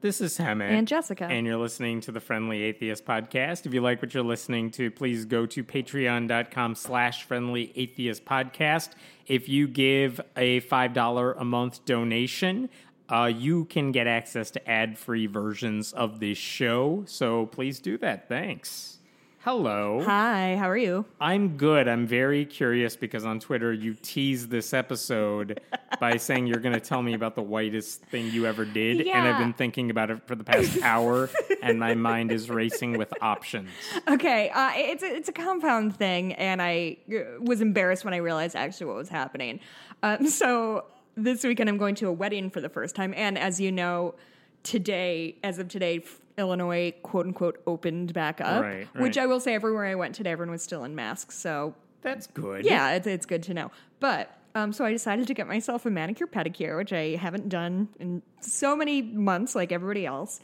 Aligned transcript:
This 0.00 0.20
is 0.20 0.38
Hemant. 0.38 0.70
And 0.70 0.86
Jessica. 0.86 1.24
And 1.24 1.44
you're 1.44 1.56
listening 1.56 2.00
to 2.02 2.12
the 2.12 2.20
Friendly 2.20 2.62
Atheist 2.62 3.04
Podcast. 3.04 3.66
If 3.66 3.74
you 3.74 3.80
like 3.80 4.00
what 4.00 4.14
you're 4.14 4.22
listening 4.22 4.70
to, 4.72 4.92
please 4.92 5.24
go 5.24 5.44
to 5.46 5.64
patreon.com 5.64 6.76
slash 6.76 7.24
friendly 7.24 7.72
atheist 7.74 8.24
podcast. 8.24 8.90
If 9.26 9.48
you 9.48 9.66
give 9.66 10.20
a 10.36 10.60
$5 10.60 11.34
a 11.36 11.44
month 11.44 11.84
donation, 11.84 12.68
uh, 13.08 13.24
you 13.34 13.64
can 13.64 13.90
get 13.90 14.06
access 14.06 14.52
to 14.52 14.70
ad-free 14.70 15.26
versions 15.26 15.92
of 15.92 16.20
this 16.20 16.38
show. 16.38 17.02
So 17.06 17.46
please 17.46 17.80
do 17.80 17.98
that. 17.98 18.28
Thanks. 18.28 18.97
Hello. 19.42 20.02
Hi, 20.04 20.56
how 20.56 20.68
are 20.68 20.76
you? 20.76 21.04
I'm 21.20 21.56
good. 21.56 21.86
I'm 21.86 22.08
very 22.08 22.44
curious 22.44 22.96
because 22.96 23.24
on 23.24 23.38
Twitter 23.38 23.72
you 23.72 23.94
teased 23.94 24.50
this 24.50 24.74
episode 24.74 25.60
by 26.00 26.16
saying 26.16 26.48
you're 26.48 26.58
going 26.58 26.74
to 26.74 26.80
tell 26.80 27.02
me 27.02 27.14
about 27.14 27.36
the 27.36 27.42
whitest 27.42 28.02
thing 28.06 28.32
you 28.32 28.46
ever 28.46 28.64
did. 28.64 29.06
And 29.06 29.28
I've 29.28 29.38
been 29.38 29.52
thinking 29.52 29.90
about 29.90 30.10
it 30.10 30.26
for 30.26 30.34
the 30.34 30.42
past 30.42 30.78
hour, 30.82 31.30
and 31.62 31.78
my 31.78 31.94
mind 31.94 32.32
is 32.32 32.50
racing 32.50 32.98
with 32.98 33.14
options. 33.22 33.70
Okay, 34.08 34.50
uh, 34.50 34.72
it's 34.74 35.04
a, 35.04 35.14
it's 35.14 35.28
a 35.28 35.32
compound 35.32 35.96
thing, 35.96 36.32
and 36.32 36.60
I 36.60 36.96
uh, 37.08 37.40
was 37.40 37.60
embarrassed 37.60 38.04
when 38.04 38.14
I 38.14 38.18
realized 38.18 38.56
actually 38.56 38.86
what 38.86 38.96
was 38.96 39.08
happening. 39.08 39.60
Um, 40.02 40.26
so 40.28 40.86
this 41.14 41.44
weekend 41.44 41.70
I'm 41.70 41.78
going 41.78 41.94
to 41.96 42.08
a 42.08 42.12
wedding 42.12 42.50
for 42.50 42.60
the 42.60 42.68
first 42.68 42.96
time, 42.96 43.14
and 43.16 43.38
as 43.38 43.60
you 43.60 43.70
know, 43.70 44.16
today, 44.64 45.36
as 45.44 45.60
of 45.60 45.68
today, 45.68 46.02
Illinois 46.38 46.94
quote 47.02 47.26
unquote 47.26 47.60
opened 47.66 48.12
back 48.14 48.40
up. 48.40 48.62
Right, 48.62 48.86
Which. 48.96 49.18
I 49.18 49.26
will 49.26 49.40
say, 49.40 49.54
everywhere 49.54 49.86
I 49.86 49.94
went 49.94 50.14
today, 50.14 50.30
everyone 50.30 50.52
was 50.52 50.62
still 50.62 50.84
in 50.84 50.94
masks. 50.94 51.36
So 51.36 51.74
That's 52.02 52.26
good. 52.28 52.64
yeah, 52.64 52.92
it's, 52.92 53.06
it's 53.06 53.26
good 53.26 53.42
to 53.44 53.54
know. 53.54 53.70
But 54.00 54.30
um, 54.54 54.72
so 54.72 54.84
I 54.84 54.92
decided 54.92 55.26
to 55.26 55.34
get 55.34 55.46
myself 55.46 55.86
a 55.86 55.90
manicure 55.90 56.26
pedicure, 56.26 56.76
which 56.76 56.92
I 56.92 57.16
haven't 57.16 57.48
done 57.48 57.88
in 57.98 58.22
so 58.40 58.74
many 58.74 59.02
months, 59.02 59.54
like 59.54 59.72
everybody 59.72 60.06
else, 60.06 60.40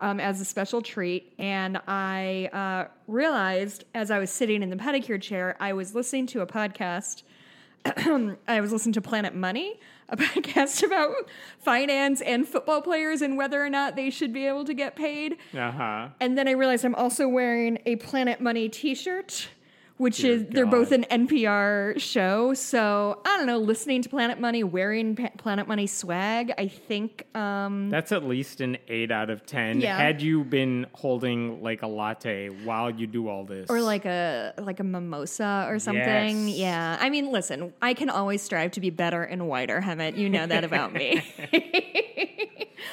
um, 0.00 0.20
as 0.20 0.40
a 0.40 0.44
special 0.44 0.82
treat. 0.82 1.32
And 1.38 1.80
I 1.86 2.50
uh, 2.52 2.90
realized 3.06 3.84
as 3.94 4.10
I 4.10 4.18
was 4.18 4.30
sitting 4.30 4.62
in 4.62 4.70
the 4.70 4.76
pedicure 4.76 5.20
chair, 5.20 5.56
I 5.60 5.72
was 5.72 5.94
listening 5.94 6.26
to 6.28 6.42
a 6.42 6.46
podcast. 6.46 7.22
I 8.48 8.60
was 8.60 8.72
listening 8.72 8.94
to 8.94 9.00
Planet 9.00 9.34
Money, 9.34 9.78
a 10.08 10.16
podcast 10.16 10.82
about 10.82 11.28
finance 11.58 12.20
and 12.20 12.46
football 12.46 12.80
players 12.82 13.22
and 13.22 13.36
whether 13.36 13.64
or 13.64 13.70
not 13.70 13.96
they 13.96 14.10
should 14.10 14.32
be 14.32 14.46
able 14.46 14.64
to 14.64 14.74
get 14.74 14.96
paid. 14.96 15.36
Uh 15.54 15.70
huh. 15.70 16.08
And 16.20 16.36
then 16.36 16.48
I 16.48 16.52
realized 16.52 16.84
I'm 16.84 16.94
also 16.94 17.28
wearing 17.28 17.78
a 17.86 17.96
Planet 17.96 18.40
Money 18.40 18.68
T-shirt, 18.68 19.48
which 19.98 20.18
Dear 20.18 20.32
is 20.32 20.46
they're 20.50 20.66
both 20.66 20.92
an 20.92 21.04
NPR 21.10 21.98
show. 22.00 22.54
So 22.54 23.20
I 23.24 23.36
don't 23.36 23.46
know, 23.46 23.58
listening 23.58 24.02
to 24.02 24.08
Planet 24.08 24.38
Money, 24.38 24.62
wearing 24.62 25.16
Pa- 25.16 25.30
Planet 25.38 25.66
Money 25.66 25.86
swag. 25.86 26.52
I 26.58 26.68
think 26.68 27.26
um, 27.34 27.88
That's 27.90 28.12
at 28.12 28.24
least 28.24 28.60
an 28.60 28.76
8 28.88 29.10
out 29.10 29.30
of 29.30 29.46
10. 29.46 29.80
Yeah. 29.80 29.96
Had 29.96 30.20
you 30.20 30.44
been 30.44 30.86
holding 30.92 31.62
like 31.62 31.82
a 31.82 31.86
latte 31.86 32.48
while 32.48 32.90
you 32.90 33.06
do 33.06 33.28
all 33.28 33.44
this? 33.44 33.70
or 33.70 33.80
like 33.80 34.04
a 34.04 34.52
like 34.58 34.80
a 34.80 34.84
mimosa 34.84 35.66
or 35.68 35.78
something. 35.78 36.48
Yes. 36.48 36.56
Yeah. 36.56 36.98
I 37.00 37.10
mean, 37.10 37.32
listen, 37.32 37.72
I 37.80 37.94
can 37.94 38.10
always 38.10 38.42
strive 38.42 38.72
to 38.72 38.80
be 38.80 38.90
better 38.90 39.22
and 39.22 39.48
whiter, 39.48 39.80
Hemant. 39.80 40.16
You 40.16 40.28
know 40.28 40.46
that 40.46 40.64
about 40.64 40.92
me. 40.92 41.22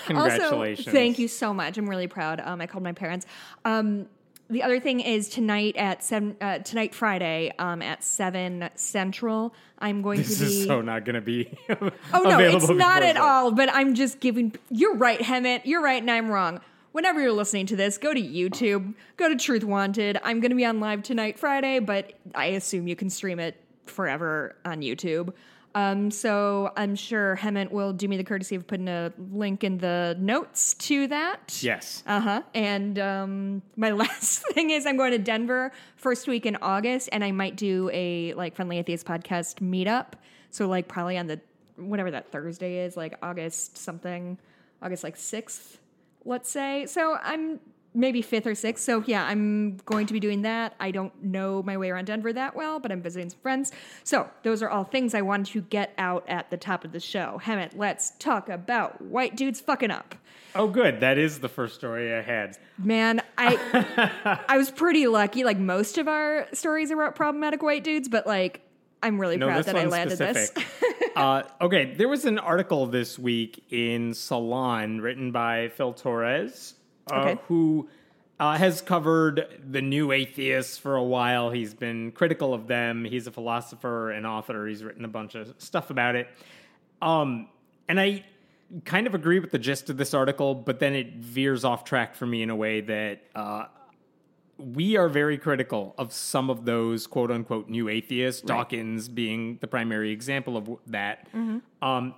Congratulations. 0.06 0.88
Also, 0.88 0.92
thank 0.92 1.20
you 1.20 1.28
so 1.28 1.54
much. 1.54 1.78
I'm 1.78 1.90
really 1.90 2.08
proud. 2.08 2.42
Um, 2.44 2.62
I 2.62 2.68
called 2.68 2.84
my 2.84 2.94
parents. 2.94 3.26
Um, 3.66 4.08
the 4.54 4.64
other 4.64 4.80
thing 4.80 5.00
is 5.02 5.28
tonight 5.28 5.76
at 5.76 6.04
seven, 6.04 6.38
uh, 6.40 6.60
tonight 6.60 6.96
Friday 6.96 7.52
um, 7.60 7.82
at 7.82 8.04
seven 8.04 8.70
central. 8.76 9.54
I'm 9.80 10.02
going 10.02 10.20
This 10.20 10.38
to 10.38 10.40
be. 10.40 10.46
This 10.46 10.54
is 10.60 10.66
so 10.68 10.82
not 10.82 11.04
going 11.06 11.16
to 11.16 11.22
be. 11.22 11.58
oh 11.70 12.22
no, 12.24 12.40
it's 12.40 12.70
not 12.70 13.04
at 13.04 13.16
that. 13.16 13.18
all. 13.18 13.52
But 13.52 13.70
I'm 13.74 13.96
just 13.96 14.20
giving. 14.20 14.56
You're 14.70 14.96
right, 14.96 15.20
Hemant. 15.20 15.62
You're 15.66 15.82
right, 15.82 16.02
and 16.02 16.10
I'm 16.10 16.30
wrong. 16.30 16.62
Whenever 16.94 17.20
you're 17.20 17.32
listening 17.32 17.66
to 17.66 17.76
this, 17.76 17.98
go 17.98 18.14
to 18.14 18.22
YouTube, 18.22 18.94
go 19.18 19.28
to 19.28 19.36
Truth 19.36 19.64
Wanted. 19.64 20.20
I'm 20.24 20.40
going 20.40 20.52
to 20.52 20.56
be 20.56 20.66
on 20.66 20.80
live 20.80 21.02
tonight, 21.02 21.40
Friday, 21.40 21.80
but 21.80 22.14
I 22.36 22.46
assume 22.48 22.88
you 22.88 22.96
can 22.96 23.10
stream 23.10 23.40
it 23.40 23.60
forever 23.88 24.56
on 24.64 24.82
YouTube. 24.82 25.34
Um, 25.76 26.12
so 26.12 26.72
I'm 26.78 26.96
sure 26.96 27.36
Hemant 27.36 27.72
will 27.72 27.94
do 27.94 28.08
me 28.08 28.18
the 28.18 28.24
courtesy 28.24 28.56
of 28.56 28.68
putting 28.68 28.88
a 28.88 29.12
link 29.32 29.64
in 29.64 29.80
the 29.80 30.16
notes 30.20 30.76
to 30.76 31.08
that. 31.08 31.60
Yes. 31.64 32.04
Uh 32.06 32.20
huh. 32.20 32.42
And 32.54 33.00
um, 33.00 33.62
my 33.76 33.92
last 34.04 34.44
thing 34.54 34.70
is 34.70 34.86
I'm 34.86 34.98
going 34.98 35.12
to 35.12 35.18
Denver 35.18 35.72
first 35.96 36.28
week 36.28 36.46
in 36.46 36.58
August, 36.62 37.10
and 37.12 37.24
I 37.24 37.32
might 37.32 37.56
do 37.56 37.90
a 37.92 38.34
like 38.34 38.56
friendly 38.56 38.78
atheist 38.78 39.06
podcast 39.06 39.60
meetup. 39.60 40.14
So 40.52 40.68
like 40.68 40.88
probably 40.88 41.18
on 41.18 41.28
the 41.28 41.42
whatever 41.76 42.12
that 42.12 42.32
Thursday 42.32 42.86
is, 42.86 42.96
like 42.96 43.18
August 43.24 43.78
something, 43.78 44.38
August 44.82 45.04
like 45.04 45.18
sixth, 45.18 45.80
let's 46.24 46.50
say. 46.50 46.86
So 46.86 47.18
I'm 47.24 47.60
maybe 47.94 48.22
fifth 48.22 48.48
or 48.48 48.56
sixth. 48.56 48.84
So 48.84 49.04
yeah, 49.06 49.26
I'm 49.26 49.78
going 49.86 50.08
to 50.08 50.14
be 50.14 50.20
doing 50.20 50.42
that. 50.44 50.76
I 50.80 50.92
don't 50.92 51.24
know 51.24 51.62
my 51.64 51.78
way 51.78 51.90
around 51.90 52.06
Denver 52.06 52.34
that 52.34 52.56
well, 52.56 52.80
but 52.80 52.92
I'm 52.92 53.02
visiting 53.02 53.30
some 53.30 53.40
friends. 53.40 53.72
So 54.04 54.30
those 54.44 54.62
are 54.64 54.70
all 54.70 54.84
things 54.84 55.14
I 55.14 55.22
wanted 55.22 55.48
to 55.54 55.62
get 55.62 55.94
out 55.98 56.26
at 56.28 56.50
the 56.50 56.58
top 56.58 56.86
of 56.86 56.92
the 56.92 57.00
show. 57.00 57.40
Hemant, 57.44 57.72
let's 57.76 58.12
talk 58.20 58.50
about 58.50 59.02
white 59.02 59.36
dudes 59.36 59.62
fucking 59.62 59.92
up. 59.92 60.16
Oh, 60.56 60.68
good. 60.68 61.00
That 61.00 61.18
is 61.18 61.40
the 61.40 61.50
first 61.50 61.76
story 61.76 62.14
I 62.14 62.22
had. 62.22 62.58
Man, 62.78 63.22
I 63.38 64.40
I 64.48 64.58
was 64.58 64.70
pretty 64.70 65.08
lucky. 65.08 65.44
Like 65.44 65.58
most 65.58 65.98
of 65.98 66.08
our 66.08 66.48
stories 66.54 66.92
are 66.92 66.96
about 66.96 67.16
problematic 67.16 67.64
white 67.64 67.84
dudes, 67.84 68.08
but 68.08 68.28
like 68.28 68.62
I'm 69.02 69.20
really 69.20 69.38
No, 69.38 69.48
proud 69.48 69.66
that 69.66 69.76
I 69.76 69.86
landed 69.86 70.16
specific. 70.18 70.56
this. 70.56 71.10
uh, 71.16 71.44
okay, 71.60 71.94
there 71.96 72.08
was 72.08 72.26
an 72.26 72.40
article 72.40 72.86
this 72.86 73.20
week 73.20 73.64
in 73.70 74.14
Salon 74.14 75.02
written 75.02 75.32
by 75.32 75.70
Phil 75.70 75.92
Torres, 75.94 76.76
uh, 77.12 77.16
Okay. 77.16 77.42
who 77.48 77.90
uh, 78.40 78.58
has 78.58 78.82
covered 78.82 79.48
the 79.72 79.82
new 79.82 80.12
atheists 80.12 80.78
for 80.78 80.96
a 80.96 81.04
while. 81.04 81.50
He's 81.52 81.74
been 81.74 82.12
critical 82.12 82.54
of 82.54 82.68
them. 82.68 83.06
He's 83.06 83.28
a 83.28 83.32
philosopher 83.32 84.12
and 84.12 84.26
author. 84.26 84.68
He's 84.68 84.84
written 84.84 85.06
a 85.06 85.10
bunch 85.10 85.36
of 85.36 85.54
stuff 85.60 85.90
about 85.90 86.16
it. 86.16 86.28
Um, 87.02 87.48
and 87.88 88.00
I 88.00 88.24
kind 88.86 89.06
of 89.08 89.14
agree 89.14 89.40
with 89.40 89.52
the 89.52 89.60
gist 89.60 89.90
of 89.90 89.98
this 89.98 90.14
article, 90.14 90.56
but 90.56 90.80
then 90.80 90.94
it 90.96 91.14
veers 91.18 91.64
off 91.64 91.84
track 91.84 92.16
for 92.16 92.26
me 92.26 92.42
in 92.42 92.50
a 92.50 92.56
way 92.56 92.82
that 92.82 93.22
uh, 93.36 93.66
we 94.58 94.98
are 94.98 95.10
very 95.10 95.38
critical 95.38 95.94
of 95.98 96.12
some 96.14 96.50
of 96.50 96.66
those 96.66 97.06
quote 97.06 97.30
unquote 97.32 97.70
new 97.70 97.88
atheists, 97.90 98.42
Dawkins 98.42 99.10
being 99.10 99.58
the 99.62 99.68
primary 99.68 100.12
example 100.12 100.58
of 100.58 100.70
that. 100.88 101.28
Um, 101.82 102.16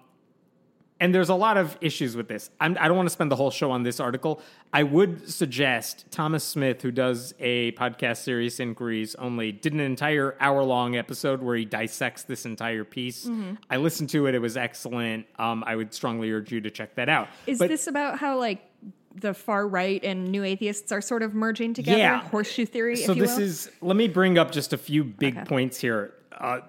and 1.06 1.14
there's 1.14 1.30
a 1.30 1.36
lot 1.36 1.56
of 1.56 1.78
issues 1.82 2.16
with 2.18 2.28
this. 2.28 2.50
I'm, 2.60 2.76
I 2.80 2.88
don't 2.88 2.98
want 2.98 3.06
to 3.06 3.14
spend 3.14 3.32
the 3.32 3.36
whole 3.36 3.52
show 3.52 3.70
on 3.70 3.84
this 3.84 4.00
article. 4.00 4.42
I 4.74 4.82
would 4.82 5.30
suggest 5.30 6.06
Thomas 6.10 6.44
Smith, 6.44 6.82
who 6.82 6.90
does 6.90 7.36
a 7.40 7.74
podcast 7.74 8.18
Serious, 8.24 8.60
Inquiries 8.60 9.14
Only, 9.14 9.52
did 9.52 9.74
an 9.74 9.82
entire 9.82 10.36
hour 10.40 10.64
long 10.64 10.96
episode 10.96 11.44
where 11.44 11.56
he 11.56 11.64
dissects 11.64 12.24
this 12.24 12.46
entire 12.48 12.84
piece. 12.84 13.30
I 13.70 13.78
listened 13.78 14.10
to 14.10 14.26
it, 14.26 14.34
it 14.34 14.40
was 14.40 14.58
excellent. 14.58 15.28
Um, 15.38 15.64
I 15.68 15.76
would 15.76 15.94
strongly 15.94 16.32
urge 16.32 16.52
you 16.52 16.60
to 16.62 16.72
check 16.72 16.96
that 16.96 17.08
out. 17.08 17.28
Is 17.46 17.60
But- 17.60 17.68
this 17.70 17.86
about 17.86 18.18
how 18.18 18.40
like 18.40 18.66
the 19.14 19.34
far 19.36 19.68
right 19.68 20.04
and 20.04 20.30
new 20.32 20.44
atheists 20.44 20.92
are 20.92 21.02
sort 21.02 21.22
of 21.22 21.36
merging 21.36 21.76
together? 21.76 22.00
Yeah. 22.00 22.22
Horseshoe 22.22 22.66
theory, 22.66 22.96
so 22.96 23.12
if 23.12 23.18
you 23.18 23.24
this 23.24 23.36
will. 23.38 23.44
is 23.44 23.72
let 23.82 23.96
me 23.96 24.08
bring 24.08 24.38
up 24.40 24.52
just 24.52 24.74
a 24.74 24.78
few 24.78 25.04
big 25.04 25.38
Okay. 25.38 25.46
points 25.46 25.80
here 25.80 26.16
uh, 26.34 26.60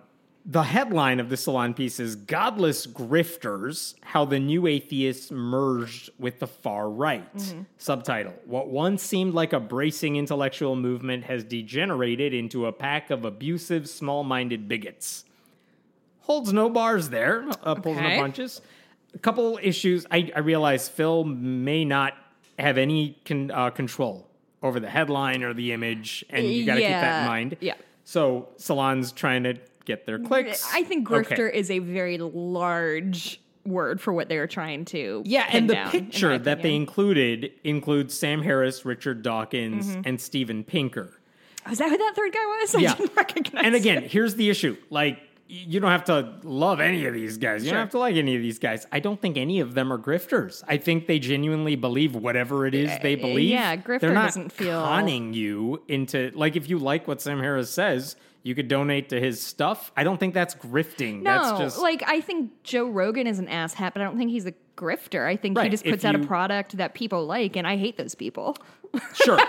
the 0.49 0.63
headline 0.63 1.19
of 1.19 1.29
the 1.29 1.37
salon 1.37 1.75
piece 1.75 1.99
is 1.99 2.15
godless 2.15 2.87
grifters 2.87 3.97
how 4.03 4.25
the 4.25 4.39
new 4.39 4.69
atheists 4.69 5.33
merged 5.33 6.11
with 6.21 6.39
the 6.39 6.47
far 6.47 6.89
right. 6.89 7.37
Mm-hmm. 7.37 7.63
subtitle 7.79 8.33
what 8.45 8.69
once 8.69 9.03
seemed 9.03 9.35
like 9.35 9.53
a 9.53 9.59
bracing 9.59 10.17
intellectual 10.17 10.77
movement 10.77 11.25
has 11.25 11.43
degenerated 11.43 12.33
into 12.33 12.67
a 12.67 12.73
pack 12.73 13.11
of 13.11 13.25
abusive 13.25 13.89
small-minded 13.89 14.69
bigots. 14.69 15.25
Holds 16.21 16.53
no 16.53 16.71
bars 16.71 17.09
there 17.11 17.49
uh, 17.65 17.75
pulls 17.75 17.97
no 17.97 18.21
punches. 18.21 18.61
A 19.15 19.19
couple 19.19 19.59
issues 19.61 20.07
I, 20.11 20.31
I 20.35 20.39
realize 20.41 20.89
phil 20.89 21.25
may 21.25 21.85
not 21.85 22.15
have 22.57 22.79
any 22.79 23.19
con, 23.25 23.51
uh, 23.51 23.71
control 23.71 24.29
over 24.63 24.79
the 24.79 24.89
headline 24.89 25.43
or 25.43 25.53
the 25.55 25.73
image 25.73 26.25
and 26.31 26.47
you 26.47 26.65
got 26.65 26.77
to 26.77 26.81
keep 26.83 26.91
that 26.91 27.23
in 27.23 27.27
mind. 27.27 27.57
Yeah. 27.61 27.75
so 28.05 28.49
salon's 28.59 29.11
trying 29.11 29.43
to 29.43 29.59
get 29.87 30.05
their 30.07 30.19
clicks 30.19 30.67
I 30.75 30.83
think 30.83 31.11
Okay. 31.11 31.35
grifter 31.35 31.51
is 31.53 31.71
a 31.71 31.79
very 31.79 32.19
large 32.67 33.41
word 33.65 34.01
for 34.01 34.13
what 34.13 34.29
they 34.29 34.37
are 34.39 34.47
trying 34.47 34.85
to. 34.87 35.23
yeah 35.25 35.47
and 35.51 35.69
the 35.69 35.75
down, 35.75 35.91
picture 35.91 36.39
that 36.39 36.63
they 36.63 36.75
included 36.77 37.51
includes 37.65 38.15
sam 38.17 38.43
harris 38.43 38.85
richard 38.85 39.23
dawkins 39.23 39.87
Mm-hmm. 39.89 40.03
and 40.05 40.21
steven 40.21 40.63
pinker 40.63 41.19
is 41.71 41.79
that 41.79 41.91
who 41.91 41.99
that 41.99 42.13
third 42.15 42.33
guy 42.33 42.47
was? 42.61 42.75
I 42.77 42.79
Yeah. 42.81 42.95
recognize. 43.17 43.65
and 43.65 43.75
again 43.75 44.05
it. 44.05 44.13
here's 44.13 44.37
the 44.37 44.49
issue 44.51 44.77
like 44.91 45.19
you 45.49 45.79
don't 45.81 45.91
have 45.93 46.05
to 46.05 46.35
love 46.43 46.81
any 46.81 47.07
of 47.07 47.15
these 47.15 47.39
guys. 47.39 47.63
You 47.63 47.69
Sure. 47.69 47.75
don't 47.77 47.83
have 47.87 47.91
to 47.93 48.01
like 48.01 48.17
any 48.17 48.35
of 48.35 48.43
these 48.43 48.59
guys. 48.59 48.85
I 48.91 48.99
don't 48.99 49.21
think 49.23 49.37
any 49.37 49.61
of 49.61 49.75
them 49.75 49.93
are 49.93 49.99
grifters. 49.99 50.65
I 50.67 50.77
think 50.77 51.07
they 51.07 51.21
genuinely 51.21 51.77
believe 51.77 52.17
whatever 52.17 52.67
it 52.67 52.75
is 52.75 52.91
they 53.01 53.15
believe. 53.15 53.51
yeah, 53.51 53.77
grifter 53.77 54.01
They're 54.01 54.13
not 54.13 54.25
doesn't 54.27 54.51
feel- 54.51 54.83
conning 54.83 55.35
you 55.35 55.83
into 55.87 56.33
like 56.35 56.57
if 56.57 56.69
you 56.69 56.79
like 56.81 57.07
what 57.07 57.21
Sam 57.21 57.39
Harris 57.39 57.71
says, 57.71 58.17
you 58.47 58.55
could 58.55 58.69
donate 58.69 59.09
to 59.09 59.21
his 59.21 59.43
stuff. 59.43 59.91
I 59.97 60.05
don't 60.05 60.19
think 60.19 60.33
that's 60.33 60.55
grifting. 60.55 61.23
No, 61.23 61.43
that's 61.43 61.59
just 61.59 61.79
like 61.81 62.05
I 62.07 62.21
think 62.21 62.63
Joe 62.63 62.89
Rogan 62.89 63.27
is 63.27 63.41
an 63.41 63.49
asshat, 63.49 63.93
but 63.93 64.01
I 64.01 64.05
don't 64.05 64.17
think 64.17 64.31
he's 64.31 64.47
a 64.47 64.55
grifter. 64.77 65.27
I 65.27 65.35
think 65.35 65.59
he 65.59 65.63
Right, 65.63 65.71
just 65.71 65.85
if 65.85 65.91
puts 65.91 66.05
out 66.05 66.15
a 66.15 66.21
product 66.21 66.77
that 66.77 66.95
people 66.95 67.27
like, 67.27 67.57
and 67.57 67.67
I 67.67 67.77
hate 67.77 67.97
those 67.97 68.15
people. 68.15 68.57
sure. 69.15 69.41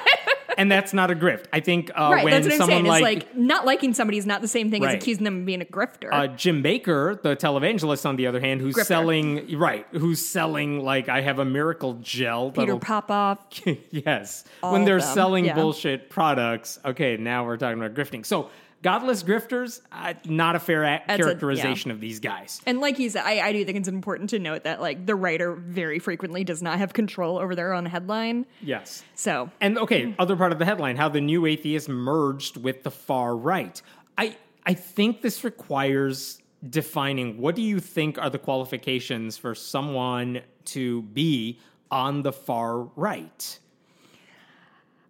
and 0.58 0.72
that's 0.72 0.94
not 0.94 1.12
a 1.12 1.16
grift. 1.16 1.46
I 1.54 1.60
think 1.60 1.92
uh, 1.92 2.10
right, 2.12 2.24
when 2.24 2.32
that's 2.34 2.46
what 2.46 2.54
I'm 2.54 2.58
someone 2.58 2.92
saying. 2.92 3.04
like, 3.04 3.04
like 3.04 3.36
not 3.38 3.66
liking 3.68 3.94
somebody 3.94 4.18
is 4.18 4.26
not 4.26 4.42
the 4.42 4.48
same 4.48 4.72
thing 4.72 4.82
Right. 4.82 4.96
as 4.96 5.04
accusing 5.04 5.26
them 5.26 5.42
of 5.42 5.46
being 5.46 5.62
a 5.62 5.66
grifter. 5.66 6.10
uh, 6.12 6.28
Jim 6.28 6.64
Bakker, 6.64 7.22
the 7.22 7.36
televangelist, 7.36 8.04
on 8.04 8.16
the 8.16 8.26
other 8.26 8.40
hand, 8.40 8.62
who's 8.62 8.76
Grifter. 8.76 8.86
selling 8.86 9.60
right, 9.60 9.86
who's 9.92 10.26
selling 10.26 10.84
like 10.84 11.08
I 11.08 11.22
have 11.22 11.38
a 11.38 11.46
miracle 11.46 11.94
gel. 12.02 12.50
Peter 12.52 12.78
Popoff. 12.78 13.38
yes. 13.92 14.44
All 14.64 14.74
when 14.74 14.86
they're 14.86 15.00
selling 15.02 15.46
yeah. 15.46 15.54
bullshit 15.54 16.10
products. 16.10 16.80
Okay, 16.84 17.16
now 17.18 17.46
we're 17.46 17.58
talking 17.58 17.78
about 17.80 17.94
grifting. 17.94 18.26
So, 18.26 18.50
godless 18.82 19.24
grifters, 19.24 19.82
uh, 19.92 20.14
not 20.26 20.56
a 20.56 20.60
fair 20.60 20.84
a- 20.84 21.02
That's 21.08 21.20
a- 21.20 21.24
characterization 21.24 21.92
of 21.92 22.00
these 22.00 22.20
guys. 22.20 22.62
And 22.66 22.80
like 22.80 23.00
you 23.00 23.10
said, 23.10 23.24
I, 23.26 23.40
I 23.48 23.52
do 23.54 23.66
think 23.66 23.78
it's 23.78 23.88
important 23.88 24.30
to 24.32 24.40
note 24.40 24.64
that 24.64 24.82
like 24.82 25.06
the 25.06 25.16
writer 25.16 25.54
very 25.56 26.00
frequently 26.00 26.44
does 26.44 26.62
not 26.62 26.78
have 26.78 26.94
control 26.94 27.38
over 27.38 27.56
their 27.56 27.74
own 27.74 27.86
headline. 27.86 28.46
Yes. 28.62 29.04
So 29.16 29.50
And 29.62 29.78
okay, 29.78 30.16
other 30.20 30.36
part 30.36 30.52
of 30.52 30.60
the 30.60 30.66
headline, 30.66 30.96
how 30.96 31.10
the 31.10 31.22
new 31.22 31.46
atheist 31.46 31.90
merged 31.90 32.58
with 32.58 32.84
the 32.84 32.92
far 32.92 33.36
right. 33.36 33.82
I 34.18 34.36
I 34.66 34.74
think 34.74 35.22
this 35.22 35.44
requires 35.44 36.42
defining 36.70 37.38
what 37.40 37.56
do 37.56 37.62
you 37.62 37.80
think 37.80 38.18
are 38.18 38.30
the 38.30 38.40
qualifications 38.40 39.38
for 39.38 39.54
someone 39.56 40.42
to 40.66 41.04
be 41.04 41.60
on 41.92 42.22
the 42.24 42.34
far 42.34 42.80
right? 42.96 43.60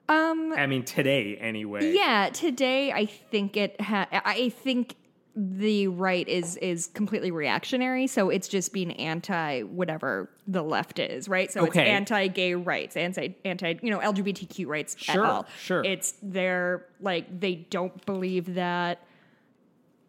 Um 0.10 0.54
I 0.56 0.68
mean 0.68 0.84
today 0.84 1.38
anyway. 1.38 1.94
yeah, 1.94 2.30
today 2.32 2.92
I 2.92 3.06
think 3.06 3.58
it 3.58 3.80
ha- 3.82 4.08
I 4.12 4.50
think 4.50 4.96
the 5.36 5.88
right 5.90 6.28
is 6.28 6.56
is 6.58 6.88
completely 6.88 7.30
reactionary, 7.30 8.08
so 8.08 8.30
it's 8.30 8.48
just 8.48 8.74
being 8.74 8.92
anti 8.94 9.62
whatever 9.62 10.30
the 10.48 10.64
left 10.64 10.98
is, 10.98 11.28
right? 11.30 11.52
So 11.52 11.62
Okay. 11.68 11.82
it's 11.82 11.90
anti 11.90 12.28
gay 12.28 12.56
rights, 12.56 12.96
anti 12.98 13.36
anti 13.46 13.76
you 13.84 13.90
know 13.92 14.00
LGBTQ 14.00 14.66
rights 14.66 14.96
Sure, 14.98 15.24
at 15.26 15.30
all. 15.30 15.46
sure. 15.60 15.84
It's 15.84 16.14
they're 16.24 16.86
like 17.02 17.40
they 17.40 17.56
don't 17.70 18.04
believe 18.06 18.56
that 18.56 19.02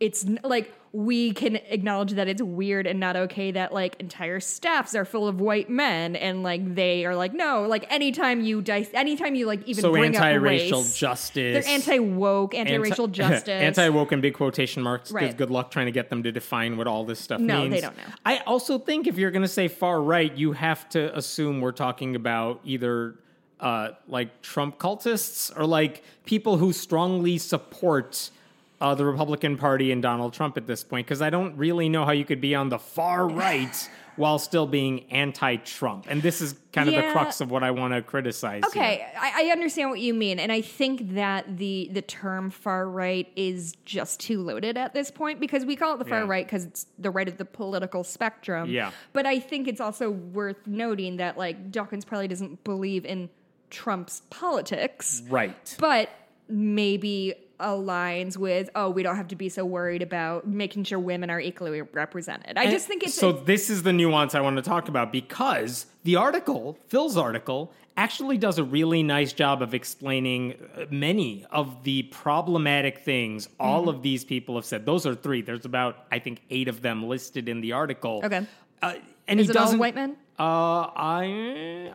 it's 0.01 0.25
like 0.45 0.73
we 0.93 1.33
can 1.33 1.57
acknowledge 1.57 2.13
that 2.13 2.29
it's 2.29 2.41
weird 2.43 2.87
and 2.87 2.99
not 2.99 3.15
okay 3.15 3.51
that 3.51 3.75
like 3.75 3.95
entire 4.01 4.41
staffs 4.41 4.95
are 4.95 5.05
full 5.05 5.29
of 5.29 5.41
white 5.41 5.69
men 5.69 6.17
and 6.17 6.43
like 6.43 6.75
they 6.75 7.05
are 7.05 7.15
like 7.15 7.35
no 7.35 7.63
like 7.69 7.85
anytime 7.93 8.41
you 8.41 8.63
dice 8.63 8.89
anytime 8.95 9.35
you 9.35 9.45
like 9.47 9.63
even 9.69 9.83
So 9.83 9.91
bring 9.93 10.17
anti-racial 10.17 10.79
up 10.81 10.85
race, 10.87 10.97
justice. 10.97 11.67
they're 11.67 11.75
anti-woke 11.75 12.55
anti-racial 12.55 13.09
justice 13.21 13.49
anti-woke 13.49 14.13
in 14.13 14.21
big 14.23 14.33
quotation 14.35 14.83
marks 14.83 15.13
because 15.13 15.29
Right. 15.29 15.37
good 15.37 15.51
luck 15.51 15.71
trying 15.71 15.87
to 15.87 15.93
get 15.93 16.09
them 16.09 16.23
to 16.23 16.33
define 16.33 16.77
what 16.79 16.87
all 16.87 17.05
this 17.05 17.21
stuff 17.21 17.41
No, 17.41 17.61
means. 17.63 17.75
they 17.75 17.81
don't 17.83 17.97
know. 17.97 18.05
I 18.25 18.39
also 18.47 18.79
think 18.79 19.07
if 19.07 19.19
you're 19.19 19.31
going 19.31 19.43
to 19.43 19.49
say 19.49 19.69
far 19.69 20.01
right, 20.01 20.33
you 20.35 20.53
have 20.53 20.89
to 20.91 21.15
assume 21.17 21.61
we're 21.61 21.73
talking 21.73 22.17
about 22.17 22.61
either 22.65 23.17
uh, 23.61 23.91
like 24.07 24.41
Trump 24.41 24.79
cultists 24.79 25.53
or 25.59 25.67
like 25.67 26.03
people 26.25 26.57
who 26.57 26.73
strongly 26.73 27.37
support 27.37 28.31
uh, 28.81 28.95
the 28.95 29.05
Republican 29.05 29.57
Party 29.57 29.91
and 29.93 30.03
Donald 30.03 30.33
Trump 30.33 30.57
at 30.57 30.67
this 30.67 30.85
point. 30.85 31.07
Because 31.07 31.21
I 31.23 31.31
don't 31.31 31.57
really 31.57 31.89
know 31.89 32.05
how 32.05 32.13
you 32.13 32.25
could 32.25 32.41
be 32.41 32.55
on 32.55 32.69
the 32.69 32.79
far 32.79 33.27
right 33.29 33.89
while 34.17 34.41
still 34.41 34.67
being 34.67 35.05
anti-Trump, 35.13 36.07
and 36.09 36.21
this 36.21 36.41
is 36.41 36.57
kind 36.73 36.89
of 36.89 36.95
the 36.97 37.03
crux 37.13 37.41
of 37.41 37.53
what 37.53 37.63
I 37.63 37.71
want 37.71 37.95
to 37.95 38.03
criticize. 38.03 38.65
Okay, 38.67 39.07
I, 39.17 39.45
I 39.47 39.53
understand 39.53 39.91
what 39.91 40.01
you 40.01 40.13
mean, 40.13 40.41
and 40.41 40.51
I 40.51 40.61
think 40.61 41.15
that 41.15 41.57
the 41.57 41.89
the 41.93 42.03
term 42.03 42.51
far 42.51 42.89
right 42.89 43.31
is 43.37 43.75
just 43.85 44.19
too 44.19 44.43
loaded 44.43 44.77
at 44.77 44.93
this 44.93 45.13
point 45.13 45.39
because 45.39 45.65
we 45.65 45.77
call 45.77 45.95
it 45.95 45.99
the 45.99 46.05
far 46.05 46.23
Yeah. 46.23 46.27
right 46.27 46.45
because 46.45 46.65
it's 46.65 46.87
the 46.99 47.11
right 47.13 47.29
of 47.29 47.37
the 47.39 47.45
political 47.45 48.03
spectrum. 48.03 48.71
Yeah. 48.71 48.91
but 49.13 49.25
I 49.25 49.39
think 49.39 49.69
it's 49.69 49.81
also 49.81 50.11
worth 50.11 50.67
noting 50.67 51.19
that 51.19 51.39
like 51.39 51.71
Dawkins 51.71 52.05
probably 52.05 52.27
doesn't 52.27 52.65
believe 52.65 53.05
in 53.07 53.31
Trump's 53.71 54.23
politics, 54.31 55.23
Right. 55.29 55.77
but 55.79 56.09
maybe 56.49 57.35
aligns 57.61 58.37
with 58.37 58.71
oh 58.75 58.89
we 58.91 59.03
don't 59.03 59.17
have 59.17 59.29
to 59.29 59.37
be 59.37 59.49
so 59.49 59.65
worried 59.65 60.03
about 60.03 60.47
making 60.47 60.85
sure 60.85 60.99
women 60.99 61.29
are 61.31 61.41
equally 61.41 61.83
represented. 61.83 62.57
I 62.57 62.71
just 62.71 62.87
think 62.87 63.03
it's 63.03 63.15
so. 63.15 63.31
it's- 63.31 63.47
this 63.47 63.71
is 63.71 63.83
the 63.83 63.93
nuance 63.93 64.35
I 64.35 64.41
want 64.41 64.57
to 64.57 64.63
talk 64.63 64.89
about 64.89 65.13
because 65.13 65.87
the 66.05 66.17
article, 66.17 66.79
Phil's 66.89 67.17
article, 67.17 67.73
actually 67.97 68.39
does 68.39 68.59
a 68.59 68.65
really 68.65 69.03
nice 69.03 69.33
job 69.33 69.61
of 69.61 69.75
explaining 69.75 70.55
uh, 70.77 70.85
many 70.91 71.45
of 71.51 71.83
the 71.83 72.05
problematic 72.05 72.99
things 73.01 73.49
all 73.59 73.81
Mm-hmm. 73.83 73.89
of 73.91 74.03
these 74.03 74.25
people 74.25 74.55
have 74.55 74.65
said. 74.65 74.87
Those 74.87 75.05
are 75.07 75.15
three. 75.17 75.43
There's 75.43 75.65
about 75.65 76.07
I 76.13 76.19
think 76.21 76.43
eight 76.51 76.69
of 76.69 76.81
them 76.83 77.09
listed 77.09 77.49
in 77.49 77.61
the 77.61 77.73
article. 77.73 78.21
Okay. 78.25 78.47
uh, 78.83 78.95
and 79.27 79.41
is 79.41 79.47
he 79.47 79.51
it 79.51 79.55
doesn't. 79.55 79.79
white 79.79 79.95
men? 79.97 80.17
Uh, 80.39 80.89
I 80.97 81.93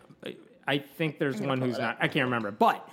I 0.67 0.77
think 0.77 1.19
there's 1.19 1.39
one 1.41 1.61
who's 1.61 1.77
not. 1.77 1.97
I 1.99 2.07
can't 2.07 2.25
remember, 2.25 2.51
but 2.51 2.87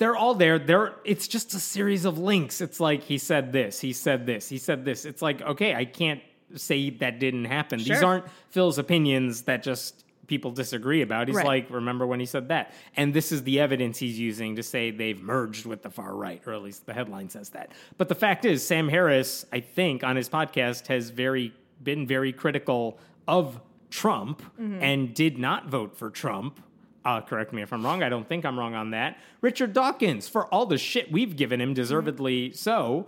they're 0.00 0.16
all 0.16 0.34
there. 0.34 0.58
They're 0.58 0.94
it's 1.04 1.28
just 1.28 1.54
a 1.54 1.60
series 1.60 2.04
of 2.06 2.18
links. 2.18 2.60
It's 2.60 2.80
like 2.80 3.04
he 3.04 3.18
said 3.18 3.52
this, 3.52 3.78
he 3.78 3.92
said 3.92 4.26
this, 4.26 4.48
he 4.48 4.58
said 4.58 4.84
this. 4.84 5.04
It's 5.04 5.22
like 5.22 5.40
okay, 5.42 5.74
I 5.74 5.84
can't 5.84 6.20
say 6.56 6.90
that 6.90 7.20
didn't 7.20 7.44
happen. 7.44 7.78
These 7.78 8.02
aren't 8.02 8.24
Phil's 8.48 8.78
opinions 8.78 9.42
that 9.42 9.62
just 9.62 10.04
people 10.26 10.50
disagree 10.52 11.02
about. 11.02 11.26
He's 11.28 11.36
Right. 11.36 11.46
like, 11.46 11.70
remember 11.70 12.06
when 12.06 12.18
he 12.20 12.26
said 12.26 12.48
that? 12.48 12.72
And 12.96 13.12
this 13.12 13.30
is 13.32 13.42
the 13.42 13.58
evidence 13.60 13.98
he's 13.98 14.18
using 14.18 14.56
to 14.56 14.62
say 14.62 14.90
they've 14.92 15.20
merged 15.20 15.66
with 15.66 15.82
the 15.82 15.90
far 15.90 16.14
right, 16.14 16.40
or 16.46 16.52
at 16.54 16.62
least 16.62 16.86
the 16.86 16.94
headline 16.94 17.28
says 17.28 17.50
that. 17.50 17.72
But 17.98 18.08
the 18.08 18.14
fact 18.14 18.44
is, 18.44 18.64
Sam 18.66 18.88
Harris, 18.88 19.44
I 19.52 19.58
think, 19.60 20.02
on 20.04 20.14
his 20.16 20.28
podcast 20.28 20.86
has 20.86 21.10
very 21.10 21.52
been 21.82 22.06
very 22.06 22.32
critical 22.32 22.98
of 23.28 23.60
Trump 23.90 24.40
Mm-hmm. 24.60 24.82
and 24.82 25.14
did 25.14 25.36
not 25.38 25.68
vote 25.68 25.96
for 25.96 26.10
Trump. 26.10 26.60
Uh, 27.04 27.20
correct 27.20 27.52
me 27.52 27.62
if 27.62 27.72
I'm 27.72 27.84
wrong. 27.84 28.02
I 28.02 28.08
don't 28.08 28.28
think 28.28 28.44
I'm 28.44 28.58
wrong 28.58 28.74
on 28.74 28.90
that. 28.90 29.18
Richard 29.40 29.72
Dawkins, 29.72 30.28
for 30.28 30.46
all 30.46 30.66
the 30.66 30.78
shit 30.78 31.10
we've 31.10 31.34
given 31.36 31.60
him, 31.60 31.72
deservedly 31.72 32.52
so, 32.52 33.06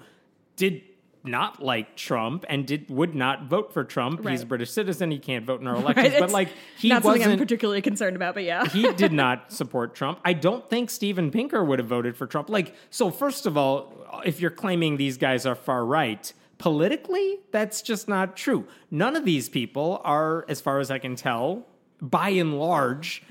did 0.57 0.83
not 1.25 1.63
like 1.63 1.95
Trump 1.97 2.45
and 2.49 2.67
did 2.67 2.91
would 2.91 3.15
not 3.15 3.45
vote 3.45 3.73
for 3.73 3.85
Trump. 3.85 4.27
He's 4.27 4.43
a 4.43 4.47
British 4.47 4.71
citizen. 4.71 5.11
He 5.11 5.19
can't 5.19 5.45
vote 5.45 5.61
in 5.61 5.67
our 5.67 5.77
elections. 5.83 6.11
Right, 6.11 6.21
but 6.21 6.31
like 6.31 6.49
he 6.79 6.89
not 6.89 7.03
something 7.03 7.23
I'm 7.23 7.29
wasn't. 7.29 7.41
particularly 7.41 7.83
concerned 7.83 8.17
about, 8.17 8.35
but 8.35 8.45
yeah. 8.45 8.65
he 8.69 8.93
did 8.95 9.13
not 9.13 9.53
support 9.61 9.95
Trump. 9.95 10.21
I 10.25 10.33
don't 10.33 10.69
think 10.69 10.91
Steven 10.91 11.31
Pinker 11.31 11.63
would 11.63 11.79
have 11.79 11.89
voted 11.89 12.17
for 12.17 12.27
Trump. 12.27 12.49
Like, 12.51 12.75
so 12.91 13.11
first 13.11 13.47
of 13.47 13.57
all, 13.57 13.95
if 14.25 14.41
you're 14.41 14.51
claiming 14.51 14.97
these 14.97 15.17
guys 15.17 15.47
are 15.47 15.55
far 15.55 15.85
right, 15.85 16.33
politically, 16.59 17.39
that's 17.51 17.83
just 17.83 18.09
not 18.09 18.37
true. 18.37 18.67
None 18.91 19.17
of 19.17 19.25
these 19.25 19.49
people 19.49 20.01
are, 20.05 20.45
as 20.49 20.61
far 20.61 20.81
as 20.81 20.91
I 20.91 20.99
can 20.99 21.15
tell, 21.15 21.67
by 22.01 22.31
and 22.31 22.59
large, 22.59 23.23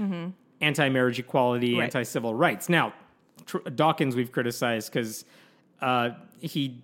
anti 0.62 0.90
marriage 0.90 1.20
equality. 1.20 1.76
Right. 1.76 1.84
anti 1.86 2.04
civil 2.04 2.34
rights. 2.34 2.70
Now, 2.70 2.94
Tr- 3.46 3.58
Dawkins 3.60 4.16
we've 4.16 4.32
criticized 4.32 4.92
because 4.92 5.26
uh, 5.82 6.12
he 6.40 6.84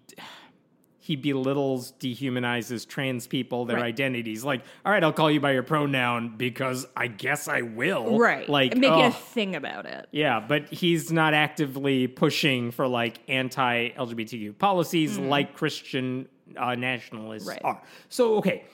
he 0.99 1.15
belittles, 1.15 1.93
dehumanizes 2.01 2.85
trans 2.85 3.27
people, 3.27 3.63
their 3.63 3.77
Right. 3.77 3.85
identities. 3.85 4.43
Like, 4.43 4.63
all 4.85 4.91
right, 4.91 5.01
I'll 5.01 5.13
call 5.13 5.31
you 5.31 5.39
by 5.39 5.53
your 5.53 5.63
pronoun 5.63 6.35
because 6.35 6.85
I 6.97 7.07
guess 7.07 7.47
I 7.47 7.61
will. 7.61 8.19
right. 8.19 8.49
Like, 8.49 8.73
make 8.75 8.89
making 8.91 9.05
a 9.05 9.11
thing 9.11 9.55
about 9.55 9.85
it. 9.85 10.09
yeah, 10.11 10.41
but 10.45 10.67
he's 10.67 11.09
not 11.09 11.33
actively 11.33 12.07
pushing 12.07 12.71
for 12.71 12.87
like 12.89 13.19
anti 13.29 13.89
LGBTQ 13.91 14.57
policies 14.57 15.17
like 15.17 15.55
Christian 15.55 16.27
uh, 16.57 16.75
nationalists. 16.75 17.47
Right. 17.47 17.61
are. 17.63 17.81
So, 18.09 18.35
okay, 18.39 18.65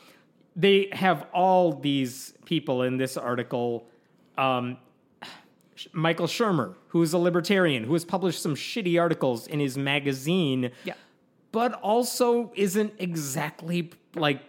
they 0.55 0.89
have 0.91 1.27
all 1.33 1.73
these 1.73 2.33
people 2.45 2.81
in 2.81 2.97
this 2.97 3.15
article. 3.15 3.87
Um, 4.39 4.77
Michael 5.91 6.27
Shermer, 6.27 6.75
who 6.87 7.01
is 7.01 7.13
a 7.13 7.17
libertarian, 7.17 7.83
who 7.83 7.93
has 7.93 8.05
published 8.05 8.41
some 8.41 8.55
shitty 8.55 8.99
articles 8.99 9.47
in 9.47 9.59
his 9.59 9.77
magazine, 9.77 10.71
Yeah. 10.83 10.93
but 11.51 11.73
also 11.81 12.51
isn't 12.55 12.93
exactly 12.99 13.91
like 14.15 14.41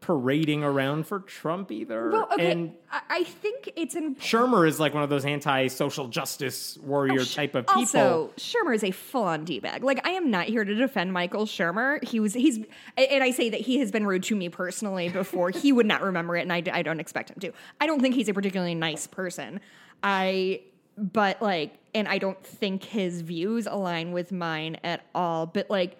parading 0.00 0.64
around 0.64 1.06
for 1.06 1.20
Trump 1.20 1.70
either. 1.70 2.10
Well, 2.10 2.28
okay. 2.32 2.50
And 2.50 2.74
I, 3.08 3.22
think 3.22 3.70
it's 3.76 3.94
important. 3.94 4.18
Shermer 4.18 4.66
is 4.66 4.80
like 4.80 4.94
one 4.94 5.02
of 5.02 5.10
those 5.10 5.24
anti-social 5.24 6.08
justice 6.08 6.78
warrior 6.78 7.20
oh, 7.20 7.24
type 7.24 7.54
of 7.54 7.66
people. 7.66 7.80
Also, 7.80 8.30
Shermer 8.36 8.74
is 8.74 8.82
a 8.82 8.90
full-on 8.90 9.44
d-bag. 9.44 9.84
Like, 9.84 10.04
I 10.06 10.10
am 10.10 10.30
not 10.30 10.46
here 10.46 10.64
to 10.64 10.74
defend 10.74 11.12
Michael 11.12 11.44
Shermer. 11.44 12.02
He 12.02 12.18
was, 12.18 12.34
he's, 12.34 12.58
and 12.96 13.22
I 13.22 13.30
say 13.30 13.50
that 13.50 13.60
he 13.60 13.78
has 13.78 13.90
been 13.92 14.06
rude 14.06 14.22
to 14.24 14.34
me 14.34 14.48
personally 14.48 15.08
before. 15.10 15.50
he 15.50 15.70
would 15.70 15.86
not 15.86 16.02
remember 16.02 16.36
it, 16.36 16.42
and 16.42 16.52
I, 16.52 16.62
I 16.72 16.82
don't 16.82 16.98
expect 16.98 17.30
him 17.30 17.38
to. 17.40 17.52
I 17.80 17.86
don't 17.86 18.00
think 18.00 18.14
he's 18.14 18.28
a 18.28 18.34
particularly 18.34 18.74
nice 18.74 19.06
person. 19.06 19.60
I, 20.02 20.62
but 21.00 21.40
like, 21.40 21.74
and 21.94 22.06
I 22.06 22.18
don't 22.18 22.42
think 22.44 22.84
his 22.84 23.22
views 23.22 23.66
align 23.66 24.12
with 24.12 24.30
mine 24.32 24.76
at 24.84 25.02
all. 25.14 25.46
But 25.46 25.70
like, 25.70 25.98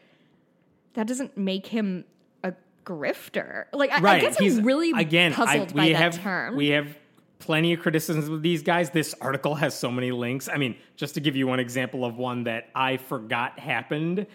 that 0.95 1.07
doesn't 1.07 1.37
make 1.37 1.66
him 1.66 2.04
a 2.45 2.52
grifter. 2.85 3.64
Like, 3.73 3.90
I, 3.90 4.16
I 4.16 4.21
guess 4.21 4.38
He's 4.38 4.59
I'm 4.59 4.64
really 4.64 4.92
again. 4.92 5.33
puzzled 5.33 5.73
I, 5.73 5.75
by 5.75 5.85
we 5.87 5.92
that 5.95 6.12
term. 6.14 6.57
we 6.57 6.69
have 6.69 6.97
plenty 7.38 7.73
of 7.73 7.80
criticisms 7.80 8.28
of 8.28 8.42
these 8.42 8.62
guys. 8.62 8.90
This 8.90 9.14
article 9.21 9.54
has 9.54 9.76
so 9.76 9.90
many 9.90 10.12
links. 10.12 10.49
I 10.49 10.59
mean, 10.59 10.76
just 10.97 11.14
to 11.14 11.21
give 11.21 11.35
you 11.37 11.47
one 11.47 11.59
example 11.59 12.04
of 12.04 12.16
one 12.16 12.45
that 12.45 12.69
I 12.75 12.99
forgot 12.99 13.59
happened. 13.59 14.26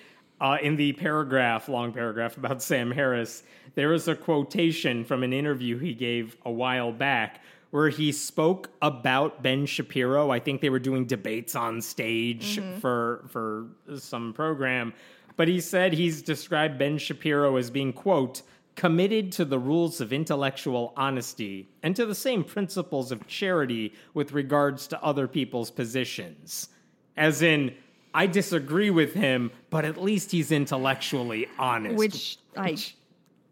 Uh, 0.42 0.58
in 0.62 0.76
the 0.76 0.92
paragraph, 0.92 1.70
long 1.70 1.94
paragraph 1.94 2.36
about 2.36 2.62
Sam 2.62 2.92
Harris, 2.92 3.44
there 3.76 3.94
is 3.94 4.10
a 4.10 4.16
quotation 4.16 5.06
from 5.06 5.24
an 5.24 5.32
interview 5.32 5.80
he 5.80 5.94
gave 5.94 6.36
a 6.44 6.52
while 6.52 6.92
back 6.92 7.42
where 7.76 7.90
he 7.90 8.10
spoke 8.14 8.70
about 8.82 9.44
Ben 9.44 9.66
Shapiro. 9.66 10.32
I 10.32 10.40
think 10.40 10.62
they 10.62 10.70
were 10.70 10.80
doing 10.80 11.04
debates 11.04 11.58
on 11.58 11.82
stage 11.82 12.56
mm-hmm. 12.56 12.80
for 12.80 13.26
for 13.28 13.68
some 13.98 14.32
program, 14.32 14.94
but 15.36 15.50
he 15.50 15.60
said 15.60 15.92
he's 15.92 16.22
described 16.22 16.80
Ben 16.80 16.98
Shapiro 16.98 17.58
as 17.58 17.70
being 17.70 17.92
quote 17.92 18.44
committed 18.76 19.34
to 19.34 19.44
the 19.44 19.60
rules 19.60 20.00
of 20.00 20.14
intellectual 20.14 20.94
honesty 20.96 21.68
and 21.84 21.98
to 21.98 22.06
the 22.06 22.16
same 22.16 22.46
principles 22.46 23.12
of 23.12 23.28
charity 23.28 23.94
with 24.14 24.32
regards 24.32 24.88
to 24.88 25.04
other 25.04 25.28
people's 25.28 25.70
positions. 25.70 26.70
As 27.18 27.42
in, 27.42 27.74
I 28.14 28.28
disagree 28.28 28.90
with 28.90 29.14
him, 29.14 29.52
but 29.70 29.84
at 29.84 30.02
least 30.02 30.32
he's 30.32 30.52
intellectually 30.52 31.48
honest. 31.60 31.98
which 31.98 32.38
I 32.56 32.78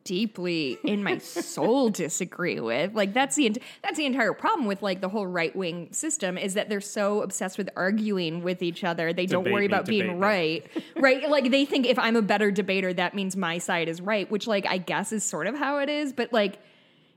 deeply 0.04 0.78
in 0.84 1.04
my 1.04 1.18
soul 1.18 1.90
disagree 1.90 2.60
with. 2.60 2.94
Like 2.94 3.14
that's 3.14 3.36
the 3.36 3.56
that's 3.82 3.98
the 3.98 4.06
entire 4.06 4.34
problem 4.34 4.66
with 4.66 4.82
like 4.82 5.02
the 5.02 5.10
whole 5.10 5.28
right 5.28 5.56
wing 5.56 5.90
system 5.92 6.38
is 6.38 6.54
that 6.56 6.70
they're 6.70 6.82
so 6.82 7.22
obsessed 7.22 7.58
with 7.58 7.70
arguing 7.76 8.44
with 8.44 8.62
each 8.62 8.84
other. 8.84 9.14
They 9.14 9.26
don't 9.26 9.52
worry 9.52 9.62
me, 9.62 9.66
about 9.68 9.86
being 9.86 10.08
me. 10.08 10.16
right. 10.16 10.68
right? 10.96 11.30
Like 11.30 11.52
they 11.52 11.66
think 11.66 11.86
if 11.86 12.00
I'm 12.00 12.16
a 12.16 12.22
better 12.22 12.52
debater 12.52 12.94
that 12.94 13.14
means 13.14 13.36
my 13.36 13.58
side 13.58 13.88
is 13.88 14.02
right, 14.02 14.30
which 14.30 14.48
like 14.48 14.66
I 14.68 14.78
guess 14.78 15.12
is 15.12 15.24
sort 15.24 15.48
of 15.48 15.56
how 15.56 15.80
it 15.80 15.90
is, 15.90 16.14
but 16.14 16.34
like 16.34 16.60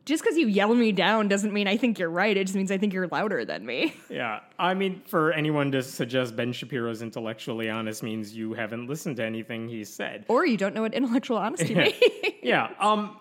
just 0.06 0.22
because 0.22 0.38
you 0.38 0.46
yell 0.46 0.72
me 0.72 0.92
down 0.92 1.28
doesn't 1.28 1.52
mean 1.52 1.66
I 1.66 1.76
think 1.76 1.98
you're 1.98 2.08
right. 2.08 2.34
It 2.34 2.44
just 2.44 2.56
means 2.56 2.70
I 2.70 2.78
think 2.78 2.94
you're 2.94 3.08
louder 3.08 3.44
than 3.44 3.66
me. 3.66 3.94
Yeah, 4.08 4.40
I 4.58 4.72
mean, 4.72 5.02
for 5.04 5.32
anyone 5.32 5.72
to 5.72 5.82
suggest 5.82 6.36
Ben 6.36 6.52
Shapiro's 6.52 7.02
intellectually 7.02 7.68
honest 7.68 8.02
means 8.02 8.34
you 8.34 8.54
haven't 8.54 8.86
listened 8.86 9.16
to 9.16 9.25
anything 9.25 9.68
he's 9.68 9.92
said. 9.92 10.25
Or 10.28 10.46
you 10.46 10.56
don't 10.56 10.75
know 10.75 10.82
what 10.82 10.94
intellectual 10.94 11.36
honesty 11.36 11.75
means. 11.75 11.94
yeah, 12.42 12.70
um, 12.78 13.18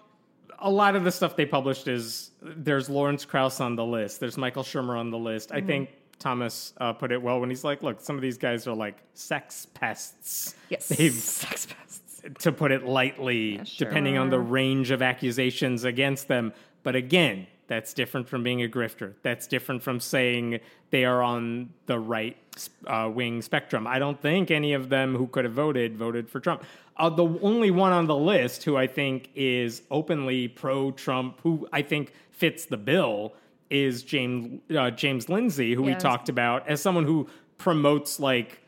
a 0.60 0.70
lot 0.70 0.96
of 0.96 1.04
the 1.04 1.12
stuff 1.12 1.36
they 1.36 1.46
published 1.46 1.88
is 1.88 2.32
there's 2.42 2.88
Lawrence 2.90 3.26
Krauss 3.26 3.60
on 3.60 3.76
the 3.76 3.84
list, 3.84 4.20
there's 4.20 4.38
Michael 4.38 4.64
Shermer 4.64 4.98
on 4.98 5.10
the 5.10 5.18
list. 5.18 5.50
Mm-hmm. 5.50 5.58
I 5.58 5.62
think 5.68 5.90
Thomas 6.20 6.74
uh, 6.78 6.94
put 6.94 7.12
it 7.12 7.22
well 7.22 7.40
when 7.40 7.50
he's 7.50 7.64
like, 7.64 7.82
"Look, 7.84 8.00
some 8.00 8.16
of 8.16 8.22
these 8.22 8.38
guys 8.38 8.68
are 8.68 8.76
like 8.76 8.98
sex 9.16 9.66
pests." 9.74 10.56
yes. 10.70 10.88
They've 10.88 11.12
Sex 11.12 11.66
pests. 11.68 12.22
to 12.40 12.52
put 12.52 12.72
it 12.72 12.86
lightly, 12.86 13.62
depending 13.78 14.18
on 14.18 14.30
the 14.30 14.40
range 14.40 14.92
of 14.92 15.02
accusations 15.02 15.84
against 15.84 16.28
them. 16.28 16.54
But 16.86 16.96
again, 16.96 17.48
that's 17.68 17.96
different 17.96 18.30
from 18.30 18.44
being 18.44 18.62
a 18.62 18.68
grifter. 18.68 19.16
That's 19.24 19.48
different 19.48 19.82
from 19.82 20.00
saying 20.00 20.60
they 20.92 21.04
are 21.04 21.24
on 21.24 21.72
the 21.88 21.98
right 21.98 22.38
uh, 22.86 23.10
wing 23.12 23.42
spectrum. 23.42 23.88
I 23.88 23.98
don't 23.98 24.22
think 24.22 24.52
any 24.52 24.74
of 24.74 24.90
them 24.90 25.16
who 25.16 25.26
could 25.26 25.46
have 25.46 25.54
voted 25.56 25.98
voted 25.98 26.30
for 26.30 26.40
Trump. 26.40 26.64
Uh, 26.96 27.10
the 27.10 27.26
only 27.42 27.72
one 27.72 27.92
on 27.92 28.06
the 28.06 28.16
list 28.16 28.64
who 28.64 28.78
I 28.78 28.86
think 28.86 29.30
is 29.34 29.82
openly 29.90 30.48
pro 30.48 30.92
Trump, 30.92 31.40
who 31.42 31.68
I 31.74 31.82
think 31.82 32.14
fits 32.30 32.66
the 32.66 32.78
bill, 32.78 33.34
is 33.72 34.04
James 34.04 34.62
uh, 34.78 34.92
James 34.92 35.28
Lindsay, 35.28 35.74
who 35.74 35.82
we 35.82 35.96
talked 35.96 36.30
about 36.30 36.68
as 36.70 36.82
someone 36.82 37.06
who 37.06 37.28
promotes 37.58 38.20
like 38.20 38.62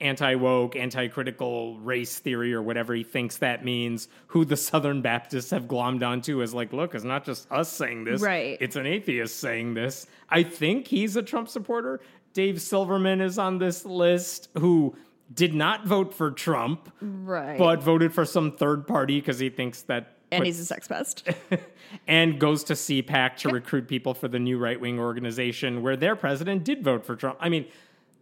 anti 0.00 0.34
woke, 0.34 0.76
anti 0.76 1.08
critical 1.08 1.78
race 1.80 2.18
theory 2.18 2.54
or 2.54 2.62
whatever 2.62 2.94
he 2.94 3.02
thinks 3.04 3.38
that 3.38 3.64
means, 3.64 4.08
who 4.28 4.44
the 4.44 4.56
Southern 4.56 5.02
Baptists 5.02 5.50
have 5.50 5.64
glommed 5.66 6.02
onto 6.06 6.42
as 6.42 6.54
like, 6.54 6.72
look, 6.72 6.94
it's 6.94 7.04
not 7.04 7.24
just 7.24 7.50
us 7.50 7.70
saying 7.70 8.04
this, 8.04 8.20
Right. 8.22 8.56
It's 8.60 8.76
an 8.76 8.86
atheist 8.86 9.38
saying 9.38 9.74
this. 9.74 10.06
I 10.28 10.42
think 10.42 10.86
he's 10.86 11.16
a 11.16 11.22
Trump 11.22 11.48
supporter. 11.48 12.00
Dave 12.32 12.60
Silverman 12.62 13.20
is 13.20 13.38
on 13.38 13.58
this 13.58 13.84
list 13.84 14.48
who 14.58 14.96
did 15.32 15.54
not 15.54 15.86
vote 15.86 16.12
for 16.14 16.30
Trump, 16.30 16.92
Right. 17.00 17.58
but 17.58 17.82
voted 17.82 18.12
for 18.12 18.24
some 18.24 18.52
third 18.52 18.86
party 18.86 19.20
because 19.20 19.38
he 19.38 19.50
thinks 19.50 19.82
that. 19.82 20.16
and 20.32 20.44
he's 20.46 20.60
a 20.60 20.64
sex 20.64 20.86
pest. 20.88 21.28
and 22.06 22.38
goes 22.38 22.64
to 22.64 22.74
CPAC 22.74 23.36
to 23.38 23.48
recruit 23.48 23.88
people 23.88 24.14
for 24.14 24.28
the 24.28 24.38
new 24.38 24.58
right 24.58 24.80
wing 24.80 24.98
organization 25.00 25.82
where 25.82 25.96
their 25.96 26.14
president 26.16 26.64
did 26.64 26.82
vote 26.84 27.04
for 27.04 27.16
Trump. 27.16 27.36
I 27.40 27.48
mean, 27.48 27.66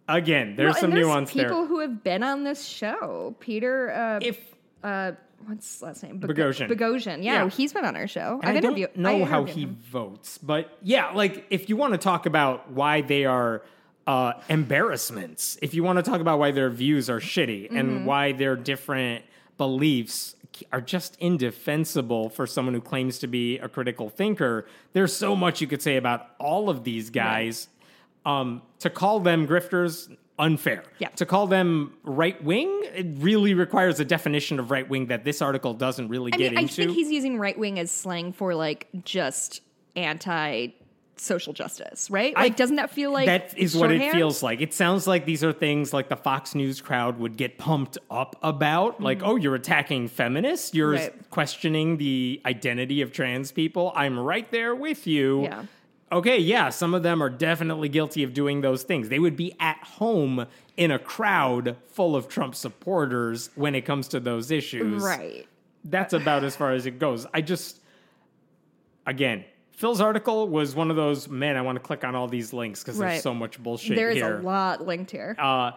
again, 0.08 0.56
there's 0.56 0.72
Well, 0.74 0.80
some 0.80 0.92
and 0.92 1.00
nuance 1.00 1.32
there. 1.32 1.44
people 1.44 1.66
who 1.66 1.80
have 1.80 2.02
been 2.02 2.22
on 2.22 2.44
this 2.44 2.64
show. 2.64 3.34
Peter, 3.40 3.90
uh, 3.92 4.18
If 4.22 4.40
uh, 4.82 5.12
what's 5.46 5.72
his 5.74 5.82
last 5.82 6.02
name? 6.02 6.20
Boghossian. 6.20 6.68
Boghossian. 6.68 7.22
Yeah, 7.22 7.44
Yeah. 7.44 7.50
he's 7.50 7.72
been 7.72 7.84
on 7.84 7.96
our 7.96 8.06
show. 8.08 8.40
And 8.42 8.50
I've 8.50 8.56
I 8.56 8.60
don't 8.60 8.76
interviewed. 8.78 8.96
know 8.96 9.22
I 9.22 9.24
how 9.26 9.44
he 9.44 9.62
him. 9.62 9.76
votes, 9.90 10.38
but 10.38 10.76
yeah, 10.82 11.10
like 11.12 11.46
if 11.50 11.68
you 11.68 11.76
want 11.76 11.92
to 11.94 11.98
talk 11.98 12.26
about 12.26 12.70
why 12.70 13.02
they 13.02 13.24
are 13.24 13.62
uh, 14.06 14.32
embarrassments, 14.48 15.58
if 15.60 15.74
you 15.74 15.82
want 15.82 15.98
to 15.98 16.02
talk 16.02 16.20
about 16.20 16.38
why 16.38 16.50
their 16.50 16.70
views 16.70 17.10
are 17.10 17.20
shitty 17.20 17.64
Mm-hmm. 17.66 17.76
and 17.76 18.06
why 18.06 18.32
their 18.32 18.56
different 18.56 19.24
beliefs 19.58 20.34
are 20.72 20.80
just 20.80 21.16
indefensible 21.20 22.30
for 22.30 22.46
someone 22.46 22.74
who 22.74 22.80
claims 22.80 23.18
to 23.18 23.26
be 23.26 23.58
a 23.58 23.68
critical 23.68 24.08
thinker, 24.08 24.66
there's 24.92 25.14
so 25.14 25.36
much 25.36 25.60
you 25.60 25.66
could 25.66 25.82
say 25.82 25.96
about 25.96 26.26
all 26.38 26.70
of 26.70 26.84
these 26.84 27.10
guys. 27.10 27.68
Um, 28.24 28.62
to 28.80 28.90
call 28.90 29.20
them 29.20 29.46
grifters, 29.46 30.14
unfair. 30.38 30.84
Yeah. 30.98 31.08
To 31.10 31.26
call 31.26 31.46
them 31.46 31.94
right 32.04 32.42
wing, 32.44 32.82
it 32.94 33.06
really 33.18 33.54
requires 33.54 33.98
a 34.00 34.04
definition 34.04 34.58
of 34.60 34.70
right 34.70 34.88
wing 34.88 35.06
that 35.06 35.24
this 35.24 35.40
article 35.42 35.74
doesn't 35.74 36.08
really 36.08 36.32
I 36.32 36.36
get 36.36 36.52
mean, 36.52 36.64
I 36.64 36.66
think 36.66 36.92
he's 36.92 37.10
using 37.10 37.38
right 37.38 37.58
wing 37.58 37.78
as 37.78 37.90
slang 37.90 38.32
for 38.32 38.54
like 38.54 38.86
just 39.04 39.62
anti 39.96 40.68
social 41.16 41.52
justice, 41.52 42.08
right? 42.12 42.32
Like, 42.36 42.54
doesn't 42.56 42.76
that 42.76 42.90
feel 42.90 43.10
like 43.12 43.26
that 43.26 43.58
is 43.58 43.76
what 43.76 43.90
it 43.90 44.12
feels 44.12 44.40
like. 44.40 44.60
It 44.60 44.72
sounds 44.72 45.08
like 45.08 45.24
these 45.24 45.42
are 45.42 45.52
things 45.52 45.92
like 45.92 46.08
the 46.08 46.16
Fox 46.16 46.54
News 46.54 46.80
crowd 46.80 47.18
would 47.18 47.36
get 47.36 47.58
pumped 47.58 47.98
up 48.08 48.36
about. 48.40 49.00
Like, 49.00 49.20
oh, 49.24 49.34
you're 49.34 49.56
attacking 49.56 50.06
feminists. 50.08 50.74
You're 50.74 50.94
Mm-hmm. 50.94 51.02
Right. 51.16 51.30
questioning 51.30 51.96
the 51.96 52.40
identity 52.46 53.02
of 53.02 53.10
trans 53.10 53.50
people. 53.50 53.92
I'm 53.96 54.16
right 54.18 54.48
there 54.52 54.76
with 54.76 55.08
you. 55.08 55.42
Yeah. 55.42 55.64
Okay, 56.10 56.38
yeah, 56.38 56.70
some 56.70 56.94
of 56.94 57.02
them 57.02 57.22
are 57.22 57.28
definitely 57.28 57.88
guilty 57.88 58.22
of 58.22 58.32
doing 58.32 58.62
those 58.62 58.82
things. 58.82 59.08
They 59.10 59.18
would 59.18 59.36
be 59.36 59.54
at 59.60 59.76
home 59.82 60.46
in 60.76 60.90
a 60.90 60.98
crowd 60.98 61.76
full 61.88 62.16
of 62.16 62.28
Trump 62.28 62.54
supporters 62.54 63.50
when 63.56 63.74
it 63.74 63.82
comes 63.82 64.08
to 64.08 64.20
those 64.20 64.50
issues. 64.50 65.02
Right. 65.02 65.46
That's 65.84 66.14
about 66.14 66.44
as 66.44 66.56
far 66.56 66.72
as 66.72 66.86
it 66.86 66.98
goes. 66.98 67.26
I 67.34 67.40
just, 67.42 67.80
again, 69.06 69.44
Phil's 69.72 70.00
article 70.00 70.48
was 70.48 70.74
one 70.74 70.90
of 70.90 70.96
those, 70.96 71.28
man, 71.28 71.56
I 71.56 71.60
want 71.62 71.76
to 71.76 71.80
click 71.80 72.04
on 72.04 72.14
all 72.14 72.26
these 72.26 72.52
links 72.52 72.82
because 72.82 72.98
Right. 72.98 73.10
there's 73.10 73.22
so 73.22 73.34
much 73.34 73.62
bullshit 73.62 73.96
There's 73.96 74.16
here. 74.16 74.38
a 74.38 74.42
lot 74.42 74.86
linked 74.86 75.10
here. 75.10 75.36
Uh, 75.38 75.72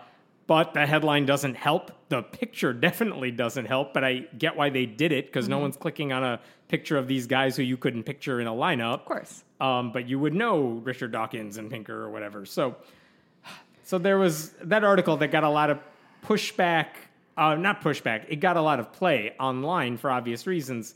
but 0.47 0.73
the 0.73 0.85
headline 0.85 1.25
doesn't 1.25 1.55
help. 1.55 1.91
The 2.09 2.21
picture 2.23 2.73
definitely 2.87 3.31
doesn't 3.31 3.65
help, 3.65 3.93
but 3.93 4.03
I 4.03 4.27
get 4.37 4.55
why 4.57 4.69
they 4.69 4.85
did 4.85 5.11
it 5.11 5.27
because 5.27 5.47
no 5.47 5.55
Mm-hmm. 5.55 5.61
one's 5.63 5.77
clicking 5.77 6.11
on 6.13 6.23
a 6.23 6.39
picture 6.67 6.97
of 6.97 7.07
these 7.07 7.27
guys 7.27 7.55
who 7.55 7.63
you 7.63 7.77
couldn't 7.77 8.03
picture 8.03 8.39
in 8.41 8.47
a 8.47 8.51
lineup. 8.51 8.93
of 8.95 9.05
course. 9.05 9.43
Um, 9.59 9.91
but 9.91 10.07
you 10.09 10.17
would 10.19 10.33
know 10.33 10.81
Richard 10.83 11.11
Dawkins 11.11 11.57
and 11.57 11.69
Pinker 11.69 11.95
or 12.03 12.09
whatever. 12.09 12.45
So, 12.45 12.75
so 13.83 13.97
there 13.97 14.17
was 14.17 14.49
that 14.63 14.83
article 14.83 15.17
that 15.17 15.27
got 15.29 15.43
a 15.43 15.49
lot 15.49 15.69
of 15.69 15.79
pushback. 16.25 16.87
Uh, 17.37 17.55
not 17.55 17.81
pushback. 17.81 18.25
It 18.29 18.37
got 18.37 18.57
a 18.57 18.61
lot 18.61 18.79
of 18.79 18.91
play 18.91 19.33
online 19.39 19.97
for 19.97 20.09
obvious 20.11 20.47
reasons. 20.47 20.95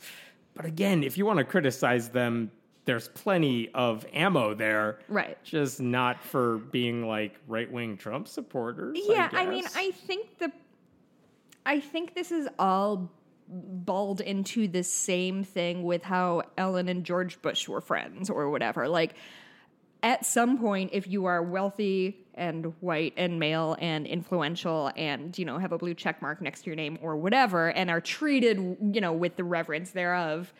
But 0.55 0.65
again, 0.65 1.03
if 1.03 1.17
you 1.17 1.25
want 1.25 1.39
to 1.39 1.45
criticize 1.45 2.09
them, 2.09 2.51
there's 2.85 3.07
plenty 3.09 3.69
of 3.73 4.05
ammo 4.13 4.53
there. 4.53 4.99
Right. 5.09 5.37
Just 5.43 5.81
not 5.81 6.23
for 6.23 6.57
being 6.57 7.07
like 7.07 7.39
right 7.47 7.71
wing 7.71 7.97
Trump 7.97 8.27
supporters. 8.27 8.97
Yeah, 9.07 9.29
I, 9.33 9.45
mean. 9.45 9.65
I 9.75 9.91
think 9.91 10.37
the 10.37 10.51
I 11.65 11.79
think 11.79 12.13
this 12.13 12.31
is 12.31 12.47
all 12.59 13.11
balled 13.47 14.21
into 14.21 14.67
the 14.67 14.83
same 14.83 15.43
thing 15.43 15.83
with 15.83 16.03
how 16.03 16.43
Ellen 16.57 16.87
and 16.87 17.03
George 17.03 17.41
Bush 17.41 17.67
were 17.67 17.81
friends 17.81 18.29
or 18.29 18.49
whatever. 18.49 18.87
Like 18.87 19.15
at 20.03 20.25
some 20.25 20.59
point 20.59 20.91
if 20.93 21.07
you 21.07 21.25
are 21.25 21.41
wealthy 21.41 22.15
and 22.35 22.73
white 22.79 23.13
and 23.17 23.39
male 23.39 23.75
and 23.79 24.05
influential 24.05 24.91
and 24.95 25.37
you 25.37 25.45
know 25.45 25.57
have 25.57 25.71
a 25.71 25.77
blue 25.77 25.93
check 25.93 26.21
mark 26.21 26.41
next 26.41 26.61
to 26.61 26.67
your 26.67 26.75
name 26.75 26.99
or 27.01 27.15
whatever 27.15 27.71
and 27.71 27.89
are 27.89 28.01
treated 28.01 28.77
you 28.93 29.01
know 29.01 29.13
with 29.13 29.35
the 29.35 29.43
reverence 29.43 29.91
thereof 29.91 30.53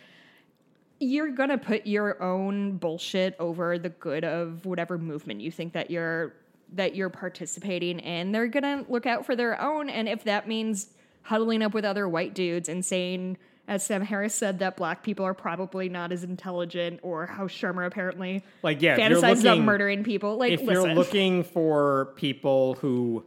you're 1.00 1.32
gonna 1.32 1.58
put 1.58 1.86
your 1.86 2.22
own 2.22 2.78
bullshit 2.78 3.36
over 3.40 3.78
the 3.78 3.90
good 3.90 4.24
of 4.24 4.66
whatever 4.66 4.98
movement 4.98 5.42
you 5.42 5.52
think 5.52 5.74
that 5.74 5.92
you're 5.92 6.34
that 6.74 6.96
you're 6.96 7.10
participating 7.10 8.00
in. 8.00 8.32
They're 8.32 8.48
gonna 8.48 8.86
look 8.90 9.06
out 9.06 9.26
for 9.26 9.36
their 9.36 9.62
own, 9.62 9.90
and 9.90 10.08
if 10.08 10.24
that 10.24 10.48
means 10.48 10.88
huddling 11.24 11.62
up 11.62 11.74
with 11.74 11.86
other 11.86 12.08
white 12.08 12.34
dudes 12.34 12.70
and 12.70 12.86
saying, 12.86 13.38
as 13.68 13.84
Sam 13.84 14.04
Harris 14.04 14.36
said, 14.36 14.60
that 14.60 14.78
black 14.78 15.02
people 15.04 15.26
are 15.26 15.34
probably 15.34 15.90
not 15.90 16.12
as 16.12 16.24
intelligent, 16.24 17.00
or 17.04 17.26
how 17.26 17.48
Shermer 17.48 17.86
apparently 17.86 18.44
Like, 18.62 18.82
yeah, 18.82 18.98
fantasizes 18.98 19.42
about 19.42 19.60
murdering 19.60 20.04
people. 20.04 20.38
Like, 20.38 20.54
if 20.54 20.62
listen, 20.62 20.86
you're 20.86 20.94
looking 20.96 21.44
for 21.44 22.14
people 22.16 22.76
who 22.76 23.24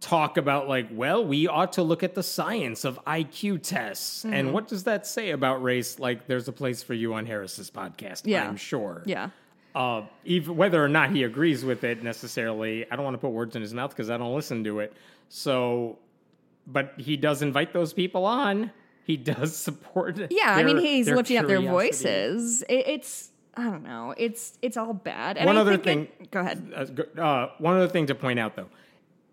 talk 0.00 0.36
about 0.38 0.68
like, 0.68 0.88
well, 0.90 1.24
we 1.24 1.46
ought 1.46 1.74
to 1.74 1.82
look 1.82 2.02
at 2.02 2.14
the 2.14 2.22
science 2.22 2.84
of 2.84 2.98
IQ 3.06 3.62
tests. 3.62 4.24
Mm-hmm. 4.24 4.34
And 4.34 4.52
what 4.54 4.66
does 4.68 4.84
that 4.84 5.06
say 5.06 5.30
about 5.30 5.62
race? 5.62 5.98
Like, 5.98 6.26
there's 6.26 6.48
a 6.48 6.52
place 6.52 6.82
for 6.82 6.94
you 6.94 7.12
on 7.14 7.26
Harris's 7.26 7.70
podcast, 7.70 8.22
Yeah. 8.24 8.48
I'm 8.48 8.56
sure. 8.56 9.02
Yeah. 9.04 9.30
Uh, 9.74 10.02
even 10.24 10.56
whether 10.56 10.82
or 10.82 10.88
not 10.88 11.10
he 11.10 11.22
agrees 11.22 11.64
with 11.64 11.84
it 11.84 12.02
necessarily, 12.02 12.90
I 12.90 12.96
don't 12.96 13.04
want 13.04 13.14
to 13.14 13.18
put 13.18 13.28
words 13.30 13.54
in 13.56 13.62
his 13.62 13.72
mouth 13.74 13.90
because 13.90 14.10
I 14.10 14.16
don't 14.16 14.34
listen 14.34 14.64
to 14.64 14.80
it. 14.80 14.92
So, 15.28 15.98
but 16.66 16.94
he 16.96 17.16
does 17.16 17.42
invite 17.42 17.72
those 17.72 17.92
people 17.92 18.24
on. 18.24 18.72
He 19.04 19.16
does 19.16 19.56
support. 19.56 20.18
Yeah, 20.30 20.54
I 20.54 20.62
mean 20.62 20.78
he's 20.78 21.06
their 21.06 21.16
lifting 21.16 21.36
up 21.36 21.46
their 21.46 21.60
voices. 21.60 22.62
It, 22.68 22.86
it's 22.88 23.30
I 23.56 23.64
don't 23.64 23.82
know. 23.82 24.14
It's 24.16 24.58
it's 24.62 24.76
all 24.76 24.92
bad. 24.92 25.36
And 25.36 25.46
One 25.46 25.56
I 25.56 25.60
other 25.60 25.76
think 25.76 26.10
it- 26.10 26.18
thing- 26.18 26.28
go 26.30 26.40
ahead. 26.40 27.08
Uh, 27.16 27.20
uh, 27.20 27.50
one 27.58 27.76
other 27.76 27.88
thing 27.88 28.06
to 28.06 28.14
point 28.14 28.38
out, 28.38 28.56
though, 28.56 28.68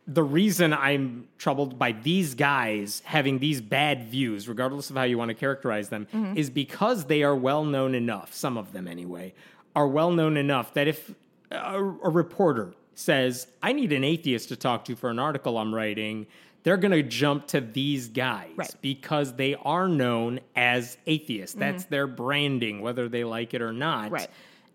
the 0.09 0.23
reason 0.23 0.73
I'm 0.73 1.27
troubled 1.37 1.77
by 1.77 1.91
these 1.91 2.33
guys 2.33 3.01
having 3.05 3.39
these 3.39 3.59
bad 3.59 4.05
views, 4.05 4.47
regardless 4.47 4.89
of 4.89 4.95
how 4.95 5.03
you 5.03 5.17
want 5.17 5.29
to 5.29 5.35
characterize 5.35 5.89
them, 5.89 6.07
Mm-hmm. 6.13 6.37
is 6.37 6.49
because 6.49 7.05
they 7.05 7.23
are 7.23 7.35
well 7.35 7.65
known 7.65 7.93
enough. 7.93 8.33
Some 8.33 8.57
of 8.57 8.71
them, 8.71 8.87
anyway, 8.87 9.33
are 9.75 9.87
well 9.87 10.11
known 10.11 10.37
enough 10.37 10.73
that 10.75 10.87
if 10.87 11.13
a, 11.51 11.75
a 11.83 12.09
reporter 12.09 12.73
says, 12.95 13.47
"I 13.61 13.73
need 13.73 13.91
an 13.91 14.03
atheist 14.03 14.49
to 14.49 14.55
talk 14.55 14.85
to 14.85 14.95
for 14.95 15.09
an 15.09 15.19
article 15.19 15.57
I'm 15.57 15.75
writing," 15.75 16.25
they're 16.63 16.77
going 16.77 16.91
to 16.91 17.03
jump 17.03 17.47
to 17.47 17.61
these 17.61 18.07
guys 18.09 18.49
Right. 18.55 18.75
because 18.81 19.33
they 19.33 19.55
are 19.55 19.87
known 19.87 20.39
as 20.55 20.97
atheists. 21.05 21.55
That's 21.55 21.85
their 21.85 22.07
branding, 22.07 22.81
whether 22.81 23.07
they 23.07 23.23
like 23.23 23.53
it 23.53 23.61
or 23.61 23.71
not. 23.71 24.05
Mm-hmm. 24.05 24.13
Right. 24.15 24.27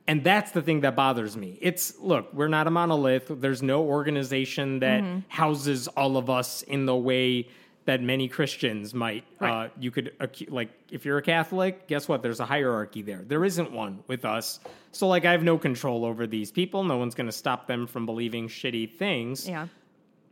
And 0.09 0.25
that's 0.25 0.51
the 0.51 0.63
thing 0.63 0.81
that 0.81 0.97
bothers 0.97 1.37
me. 1.37 1.59
It's 1.61 1.99
look, 2.01 2.33
we're 2.35 2.49
not 2.49 2.67
a 2.67 2.71
monolith. 2.71 3.27
There's 3.29 3.63
no 3.63 3.83
organization 3.85 4.81
that 4.81 5.03
Mm-hmm. 5.03 5.19
houses 5.29 5.87
all 5.89 6.17
of 6.17 6.29
us 6.29 6.63
in 6.63 6.87
the 6.87 6.97
way 6.97 7.49
that 7.85 8.01
many 8.03 8.29
Christians 8.29 8.95
might. 8.95 9.25
Right. 9.41 9.67
Uh, 9.67 9.69
you 9.79 9.91
could 9.91 10.13
like 10.49 10.71
if 10.91 11.05
you're 11.05 11.19
a 11.19 11.23
Catholic, 11.23 11.87
guess 11.89 12.09
what? 12.09 12.23
There's 12.23 12.41
a 12.41 12.45
hierarchy 12.47 13.03
there. 13.03 13.23
There 13.27 13.45
isn't 13.45 13.71
one 13.73 14.03
with 14.09 14.25
us. 14.25 14.61
So 14.93 15.07
like 15.09 15.25
I 15.25 15.33
have 15.33 15.43
no 15.43 15.57
control 15.59 16.05
over 16.05 16.27
these 16.27 16.51
people. 16.53 16.85
No 16.85 16.97
one's 16.97 17.15
going 17.15 17.27
to 17.29 17.33
stop 17.33 17.67
them 17.67 17.87
from 17.87 18.05
believing 18.07 18.49
shitty 18.49 18.97
things. 18.97 19.49
Yeah. 19.49 19.69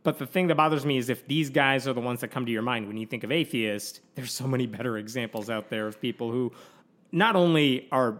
But 0.03 0.17
the 0.17 0.25
thing 0.25 0.47
that 0.47 0.55
bothers 0.57 0.85
me 0.85 0.97
is 0.97 1.09
if 1.09 1.27
these 1.27 1.49
guys 1.49 1.87
are 1.87 1.93
the 1.93 2.01
ones 2.01 2.21
that 2.21 2.29
come 2.29 2.45
to 2.45 2.51
your 2.51 2.61
mind 2.63 2.87
when 2.87 2.97
you 2.97 3.05
think 3.05 3.23
of 3.23 3.31
atheist, 3.31 4.01
there's 4.15 4.33
so 4.33 4.47
many 4.47 4.65
better 4.65 4.97
examples 4.97 5.49
out 5.49 5.69
there 5.69 5.87
of 5.87 6.01
people 6.01 6.31
who 6.31 6.51
not 7.11 7.35
only 7.35 7.87
are 7.91 8.17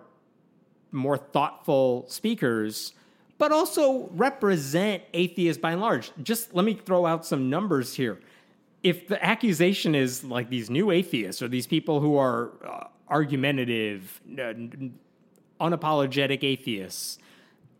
more 0.92 1.18
thoughtful 1.18 2.06
speakers, 2.08 2.94
but 3.38 3.52
also 3.52 4.10
represent 4.12 5.04
atheists 5.14 5.60
by 5.62 5.72
and 5.72 5.82
large. 5.82 6.12
Just 6.22 6.54
let 6.54 6.66
me 6.66 6.74
throw 6.74 7.06
out 7.06 7.26
some 7.26 7.50
numbers 7.50 7.94
here. 7.94 8.20
If 8.84 9.08
the 9.08 9.24
accusation 9.24 9.96
is 9.96 10.24
like 10.24 10.50
these 10.50 10.70
new 10.70 10.92
atheists 10.92 11.42
or 11.42 11.48
these 11.48 11.68
people 11.68 12.00
who 12.00 12.18
are 12.18 12.52
uh, 12.66 12.88
argumentative, 13.10 14.22
uh, 14.34 14.54
unapologetic 15.60 16.44
atheists, 16.44 17.20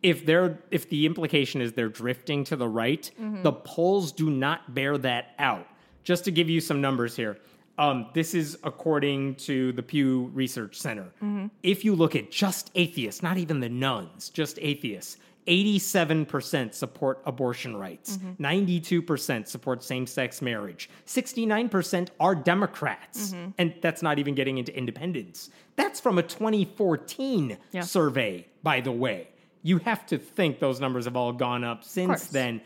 if 0.02 0.26
they're 0.26 0.58
if 0.70 0.88
the 0.88 1.06
implication 1.06 1.60
is 1.60 1.72
they're 1.72 1.88
drifting 1.88 2.44
to 2.44 2.56
the 2.56 2.68
right, 2.68 3.10
the 3.42 3.52
polls 3.52 4.12
do 4.12 4.30
not 4.30 4.74
bear 4.74 4.98
that 4.98 5.34
out. 5.38 5.66
Just 6.04 6.24
to 6.24 6.32
give 6.32 6.50
you 6.50 6.60
some 6.60 6.80
numbers 6.80 7.14
here. 7.14 7.38
Um, 7.78 8.06
this 8.12 8.34
is 8.34 8.58
according 8.64 9.36
to 9.36 9.72
the 9.72 9.82
Pew 9.82 10.30
Research 10.34 10.78
Center. 10.78 11.04
Mm-hmm. 11.22 11.46
If 11.62 11.84
you 11.84 11.94
look 11.94 12.14
at 12.14 12.30
just 12.30 12.70
atheists, 12.74 13.22
not 13.22 13.38
even 13.38 13.60
the 13.60 13.68
nones, 13.68 14.28
just 14.28 14.58
atheists, 14.60 15.16
87% 15.46 16.72
support 16.74 17.20
abortion 17.26 17.76
rights, 17.76 18.18
mm-hmm. 18.18 18.44
92% 18.44 19.48
support 19.48 19.82
same 19.82 20.06
sex 20.06 20.40
marriage, 20.42 20.88
69% 21.06 22.08
are 22.20 22.34
Democrats. 22.34 23.30
Mm-hmm. 23.30 23.50
And 23.58 23.74
that's 23.80 24.02
not 24.02 24.18
even 24.18 24.34
getting 24.34 24.58
into 24.58 24.76
independents. 24.76 25.50
That's 25.76 25.98
from 26.00 26.18
a 26.18 26.22
2014 26.22 27.56
Yeah. 27.72 27.80
survey, 27.80 28.46
by 28.62 28.80
the 28.80 28.92
way. 28.92 29.28
You 29.62 29.78
have 29.78 30.06
to 30.06 30.18
think 30.18 30.58
those 30.58 30.80
numbers 30.80 31.04
have 31.06 31.16
all 31.16 31.32
gone 31.32 31.64
up 31.64 31.84
since 31.84 32.26
then. 32.26 32.60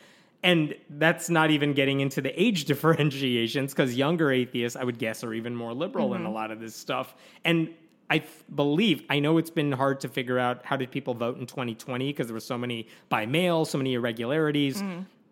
And 0.46 0.76
that's 0.90 1.28
not 1.28 1.50
even 1.50 1.74
getting 1.74 1.98
into 2.00 2.20
the 2.20 2.32
age 2.40 2.64
differentiations 2.72 3.72
because 3.72 3.96
younger 3.96 4.30
atheists, 4.30 4.76
I 4.76 4.84
would 4.84 4.98
guess, 4.98 5.24
are 5.24 5.34
even 5.34 5.54
more 5.56 5.74
liberal 5.74 6.14
in 6.14 6.24
a 6.24 6.30
lot 6.30 6.50
of 6.52 6.60
this 6.60 6.74
stuff. 6.74 7.14
And 7.44 7.74
I 8.08 8.18
th- 8.18 8.30
believe, 8.54 9.02
I 9.10 9.18
know 9.18 9.38
it's 9.38 9.50
been 9.50 9.72
hard 9.72 9.98
to 10.00 10.08
figure 10.08 10.38
out 10.38 10.64
how 10.64 10.76
did 10.76 10.92
people 10.92 11.14
vote 11.14 11.36
in 11.38 11.46
2020 11.46 12.10
because 12.12 12.28
there 12.28 12.34
were 12.34 12.38
so 12.40 12.56
many 12.56 12.86
by 13.08 13.26
mail, 13.26 13.64
so 13.64 13.76
many 13.76 13.94
irregularities. 13.94 14.82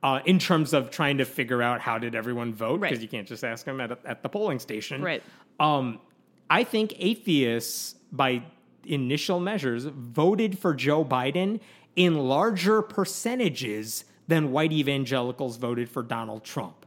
Uh, 0.03 0.21
in 0.27 0.39
terms 0.39 0.75
of 0.75 0.91
trying 0.91 1.17
to 1.17 1.25
figure 1.25 1.63
out 1.63 1.81
how 1.81 1.97
did 1.97 2.15
everyone 2.15 2.53
vote, 2.53 2.79
because 2.81 2.99
Right. 2.99 3.01
you 3.01 3.09
can't 3.09 3.27
just 3.27 3.43
ask 3.43 3.65
them 3.65 3.81
at, 3.81 3.91
a, 3.91 3.99
at 4.05 4.23
the 4.23 4.29
polling 4.29 4.59
station. 4.59 5.01
Right. 5.01 5.23
Um, 5.59 5.99
I 6.51 6.63
think 6.65 6.93
atheists, 6.99 7.95
by 8.13 8.43
initial 8.85 9.41
measures, 9.41 9.85
voted 9.87 10.59
for 10.59 10.75
Joe 10.75 11.07
Biden 11.07 11.59
in 11.97 12.19
larger 12.19 12.83
percentages 12.83 14.05
than 14.27 14.53
white 14.53 14.73
evangelicals 14.73 15.57
voted 15.57 15.89
for 15.89 16.03
Donald 16.03 16.45
Trump. 16.45 16.87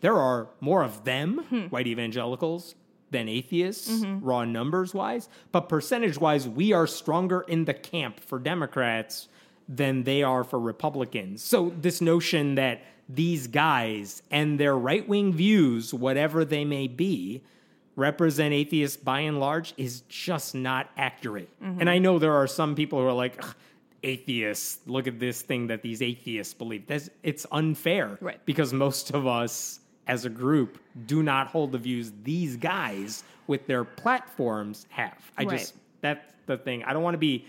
There 0.00 0.16
are 0.16 0.48
more 0.60 0.82
of 0.82 1.04
them, 1.04 1.44
hmm. 1.48 1.62
white 1.64 1.86
evangelicals, 1.86 2.74
than 3.10 3.28
atheists, 3.28 3.90
mm-hmm. 3.90 4.24
raw 4.24 4.44
numbers 4.44 4.94
wise, 4.94 5.28
but 5.52 5.68
percentage 5.68 6.18
wise, 6.18 6.48
we 6.48 6.72
are 6.72 6.86
stronger 6.86 7.42
in 7.42 7.64
the 7.64 7.74
camp 7.74 8.20
for 8.20 8.38
Democrats 8.38 9.28
than 9.68 10.04
they 10.04 10.22
are 10.22 10.44
for 10.44 10.58
Republicans. 10.58 11.42
So, 11.42 11.72
this 11.80 12.00
notion 12.00 12.54
that 12.56 12.82
these 13.08 13.46
guys 13.46 14.22
and 14.30 14.58
their 14.58 14.76
right 14.76 15.06
wing 15.08 15.32
views, 15.32 15.92
whatever 15.92 16.44
they 16.44 16.64
may 16.64 16.86
be, 16.86 17.42
represent 17.96 18.54
atheists 18.54 18.96
by 18.96 19.20
and 19.20 19.40
large 19.40 19.74
is 19.76 20.02
just 20.02 20.54
not 20.54 20.90
accurate. 20.96 21.48
Mm-hmm. 21.60 21.80
And 21.80 21.90
I 21.90 21.98
know 21.98 22.18
there 22.18 22.34
are 22.34 22.46
some 22.46 22.74
people 22.74 23.00
who 23.00 23.06
are 23.06 23.12
like, 23.12 23.44
"Ugh, 23.44 23.54
atheists, 24.02 24.78
look 24.86 25.06
at 25.06 25.18
this 25.18 25.42
thing 25.42 25.66
that 25.68 25.82
these 25.82 26.02
atheists 26.02 26.54
believe. 26.54 26.86
That's, 26.86 27.10
it's 27.22 27.46
unfair 27.52 28.18
Right. 28.20 28.40
because 28.44 28.72
most 28.72 29.10
of 29.12 29.26
us 29.26 29.80
as 30.06 30.24
a 30.24 30.30
group 30.30 30.78
do 31.06 31.22
not 31.22 31.48
hold 31.48 31.72
the 31.72 31.78
views 31.78 32.12
these 32.24 32.56
guys 32.56 33.22
with 33.46 33.66
their 33.66 33.84
platforms 33.84 34.86
have. 34.90 35.30
I 35.36 35.44
Right. 35.44 35.58
just, 35.58 35.74
that's 36.00 36.32
the 36.46 36.56
thing. 36.56 36.82
I 36.84 36.92
don't 36.92 37.02
want 37.02 37.14
to 37.14 37.18
be 37.18 37.44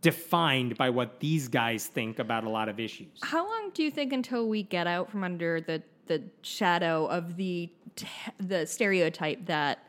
defined 0.00 0.76
by 0.76 0.90
what 0.90 1.20
these 1.20 1.46
guys 1.48 1.86
think 1.86 2.18
about 2.18 2.44
a 2.44 2.48
lot 2.50 2.68
of 2.68 2.80
issues. 2.80 3.18
How 3.22 3.46
long 3.46 3.70
do 3.72 3.82
you 3.84 3.90
think 3.90 4.12
until 4.12 4.48
we 4.48 4.64
get 4.64 4.86
out 4.86 5.10
from 5.10 5.24
under 5.24 5.60
the 5.60 5.82
the 6.08 6.20
shadow 6.42 7.06
of 7.06 7.36
the 7.36 7.70
t- 7.94 8.06
the 8.38 8.66
stereotype 8.66 9.46
that 9.46 9.86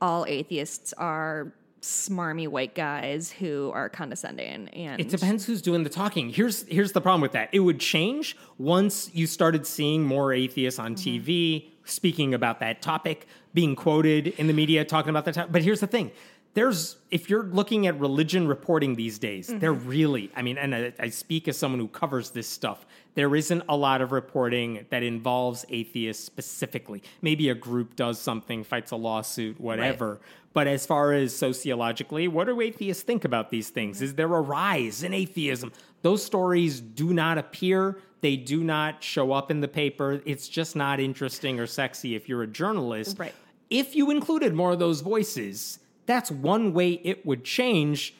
all 0.00 0.24
atheists 0.28 0.92
are 0.92 1.52
smarmy 1.82 2.48
white 2.48 2.74
guys 2.74 3.30
who 3.30 3.70
are 3.74 3.88
condescending 3.88 4.68
and 4.68 5.00
It 5.00 5.08
depends 5.08 5.44
who's 5.44 5.62
doing 5.62 5.84
the 5.84 5.90
talking. 5.90 6.30
Here's 6.30 6.66
here's 6.68 6.92
the 6.92 7.00
problem 7.00 7.20
with 7.20 7.32
that. 7.32 7.50
It 7.52 7.60
would 7.60 7.80
change 7.80 8.36
once 8.58 9.10
you 9.14 9.26
started 9.26 9.66
seeing 9.66 10.04
more 10.04 10.32
atheists 10.32 10.78
on 10.78 10.94
mm-hmm. 10.94 11.24
TV 11.24 11.70
speaking 11.84 12.34
about 12.34 12.60
that 12.60 12.82
topic, 12.82 13.26
being 13.54 13.76
quoted 13.76 14.28
in 14.28 14.46
the 14.46 14.52
media 14.52 14.84
talking 14.84 15.10
about 15.10 15.24
that 15.24 15.34
topic. 15.34 15.52
But 15.52 15.62
here's 15.62 15.80
the 15.80 15.86
thing. 15.86 16.10
There's 16.56 16.96
if 17.10 17.28
you're 17.28 17.42
looking 17.42 17.86
at 17.86 18.00
religion 18.00 18.48
reporting 18.48 18.94
these 18.94 19.18
days, 19.18 19.48
they're 19.48 19.74
mm-hmm. 19.74 19.88
really, 19.88 20.30
I 20.34 20.40
mean, 20.40 20.56
and 20.56 20.74
I, 20.74 20.92
I 20.98 21.10
speak 21.10 21.48
as 21.48 21.58
someone 21.58 21.78
who 21.78 21.86
covers 21.86 22.30
this 22.30 22.48
stuff. 22.48 22.86
There 23.14 23.36
isn't 23.36 23.62
a 23.68 23.76
lot 23.76 24.00
of 24.00 24.10
reporting 24.10 24.86
that 24.88 25.02
involves 25.02 25.66
atheists 25.68 26.24
specifically. 26.24 27.02
Maybe 27.20 27.50
a 27.50 27.54
group 27.54 27.94
does 27.94 28.18
something, 28.18 28.64
fights 28.64 28.90
a 28.90 28.96
lawsuit, 28.96 29.60
whatever. 29.60 30.18
But 30.54 30.66
as 30.66 30.86
far 30.86 31.12
as 31.12 31.36
sociologically, 31.36 32.26
what 32.26 32.46
do 32.46 32.58
atheists 32.62 33.02
think 33.02 33.26
about 33.26 33.50
these 33.50 33.68
things? 33.68 34.00
Is 34.00 34.14
there 34.14 34.34
a 34.34 34.40
rise 34.40 35.02
in 35.02 35.12
atheism? 35.12 35.74
Those 36.00 36.24
stories 36.24 36.80
do 36.80 37.12
not 37.12 37.36
appear. 37.36 37.98
They 38.22 38.36
do 38.36 38.64
not 38.64 39.04
show 39.04 39.32
up 39.32 39.50
in 39.50 39.60
the 39.60 39.68
paper. 39.68 40.22
It's 40.24 40.48
just 40.48 40.74
not 40.74 41.00
interesting 41.00 41.60
or 41.60 41.66
sexy 41.66 42.14
if 42.14 42.30
you're 42.30 42.44
a 42.44 42.46
journalist. 42.46 43.18
Right. 43.18 43.34
If 43.68 43.94
you 43.94 44.10
included 44.10 44.54
more 44.54 44.72
of 44.72 44.78
those 44.78 45.02
voices, 45.02 45.80
that's 46.06 46.30
one 46.30 46.72
way 46.72 46.92
it 46.92 47.26
would 47.26 47.44
change. 47.44 48.14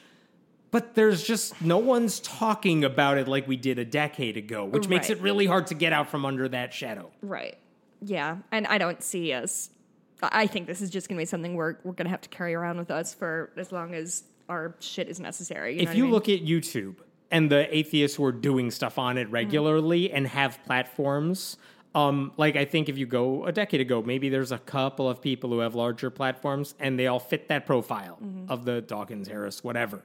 But 0.69 0.95
there's 0.95 1.23
just 1.23 1.61
no 1.61 1.77
one's 1.77 2.19
talking 2.19 2.83
about 2.83 3.17
it 3.17 3.27
like 3.27 3.47
we 3.47 3.55
did 3.55 3.79
a 3.79 3.85
decade 3.85 4.37
ago, 4.37 4.65
which 4.65 4.87
makes 4.87 5.09
it 5.09 5.19
really 5.21 5.45
hard 5.45 5.67
to 5.67 5.73
get 5.75 5.93
out 5.93 6.09
from 6.09 6.25
under 6.25 6.47
that 6.49 6.73
shadow. 6.73 7.09
right 7.21 7.57
yeah 8.01 8.37
and 8.51 8.67
i 8.67 8.77
don't 8.77 9.01
see 9.01 9.33
us 9.33 9.69
i 10.21 10.45
think 10.45 10.67
this 10.67 10.81
is 10.81 10.89
just 10.89 11.07
going 11.09 11.17
to 11.17 11.21
be 11.21 11.25
something 11.25 11.55
we're, 11.55 11.77
we're 11.83 11.93
going 11.93 12.05
to 12.05 12.11
have 12.11 12.21
to 12.21 12.29
carry 12.29 12.53
around 12.53 12.77
with 12.77 12.91
us 12.91 13.13
for 13.13 13.51
as 13.57 13.71
long 13.71 13.93
as 13.93 14.23
our 14.49 14.75
shit 14.79 15.07
is 15.07 15.19
necessary 15.19 15.73
you 15.73 15.77
know 15.77 15.83
if 15.83 15.89
what 15.89 15.93
I 15.93 15.97
you 15.97 16.03
mean? 16.03 16.11
look 16.11 16.29
at 16.29 16.41
YouTube 16.41 16.97
and 17.31 17.51
the 17.51 17.75
atheists 17.75 18.17
who 18.17 18.25
are 18.25 18.31
doing 18.31 18.71
stuff 18.71 18.97
on 18.97 19.17
it 19.17 19.25
mm-hmm. 19.25 19.33
regularly 19.33 20.11
and 20.11 20.27
have 20.27 20.63
platforms, 20.65 21.57
um, 21.95 22.31
like 22.37 22.55
I 22.55 22.65
think 22.65 22.89
if 22.89 22.97
you 22.97 23.05
go 23.05 23.45
a 23.45 23.51
decade 23.51 23.81
ago, 23.81 24.01
maybe 24.03 24.29
there's 24.29 24.51
a 24.51 24.59
couple 24.59 25.09
of 25.09 25.21
people 25.21 25.49
who 25.49 25.59
have 25.59 25.73
larger 25.75 26.09
platforms 26.09 26.75
and 26.79 26.99
they 26.99 27.07
all 27.07 27.19
fit 27.19 27.47
that 27.47 27.65
profile 27.65 28.19
of 28.49 28.65
the 28.65 28.81
Dawkins, 28.81 29.27
Harris, 29.27 29.63
whatever. 29.63 30.03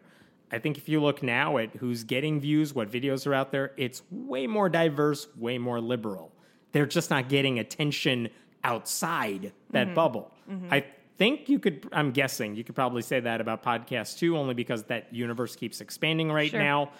I 0.50 0.58
think 0.58 0.76
if 0.78 0.88
you 0.88 1.00
look 1.00 1.22
now 1.22 1.58
at 1.58 1.74
who's 1.76 2.04
getting 2.04 2.40
views, 2.40 2.74
what 2.74 2.90
videos 2.90 3.26
are 3.26 3.34
out 3.34 3.52
there, 3.52 3.72
it's 3.76 4.02
way 4.10 4.46
more 4.46 4.68
diverse, 4.68 5.26
way 5.36 5.58
more 5.58 5.80
liberal. 5.80 6.32
they're 6.72 6.86
just 6.86 7.10
not 7.10 7.28
getting 7.28 7.58
attention 7.58 8.28
outside 8.64 9.52
that 9.70 9.86
Mm-hmm. 9.88 9.94
bubble. 9.94 10.32
I 10.70 10.84
think 11.18 11.48
you 11.48 11.58
could, 11.58 11.86
I'm 11.92 12.10
guessing, 12.10 12.54
you 12.56 12.64
could 12.64 12.74
probably 12.74 13.02
say 13.02 13.20
that 13.20 13.40
about 13.40 13.62
podcasts 13.62 14.18
too, 14.18 14.36
only 14.38 14.54
because 14.54 14.84
that 14.84 15.12
universe 15.12 15.54
keeps 15.56 15.80
expanding 15.80 16.30
right 16.32 16.50
Sure. 16.50 16.60
now. 16.60 16.90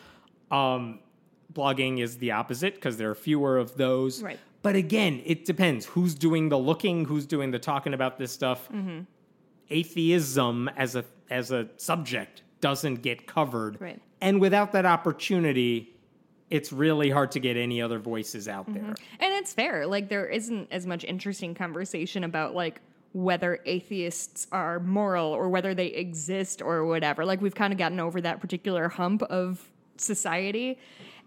Um, 0.51 1.01
blogging 1.53 2.01
is 2.01 2.19
the 2.19 2.33
opposite 2.33 2.75
because 2.75 2.97
there 2.99 3.11
are 3.11 3.15
fewer 3.15 3.57
of 3.59 3.77
those. 3.77 4.23
Right. 4.23 4.39
But 4.63 4.77
again, 4.77 5.21
it 5.25 5.45
depends 5.45 5.87
who's 5.87 6.15
doing 6.15 6.49
the 6.49 6.59
looking, 6.59 7.05
who's 7.05 7.27
doing 7.27 7.51
the 7.51 7.59
talking 7.59 7.95
about 7.95 8.19
this 8.19 8.33
stuff. 8.33 8.69
Mm-hmm. 8.69 9.01
Atheism 9.71 10.69
as 10.77 10.97
a 10.97 11.05
as 11.31 11.51
a 11.51 11.69
subject 11.77 12.43
doesn't 12.61 12.97
get 12.97 13.27
covered. 13.27 13.81
Right. 13.81 14.01
And 14.21 14.41
without 14.41 14.73
that 14.73 14.87
opportunity, 14.87 15.93
it's 16.49 16.73
really 16.73 17.11
hard 17.11 17.33
to 17.33 17.41
get 17.41 17.57
any 17.57 17.83
other 17.83 17.99
voices 17.99 18.47
out 18.47 18.73
there. 18.73 18.95
And 19.21 19.33
it's 19.35 19.53
fair. 19.53 19.87
Like 19.87 20.09
there 20.09 20.27
isn't 20.27 20.69
as 20.71 20.87
much 20.87 21.03
interesting 21.05 21.55
conversation 21.55 22.23
about 22.25 22.55
like 22.55 22.81
whether 23.15 23.61
atheists 23.67 24.47
are 24.53 24.79
moral 24.81 25.29
or 25.29 25.49
whether 25.49 25.75
they 25.75 25.87
exist 25.87 26.63
or 26.63 26.85
whatever. 26.85 27.25
Like 27.25 27.41
we've 27.41 27.55
kind 27.55 27.73
of 27.73 27.79
gotten 27.79 28.01
over 28.01 28.21
that 28.21 28.41
particular 28.41 28.89
hump 28.89 29.23
of 29.23 29.71
society. 29.97 30.79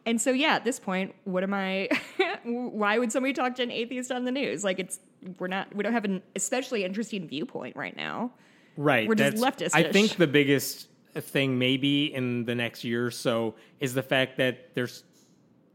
And 0.06 0.22
so 0.22 0.32
yeah, 0.32 0.56
at 0.56 0.64
this 0.64 0.80
point, 0.80 1.16
what 1.24 1.44
am 1.44 1.54
I 1.54 1.90
why 2.44 2.98
would 3.00 3.12
somebody 3.12 3.34
talk 3.34 3.56
to 3.56 3.64
an 3.64 3.72
atheist 3.72 4.12
on 4.12 4.26
the 4.26 4.32
news? 4.32 4.64
Like 4.64 4.80
it's 4.80 5.00
we're 5.40 5.48
not 5.48 5.74
we 5.76 5.84
don't 5.84 5.94
have 5.94 6.06
an 6.06 6.22
especially 6.36 6.84
interesting 6.84 7.28
viewpoint 7.28 7.76
right 7.76 7.96
now. 7.96 8.32
Right. 8.78 9.08
We're 9.08 9.16
just 9.16 9.38
leftist-ish. 9.38 9.74
I 9.74 9.92
think 9.92 10.18
the 10.18 10.28
biggest 10.28 10.90
thing 11.16 11.58
maybe 11.58 12.14
in 12.14 12.46
the 12.46 12.56
next 12.56 12.84
year 12.84 13.06
or 13.06 13.12
so 13.12 13.56
is 13.80 13.94
the 13.94 14.04
fact 14.04 14.38
that 14.38 14.76
there's 14.76 15.04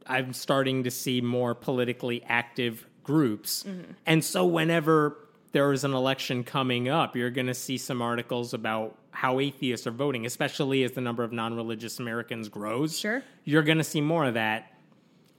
I'm 0.06 0.32
starting 0.32 0.84
to 0.84 0.90
see 0.90 1.20
more 1.20 1.54
politically 1.54 2.22
active 2.24 2.86
groups. 3.02 3.64
Mm-hmm. 3.64 3.92
And 4.06 4.24
so 4.24 4.44
whenever 4.44 5.16
there 5.52 5.72
is 5.72 5.84
an 5.84 5.92
election 5.94 6.44
coming 6.44 6.88
up, 6.88 7.16
you're 7.16 7.30
going 7.30 7.46
to 7.48 7.54
see 7.54 7.76
some 7.78 8.00
articles 8.02 8.54
about 8.54 8.96
how 9.10 9.40
atheists 9.40 9.86
are 9.86 9.90
voting, 9.90 10.24
especially 10.26 10.84
as 10.84 10.92
the 10.92 11.00
number 11.00 11.24
of 11.24 11.32
non-religious 11.32 11.98
Americans 11.98 12.48
grows. 12.48 12.98
Sure. 12.98 13.22
You're 13.44 13.62
going 13.64 13.78
to 13.78 13.84
see 13.84 14.00
more 14.00 14.24
of 14.26 14.34
that. 14.34 14.72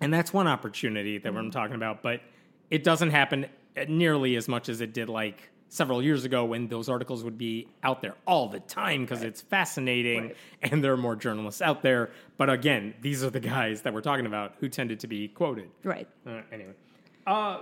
And 0.01 0.13
that's 0.13 0.33
one 0.33 0.47
opportunity 0.47 1.17
that 1.17 1.29
Mm-hmm. 1.29 1.37
I'm 1.37 1.51
talking 1.51 1.75
about, 1.75 2.01
but 2.01 2.21
it 2.69 2.83
doesn't 2.83 3.11
happen 3.11 3.45
nearly 3.87 4.35
as 4.35 4.47
much 4.47 4.67
as 4.67 4.81
it 4.81 4.93
did 4.93 5.07
like 5.07 5.49
several 5.69 6.03
years 6.03 6.25
ago 6.25 6.43
when 6.43 6.67
those 6.67 6.89
articles 6.89 7.23
would 7.23 7.37
be 7.37 7.65
out 7.81 8.01
there 8.01 8.15
all 8.27 8.49
the 8.49 8.59
time 8.59 9.01
because 9.05 9.23
it's 9.23 9.39
fascinating 9.41 10.23
Right. 10.23 10.35
and 10.63 10.83
there 10.83 10.91
are 10.91 10.97
more 10.97 11.15
journalists 11.15 11.61
out 11.61 11.81
there. 11.81 12.09
But 12.37 12.49
again, 12.49 12.93
these 12.99 13.23
are 13.23 13.29
the 13.29 13.39
guys 13.39 13.83
that 13.83 13.93
we're 13.93 14.01
talking 14.01 14.25
about 14.25 14.55
who 14.59 14.67
tended 14.67 14.99
to 15.01 15.07
be 15.07 15.29
quoted. 15.29 15.69
Right. 15.85 16.09
Uh, 16.27 16.41
anyway, 16.51 16.73
uh, 17.25 17.59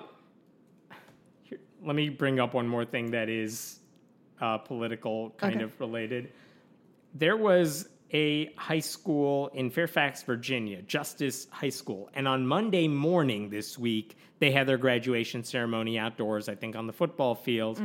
let 1.84 1.96
me 1.96 2.10
bring 2.10 2.39
up 2.39 2.54
one 2.54 2.68
more 2.68 2.86
thing 2.86 3.12
that 3.12 3.30
is 3.30 3.80
uh, 4.42 4.58
political 4.58 5.32
kind 5.38 5.56
Okay. 5.56 5.63
of 5.63 5.80
related. 5.80 6.32
There 7.15 7.38
was 7.38 7.89
a 8.12 8.52
high 8.56 8.80
school 8.80 9.48
in 9.54 9.70
Fairfax, 9.70 10.24
Virginia, 10.24 10.82
Justice 10.84 11.48
High 11.52 11.70
School, 11.70 12.10
and 12.15 12.28
on 12.28 12.46
Monday 12.46 12.88
morning 12.88 13.50
this 13.50 13.78
week, 13.78 14.18
they 14.39 14.52
had 14.52 14.68
their 14.68 14.78
graduation 14.78 15.44
ceremony 15.44 16.00
outdoors, 16.00 16.48
I 16.50 16.56
think 16.56 16.76
on 16.76 16.88
the 16.88 16.94
football 16.94 17.36
field. 17.36 17.82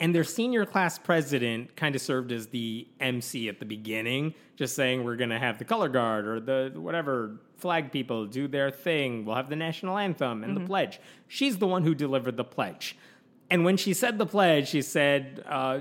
And 0.00 0.14
their 0.14 0.24
senior 0.24 0.64
class 0.64 0.98
president 0.98 1.76
kind 1.76 1.94
of 1.94 2.00
served 2.00 2.32
as 2.32 2.46
the 2.46 2.88
MC 3.00 3.50
at 3.50 3.60
the 3.60 3.66
beginning, 3.66 4.34
just 4.56 4.74
saying 4.74 5.04
we're 5.04 5.16
going 5.16 5.30
to 5.30 5.38
have 5.38 5.58
the 5.58 5.64
color 5.66 5.90
guard 5.90 6.26
or 6.26 6.40
the 6.40 6.72
whatever 6.74 7.38
flag 7.58 7.92
people 7.92 8.24
do 8.24 8.48
their 8.48 8.70
thing. 8.70 9.26
We'll 9.26 9.36
have 9.36 9.50
the 9.50 9.56
national 9.56 9.98
anthem 9.98 10.42
and 10.42 10.56
the 10.56 10.62
pledge. 10.62 10.98
She's 11.28 11.58
the 11.58 11.66
one 11.66 11.84
who 11.84 11.94
delivered 11.94 12.38
the 12.38 12.44
pledge. 12.44 12.96
And 13.50 13.62
when 13.62 13.76
she 13.76 13.92
said 13.92 14.16
the 14.16 14.26
pledge, 14.26 14.68
she 14.68 14.80
said, 14.80 15.44
uh, 15.46 15.80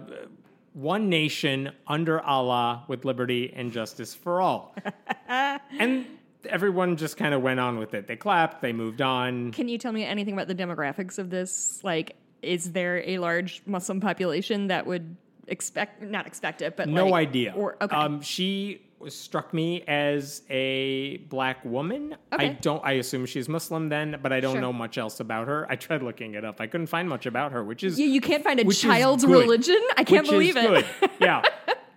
one 0.74 1.10
nation 1.10 1.72
under 1.88 2.20
Allah 2.20 2.84
with 2.88 3.06
liberty 3.06 3.54
and 3.56 3.72
justice 3.72 4.14
for 4.14 4.42
all. 4.42 4.76
and 5.28 6.06
everyone 6.46 6.98
just 6.98 7.18
kind 7.18 7.34
of 7.34 7.42
went 7.42 7.60
on 7.60 7.80
with 7.80 7.94
it. 7.94 8.08
They 8.08 8.16
clapped, 8.16 8.62
they 8.62 8.74
moved 8.74 9.02
on. 9.02 9.52
Can 9.52 9.68
you 9.68 9.78
tell 9.78 9.92
me 9.92 10.04
anything 10.04 10.34
about 10.34 10.48
the 10.48 10.56
demographics 10.56 11.20
of 11.20 11.30
this? 11.30 11.82
Like, 11.84 12.16
is 12.42 12.72
there 12.72 13.04
a 13.08 13.18
large 13.18 13.62
Muslim 13.66 14.00
population 14.00 14.68
that 14.68 14.86
would 14.88 15.16
expect, 15.48 16.02
not 16.02 16.28
expect 16.28 16.62
it, 16.62 16.76
but 16.78 16.88
No 16.88 17.08
like- 17.08 17.28
idea. 17.30 17.54
Or 17.56 17.76
okay, 17.82 17.96
Um, 17.96 18.22
she 18.22 18.82
struck 19.08 19.54
me 19.54 19.82
as 19.88 20.42
a 20.50 21.18
black 21.30 21.64
woman. 21.64 22.16
I 22.34 22.50
don't. 22.50 22.84
I 22.84 22.94
assume 22.94 23.26
she's 23.26 23.48
Muslim 23.48 23.88
then, 23.90 24.20
but 24.22 24.34
I 24.34 24.42
don't 24.42 24.56
Sure. 24.56 24.62
know 24.62 24.74
much 24.74 24.98
else 24.98 25.22
about 25.22 25.48
her. 25.48 25.66
I 25.70 25.78
tried 25.78 26.04
looking 26.04 26.34
it 26.34 26.44
up. 26.44 26.60
I 26.60 26.68
couldn't 26.68 26.88
find 26.88 27.08
much 27.08 27.26
about 27.26 27.54
her, 27.54 27.64
which 27.64 27.84
is 27.84 27.98
you, 27.98 28.08
you 28.08 28.20
can't 28.22 28.44
find 28.44 28.60
a 28.60 28.66
child's 28.74 29.26
religion. 29.26 29.80
I 29.98 30.04
can't 30.04 30.24
Which 30.28 30.32
believe 30.32 30.58
it. 30.58 30.86
Yeah. 31.20 31.42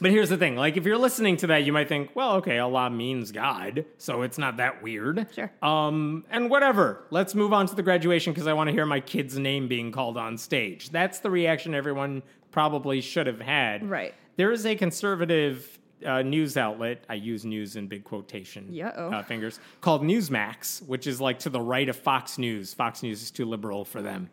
But 0.00 0.10
here's 0.10 0.28
the 0.28 0.36
thing: 0.36 0.56
like, 0.56 0.76
if 0.76 0.84
you're 0.84 0.98
listening 0.98 1.36
to 1.38 1.48
that, 1.48 1.64
you 1.64 1.72
might 1.72 1.88
think, 1.88 2.10
"Well, 2.14 2.36
okay, 2.36 2.58
Allah 2.58 2.90
means 2.90 3.32
God, 3.32 3.84
so 3.98 4.22
it's 4.22 4.38
not 4.38 4.56
that 4.56 4.82
weird." 4.82 5.26
Sure. 5.34 5.50
Um, 5.62 6.24
and 6.30 6.50
whatever. 6.50 7.04
Let's 7.10 7.34
move 7.34 7.52
on 7.52 7.66
to 7.66 7.74
the 7.74 7.82
graduation 7.82 8.32
because 8.32 8.46
I 8.46 8.52
want 8.52 8.68
to 8.68 8.72
hear 8.72 8.86
my 8.86 9.00
kid's 9.00 9.38
name 9.38 9.68
being 9.68 9.92
called 9.92 10.16
on 10.16 10.38
stage. 10.38 10.90
That's 10.90 11.20
the 11.20 11.30
reaction 11.30 11.74
everyone 11.74 12.22
probably 12.50 13.00
should 13.00 13.26
have 13.26 13.40
had. 13.40 13.88
Right. 13.88 14.14
There 14.36 14.52
is 14.52 14.66
a 14.66 14.74
conservative 14.74 15.78
uh, 16.04 16.22
news 16.22 16.56
outlet. 16.56 17.04
I 17.08 17.14
use 17.14 17.44
news 17.44 17.76
in 17.76 17.86
big 17.86 18.04
quotation 18.04 18.68
uh, 19.12 19.22
fingers 19.22 19.60
called 19.80 20.02
Newsmax, 20.02 20.86
which 20.86 21.06
is 21.06 21.20
like 21.20 21.38
to 21.40 21.50
the 21.50 21.60
right 21.60 21.88
of 21.88 21.96
Fox 21.96 22.38
News. 22.38 22.72
Fox 22.74 23.02
News 23.02 23.22
is 23.22 23.30
too 23.30 23.44
liberal 23.44 23.84
for 23.84 24.02
them. 24.02 24.30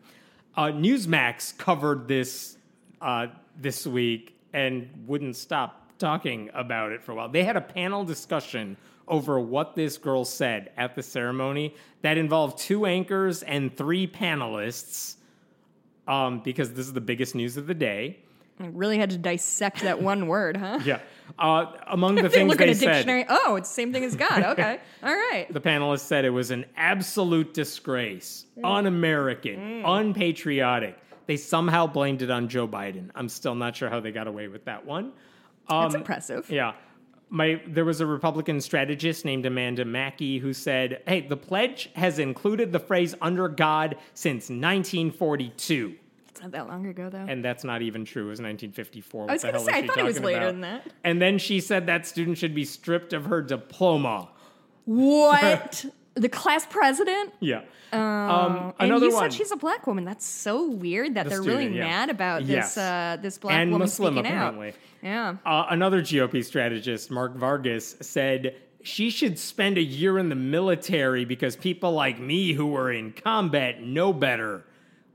Uh, 0.56 0.68
Newsmax 0.68 1.56
covered 1.56 2.08
this 2.08 2.56
uh, 3.00 3.28
this 3.56 3.86
week 3.86 4.37
and 4.52 4.88
wouldn't 5.06 5.36
stop 5.36 5.92
talking 5.98 6.50
about 6.54 6.92
it 6.92 7.02
for 7.02 7.12
a 7.12 7.14
while. 7.14 7.28
They 7.28 7.44
had 7.44 7.56
a 7.56 7.60
panel 7.60 8.04
discussion 8.04 8.76
over 9.06 9.40
what 9.40 9.74
this 9.74 9.96
girl 9.98 10.24
said 10.24 10.70
at 10.76 10.94
the 10.94 11.02
ceremony 11.02 11.74
that 12.02 12.18
involved 12.18 12.58
two 12.58 12.86
anchors 12.86 13.42
and 13.42 13.74
three 13.76 14.06
panelists. 14.06 15.16
Um, 16.06 16.40
because 16.40 16.72
this 16.72 16.86
is 16.86 16.92
the 16.94 17.00
biggest 17.02 17.34
news 17.34 17.56
of 17.58 17.66
the 17.66 17.74
day. 17.74 18.18
I 18.60 18.66
really 18.68 18.96
had 18.98 19.10
to 19.10 19.18
dissect 19.18 19.82
that 19.82 20.00
one 20.02 20.26
word, 20.34 20.56
huh? 20.56 20.80
Yeah. 20.84 21.00
Uh, 21.38 21.66
among 21.86 22.14
the 22.16 22.28
things 22.30 22.48
look 22.48 22.58
they 22.58 22.64
at 22.64 22.70
a 22.70 22.74
said, 22.74 22.92
dictionary. 22.94 23.26
Oh, 23.28 23.56
it's 23.56 23.68
the 23.68 23.74
same 23.74 23.92
thing 23.92 24.04
as 24.04 24.16
God. 24.16 24.42
Okay. 24.58 24.78
All 25.02 25.12
right. 25.14 25.46
the 25.52 25.60
panelists 25.60 26.00
said 26.00 26.24
it 26.24 26.30
was 26.30 26.50
an 26.50 26.64
absolute 26.76 27.52
disgrace, 27.54 28.46
Mm. 28.58 28.64
un-American, 28.78 29.84
unpatriotic. 29.84 30.96
They 31.28 31.36
somehow 31.36 31.86
blamed 31.86 32.22
it 32.22 32.30
on 32.30 32.48
Joe 32.48 32.66
Biden. 32.66 33.10
I'm 33.14 33.28
still 33.28 33.54
not 33.54 33.76
sure 33.76 33.90
how 33.90 34.00
they 34.00 34.10
got 34.10 34.26
away 34.26 34.48
with 34.48 34.64
that 34.64 34.84
one. 34.86 35.12
That's 35.68 35.94
Um, 35.94 36.00
impressive. 36.00 36.50
Yeah. 36.50 36.72
My 37.28 37.60
there 37.66 37.84
was 37.84 38.00
a 38.00 38.06
Republican 38.06 38.58
strategist 38.62 39.26
named 39.26 39.44
Amanda 39.44 39.84
Mackey 39.84 40.38
who 40.38 40.54
said, 40.54 41.02
"Hey, 41.06 41.20
the 41.20 41.36
pledge 41.36 41.90
has 41.96 42.18
included 42.18 42.72
the 42.72 42.78
phrase 42.80 43.14
under 43.20 43.46
God 43.46 43.98
since 44.14 44.48
1942." 44.48 45.96
It's 46.30 46.40
not 46.40 46.52
that 46.52 46.66
long 46.68 46.86
ago, 46.86 47.10
though. 47.10 47.18
And 47.28 47.44
that's 47.44 47.62
not 47.64 47.82
even 47.82 48.06
true. 48.06 48.24
It 48.24 48.30
was 48.30 48.40
1954. 48.40 49.20
What 49.26 49.30
I 49.30 49.32
was 49.34 49.42
gonna 49.42 49.52
hell 49.58 49.64
say, 49.66 49.72
I 49.74 49.86
thought 49.86 49.98
it 49.98 50.04
was 50.04 50.20
later 50.20 50.38
about? 50.38 50.46
than 50.52 50.60
that. 50.62 50.86
And 51.04 51.20
then 51.20 51.36
she 51.36 51.60
said 51.60 51.84
that 51.88 52.06
student 52.06 52.38
should 52.38 52.54
be 52.54 52.64
stripped 52.64 53.12
of 53.12 53.26
her 53.26 53.42
diploma. 53.42 54.30
What? 54.86 55.84
the 56.18 56.28
class 56.28 56.66
president? 56.66 57.32
Yeah. 57.40 57.62
um, 57.92 58.74
And 58.78 58.88
you 59.00 59.12
one. 59.12 59.30
said 59.30 59.32
she's 59.32 59.50
a 59.52 59.56
black 59.56 59.86
woman. 59.86 60.04
That's 60.04 60.26
so 60.26 60.68
weird 60.70 61.14
that 61.14 61.24
The 61.24 61.30
they're 61.30 61.42
student, 61.42 61.64
really 61.70 61.76
yeah. 61.78 61.84
mad 61.86 62.10
about 62.10 62.44
Yes. 62.44 62.74
this 62.74 62.78
uh, 62.84 63.16
this 63.22 63.38
black 63.38 63.54
And 63.54 63.70
woman 63.72 63.84
Muslim, 63.86 64.14
speaking 64.14 64.30
apparently. 64.30 64.68
out. 64.68 64.74
Yeah. 65.02 65.36
Uh, 65.46 65.66
another 65.70 66.02
GOP 66.02 66.44
strategist, 66.44 67.10
Mark 67.10 67.34
Vargas, 67.36 67.96
said 68.00 68.56
she 68.82 69.10
should 69.10 69.38
spend 69.38 69.78
a 69.78 69.82
year 69.82 70.18
in 70.18 70.28
the 70.28 70.34
military 70.34 71.24
because 71.24 71.56
people 71.56 71.92
like 71.92 72.18
me 72.20 72.52
who 72.52 72.66
were 72.66 72.92
in 72.92 73.12
combat 73.12 73.82
know 73.82 74.12
better, 74.12 74.64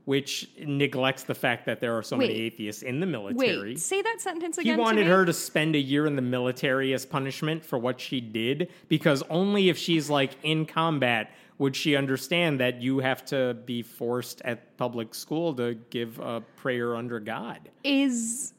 which 0.04 0.50
neglects 0.58 1.24
the 1.24 1.34
fact 1.34 1.64
that 1.66 1.80
there 1.80 1.96
are 1.96 2.02
so 2.02 2.16
many 2.16 2.34
atheists 2.34 2.82
in 2.82 3.00
the 3.00 3.06
military. 3.06 3.70
Wait, 3.70 3.78
say 3.78 4.02
that 4.02 4.20
sentence 4.20 4.58
again. 4.58 4.74
he 4.74 4.80
wanted 4.80 5.04
to 5.04 5.10
her 5.10 5.24
to 5.24 5.32
spend 5.32 5.74
a 5.74 5.78
year 5.78 6.06
in 6.06 6.14
the 6.16 6.22
military 6.22 6.92
as 6.92 7.06
punishment 7.06 7.64
for 7.64 7.78
what 7.78 8.00
she 8.00 8.20
did 8.20 8.70
because 8.88 9.22
only 9.30 9.68
if 9.68 9.78
she's 9.78 10.10
like 10.10 10.32
in 10.42 10.66
combat 10.66 11.32
would 11.58 11.74
she 11.74 11.96
understand 11.96 12.60
that 12.60 12.82
you 12.82 12.98
have 12.98 13.24
to 13.24 13.54
be 13.64 13.82
forced 13.82 14.42
at 14.44 14.76
public 14.76 15.14
school 15.14 15.54
to 15.54 15.74
give 15.90 16.18
a 16.18 16.40
prayer 16.56 16.96
under 16.96 17.20
God. 17.20 17.70
Is 17.84 18.52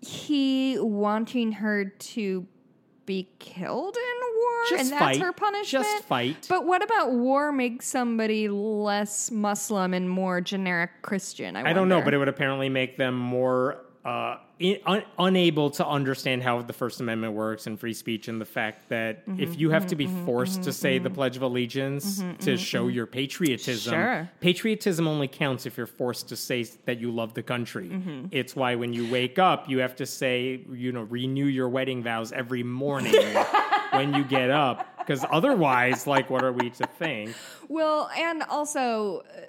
he 0.00 0.78
wanting 0.78 1.52
her 1.52 1.86
to 1.86 2.46
be 3.06 3.28
killed 3.38 3.96
in 3.96 4.36
war, 4.36 4.64
Just 4.70 4.80
and 4.82 4.92
that's 4.92 5.16
fight. 5.18 5.20
her 5.20 5.32
punishment? 5.32 5.84
Just 5.84 6.04
fight. 6.04 6.46
But 6.48 6.66
what 6.66 6.82
about 6.82 7.12
war 7.12 7.52
makes 7.52 7.86
somebody 7.86 8.48
less 8.48 9.30
Muslim 9.30 9.94
and 9.94 10.08
more 10.08 10.40
generic 10.40 10.90
Christian? 11.02 11.56
I, 11.56 11.70
I 11.70 11.72
don't 11.72 11.88
know, 11.88 12.02
but 12.02 12.14
it 12.14 12.18
would 12.18 12.28
apparently 12.28 12.68
make 12.68 12.96
them 12.96 13.16
more 13.16 13.84
uh, 14.04 14.36
in, 14.58 14.78
un, 14.86 15.02
unable 15.18 15.70
to 15.70 15.86
understand 15.86 16.42
how 16.42 16.60
the 16.62 16.72
First 16.72 17.00
Amendment 17.00 17.34
works 17.34 17.66
and 17.66 17.78
free 17.78 17.94
speech, 17.94 18.28
and 18.28 18.40
the 18.40 18.44
fact 18.44 18.88
that 18.88 19.26
Mm-hmm, 19.26 19.40
if 19.40 19.58
you 19.58 19.70
have 19.70 19.86
to 19.88 19.96
be 19.96 20.06
forced 20.24 20.62
to 20.64 20.72
say 20.72 20.98
the 20.98 21.10
Pledge 21.10 21.36
of 21.36 21.42
Allegiance 21.42 22.22
to 22.40 22.56
show 22.56 22.88
your 22.88 23.06
patriotism, 23.06 23.92
Sure. 23.94 24.30
patriotism 24.40 25.06
only 25.06 25.28
counts 25.28 25.66
if 25.66 25.76
you're 25.76 25.86
forced 25.86 26.28
to 26.30 26.36
say 26.36 26.64
that 26.86 26.98
you 26.98 27.10
love 27.12 27.34
the 27.34 27.42
country. 27.42 27.88
Mm-hmm. 27.90 28.26
It's 28.32 28.56
why 28.56 28.74
when 28.74 28.92
you 28.92 29.08
wake 29.10 29.38
up, 29.38 29.68
you 29.68 29.78
have 29.78 29.94
to 29.96 30.06
say, 30.06 30.64
you 30.72 30.90
know, 30.92 31.02
renew 31.02 31.46
your 31.46 31.68
wedding 31.68 32.02
vows 32.02 32.32
every 32.32 32.62
morning 32.62 33.14
when 33.92 34.14
you 34.14 34.24
get 34.24 34.50
up, 34.50 34.88
because 34.98 35.24
otherwise, 35.30 36.06
like, 36.06 36.30
what 36.30 36.42
are 36.42 36.52
we 36.52 36.70
to 36.70 36.86
think? 36.98 37.34
Well, 37.68 38.10
and 38.16 38.42
also 38.44 39.22
uh, 39.36 39.40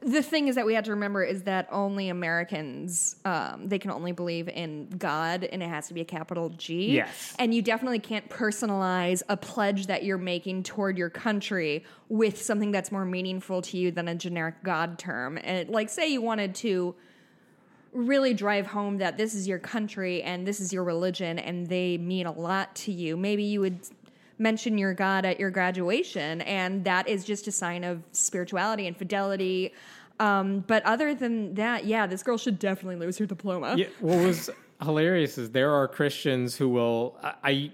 the 0.00 0.22
thing 0.22 0.46
is 0.46 0.54
that 0.54 0.64
we 0.64 0.74
have 0.74 0.84
to 0.84 0.92
remember 0.92 1.24
is 1.24 1.42
that 1.42 1.68
only 1.72 2.08
Americans 2.08 3.16
um, 3.24 3.68
they 3.68 3.78
can 3.78 3.90
only 3.90 4.12
believe 4.12 4.48
in 4.48 4.88
God, 4.96 5.42
and 5.44 5.62
it 5.62 5.68
has 5.68 5.88
to 5.88 5.94
be 5.94 6.00
a 6.00 6.04
capital 6.04 6.50
G. 6.50 6.92
Yes. 6.92 7.34
and 7.38 7.52
you 7.52 7.62
definitely 7.62 7.98
can't 7.98 8.28
personalize 8.28 9.22
a 9.28 9.36
pledge 9.36 9.86
that 9.86 10.04
you're 10.04 10.18
making 10.18 10.62
toward 10.62 10.96
your 10.96 11.10
country 11.10 11.84
with 12.08 12.40
something 12.40 12.70
that's 12.70 12.92
more 12.92 13.04
meaningful 13.04 13.62
to 13.62 13.76
you 13.76 13.90
than 13.90 14.08
a 14.08 14.14
generic 14.14 14.62
God 14.62 14.98
term. 14.98 15.38
And 15.42 15.68
like, 15.68 15.88
say 15.88 16.08
you 16.12 16.22
wanted 16.22 16.54
to 16.56 16.94
really 17.92 18.34
drive 18.34 18.66
home 18.66 18.98
that 18.98 19.16
this 19.16 19.34
is 19.34 19.46
your 19.46 19.58
country 19.58 20.22
and 20.22 20.46
this 20.46 20.60
is 20.60 20.72
your 20.72 20.84
religion 20.84 21.38
and 21.38 21.66
they 21.66 21.98
mean 21.98 22.26
a 22.26 22.32
lot 22.32 22.74
to 22.74 22.92
you. 22.92 23.16
Maybe 23.16 23.42
you 23.42 23.60
would 23.60 23.80
mention 24.42 24.76
your 24.76 24.92
God 24.92 25.24
at 25.24 25.38
your 25.40 25.50
graduation, 25.50 26.40
and 26.42 26.84
that 26.84 27.08
is 27.08 27.24
just 27.24 27.46
a 27.46 27.52
sign 27.52 27.84
of 27.84 28.02
spirituality 28.12 28.86
and 28.86 28.96
fidelity. 28.96 29.72
Um, 30.20 30.64
but 30.66 30.84
other 30.84 31.14
than 31.14 31.54
that, 31.54 31.84
yeah, 31.84 32.06
this 32.06 32.22
girl 32.22 32.36
should 32.36 32.58
definitely 32.58 32.96
lose 32.96 33.18
her 33.18 33.26
diploma. 33.26 33.74
Yeah, 33.76 33.86
what 34.00 34.18
was 34.18 34.50
hilarious 34.82 35.38
is 35.38 35.50
there 35.50 35.72
are 35.72 35.88
Christians 35.88 36.56
who 36.56 36.68
will, 36.68 37.16
I, 37.22 37.34
I 37.44 37.72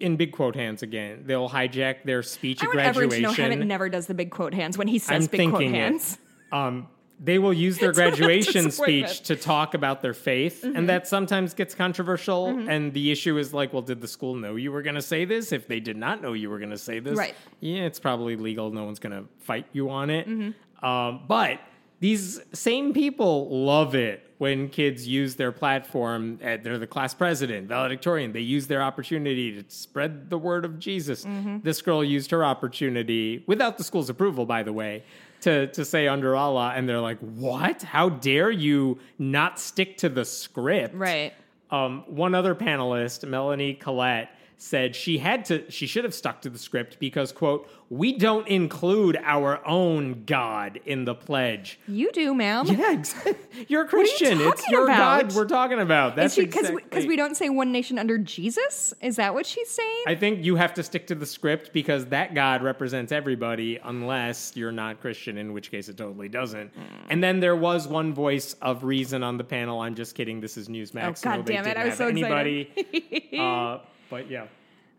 in 0.00 0.16
big 0.16 0.32
quote 0.32 0.54
hands 0.54 0.82
again, 0.82 1.24
they'll 1.26 1.48
hijack 1.48 2.04
their 2.04 2.22
speech 2.22 2.62
I 2.62 2.66
at 2.66 2.68
want 2.68 2.80
everyone 2.80 3.16
to 3.16 3.20
know 3.20 3.34
graduation. 3.34 3.60
Hemant 3.62 3.66
never 3.66 3.88
does 3.88 4.06
the 4.06 4.14
big 4.14 4.30
quote 4.30 4.54
hands 4.54 4.78
when 4.78 4.88
he 4.88 4.98
says 4.98 5.24
I'm 5.24 5.30
big 5.30 5.50
quote 5.50 5.62
hands. 5.62 6.14
it. 6.52 6.54
Um, 6.54 6.88
they 7.18 7.38
will 7.38 7.52
use 7.52 7.78
their 7.78 7.90
It's 7.90 7.98
one 7.98 8.08
of 8.08 8.12
the 8.14 8.18
graduation 8.20 8.70
speech 8.70 9.20
to 9.22 9.36
talk 9.36 9.74
about 9.74 10.02
their 10.02 10.12
faith, 10.14 10.62
Mm-hmm. 10.62 10.76
and 10.76 10.88
that 10.88 11.08
sometimes 11.08 11.54
gets 11.54 11.74
controversial. 11.74 12.46
And 12.48 12.92
the 12.92 13.10
issue 13.10 13.38
is 13.38 13.54
like, 13.54 13.72
well, 13.72 13.82
did 13.82 14.00
the 14.00 14.08
school 14.08 14.34
know 14.34 14.56
you 14.56 14.70
were 14.70 14.82
going 14.82 14.96
to 14.96 15.02
say 15.02 15.24
this? 15.24 15.50
If 15.52 15.66
they 15.66 15.80
did 15.80 15.96
not 15.96 16.20
know 16.22 16.34
you 16.34 16.50
were 16.50 16.58
going 16.58 16.70
to 16.70 16.78
say 16.78 16.98
this, 17.00 17.16
Right. 17.16 17.34
Yeah, 17.60 17.84
it's 17.84 17.98
probably 18.00 18.36
legal. 18.36 18.70
No 18.70 18.84
one's 18.84 18.98
going 18.98 19.16
to 19.16 19.28
fight 19.40 19.66
you 19.72 19.88
on 19.90 20.10
it. 20.10 20.28
Mm-hmm. 20.28 20.84
Um, 20.84 21.22
but 21.26 21.60
these 22.00 22.40
same 22.52 22.92
people 22.92 23.48
love 23.64 23.94
it 23.94 24.22
when 24.36 24.68
kids 24.68 25.08
use 25.08 25.36
their 25.36 25.50
platform. 25.52 26.38
uh, 26.44 26.58
They're 26.62 26.76
the 26.78 26.86
class 26.86 27.14
president, 27.14 27.68
valedictorian. 27.68 28.32
They 28.32 28.40
use 28.40 28.66
their 28.66 28.82
opportunity 28.82 29.62
to 29.62 29.64
spread 29.70 30.28
the 30.28 30.36
word 30.36 30.66
of 30.66 30.78
Jesus. 30.78 31.24
Mm-hmm. 31.24 31.60
This 31.62 31.80
girl 31.80 32.04
used 32.04 32.30
her 32.32 32.44
opportunity 32.44 33.42
without 33.46 33.78
the 33.78 33.84
school's 33.84 34.10
approval, 34.10 34.44
by 34.44 34.62
the 34.62 34.74
way. 34.74 35.04
To, 35.42 35.68
to 35.68 35.84
say 35.84 36.08
under 36.08 36.34
Allah, 36.34 36.72
and 36.74 36.88
they're 36.88 37.00
like, 37.00 37.18
What? 37.18 37.82
How 37.82 38.08
dare 38.08 38.50
you 38.50 38.98
not 39.18 39.60
stick 39.60 39.98
to 39.98 40.08
the 40.08 40.24
script? 40.24 40.94
Right. 40.94 41.32
Um, 41.70 42.04
one 42.06 42.34
other 42.34 42.54
panelist, 42.54 43.26
Melanie 43.28 43.74
Collette, 43.74 44.30
said 44.58 44.96
she 44.96 45.18
had 45.18 45.44
to 45.44 45.70
she 45.70 45.86
should 45.86 46.04
have 46.04 46.14
stuck 46.14 46.40
to 46.42 46.50
the 46.50 46.58
script 46.58 46.98
because 46.98 47.30
quote 47.32 47.68
we 47.88 48.12
don't 48.16 48.48
include 48.48 49.16
our 49.22 49.64
own 49.66 50.24
god 50.24 50.80
in 50.86 51.04
the 51.04 51.14
pledge 51.14 51.78
You 51.86 52.10
do, 52.10 52.34
ma'am. 52.34 52.66
yeah 52.66 52.92
exactly. 52.98 53.36
you're 53.68 53.82
a 53.84 53.88
christian 53.88 54.40
it's 54.40 54.62
talking 54.62 54.72
your 54.72 54.84
about? 54.86 55.22
god 55.28 55.34
we're 55.34 55.44
talking 55.44 55.78
about 55.78 56.16
that's 56.16 56.36
because 56.36 56.70
exactly 56.70 57.06
we 57.06 57.16
don't 57.16 57.36
say 57.36 57.48
one 57.48 57.72
nation 57.72 57.98
under 57.98 58.18
Jesus? 58.18 58.92
Is 59.00 59.16
that 59.16 59.34
what 59.34 59.46
she's 59.46 59.68
saying? 59.70 60.04
I 60.06 60.14
think 60.14 60.44
you 60.44 60.56
have 60.56 60.74
to 60.74 60.82
stick 60.82 61.06
to 61.08 61.14
the 61.14 61.26
script 61.26 61.72
because 61.72 62.06
that 62.06 62.34
God 62.34 62.62
represents 62.62 63.12
everybody 63.12 63.78
unless 63.82 64.56
you're 64.56 64.72
not 64.72 65.00
Christian, 65.00 65.38
in 65.38 65.52
which 65.52 65.70
case 65.70 65.88
it 65.88 65.96
totally 65.96 66.28
doesn't. 66.28 66.72
Hmm. 66.74 66.80
And 67.10 67.22
then 67.22 67.40
there 67.40 67.54
was 67.56 67.86
one 67.86 68.12
voice 68.14 68.54
of 68.60 68.82
reason 68.84 69.22
on 69.22 69.36
the 69.36 69.44
panel. 69.44 69.80
I'm 69.80 69.94
just 69.94 70.14
kidding. 70.14 70.40
This 70.40 70.56
is 70.56 70.68
Newsmax. 70.68 71.22
Oh, 71.24 71.30
No, 71.30 71.36
God 71.36 71.46
they 71.46 71.54
damn 71.54 71.66
it. 71.66 71.76
I 71.76 71.84
was 71.86 71.94
so 71.96 72.08
anybody. 72.08 72.70
excited. 72.76 73.38
uh, 73.40 73.78
but 74.10 74.30
yeah. 74.30 74.46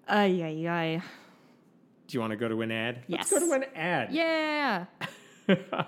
Ay, 0.07 0.41
ay, 0.43 0.67
ay. 0.67 1.01
Do 2.07 2.15
you 2.15 2.21
want 2.21 2.31
to 2.31 2.37
go 2.37 2.47
to 2.47 2.61
an 2.61 2.71
ad? 2.71 3.03
Yes. 3.07 3.31
Let's 3.31 3.45
go 3.45 3.49
to 3.59 3.65
an 3.65 3.75
ad. 3.75 4.11
Yeah. 4.11 4.85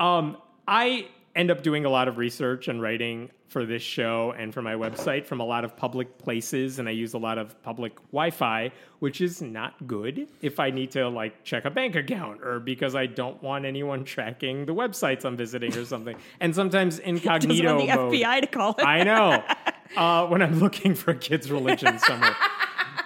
Um, 0.00 0.38
I 0.66 1.06
end 1.36 1.50
up 1.52 1.62
doing 1.62 1.84
a 1.84 1.88
lot 1.88 2.08
of 2.08 2.18
research 2.18 2.66
and 2.68 2.82
writing 2.82 3.30
for 3.46 3.64
this 3.64 3.82
show 3.82 4.34
and 4.36 4.52
for 4.52 4.60
my 4.60 4.74
website 4.74 5.24
from 5.24 5.38
a 5.40 5.44
lot 5.44 5.64
of 5.64 5.76
public 5.76 6.18
places, 6.18 6.80
and 6.80 6.88
I 6.88 6.92
use 6.92 7.14
a 7.14 7.18
lot 7.18 7.38
of 7.38 7.60
public 7.62 7.94
Wi-Fi, 8.10 8.72
which 8.98 9.20
is 9.20 9.40
not 9.40 9.86
good 9.86 10.26
if 10.42 10.58
I 10.58 10.70
need 10.70 10.90
to 10.92 11.08
like 11.08 11.44
check 11.44 11.64
a 11.64 11.70
bank 11.70 11.94
account 11.94 12.42
or 12.42 12.58
because 12.58 12.96
I 12.96 13.06
don't 13.06 13.40
want 13.42 13.64
anyone 13.64 14.04
tracking 14.14 14.66
the 14.66 14.74
websites 14.74 15.24
I'm 15.24 15.36
visiting 15.36 15.76
or 15.76 15.84
something. 15.84 16.16
And 16.40 16.54
sometimes 16.54 16.96
Doesn't 16.98 17.08
incognito 17.16 17.76
want 17.76 17.88
the 17.88 17.94
mode. 17.96 18.12
FBI 18.14 18.40
to 18.40 18.46
call 18.48 18.74
it. 18.76 18.84
I 18.84 19.04
know. 19.04 19.44
Uh, 19.96 20.26
when 20.26 20.42
I'm 20.42 20.58
looking 20.58 20.94
for 20.94 21.12
a 21.12 21.16
kid's 21.16 21.50
religion 21.50 21.98
somewhere. 22.06 22.36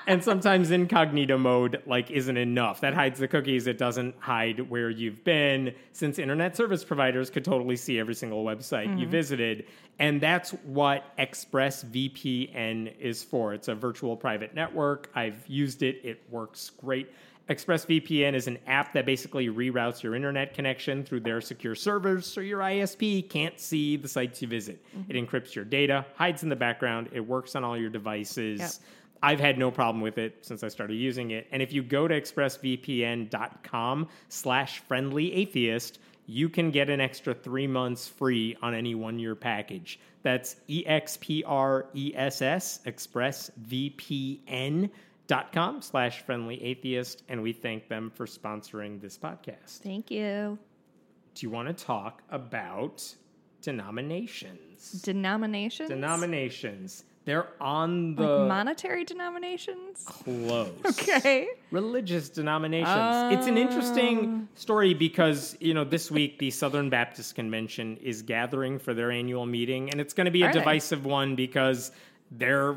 and 0.07 0.24
sometimes 0.24 0.70
incognito 0.70 1.37
mode 1.37 1.83
like 1.87 2.11
isn't 2.11 2.37
enough. 2.37 2.81
That 2.81 2.94
hides 2.94 3.18
the 3.18 3.29
cookies. 3.29 3.66
It 3.66 3.77
doesn't 3.79 4.14
hide 4.18 4.70
where 4.70 4.88
you've 4.88 5.22
been 5.22 5.74
since 5.92 6.18
internet 6.18 6.57
service 6.57 6.83
providers 6.85 7.29
could 7.31 7.44
totally 7.44 7.77
see 7.77 7.98
every 7.98 8.14
single 8.14 8.44
website 8.44 8.98
you 8.98 9.07
visited. 9.07 9.66
And 9.98 10.20
that's 10.20 10.51
what 10.64 11.05
ExpressVPN 11.18 12.98
is 12.98 13.22
for. 13.22 13.55
It's 13.55 13.68
a 13.68 13.74
virtual 13.74 14.16
private 14.16 14.55
network. 14.55 15.11
I've 15.14 15.46
used 15.46 15.83
it. 15.83 16.01
It 16.05 16.22
works 16.31 16.70
great. 16.70 17.12
ExpressVPN 17.48 18.34
is 18.34 18.46
an 18.46 18.58
app 18.66 18.92
that 18.92 19.06
basically 19.06 19.48
reroutes 19.48 20.02
your 20.02 20.14
internet 20.14 20.52
connection 20.52 21.02
through 21.02 21.20
their 21.20 21.40
secure 21.40 21.74
servers 21.74 22.26
so 22.26 22.42
your 22.42 22.61
ISP 22.61 23.26
can't 23.30 23.58
see 23.58 23.96
the 23.96 24.08
sites 24.08 24.42
you 24.42 24.48
visit. 24.48 24.84
Mm-hmm. 24.96 25.11
It 25.11 25.26
encrypts 25.26 25.54
your 25.54 25.64
data, 25.64 26.04
hides 26.14 26.42
in 26.42 26.50
the 26.50 26.56
background, 26.56 27.08
it 27.12 27.20
works 27.20 27.56
on 27.56 27.64
all 27.64 27.78
your 27.78 27.88
devices. 27.88 28.61
Yep. 28.61 28.72
I've 29.22 29.40
had 29.40 29.56
no 29.58 29.70
problem 29.70 30.02
with 30.02 30.18
it 30.18 30.37
since 30.42 30.62
I 30.62 30.68
started 30.68 30.92
using 30.94 31.30
it. 31.32 31.48
And 31.50 31.62
if 31.62 31.72
you 31.72 31.82
go 31.82 32.06
to 32.06 32.20
expressvpn.com 32.20 34.08
slash 34.28 34.80
friendly 34.80 35.32
atheist, 35.32 36.00
you 36.26 36.50
can 36.50 36.70
get 36.70 36.90
an 36.90 37.00
extra 37.00 37.32
three 37.34 37.66
months 37.66 38.06
free 38.06 38.56
on 38.62 38.74
any 38.74 38.94
one 38.94 39.18
year 39.18 39.34
package. 39.34 39.98
That's 40.22 40.56
E 40.68 40.80
E-X-P-R-E-S-S, 40.80 42.80
expressvpn.com 42.87 44.90
slash 45.80 46.22
friendly 46.22 46.62
atheist. 46.62 47.22
And 47.28 47.42
we 47.42 47.52
thank 47.52 47.88
them 47.88 48.10
for 48.14 48.26
sponsoring 48.26 49.00
this 49.00 49.18
podcast. 49.18 49.78
Thank 49.82 50.10
you. 50.10 50.58
Do 51.34 51.46
you 51.46 51.50
want 51.50 51.68
to 51.68 51.84
talk 51.84 52.22
about 52.30 53.14
denominations? 53.62 54.92
Denominations? 55.02 55.88
Denominations. 55.88 57.04
They're 57.24 57.48
on 57.60 58.14
the 58.14 58.22
Like 58.22 58.48
monetary 58.48 59.04
denominations? 59.04 60.02
close. 60.06 60.72
Okay. 60.86 61.46
Religious 61.70 62.30
denominations. 62.30 63.34
it's 63.34 63.46
an 63.46 63.58
interesting 63.58 64.48
oh. 64.50 64.58
story 64.58 64.94
because, 64.94 65.54
you 65.60 65.74
know, 65.74 65.84
this 65.84 66.10
week 66.10 66.38
the 66.38 66.50
Southern 66.50 66.88
Baptist 66.88 67.34
Convention 67.34 67.98
is 67.98 68.22
gathering 68.22 68.78
for 68.78 68.94
their 68.94 69.10
annual 69.10 69.44
meeting 69.44 69.90
and 69.90 70.00
it's 70.00 70.14
going 70.14 70.24
to 70.24 70.30
be 70.30 70.40
a 70.42 70.46
Are 70.46 70.52
they? 70.54 70.58
divisive 70.60 71.04
one 71.04 71.34
because 71.34 71.92
they're 72.30 72.76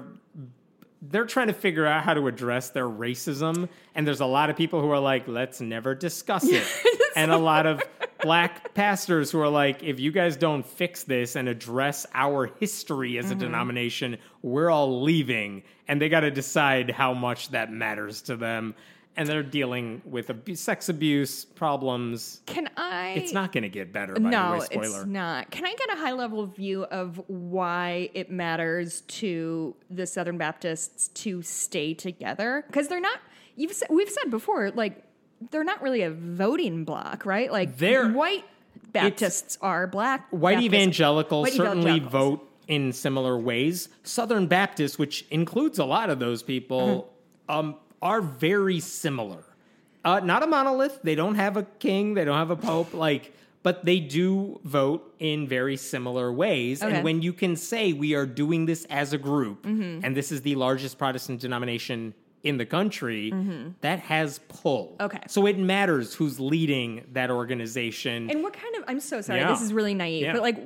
they're 1.02 1.26
trying 1.26 1.48
to 1.48 1.54
figure 1.54 1.86
out 1.86 2.04
how 2.04 2.14
to 2.14 2.28
address 2.28 2.70
their 2.70 2.88
racism 2.88 3.68
and 3.96 4.08
there's 4.08 4.20
a 4.20 4.26
lot 4.26 4.50
of 4.50 4.56
people 4.56 4.82
who 4.82 4.90
are 4.92 5.00
like 5.00 5.28
let's 5.28 5.62
never 5.62 5.96
discuss 5.96 6.44
it. 6.46 6.66
And 7.14 7.30
a 7.30 7.38
lot 7.38 7.66
of 7.66 7.82
black 8.22 8.74
pastors 8.74 9.32
who 9.32 9.40
are 9.42 9.50
like 9.50 9.84
if 9.84 10.00
you 10.00 10.14
guys 10.14 10.38
don't 10.38 10.66
fix 10.66 11.04
this 11.04 11.36
and 11.36 11.50
address 11.50 12.06
our 12.14 12.50
history 12.60 13.18
as 13.18 13.32
a 13.32 13.36
denomination 13.36 14.18
we're 14.44 14.70
all 14.70 15.02
leaving 15.02 15.64
and 15.90 16.02
they 16.02 16.08
got 16.08 16.22
to 16.22 16.32
decide 16.32 16.90
how 16.90 17.14
much 17.14 17.50
that 17.50 17.70
matters 17.70 18.22
to 18.22 18.38
them 18.38 18.76
and 19.18 19.28
they're 19.28 19.44
dealing 19.44 20.02
with 20.06 20.30
abu- 20.30 20.56
sex 20.56 20.88
abuse 20.90 21.44
problems 21.46 22.42
Can 22.46 22.70
I? 22.78 23.10
it's 23.18 23.34
not 23.34 23.52
going 23.52 23.64
to 23.64 23.70
get 23.70 23.92
better 23.92 24.14
by 24.14 24.30
no, 24.30 24.52
the 24.54 24.58
way 24.60 24.66
spoiler 24.66 24.86
it's 25.02 25.06
not. 25.06 25.52
Can 25.52 25.66
I 25.66 25.74
get 25.76 25.90
a 25.92 25.98
high 25.98 26.14
level 26.14 26.46
view 26.46 26.84
of 26.86 27.22
why 27.28 28.10
it 28.14 28.32
matters 28.32 29.02
to 29.02 29.76
the 29.90 30.06
Southern 30.08 30.38
Baptists 30.38 31.10
to 31.10 31.42
stay 31.42 31.94
together? 31.94 32.64
Because 32.68 32.88
they're 32.88 33.02
not. 33.02 33.20
You've 33.56 33.74
said, 33.74 33.90
we've 33.92 34.10
said 34.10 34.32
before, 34.32 34.72
like 34.72 35.04
they're 35.52 35.64
not 35.64 35.82
really 35.82 36.04
a 36.04 36.12
voting 36.12 36.86
bloc, 36.86 37.26
right? 37.26 37.52
Like 37.52 37.78
They're- 37.78 38.12
white 38.12 38.46
Baptists 38.94 39.58
are 39.62 39.88
black. 39.88 40.28
white 40.32 40.56
Baptists- 40.56 40.66
evangelicals 40.66 41.44
white 41.48 41.54
certainly 41.54 41.92
evangelicals. 41.92 42.12
vote 42.12 42.48
in 42.68 42.92
similar 42.94 43.38
ways. 43.38 43.90
Southern 44.04 44.48
Baptists, 44.48 44.98
which 45.00 45.26
includes 45.32 45.80
a 45.80 45.86
lot 45.86 46.10
of 46.10 46.20
those 46.20 46.44
people, 46.44 47.10
Mm-hmm. 47.50 47.60
um, 47.60 47.76
are 48.02 48.22
very 48.22 48.80
similar. 48.80 49.44
Uh, 50.04 50.20
not 50.20 50.42
a 50.44 50.48
monolith. 50.48 51.00
They 51.04 51.16
don't 51.16 51.36
have 51.36 51.58
a 51.58 51.64
king. 51.64 52.16
They 52.16 52.26
don't 52.26 52.38
have 52.38 52.50
a 52.50 52.56
pope. 52.56 52.94
Like, 52.94 53.34
but 53.64 53.86
they 53.86 54.00
do 54.00 54.60
vote 54.64 55.14
in 55.20 55.48
very 55.48 55.78
similar 55.78 56.34
ways. 56.34 56.82
Okay. 56.82 56.96
And 56.96 57.04
when 57.04 57.22
you 57.22 57.34
can 57.34 57.56
say 57.56 57.94
we 57.94 58.16
are 58.16 58.26
doing 58.26 58.66
this 58.66 58.86
as 58.90 59.14
a 59.14 59.18
group, 59.20 59.66
and 59.66 60.16
this 60.16 60.32
is 60.32 60.42
the 60.42 60.56
largest 60.56 60.98
Protestant 60.98 61.42
denomination 61.42 62.16
in 62.44 62.58
the 62.58 62.66
country, 62.66 63.32
that 63.82 64.00
has 64.00 64.40
pull. 64.50 64.96
Okay. 65.00 65.20
So 65.28 65.46
it 65.46 65.60
matters 65.60 66.16
who's 66.16 66.40
leading 66.40 67.06
that 67.14 67.30
organization. 67.30 68.32
And 68.32 68.42
what 68.42 68.54
kind 68.54 68.76
of? 68.78 68.84
I'm 68.88 69.00
so 69.00 69.22
sorry. 69.22 69.42
Yeah. 69.42 69.52
This 69.52 69.62
is 69.62 69.72
really 69.74 69.94
naive, 69.94 70.24
Yeah. 70.24 70.34
but 70.34 70.42
like, 70.42 70.58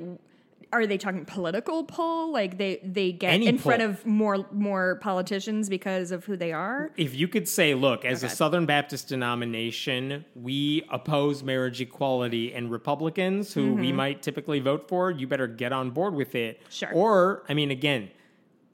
are 0.76 0.86
they 0.86 0.98
talking 0.98 1.24
political 1.24 1.84
pull? 1.84 2.32
Like 2.32 2.58
they 2.58 2.80
they 2.82 3.12
get 3.12 3.32
Any 3.34 3.46
in 3.46 3.58
front 3.58 3.82
of 3.82 4.04
more 4.06 4.46
more 4.52 4.96
politicians 4.96 5.68
because 5.68 6.10
of 6.10 6.24
who 6.24 6.36
they 6.36 6.52
are. 6.52 6.90
if 6.96 7.14
you 7.14 7.28
could 7.28 7.48
say, 7.48 7.74
look, 7.74 8.04
as 8.04 8.22
a 8.22 8.28
Southern 8.28 8.66
Baptist 8.66 9.08
denomination, 9.08 10.24
we 10.34 10.82
oppose 10.90 11.42
marriage 11.42 11.80
equality, 11.80 12.52
and 12.54 12.70
Republicans, 12.70 13.52
who 13.54 13.74
we 13.74 13.92
might 13.92 14.22
typically 14.22 14.60
vote 14.60 14.88
for, 14.88 15.10
you 15.10 15.26
better 15.26 15.46
get 15.46 15.72
on 15.72 15.90
board 15.90 16.14
with 16.14 16.34
it. 16.34 16.60
Mm-hmm. 16.60 16.70
Sure. 16.70 16.90
Or, 16.92 17.42
I 17.48 17.54
mean, 17.54 17.70
again, 17.70 18.10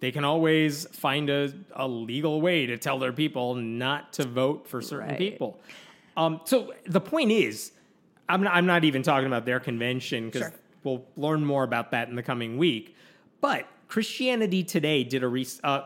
they 0.00 0.10
can 0.10 0.24
always 0.24 0.86
find 0.88 1.30
a, 1.30 1.52
a 1.74 1.86
legal 1.86 2.40
way 2.40 2.66
to 2.66 2.76
tell 2.76 2.98
their 2.98 3.12
people 3.12 3.54
not 3.54 4.12
to 4.14 4.24
vote 4.26 4.66
for 4.66 4.82
certain 4.82 5.10
Right. 5.10 5.18
people. 5.18 5.60
Um, 6.16 6.40
so 6.44 6.72
the 6.86 7.00
point 7.00 7.30
is, 7.30 7.72
I'm 8.28 8.42
not, 8.42 8.54
I'm 8.54 8.66
not 8.66 8.84
even 8.84 9.02
talking 9.02 9.26
about 9.26 9.44
their 9.46 9.60
convention 9.60 10.26
because 10.26 10.42
Sure. 10.42 10.52
We'll 10.84 11.04
learn 11.16 11.44
more 11.44 11.64
about 11.64 11.90
that 11.92 12.08
in 12.08 12.16
the 12.16 12.22
coming 12.22 12.58
week. 12.58 12.96
But 13.40 13.66
Christianity 13.88 14.64
Today 14.64 15.04
did 15.04 15.22
a 15.22 15.28
rec- 15.28 15.46
uh, 15.62 15.82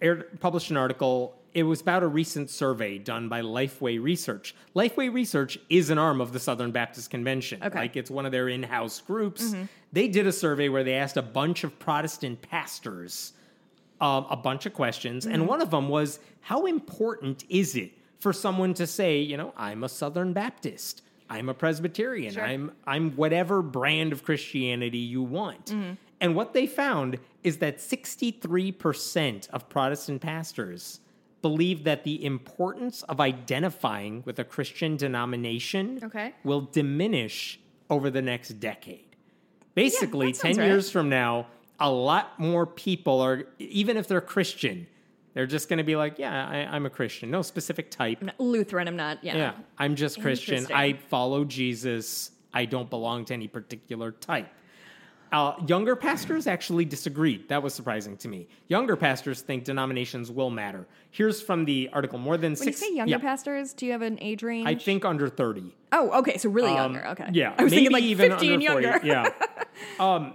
aired, 0.00 0.40
published 0.40 0.70
an 0.70 0.76
article. 0.76 1.38
It 1.52 1.62
was 1.62 1.80
about 1.80 2.02
a 2.02 2.08
recent 2.08 2.50
survey 2.50 2.98
done 2.98 3.28
by 3.28 3.40
Lifeway 3.42 4.02
Research. 4.02 4.54
Lifeway 4.74 5.12
Research 5.12 5.56
is 5.70 5.90
an 5.90 5.98
arm 5.98 6.20
of 6.20 6.32
the 6.32 6.40
Southern 6.40 6.72
Baptist 6.72 7.10
Convention. 7.10 7.62
Okay. 7.62 7.78
Like 7.78 7.96
it's 7.96 8.10
one 8.10 8.26
of 8.26 8.32
their 8.32 8.48
in-house 8.48 9.00
groups. 9.00 9.54
They 9.92 10.08
did 10.08 10.26
a 10.26 10.32
survey 10.32 10.68
where 10.68 10.82
they 10.82 10.94
asked 10.94 11.16
a 11.16 11.22
bunch 11.22 11.62
of 11.62 11.78
Protestant 11.78 12.42
pastors 12.42 13.34
um, 14.00 14.26
a 14.28 14.36
bunch 14.36 14.66
of 14.66 14.74
questions, 14.74 15.24
and 15.24 15.46
one 15.46 15.62
of 15.62 15.70
them 15.70 15.88
was, 15.88 16.18
"How 16.40 16.66
important 16.66 17.44
is 17.48 17.76
it 17.76 17.92
for 18.18 18.32
someone 18.32 18.74
to 18.74 18.86
say, 18.86 19.20
you 19.20 19.36
know, 19.36 19.54
I'm 19.56 19.84
a 19.84 19.88
Southern 19.88 20.32
Baptist, 20.32 21.02
I'm 21.30 21.48
a 21.48 21.54
Presbyterian, 21.54 22.34
Sure. 22.34 22.44
I'm 22.44 22.72
I'm 22.86 23.12
whatever 23.12 23.62
brand 23.62 24.12
of 24.12 24.22
Christianity 24.24 24.98
you 24.98 25.22
want?" 25.22 25.66
Mm-hmm. 25.66 25.92
And 26.20 26.34
what 26.34 26.54
they 26.54 26.66
found 26.66 27.18
is 27.42 27.58
that 27.58 27.78
63% 27.78 29.50
of 29.50 29.68
Protestant 29.68 30.22
pastors 30.22 31.00
believe 31.42 31.84
that 31.84 32.04
the 32.04 32.24
importance 32.24 33.02
of 33.02 33.20
identifying 33.20 34.22
with 34.24 34.38
a 34.38 34.44
Christian 34.44 34.96
denomination 34.96 36.00
Okay. 36.02 36.32
will 36.42 36.62
diminish 36.62 37.60
over 37.90 38.08
the 38.08 38.22
next 38.22 38.60
decade. 38.60 39.16
Basically, 39.74 40.32
sounds 40.32 40.56
10 40.56 40.64
right. 40.64 40.70
years 40.70 40.90
from 40.90 41.10
now, 41.10 41.46
a 41.78 41.90
lot 41.90 42.38
more 42.40 42.64
people 42.64 43.20
are, 43.20 43.44
even 43.58 43.96
if 43.98 44.08
they're 44.08 44.22
Christian, 44.22 44.86
they're 45.34 45.46
just 45.46 45.68
going 45.68 45.78
to 45.78 45.84
be 45.84 45.96
like, 45.96 46.18
yeah, 46.18 46.48
I, 46.48 46.56
I'm 46.74 46.86
a 46.86 46.90
Christian. 46.90 47.30
No 47.30 47.42
specific 47.42 47.90
type. 47.90 48.18
I'm 48.22 48.30
Lutheran. 48.38 48.88
I'm 48.88 48.96
not. 48.96 49.22
Yeah. 49.22 49.36
Yeah, 49.36 49.52
I'm 49.78 49.94
just 49.96 50.20
Christian. 50.20 50.66
I 50.72 50.94
follow 50.94 51.44
Jesus. 51.44 52.30
I 52.52 52.64
don't 52.64 52.88
belong 52.88 53.24
to 53.26 53.34
any 53.34 53.48
particular 53.48 54.12
type. 54.12 54.48
Uh, 55.32 55.56
younger 55.66 55.96
pastors 55.96 56.46
actually 56.46 56.84
disagreed. 56.84 57.48
That 57.48 57.60
was 57.60 57.74
surprising 57.74 58.16
to 58.18 58.28
me. 58.28 58.46
Younger 58.68 58.94
pastors 58.94 59.40
think 59.42 59.64
denominations 59.64 60.30
will 60.30 60.50
matter. 60.50 60.86
Here's 61.10 61.42
from 61.42 61.64
the 61.64 61.90
article: 61.92 62.20
more 62.20 62.36
than 62.36 62.50
When 62.52 62.56
six. 62.56 62.80
you 62.80 62.88
say 62.90 62.94
younger 62.94 63.10
yeah, 63.10 63.18
pastors, 63.18 63.72
do 63.72 63.84
you 63.86 63.90
have 63.92 64.02
an 64.02 64.16
age 64.20 64.44
range? 64.44 64.68
I 64.68 64.76
think 64.76 65.04
under 65.04 65.28
thirty. 65.28 65.74
Oh, 65.90 66.20
okay. 66.20 66.38
So 66.38 66.50
really 66.50 66.70
Um, 66.70 66.76
younger. 66.94 67.08
Okay. 67.08 67.30
Yeah, 67.32 67.52
I 67.58 67.64
was 67.64 67.72
maybe 67.72 67.86
thinking 67.86 67.92
like 67.92 68.02
even 68.04 68.30
50 68.30 68.46
and 68.54 68.68
under 68.68 68.72
40. 68.82 68.86
younger. 68.86 69.06
Yeah. 69.06 69.30
Um, 69.98 70.34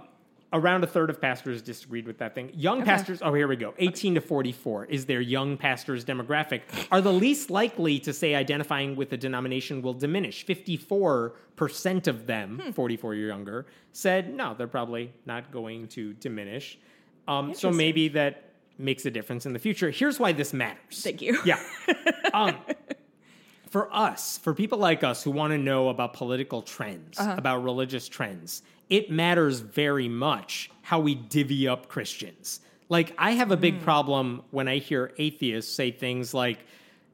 around 0.52 0.82
a 0.82 0.86
third 0.86 1.10
of 1.10 1.20
pastors 1.20 1.62
disagreed 1.62 2.06
with 2.06 2.18
that 2.18 2.34
thing. 2.34 2.50
Young 2.54 2.82
pastors, 2.84 3.20
oh, 3.22 3.32
here 3.32 3.46
we 3.46 3.54
go. 3.56 3.72
18 3.78 4.16
to 4.16 4.20
44 4.20 4.86
is 4.86 5.06
their 5.06 5.20
young 5.20 5.56
pastors 5.56 6.04
demographic, 6.04 6.62
are 6.90 7.00
the 7.00 7.12
least 7.12 7.50
likely 7.50 8.00
to 8.00 8.12
say 8.12 8.34
identifying 8.34 8.96
with 8.96 9.12
a 9.12 9.16
denomination 9.16 9.80
will 9.80 9.94
diminish. 9.94 10.44
54% 10.44 12.06
of 12.08 12.26
them, 12.26 12.58
Hmm. 12.64 12.70
44 12.72 13.10
or 13.10 13.14
younger, 13.14 13.66
said 13.92 14.34
no, 14.34 14.54
they're 14.54 14.66
probably 14.66 15.12
not 15.26 15.50
going 15.52 15.86
to 15.88 16.14
diminish. 16.14 16.78
Um, 17.28 17.54
so 17.54 17.70
maybe 17.70 18.08
that 18.08 18.44
makes 18.78 19.06
a 19.06 19.10
difference 19.10 19.46
in 19.46 19.52
the 19.52 19.58
future. 19.58 19.90
Here's 19.90 20.18
why 20.18 20.32
this 20.32 20.52
matters. 20.52 21.02
Thank 21.02 21.22
you. 21.22 21.38
Yeah. 21.44 21.60
Um, 22.32 22.54
for 23.70 23.92
us, 23.92 24.38
for 24.38 24.54
people 24.54 24.78
like 24.78 25.02
us 25.02 25.24
who 25.24 25.32
want 25.32 25.50
to 25.52 25.58
know 25.58 25.88
about 25.88 26.12
political 26.12 26.62
trends, 26.62 27.18
Uh-huh. 27.18 27.34
about 27.36 27.64
religious 27.64 28.08
trends, 28.08 28.62
it 28.90 29.10
matters 29.10 29.60
very 29.60 30.08
much 30.08 30.70
how 30.82 31.00
we 31.00 31.14
divvy 31.14 31.66
up 31.68 31.88
Christians. 31.88 32.60
Like, 32.88 33.14
I 33.16 33.30
have 33.32 33.50
a 33.52 33.56
big 33.56 33.76
Hmm. 33.78 33.84
problem 33.84 34.42
when 34.50 34.66
I 34.68 34.78
hear 34.78 35.12
atheists 35.16 35.72
say 35.72 35.90
things 35.92 36.34
like 36.34 36.58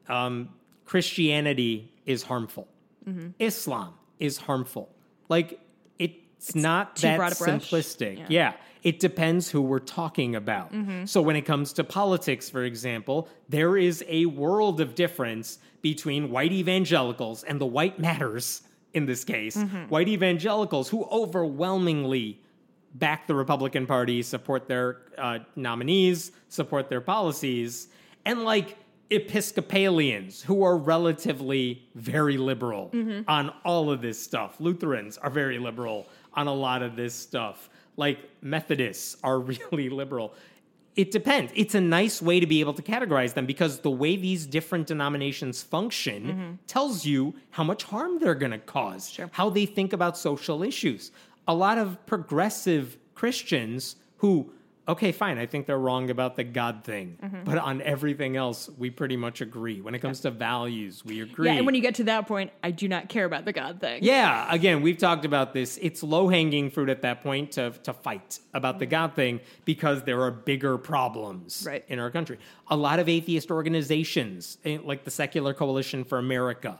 um, 0.09 0.49
Christianity 0.85 1.91
is 2.05 2.23
harmful, 2.23 2.67
Mm-hmm. 3.07 3.29
Islam 3.39 3.93
is 4.19 4.37
harmful. 4.37 4.89
Like, 5.29 5.59
it's, 5.99 6.55
not 6.55 6.95
too 6.97 7.03
that 7.07 7.17
broad 7.17 7.31
a 7.31 7.35
brush. 7.35 7.49
simplistic. 7.69 8.17
Yeah. 8.19 8.25
yeah. 8.29 8.53
It 8.83 8.99
depends 8.99 9.49
who 9.49 9.61
we're 9.61 9.79
talking 9.79 10.35
about. 10.35 10.71
So, 11.05 11.21
when 11.21 11.35
it 11.35 11.41
comes 11.43 11.73
to 11.73 11.83
politics, 11.83 12.49
for 12.49 12.63
example, 12.63 13.27
there 13.49 13.75
is 13.75 14.03
a 14.07 14.25
world 14.27 14.79
of 14.81 14.93
difference 14.95 15.57
between 15.81 16.29
white 16.31 16.51
evangelicals 16.51 17.43
and 17.43 17.59
the 17.61 17.65
white 17.65 17.97
matters 17.99 18.61
in 18.97 19.05
this 19.05 19.23
case. 19.23 19.55
White 19.89 20.09
evangelicals 20.09 20.89
who 20.89 21.05
overwhelmingly 21.05 22.41
back 22.95 23.27
the 23.27 23.35
Republican 23.35 23.85
Party, 23.85 24.21
support 24.23 24.67
their 24.67 24.97
uh, 25.17 25.39
nominees, 25.55 26.31
support 26.49 26.89
their 26.89 27.01
policies, 27.01 27.87
and 28.25 28.43
like 28.43 28.75
Episcopalians 29.09 30.41
who 30.41 30.63
are 30.63 30.75
relatively 30.75 31.87
very 31.95 32.37
liberal 32.37 32.89
on 33.27 33.53
all 33.63 33.89
of 33.89 34.01
this 34.01 34.21
stuff. 34.21 34.59
Lutherans 34.59 35.17
are 35.17 35.29
very 35.29 35.59
liberal 35.59 36.07
on 36.33 36.47
a 36.47 36.53
lot 36.53 36.81
of 36.81 36.97
this 36.97 37.13
stuff. 37.15 37.69
Like 37.95 38.19
Methodists 38.41 39.15
are 39.23 39.39
really 39.71 39.89
liberal. 39.89 40.33
It 40.97 41.11
depends. 41.11 41.53
It's 41.55 41.75
a 41.75 41.81
nice 41.81 42.23
way 42.23 42.39
to 42.39 42.47
be 42.47 42.59
able 42.59 42.73
to 42.73 42.81
categorize 42.81 43.35
them 43.35 43.45
because 43.45 43.79
the 43.81 43.91
way 43.91 44.15
these 44.15 44.47
different 44.47 44.87
denominations 44.87 45.61
function 45.61 46.23
mm-hmm. 46.23 46.51
tells 46.65 47.05
you 47.05 47.35
how 47.51 47.63
much 47.63 47.83
harm 47.83 48.17
they're 48.17 48.33
going 48.33 48.51
to 48.51 48.57
cause, 48.57 49.17
how 49.31 49.51
they 49.51 49.67
think 49.67 49.93
about 49.93 50.17
social 50.17 50.63
issues. 50.63 51.11
A 51.47 51.53
lot 51.53 51.77
of 51.77 52.03
progressive 52.07 52.97
Christians 53.13 53.95
who, 54.17 54.51
okay, 54.87 55.11
fine, 55.11 55.37
I 55.37 55.45
think 55.45 55.65
they're 55.65 55.77
wrong 55.77 56.09
about 56.09 56.35
the 56.35 56.43
God 56.43 56.83
thing, 56.83 57.17
mm-hmm. 57.21 57.43
but 57.43 57.57
on 57.57 57.81
everything 57.81 58.37
else, 58.37 58.69
we 58.77 58.89
pretty 58.89 59.17
much 59.17 59.41
agree. 59.41 59.81
When 59.81 59.93
it 59.93 59.99
comes 59.99 60.21
to 60.21 60.31
values, 60.31 61.03
we 61.03 61.21
agree. 61.21 61.47
Yeah, 61.47 61.55
and 61.55 61.65
when 61.65 61.75
you 61.75 61.81
get 61.81 61.95
to 61.95 62.05
that 62.05 62.27
point, 62.27 62.51
I 62.63 62.71
do 62.71 62.87
not 62.87 63.09
care 63.09 63.25
about 63.25 63.45
the 63.45 63.53
God 63.53 63.81
thing. 63.81 64.03
Yeah, 64.03 64.47
again, 64.51 64.81
we've 64.81 64.97
talked 64.97 65.25
about 65.25 65.53
this. 65.53 65.77
It's 65.81 66.03
low 66.03 66.29
hanging 66.29 66.71
fruit 66.71 66.89
at 66.89 67.01
that 67.01 67.21
point 67.21 67.53
to, 67.53 67.71
to 67.83 67.93
fight 67.93 68.39
about 68.53 68.79
the 68.79 68.85
mm-hmm. 68.85 68.91
God 68.91 69.15
thing 69.15 69.41
because 69.65 70.03
there 70.03 70.21
are 70.21 70.31
bigger 70.31 70.77
problems 70.77 71.63
Right. 71.67 71.83
in 71.87 71.99
our 71.99 72.09
country. 72.09 72.39
A 72.67 72.75
lot 72.75 72.99
of 72.99 73.09
atheist 73.09 73.51
organizations, 73.51 74.57
eh, 74.63 74.77
like 74.83 75.03
the 75.03 75.11
Secular 75.11 75.53
Coalition 75.53 76.03
for 76.03 76.17
America, 76.17 76.79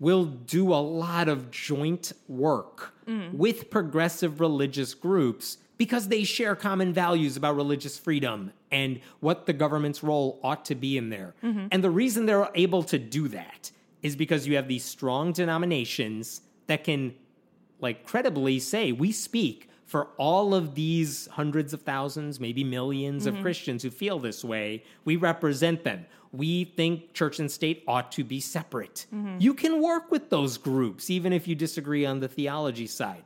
will 0.00 0.24
do 0.24 0.72
a 0.72 0.82
lot 0.82 1.28
of 1.28 1.50
joint 1.50 2.12
work 2.28 2.94
mm. 3.06 3.32
with 3.32 3.70
progressive 3.70 4.40
religious 4.40 4.92
groups 4.92 5.58
because 5.76 6.08
they 6.08 6.24
share 6.24 6.54
common 6.54 6.92
values 6.92 7.36
about 7.36 7.56
religious 7.56 7.98
freedom 7.98 8.52
and 8.70 9.00
what 9.20 9.46
the 9.46 9.52
government's 9.52 10.02
role 10.02 10.38
ought 10.42 10.64
to 10.66 10.74
be 10.74 10.96
in 10.96 11.10
there. 11.10 11.34
Mm-hmm. 11.42 11.68
And 11.72 11.82
the 11.82 11.90
reason 11.90 12.26
they're 12.26 12.48
able 12.54 12.82
to 12.84 12.98
do 12.98 13.28
that 13.28 13.70
is 14.02 14.14
because 14.16 14.46
you 14.46 14.56
have 14.56 14.68
these 14.68 14.84
strong 14.84 15.32
denominations 15.32 16.42
that 16.66 16.84
can 16.84 17.14
like 17.80 18.06
credibly 18.06 18.58
say 18.60 18.92
we 18.92 19.12
speak 19.12 19.68
for 19.86 20.08
all 20.16 20.54
of 20.54 20.74
these 20.74 21.28
hundreds 21.32 21.72
of 21.72 21.82
thousands, 21.82 22.40
maybe 22.40 22.64
1000000s 22.64 23.26
of 23.26 23.34
mm-hmm. 23.34 23.42
Christians 23.42 23.82
who 23.82 23.90
feel 23.90 24.18
this 24.18 24.42
way. 24.42 24.82
We 25.04 25.16
represent 25.16 25.84
them. 25.84 26.06
We 26.32 26.64
think 26.64 27.12
church 27.12 27.38
and 27.38 27.50
state 27.50 27.84
ought 27.86 28.10
to 28.12 28.24
be 28.24 28.40
separate. 28.40 29.06
Mm-hmm. 29.14 29.36
You 29.38 29.54
can 29.54 29.82
work 29.82 30.10
with 30.10 30.30
those 30.30 30.58
groups, 30.58 31.10
even 31.10 31.32
if 31.32 31.46
you 31.46 31.54
disagree 31.54 32.04
on 32.04 32.20
the 32.20 32.28
theology 32.28 32.86
side. 32.86 33.22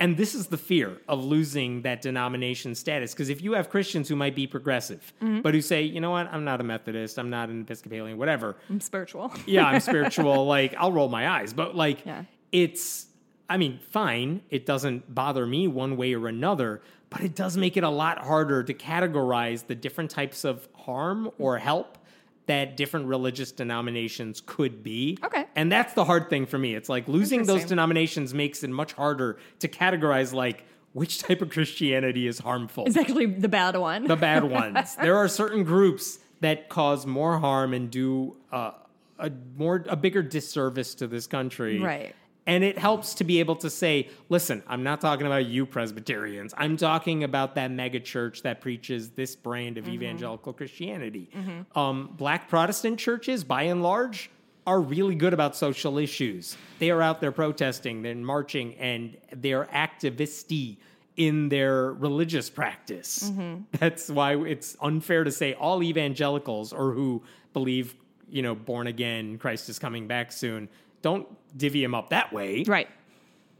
And 0.00 0.16
this 0.16 0.34
is 0.34 0.48
the 0.48 0.58
fear 0.58 0.98
of 1.08 1.24
losing 1.24 1.82
that 1.82 2.02
denomination 2.02 2.74
status. 2.74 3.12
Because 3.12 3.28
if 3.28 3.40
you 3.42 3.52
have 3.52 3.70
Christians 3.70 4.08
who 4.08 4.16
might 4.16 4.34
be 4.34 4.46
progressive, 4.46 5.12
mm-hmm. 5.22 5.40
but 5.40 5.54
who 5.54 5.60
say, 5.60 5.82
you 5.82 6.00
know 6.00 6.10
what, 6.10 6.26
I'm 6.32 6.44
not 6.44 6.60
a 6.60 6.64
Methodist, 6.64 7.18
I'm 7.18 7.30
not 7.30 7.48
an 7.48 7.62
Episcopalian, 7.62 8.18
whatever, 8.18 8.56
I'm 8.68 8.80
spiritual. 8.80 9.32
yeah, 9.46 9.66
I'm 9.66 9.80
spiritual. 9.80 10.46
like 10.56 10.74
I'll 10.76 10.92
roll 10.92 11.08
my 11.08 11.28
eyes, 11.28 11.52
but 11.52 11.74
like 11.76 12.04
Yeah. 12.04 12.24
it's. 12.52 13.06
I 13.48 13.58
mean, 13.58 13.78
fine. 13.90 14.40
It 14.48 14.64
doesn't 14.64 15.14
bother 15.14 15.46
me 15.46 15.68
one 15.68 15.98
way 15.98 16.14
or 16.14 16.28
another, 16.28 16.80
but 17.10 17.20
it 17.20 17.34
does 17.34 17.58
make 17.58 17.76
it 17.76 17.84
a 17.84 17.90
lot 17.90 18.24
harder 18.24 18.62
to 18.62 18.72
categorize 18.72 19.66
the 19.66 19.74
different 19.74 20.10
types 20.10 20.44
of 20.44 20.66
harm 20.74 21.30
or 21.38 21.58
help 21.58 21.98
that 22.46 22.76
different 22.76 23.06
religious 23.06 23.52
denominations 23.52 24.42
could 24.44 24.82
be. 24.82 25.18
Okay. 25.24 25.46
And 25.56 25.72
that's 25.72 25.94
the 25.94 26.04
hard 26.04 26.28
thing 26.28 26.46
for 26.46 26.58
me. 26.58 26.74
It's 26.74 26.88
like 26.88 27.08
losing 27.08 27.44
those 27.44 27.64
denominations 27.64 28.34
makes 28.34 28.62
it 28.62 28.70
much 28.70 28.92
harder 28.92 29.38
to 29.60 29.68
categorize 29.68 30.32
like 30.34 30.64
which 30.92 31.18
type 31.18 31.42
of 31.42 31.50
Christianity 31.50 32.26
is 32.26 32.38
harmful. 32.38 32.84
It's 32.86 32.96
actually 32.96 33.26
the 33.26 33.48
bad 33.48 33.76
one. 33.76 34.04
the 34.06 34.16
bad 34.16 34.44
ones. 34.44 34.94
there 35.00 35.16
are 35.16 35.28
certain 35.28 35.64
groups 35.64 36.18
that 36.40 36.68
cause 36.68 37.06
more 37.06 37.38
harm 37.38 37.72
and 37.72 37.90
do 37.90 38.36
uh, 38.52 38.72
a 39.18 39.30
more 39.56 39.84
a 39.88 39.96
bigger 39.96 40.22
disservice 40.22 40.94
to 40.96 41.06
this 41.06 41.26
country. 41.26 41.80
Right. 41.80 42.14
And 42.46 42.62
it 42.62 42.76
helps 42.76 43.14
to 43.14 43.24
be 43.24 43.40
able 43.40 43.56
to 43.56 43.70
say, 43.70 44.10
listen, 44.28 44.62
I'm 44.66 44.82
not 44.82 45.00
talking 45.00 45.26
about 45.26 45.46
you 45.46 45.64
Presbyterians. 45.64 46.52
I'm 46.58 46.76
talking 46.76 47.24
about 47.24 47.54
that 47.54 47.70
mega 47.70 48.00
church 48.00 48.42
that 48.42 48.60
preaches 48.60 49.10
this 49.10 49.34
brand 49.34 49.76
Mm-hmm. 49.76 49.88
of 49.88 49.94
evangelical 49.94 50.52
Christianity. 50.52 51.30
Um, 51.74 52.10
black 52.18 52.48
Protestant 52.48 52.98
churches, 52.98 53.44
by 53.44 53.62
and 53.62 53.82
large, 53.82 54.30
are 54.66 54.80
really 54.80 55.14
good 55.14 55.32
about 55.32 55.56
social 55.56 55.96
issues. 55.98 56.56
They 56.78 56.90
are 56.90 57.00
out 57.02 57.20
there 57.20 57.32
protesting, 57.32 58.02
they're 58.02 58.14
marching, 58.14 58.74
and 58.76 59.16
they 59.34 59.52
are 59.54 59.66
activisty 59.66 60.76
in 61.16 61.48
their 61.48 61.92
religious 61.92 62.50
practice. 62.50 63.30
That's 63.72 64.08
why 64.10 64.36
it's 64.36 64.76
unfair 64.82 65.24
to 65.24 65.30
say 65.30 65.54
all 65.54 65.82
evangelicals 65.82 66.72
or 66.72 66.92
who 66.92 67.22
believe, 67.52 67.94
you 68.28 68.42
know, 68.42 68.54
born 68.54 68.86
again, 68.86 69.38
Christ 69.38 69.68
is 69.68 69.78
coming 69.78 70.06
back 70.08 70.32
soon. 70.32 70.68
Don't 71.04 71.26
divvy 71.58 71.82
them 71.82 71.94
up 71.94 72.08
that 72.08 72.32
way 72.32 72.64
right. 72.66 72.88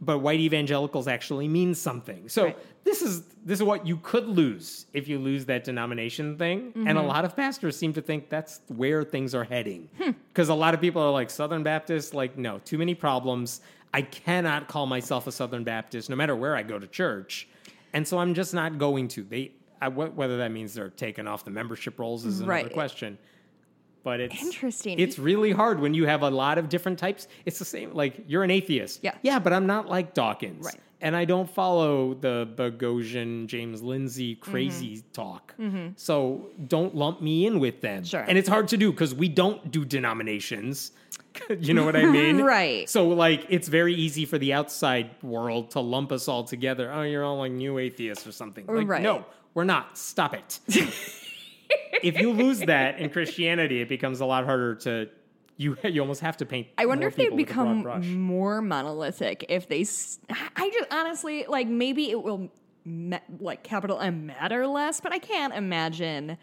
but 0.00 0.18
white 0.20 0.40
evangelicals 0.40 1.06
actually 1.06 1.46
mean 1.46 1.74
something. 1.74 2.28
So 2.28 2.44
Right. 2.46 2.58
this 2.84 3.02
is 3.02 3.22
this 3.44 3.58
is 3.60 3.62
what 3.62 3.86
you 3.86 3.98
could 3.98 4.26
lose 4.26 4.86
if 4.94 5.06
you 5.06 5.18
lose 5.18 5.44
that 5.52 5.62
denomination 5.64 6.38
thing. 6.38 6.72
And 6.74 6.88
a 6.88 6.92
Mm-hmm. 6.94 7.06
lot 7.08 7.24
of 7.26 7.36
pastors 7.36 7.76
seem 7.76 7.92
to 7.92 8.00
think 8.02 8.30
that's 8.30 8.60
where 8.68 9.04
things 9.04 9.34
are 9.34 9.44
heading. 9.44 9.88
Hmm. 10.00 10.12
Because 10.32 10.48
a 10.48 10.54
lot 10.54 10.72
of 10.74 10.80
people 10.80 11.02
are 11.02 11.12
like 11.12 11.28
Southern 11.30 11.62
Baptists, 11.62 12.14
like 12.14 12.38
no, 12.38 12.58
too 12.64 12.78
many 12.78 12.94
problems. 12.94 13.60
I 13.92 14.02
cannot 14.02 14.66
call 14.66 14.86
myself 14.86 15.26
a 15.26 15.32
Southern 15.32 15.62
Baptist 15.64 16.08
no 16.10 16.16
matter 16.16 16.34
where 16.34 16.56
I 16.56 16.62
go 16.62 16.78
to 16.78 16.86
church, 16.86 17.46
and 17.92 18.08
so 18.08 18.18
I'm 18.18 18.32
just 18.34 18.52
not 18.54 18.78
going 18.78 19.06
to. 19.08 19.22
They 19.22 19.52
I, 19.82 19.88
whether 19.88 20.38
that 20.38 20.50
means 20.50 20.72
they're 20.72 20.88
taking 21.06 21.26
off 21.28 21.44
the 21.44 21.50
membership 21.50 21.98
rolls 21.98 22.24
is 22.24 22.40
another 22.40 22.50
Right. 22.50 22.72
question. 22.72 23.18
But 24.04 24.20
it's 24.20 24.40
Interesting. 24.40 25.00
It's 25.00 25.18
really 25.18 25.50
hard 25.50 25.80
when 25.80 25.94
you 25.94 26.06
have 26.06 26.22
a 26.22 26.30
lot 26.30 26.58
of 26.58 26.68
different 26.68 26.98
types. 27.00 27.26
It's 27.46 27.58
the 27.58 27.64
same. 27.64 27.92
Like 27.94 28.20
you're 28.28 28.44
an 28.44 28.50
atheist. 28.52 29.00
Yeah. 29.02 29.14
Yeah, 29.22 29.38
but 29.40 29.52
I'm 29.52 29.66
not 29.66 29.88
like 29.88 30.14
Dawkins. 30.14 30.66
Right. 30.66 30.78
And 31.00 31.16
I 31.16 31.24
don't 31.26 31.50
follow 31.50 32.14
the 32.14 32.48
Boghossian, 32.54 33.46
James 33.46 33.82
Lindsay 33.82 34.36
crazy 34.36 34.98
Mm-hmm. 34.98 35.12
talk. 35.12 35.54
So 35.96 36.50
don't 36.66 36.94
lump 36.94 37.20
me 37.20 37.46
in 37.46 37.58
with 37.60 37.80
them. 37.82 38.04
Sure. 38.04 38.20
And 38.26 38.38
it's 38.38 38.48
hard 38.48 38.68
to 38.68 38.76
do 38.76 38.90
because 38.92 39.14
we 39.14 39.28
don't 39.28 39.70
do 39.70 39.84
denominations. 39.84 40.92
you 41.58 41.74
know 41.74 41.84
what 41.84 41.96
I 41.96 42.04
mean? 42.06 42.42
Right. 42.44 42.88
So 42.88 43.08
like 43.08 43.46
it's 43.48 43.68
very 43.68 43.94
easy 43.94 44.24
for 44.26 44.38
the 44.38 44.52
outside 44.52 45.10
world 45.22 45.70
to 45.72 45.80
lump 45.80 46.12
us 46.12 46.28
all 46.28 46.44
together. 46.44 46.90
Oh, 46.92 47.02
you're 47.02 47.24
all 47.24 47.38
like 47.38 47.52
new 47.52 47.78
atheists 47.78 48.26
or 48.26 48.32
something. 48.32 48.66
Like, 48.66 48.86
Right. 48.88 49.02
no, 49.02 49.24
we're 49.54 49.64
not. 49.64 49.96
Stop 49.98 50.34
it. 50.34 50.60
if 52.02 52.18
you 52.18 52.32
lose 52.32 52.60
that 52.60 52.98
in 52.98 53.10
Christianity, 53.10 53.80
it 53.80 53.88
becomes 53.88 54.20
a 54.20 54.26
lot 54.26 54.44
harder 54.44 54.74
to 54.76 55.08
you. 55.56 55.76
You 55.82 56.00
almost 56.00 56.20
have 56.20 56.36
to 56.38 56.46
paint. 56.46 56.68
I 56.78 56.86
wonder 56.86 57.06
if 57.06 57.16
they'd 57.16 57.24
people 57.24 57.36
with 57.38 57.50
a 57.50 57.54
broad 57.82 58.00
become 58.02 58.20
more 58.20 58.60
monolithic 58.60 59.46
if 59.48 59.68
they. 59.68 59.84
I 60.56 60.70
just 60.70 60.92
honestly 60.92 61.46
like 61.48 61.68
maybe 61.68 62.10
it 62.10 62.22
will 62.22 62.50
like 63.40 63.62
capital 63.62 64.00
M 64.00 64.26
matter 64.26 64.66
less, 64.66 65.00
but 65.00 65.12
I 65.12 65.18
can't 65.18 65.54
imagine 65.54 66.36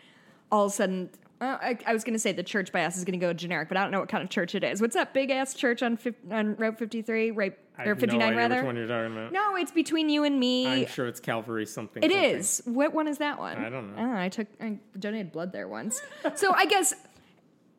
all 0.51 0.65
of 0.65 0.71
a 0.71 0.75
sudden. 0.75 1.09
Uh, 1.41 1.57
I, 1.59 1.77
I 1.87 1.93
was 1.93 2.03
going 2.03 2.13
to 2.13 2.19
say 2.19 2.31
the 2.33 2.43
church 2.43 2.71
by 2.71 2.81
bias 2.81 2.97
is 2.97 3.03
going 3.03 3.19
to 3.19 3.25
go 3.25 3.33
generic, 3.33 3.67
but 3.67 3.75
I 3.75 3.81
don't 3.81 3.89
know 3.89 3.99
what 3.99 4.09
kind 4.09 4.23
of 4.23 4.29
church 4.29 4.53
it 4.53 4.63
is. 4.63 4.79
What's 4.79 4.93
that 4.93 5.11
big 5.11 5.31
ass 5.31 5.55
church 5.55 5.81
on 5.81 5.97
on 6.29 6.55
Route 6.55 6.77
53, 6.77 7.31
right 7.31 7.57
or 7.83 7.95
59 7.95 8.29
no 8.29 8.37
rather? 8.37 8.55
Which 8.57 8.65
one 8.65 8.75
you're 8.75 8.87
talking 8.87 9.11
about? 9.11 9.31
No, 9.31 9.55
it's 9.55 9.71
between 9.71 10.09
you 10.09 10.23
and 10.23 10.39
me. 10.39 10.67
I'm 10.67 10.87
sure 10.87 11.07
it's 11.07 11.19
Calvary 11.19 11.65
something. 11.65 12.03
It 12.03 12.11
something. 12.11 12.29
is. 12.29 12.61
What 12.65 12.93
one 12.93 13.07
is 13.07 13.17
that 13.17 13.39
one? 13.39 13.57
I 13.57 13.69
don't 13.69 13.95
know. 13.95 14.03
Oh, 14.03 14.15
I 14.15 14.29
took 14.29 14.47
I 14.61 14.77
donated 14.99 15.31
blood 15.31 15.51
there 15.51 15.67
once. 15.67 15.99
so 16.35 16.53
I 16.53 16.67
guess 16.67 16.93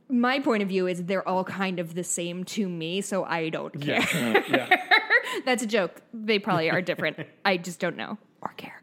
my 0.08 0.40
point 0.40 0.64
of 0.64 0.68
view 0.68 0.88
is 0.88 1.04
they're 1.04 1.26
all 1.26 1.44
kind 1.44 1.78
of 1.78 1.94
the 1.94 2.04
same 2.04 2.42
to 2.44 2.68
me, 2.68 3.00
so 3.00 3.22
I 3.22 3.48
don't 3.48 3.80
care. 3.80 4.04
Yeah. 4.12 4.42
yeah. 4.48 4.82
That's 5.44 5.62
a 5.62 5.66
joke. 5.66 6.02
They 6.12 6.40
probably 6.40 6.68
are 6.68 6.82
different. 6.82 7.18
I 7.44 7.58
just 7.58 7.78
don't 7.78 7.96
know 7.96 8.18
or 8.40 8.52
care. 8.56 8.82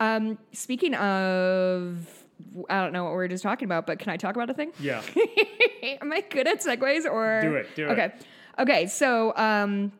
Um, 0.00 0.38
speaking 0.52 0.94
of, 0.94 2.21
I 2.68 2.82
don't 2.82 2.92
know 2.92 3.04
what 3.04 3.10
we 3.10 3.16
were 3.16 3.28
just 3.28 3.42
talking 3.42 3.66
about, 3.66 3.86
but 3.86 3.98
can 3.98 4.10
I 4.10 4.16
talk 4.16 4.34
about 4.34 4.50
a 4.50 4.54
thing? 4.54 4.72
Yeah. 4.80 5.02
Am 6.00 6.12
I 6.12 6.20
good 6.28 6.46
at 6.46 6.60
segues 6.62 7.04
or 7.10 7.40
Do 7.42 7.54
it, 7.56 7.66
do 7.74 7.88
it. 7.88 7.92
okay. 7.92 8.12
Okay, 8.58 8.86
so 8.86 9.34
um, 9.36 9.92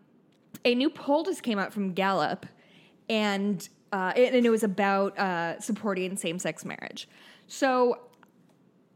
a 0.64 0.74
new 0.74 0.90
poll 0.90 1.24
just 1.24 1.42
came 1.42 1.58
out 1.58 1.72
from 1.72 1.94
Gallup, 1.94 2.44
and 3.08 3.66
uh, 3.92 4.12
it, 4.14 4.34
and 4.34 4.44
it 4.44 4.50
was 4.50 4.62
about 4.62 5.18
uh, 5.18 5.58
supporting 5.60 6.16
same-sex 6.16 6.64
marriage. 6.64 7.08
So 7.46 7.98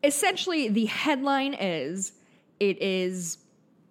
essentially, 0.05 0.68
the 0.68 0.86
headline 0.86 1.55
is 1.55 2.12
it 2.61 2.80
is 2.82 3.38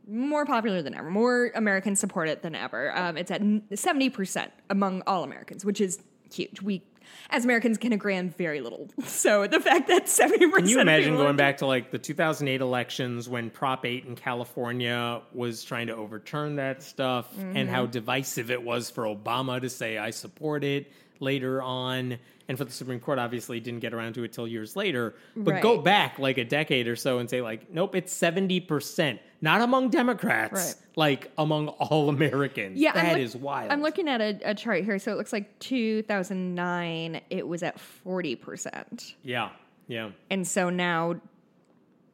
more 0.07 0.45
popular 0.45 0.81
than 0.81 0.93
ever. 0.93 1.09
More 1.09 1.51
Americans 1.55 1.99
support 1.99 2.29
it 2.29 2.41
than 2.43 2.53
ever. 2.55 2.95
Um, 2.95 3.17
it's 3.17 3.31
at 3.31 3.41
seventy 3.73 4.09
percent 4.09 4.51
among 4.69 5.01
all 5.07 5.23
Americans, 5.23 5.65
which 5.65 5.81
is 5.81 5.99
huge. 6.31 6.61
We, 6.61 6.83
as 7.29 7.43
Americans, 7.45 7.77
can 7.77 7.93
agree 7.93 8.17
on 8.17 8.29
very 8.29 8.61
little. 8.61 8.89
So 9.05 9.47
the 9.47 9.59
fact 9.59 9.87
that 9.87 10.07
seventy 10.09 10.45
percent, 10.45 10.65
Can 10.65 10.67
you 10.69 10.79
imagine 10.79 11.15
going 11.15 11.35
back 11.37 11.57
to 11.57 11.65
like 11.65 11.91
the 11.91 11.97
2008 11.99 12.61
elections 12.61 13.27
when 13.29 13.49
Prop 13.49 13.85
8 13.85 14.05
in 14.05 14.15
California 14.15 15.21
was 15.33 15.63
trying 15.63 15.87
to 15.87 15.95
overturn 15.95 16.57
that 16.57 16.83
stuff 16.83 17.27
and 17.37 17.55
Mm-hmm. 17.55 17.69
how 17.73 17.85
divisive 17.85 18.51
it 18.51 18.61
was 18.63 18.89
for 18.89 19.03
Obama 19.05 19.61
to 19.61 19.69
say, 19.69 19.97
I 19.97 20.09
support 20.11 20.63
it 20.63 20.91
later 21.19 21.61
on? 21.61 22.17
And 22.47 22.57
for 22.59 22.63
the 22.65 22.71
Supreme 22.71 22.99
Court, 22.99 23.17
obviously 23.17 23.59
didn't 23.59 23.79
get 23.79 23.91
around 23.93 24.13
to 24.13 24.23
it 24.23 24.31
till 24.31 24.47
years 24.47 24.75
later. 24.75 25.15
But 25.35 25.61
go 25.63 25.79
back 25.79 26.19
like 26.19 26.37
a 26.37 26.43
decade 26.45 26.87
or 26.87 26.95
so 26.95 27.17
and 27.17 27.27
say, 27.27 27.41
like, 27.41 27.71
nope, 27.73 27.95
it's 27.95 28.15
70%. 28.15 29.17
Not 29.41 29.61
among 29.61 29.89
Democrats, 29.89 30.53
Right. 30.53 30.75
like 30.95 31.31
among 31.39 31.69
all 31.69 32.07
Americans. 32.09 32.79
Yeah, 32.79 32.93
that 32.93 33.15
I'm 33.15 33.19
is 33.21 33.35
wild. 33.35 33.71
I'm 33.71 33.81
looking 33.81 34.07
at 34.07 34.21
a, 34.21 34.39
a 34.43 34.53
chart 34.53 34.83
here. 34.83 34.99
So 34.99 35.11
it 35.11 35.15
looks 35.17 35.33
like 35.33 35.57
2009, 35.59 37.21
it 37.29 37.47
was 37.47 37.63
at 37.63 37.77
40%. 38.05 39.13
yeah, 39.23 39.49
yeah. 39.87 40.09
And 40.29 40.47
so 40.47 40.69
now, 40.69 41.19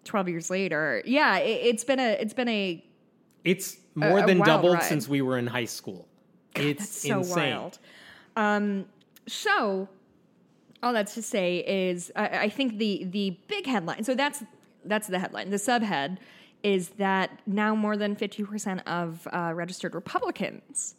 12 0.05 0.29
years 0.29 0.49
later, 0.49 1.01
yeah, 1.05 1.37
it, 1.39 1.59
it's 1.65 1.83
been 1.83 1.99
a, 1.99 2.13
it's 2.13 2.33
been 2.33 2.47
a, 2.49 2.83
It's 3.43 3.77
more 3.95 4.19
a 4.19 4.25
than 4.25 4.39
wild 4.39 4.45
doubled 4.47 4.73
ride. 4.75 4.83
since 4.83 5.07
we 5.07 5.21
were 5.21 5.37
in 5.37 5.47
high 5.47 5.65
school. 5.65 6.07
it's 6.55 6.79
that's 6.79 7.01
so 7.09 7.17
insane. 7.19 7.55
wild. 7.55 7.79
Um, 8.35 8.85
so 9.27 9.89
all 10.83 10.93
that's 10.93 11.13
to 11.13 11.21
say 11.21 11.57
is, 11.59 12.11
I, 12.15 12.27
I 12.43 12.49
think 12.49 12.77
the, 12.77 13.05
the 13.09 13.37
big 13.47 13.65
headline, 13.67 14.03
so 14.03 14.15
that's, 14.15 14.43
that's 14.85 15.07
the 15.07 15.19
headline. 15.19 15.49
The 15.51 15.57
subhead 15.57 16.17
is 16.63 16.89
that 16.97 17.39
now 17.45 17.75
more 17.75 17.97
than 17.97 18.15
50% 18.15 18.81
of 18.87 19.27
uh, 19.31 19.51
registered 19.53 19.93
Republicans 19.95 20.95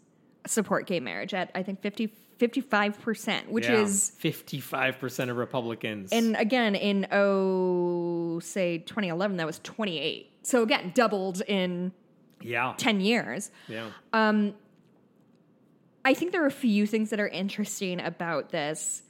support 0.47 0.87
gay 0.87 1.01
marriage 1.01 1.35
at, 1.35 1.51
I 1.55 1.63
think, 1.63 1.81
50, 1.83 2.13
55%, 2.39 3.49
which 3.49 3.69
Yeah. 3.69 3.81
is 3.83 4.11
fifty-five 4.19 4.99
percent 4.99 5.31
of 5.31 5.37
Republicans. 5.37 6.11
And 6.13 6.35
again, 6.37 6.75
in 6.75 7.07
oh, 7.13 8.41
say 8.41 8.79
2011, 8.79 9.37
that 9.37 9.47
was 9.47 9.61
28. 9.63 10.29
So 10.43 10.63
again, 10.63 10.91
doubled 10.95 11.43
in 11.47 11.93
yeah, 12.41 12.75
10 12.77 13.01
years. 13.01 13.53
yeah. 13.69 13.91
I 16.05 16.15
think 16.15 16.33
there 16.33 16.43
are 16.43 16.49
a 16.49 16.51
few 16.51 16.87
things 16.87 17.11
that 17.11 17.21
are 17.21 17.29
interesting 17.29 18.01
about 18.01 18.51
this. 18.51 19.03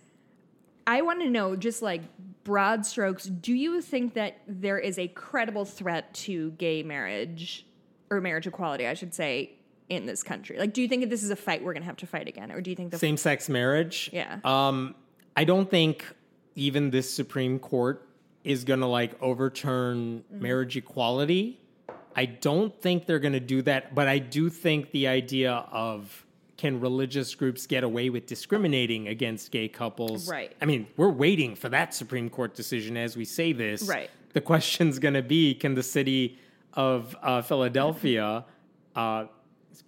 I 0.87 1.03
want 1.03 1.21
to 1.21 1.31
know, 1.31 1.57
just 1.57 1.81
like 1.81 2.03
broad 2.45 2.85
strokes, 2.85 3.25
do 3.25 3.55
you 3.55 3.81
think 3.81 4.15
that 4.15 4.39
there 4.47 4.79
is 4.79 4.99
a 4.99 5.09
credible 5.09 5.65
threat 5.65 6.13
to 6.15 6.51
gay 6.53 6.83
marriage 6.83 7.65
or 8.11 8.21
marriage 8.21 8.47
equality, 8.47 8.87
I 8.87 8.95
should 8.95 9.15
say, 9.15 9.53
in 9.89 10.07
this 10.07 10.23
country? 10.23 10.59
Like, 10.59 10.73
do 10.75 10.83
you 10.83 10.89
think 10.89 11.03
that 11.03 11.11
this 11.11 11.23
is 11.23 11.31
a 11.31 11.37
fight 11.37 11.63
we're 11.63 11.73
going 11.73 11.83
to 11.83 11.87
have 11.87 11.97
to 11.99 12.07
fight 12.07 12.29
again? 12.29 12.51
Or 12.51 12.61
do 12.61 12.71
you 12.71 12.77
think 12.77 12.91
the 12.91 12.99
Same-sex 12.99 13.49
marriage. 13.49 14.11
Yeah. 14.13 14.39
Um, 14.45 14.95
I 15.37 15.45
don't 15.45 15.71
think 15.71 16.05
even 16.57 16.91
this 16.91 17.13
Supreme 17.13 17.59
Court 17.59 18.07
is 18.45 18.65
going 18.65 18.81
to 18.81 18.87
like 18.87 19.21
overturn 19.23 20.25
Mm-hmm. 20.33 20.43
marriage 20.43 20.77
equality. 20.77 21.61
I 22.15 22.27
don't 22.27 22.79
think 22.83 23.07
they're 23.07 23.21
going 23.21 23.33
to 23.33 23.41
do 23.41 23.63
that, 23.63 23.95
but 23.95 24.09
I 24.09 24.19
do 24.19 24.51
think 24.51 24.91
the 24.91 25.07
idea 25.07 25.53
of 25.53 26.27
can 26.63 26.79
religious 26.79 27.35
groups 27.35 27.67
get 27.67 27.83
away 27.83 28.09
with 28.09 28.25
discriminating 28.27 29.09
against 29.09 29.51
gay 29.51 29.67
couples? 29.67 30.31
Right. 30.31 30.55
I 30.63 30.65
mean, 30.65 30.87
we're 30.97 31.11
waiting 31.11 31.57
for 31.57 31.69
that 31.71 31.93
Supreme 31.93 32.31
Court 32.31 32.55
decision 32.55 32.97
as 32.97 33.17
we 33.17 33.25
say 33.25 33.53
this. 33.53 33.83
Right. 33.83 34.09
The 34.33 34.43
question's 34.43 35.01
going 35.01 35.15
to 35.15 35.23
be 35.23 35.55
can 35.57 35.75
the 35.75 35.83
city 35.83 36.39
of 36.75 37.17
uh, 37.21 37.43
Philadelphia, 37.43 38.45
uh, 38.95 39.25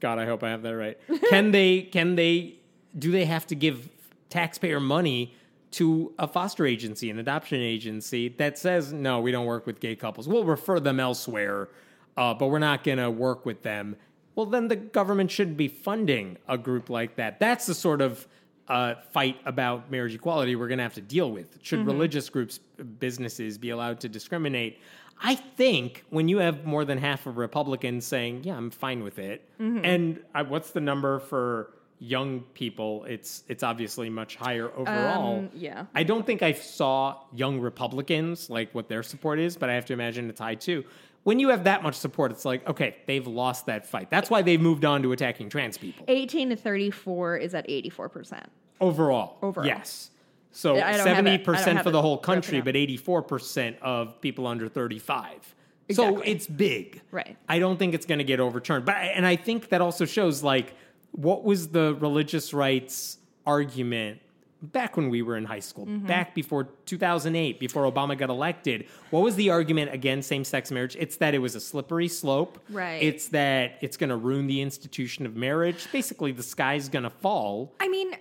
God, 0.01 0.19
I 0.19 0.27
hope 0.27 0.43
I 0.43 0.51
have 0.51 0.63
that 0.63 0.75
right. 0.75 0.99
Can 1.31 1.53
they, 1.53 1.83
can 1.83 2.17
they, 2.17 2.57
do 2.99 3.13
they 3.13 3.25
have 3.25 3.47
to 3.47 3.55
give 3.55 3.89
taxpayer 4.29 4.81
money 4.81 5.33
to 5.73 6.13
a 6.19 6.27
foster 6.27 6.67
agency, 6.67 7.09
an 7.09 7.21
adoption 7.21 7.61
agency 7.61 8.31
that 8.31 8.59
says, 8.59 8.93
no, 8.93 9.21
we 9.21 9.31
don't 9.31 9.47
work 9.47 9.65
with 9.65 9.79
gay 9.79 9.95
couples. 9.95 10.27
We'll 10.27 10.45
refer 10.45 10.81
them 10.81 10.99
elsewhere, 10.99 11.69
uh, 12.17 12.35
but 12.35 12.49
we're 12.49 12.59
not 12.59 12.83
going 12.83 12.99
to 12.99 13.11
work 13.11 13.47
with 13.47 13.63
them. 13.63 13.97
Well, 14.35 14.47
then 14.47 14.69
the 14.69 14.77
government 14.77 15.31
shouldn't 15.31 15.57
be 15.57 15.69
funding 15.69 16.39
a 16.49 16.59
group 16.59 16.91
like 16.91 17.17
that. 17.17 17.39
That's 17.39 17.67
the 17.67 17.75
sort 17.75 18.01
of 18.01 18.27
uh, 18.69 18.95
fight 19.13 19.39
about 19.45 19.91
marriage 19.91 20.15
equality 20.15 20.57
we're 20.57 20.69
going 20.69 20.79
to 20.79 20.85
have 20.85 20.95
to 20.95 21.01
deal 21.01 21.31
with. 21.31 21.59
Should 21.63 21.81
mm-hmm. 21.81 21.89
religious 21.89 22.29
groups, 22.29 22.59
businesses 22.99 23.59
be 23.59 23.71
allowed 23.71 24.01
to 24.01 24.09
discriminate? 24.09 24.79
I 25.23 25.37
think 25.37 26.05
when 26.11 26.29
you 26.29 26.39
have 26.39 26.65
more 26.65 26.85
than 26.85 26.99
half 26.99 27.27
of 27.27 27.37
Republicans 27.37 28.05
saying, 28.05 28.43
"Yeah, 28.45 28.57
I'm 28.57 28.71
fine 28.71 29.05
with 29.05 29.19
it," 29.19 29.49
mm-hmm. 29.61 29.85
and 29.85 30.21
I, 30.35 30.43
what's 30.43 30.71
the 30.71 30.81
number 30.81 31.21
for 31.21 31.71
young 32.05 32.41
people? 32.55 33.05
It's 33.05 33.45
it's 33.49 33.63
obviously 33.63 34.11
much 34.11 34.37
higher 34.37 34.71
overall. 34.77 35.39
Um, 35.39 35.51
yeah. 35.55 35.87
I 35.95 36.03
don't 36.03 36.25
think 36.27 36.43
I 36.43 36.53
saw 36.53 37.21
young 37.33 37.61
Republicans 37.61 38.51
like 38.51 38.75
what 38.75 38.89
their 38.89 39.03
support 39.03 39.39
is, 39.39 39.57
but 39.57 39.71
I 39.71 39.75
have 39.75 39.87
to 39.87 39.93
imagine 39.93 40.29
it's 40.29 40.41
high 40.41 40.55
too. 40.55 40.85
When 41.25 41.41
you 41.41 41.49
have 41.49 41.65
that 41.65 41.83
much 41.83 41.95
support, 41.95 42.31
it's 42.33 42.45
like, 42.45 42.69
okay, 42.69 42.97
they've 43.07 43.27
lost 43.27 43.65
that 43.67 43.87
fight. 43.87 44.11
That's 44.11 44.29
why 44.29 44.43
they've 44.43 44.61
moved 44.61 44.85
on 44.85 45.03
to 45.03 45.13
attacking 45.13 45.49
trans 45.49 45.79
people. 45.79 46.05
18 46.07 46.51
to 46.51 46.57
34 46.57 47.39
is 47.39 47.55
at 47.55 47.67
84%. 47.67 48.43
Overall. 48.81 49.39
Overall. 49.41 49.67
Yes. 49.67 50.11
So 50.53 50.75
I 50.77 50.97
don't 50.99 51.07
have 51.07 51.27
it- 51.27 51.31
I 51.31 51.37
don't 51.39 51.57
70% 51.57 51.83
for 51.83 51.91
the 51.91 52.03
whole 52.03 52.19
country, 52.19 52.61
but 52.61 52.75
84% 52.77 53.77
of 53.81 54.21
people 54.21 54.47
under 54.47 54.69
35. 54.69 55.55
Exactly. 55.89 56.17
So 56.17 56.23
it's 56.23 56.47
big. 56.47 57.01
Right. 57.11 57.37
I 57.49 57.59
don't 57.59 57.79
think 57.79 57.95
it's 57.95 58.07
going 58.07 58.19
to 58.19 58.25
get 58.25 58.39
overturned. 58.41 58.85
But 58.85 58.97
and 58.97 59.27
I 59.27 59.37
think 59.37 59.71
that 59.71 59.81
also 59.81 60.05
shows 60.05 60.43
like 60.43 60.75
what 61.15 61.45
was 61.45 61.69
the 61.69 61.95
religious 62.01 62.53
rights 62.53 63.19
argument 63.47 64.21
back 64.63 64.97
when 64.97 65.11
we 65.11 65.21
were 65.21 65.37
in 65.37 65.45
high 65.45 65.61
school, 65.61 65.85
Mm-hmm. 65.85 66.07
back 66.07 66.35
before 66.35 66.65
2008, 66.87 67.61
before 67.61 67.83
Obama 67.91 68.17
got 68.17 68.31
elected. 68.31 68.87
What 69.11 69.21
was 69.23 69.37
the 69.37 69.51
argument 69.51 69.93
against 69.93 70.27
same-sex 70.29 70.71
marriage? 70.71 70.97
It's 70.99 71.17
that 71.19 71.35
it 71.35 71.39
was 71.41 71.55
a 71.55 71.61
slippery 71.61 72.09
slope. 72.09 72.59
Right. 72.71 73.03
It's 73.03 73.29
that 73.29 73.73
it's 73.83 73.99
going 73.99 74.09
to 74.11 74.17
ruin 74.17 74.47
the 74.47 74.63
institution 74.63 75.27
of 75.27 75.37
marriage. 75.37 75.87
Basically, 75.93 76.33
the 76.33 76.43
sky's 76.43 76.89
going 76.89 77.03
to 77.03 77.11
fall. 77.11 77.75
I 77.79 77.89
mean, 77.89 78.17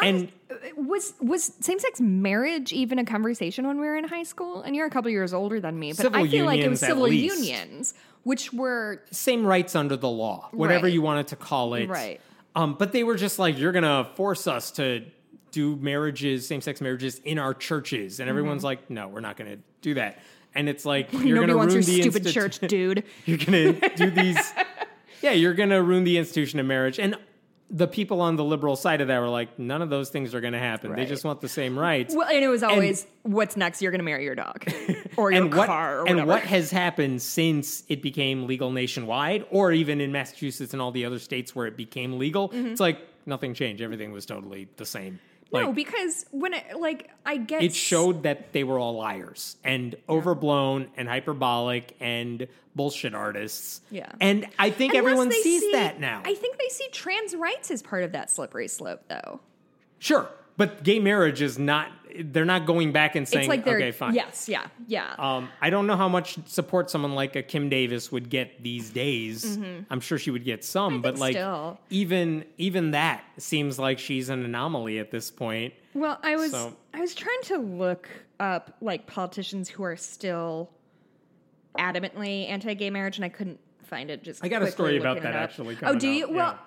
And- 0.00 0.30
was 0.76 1.12
was 1.20 1.52
same 1.60 1.78
sex 1.80 2.00
marriage 2.00 2.72
even 2.72 2.98
a 3.00 3.04
conversation 3.04 3.66
when 3.66 3.80
we 3.80 3.86
were 3.86 3.96
in 3.96 4.04
high 4.04 4.22
school? 4.22 4.62
And 4.62 4.74
you're 4.76 4.86
a 4.86 4.90
couple 4.90 5.10
years 5.10 5.34
older 5.34 5.60
than 5.60 5.78
me, 5.78 5.90
but 5.92 6.02
Civil 6.02 6.20
I 6.24 6.28
feel 6.28 6.46
like 6.46 6.60
it 6.60 6.68
was 6.70 6.80
unions, 6.80 6.80
civil 6.80 7.02
least. 7.08 7.36
unions, 7.36 7.94
which 8.22 8.52
were 8.52 9.02
same 9.10 9.44
rights 9.44 9.74
under 9.74 9.96
the 9.96 10.08
law, 10.08 10.48
whatever 10.52 10.84
Right. 10.84 10.92
you 10.94 11.02
wanted 11.02 11.26
to 11.28 11.36
call 11.36 11.74
it. 11.74 11.88
Right. 11.88 12.20
Um, 12.58 12.74
but 12.74 12.90
they 12.90 13.04
were 13.04 13.14
just 13.14 13.38
like, 13.38 13.56
you're 13.56 13.70
gonna 13.72 14.04
force 14.16 14.48
us 14.48 14.72
to 14.72 15.04
do 15.52 15.76
marriages, 15.76 16.46
same-sex 16.46 16.80
marriages 16.80 17.20
in 17.24 17.38
our 17.38 17.54
churches, 17.54 18.18
and 18.18 18.28
everyone's 18.28 18.64
like, 18.64 18.90
no, 18.90 19.06
we're 19.06 19.20
not 19.20 19.36
gonna 19.36 19.58
do 19.80 19.94
that. 19.94 20.18
And 20.56 20.68
it's 20.68 20.84
like 20.84 21.12
you're 21.12 21.20
Mm-hmm. 21.20 21.34
nobody 21.34 21.46
gonna 21.52 21.58
wants 21.58 21.74
your 21.74 21.82
the 21.84 22.02
stupid 22.02 22.26
church, 22.26 22.58
dude. 22.58 23.04
You're 23.26 23.38
gonna 23.38 23.72
do 23.96 24.10
these. 24.10 24.52
yeah, 25.22 25.30
you're 25.32 25.54
gonna 25.54 25.80
ruin 25.82 26.02
the 26.02 26.18
institution 26.18 26.58
of 26.58 26.66
marriage, 26.66 26.98
and 26.98 27.14
the 27.70 27.86
people 27.86 28.20
on 28.20 28.36
the 28.36 28.44
liberal 28.44 28.76
side 28.76 29.00
of 29.00 29.08
that 29.08 29.18
were 29.20 29.28
like, 29.28 29.58
none 29.58 29.82
of 29.82 29.90
those 29.90 30.08
things 30.08 30.34
are 30.34 30.40
gonna 30.40 30.58
happen. 30.58 30.94
They 30.94 31.04
just 31.04 31.24
want 31.24 31.40
the 31.40 31.48
same 31.48 31.78
rights. 31.78 32.14
Well, 32.14 32.28
and 32.28 32.42
it 32.42 32.48
was 32.48 32.62
always, 32.62 33.06
"What's 33.22 33.56
next? 33.56 33.82
You're 33.82 33.90
going 33.90 34.00
to 34.00 34.04
marry 34.04 34.24
your 34.24 34.34
dog 34.34 34.64
or 35.16 35.30
your 35.30 35.42
and 35.42 35.54
what 35.54 35.66
car 35.66 36.00
or 36.00 36.08
and 36.08 36.16
whatever." 36.16 36.26
what 36.26 36.42
has 36.42 36.70
happened 36.70 37.20
since 37.20 37.84
it 37.88 38.02
became 38.02 38.46
legal 38.46 38.70
nationwide, 38.70 39.44
or 39.50 39.72
even 39.72 40.00
in 40.00 40.12
Massachusetts 40.12 40.72
and 40.72 40.80
all 40.80 40.92
the 40.92 41.04
other 41.04 41.18
states 41.18 41.54
where 41.54 41.66
it 41.66 41.76
became 41.76 42.18
legal? 42.18 42.48
Mm-hmm. 42.48 42.68
It's 42.68 42.80
like 42.80 43.00
nothing 43.26 43.54
changed. 43.54 43.82
Everything 43.82 44.12
was 44.12 44.24
totally 44.24 44.68
the 44.76 44.86
same. 44.86 45.20
Like 45.50 45.64
no, 45.64 45.72
because 45.72 46.26
when 46.30 46.52
it 46.52 46.78
like 46.78 47.10
I 47.24 47.38
get 47.38 47.62
it 47.62 47.74
showed 47.74 48.24
that 48.24 48.52
they 48.52 48.64
were 48.64 48.78
all 48.78 48.94
liars 48.96 49.56
and 49.64 49.94
overblown 50.08 50.88
and 50.96 51.08
hyperbolic 51.08 51.96
and 52.00 52.46
bullshit 52.76 53.14
artists. 53.14 53.80
Yeah. 53.90 54.12
and 54.20 54.46
I 54.58 54.70
think 54.70 54.92
Unless 54.92 55.06
everyone 55.10 55.32
sees 55.32 55.62
see- 55.62 55.72
that 55.72 55.98
now. 56.00 56.22
I 56.24 56.34
think 56.34 56.58
they 56.58 56.68
see 56.68 56.86
trans 56.92 57.34
rights 57.34 57.70
as 57.70 57.82
part 57.82 58.04
of 58.04 58.12
that 58.12 58.30
slippery 58.30 58.68
slope, 58.68 59.02
though. 59.08 59.40
sure, 59.98 60.28
but 60.58 60.82
gay 60.84 60.98
marriage 60.98 61.40
is 61.40 61.58
not. 61.58 61.88
They're 62.16 62.44
not 62.44 62.66
going 62.66 62.92
back 62.92 63.16
and 63.16 63.28
saying, 63.28 63.42
it's 63.50 63.66
like 63.66 63.66
"Okay, 63.66 63.90
fine." 63.90 64.14
yes, 64.14 64.48
yeah, 64.48 64.66
yeah. 64.86 65.14
Um, 65.18 65.48
I 65.60 65.70
don't 65.70 65.86
know 65.86 65.96
how 65.96 66.08
much 66.08 66.38
support 66.46 66.90
someone 66.90 67.14
like 67.14 67.36
a 67.36 67.42
Kim 67.42 67.68
Davis 67.68 68.10
would 68.12 68.30
get 68.30 68.62
these 68.62 68.90
days. 68.90 69.58
I'm 69.90 70.00
sure 70.00 70.18
she 70.18 70.30
would 70.30 70.44
get 70.44 70.64
some, 70.64 71.02
but 71.02 71.18
like 71.18 71.34
still. 71.34 71.78
even 71.90 72.44
even 72.56 72.92
that 72.92 73.24
seems 73.36 73.78
like 73.78 73.98
she's 73.98 74.28
an 74.28 74.44
anomaly 74.44 74.98
at 74.98 75.10
this 75.10 75.30
point. 75.30 75.74
Well, 75.94 76.18
I 76.22 76.36
was 76.36 76.50
So- 76.52 76.76
I 76.94 77.00
was 77.00 77.14
trying 77.14 77.42
to 77.44 77.58
look 77.58 78.08
up 78.40 78.76
like 78.80 79.06
politicians 79.06 79.68
who 79.68 79.82
are 79.82 79.96
still 79.96 80.70
adamantly 81.78 82.48
anti-gay 82.48 82.90
marriage, 82.90 83.16
and 83.18 83.24
I 83.24 83.28
couldn't 83.28 83.60
find 83.84 84.10
it. 84.10 84.22
Just 84.22 84.44
I 84.44 84.48
got 84.48 84.62
a 84.62 84.70
story 84.70 84.98
about 84.98 85.22
that 85.22 85.34
actually 85.34 85.76
Oh, 85.82 85.94
do 85.98 86.08
you? 86.08 86.24
out, 86.26 86.32
Well. 86.34 86.58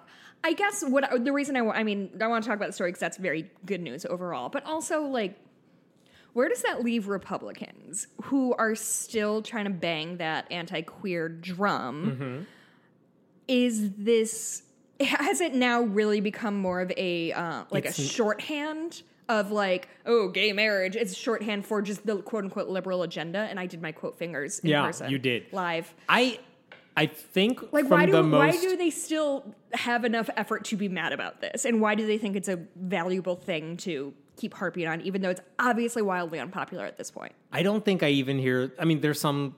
I 0.43 0.53
guess 0.53 0.83
what 0.83 1.23
the 1.23 1.31
reason 1.33 1.55
I 1.55 1.61
I 1.67 1.83
mean 1.83 2.09
I 2.21 2.27
want 2.27 2.43
to 2.43 2.47
talk 2.47 2.57
about 2.57 2.67
the 2.67 2.73
story 2.73 2.89
because 2.91 2.99
that's 2.99 3.17
very 3.17 3.49
good 3.65 3.81
news 3.81 4.05
overall, 4.05 4.49
but 4.49 4.65
also 4.65 5.01
like. 5.03 5.37
Where 6.33 6.47
does 6.47 6.61
that 6.61 6.81
leave 6.81 7.09
Republicans 7.09 8.07
who 8.23 8.53
are 8.53 8.73
still 8.73 9.41
trying 9.41 9.65
to 9.65 9.69
bang 9.69 10.15
that 10.17 10.49
anti-queer 10.49 11.27
drum? 11.27 12.17
Mm-hmm. 12.21 12.43
Is 13.49 13.91
this 13.97 14.63
has 15.01 15.41
it 15.41 15.53
now 15.53 15.81
really 15.81 16.21
become 16.21 16.55
more 16.55 16.79
of 16.79 16.91
a 16.95 17.33
uh, 17.33 17.65
like 17.69 17.85
It's 17.85 17.99
a 17.99 18.03
shorthand 18.03 19.01
of 19.27 19.51
like 19.51 19.89
oh 20.05 20.29
gay 20.29 20.53
marriage? 20.53 20.95
It's 20.95 21.13
shorthand 21.17 21.65
for 21.65 21.81
just 21.81 22.05
the 22.05 22.17
quote 22.21 22.45
unquote 22.45 22.69
liberal 22.69 23.03
agenda. 23.03 23.39
And 23.39 23.59
I 23.59 23.65
did 23.65 23.81
my 23.81 23.91
quote 23.91 24.17
fingers 24.17 24.59
in 24.59 24.69
Yeah, 24.69 24.85
person. 24.85 25.11
you 25.11 25.19
did. 25.19 25.51
live. 25.51 25.93
I 26.07 26.39
I 26.97 27.05
think 27.05 27.71
Like 27.71 27.85
from 27.85 27.91
why 27.91 28.05
do 28.05 28.11
the 28.11 28.23
why 28.23 28.51
do 28.51 28.75
they 28.75 28.89
still 28.89 29.55
have 29.73 30.03
enough 30.03 30.29
effort 30.35 30.65
to 30.65 30.75
be 30.75 30.89
mad 30.89 31.13
about 31.13 31.39
this? 31.41 31.65
And 31.65 31.79
why 31.79 31.95
do 31.95 32.05
they 32.05 32.17
think 32.17 32.35
it's 32.35 32.49
a 32.49 32.59
valuable 32.75 33.35
thing 33.35 33.77
to 33.77 34.13
keep 34.35 34.53
harping 34.53 34.87
on, 34.87 35.01
even 35.01 35.21
though 35.21 35.29
it's 35.29 35.41
obviously 35.57 36.01
wildly 36.01 36.39
unpopular 36.39 36.85
at 36.85 36.97
this 36.97 37.09
point? 37.09 37.33
I 37.51 37.63
don't 37.63 37.85
think 37.85 38.03
I 38.03 38.09
even 38.09 38.39
hear. 38.39 38.73
I 38.77 38.85
mean, 38.85 38.99
there's 38.99 39.19
some 39.19 39.55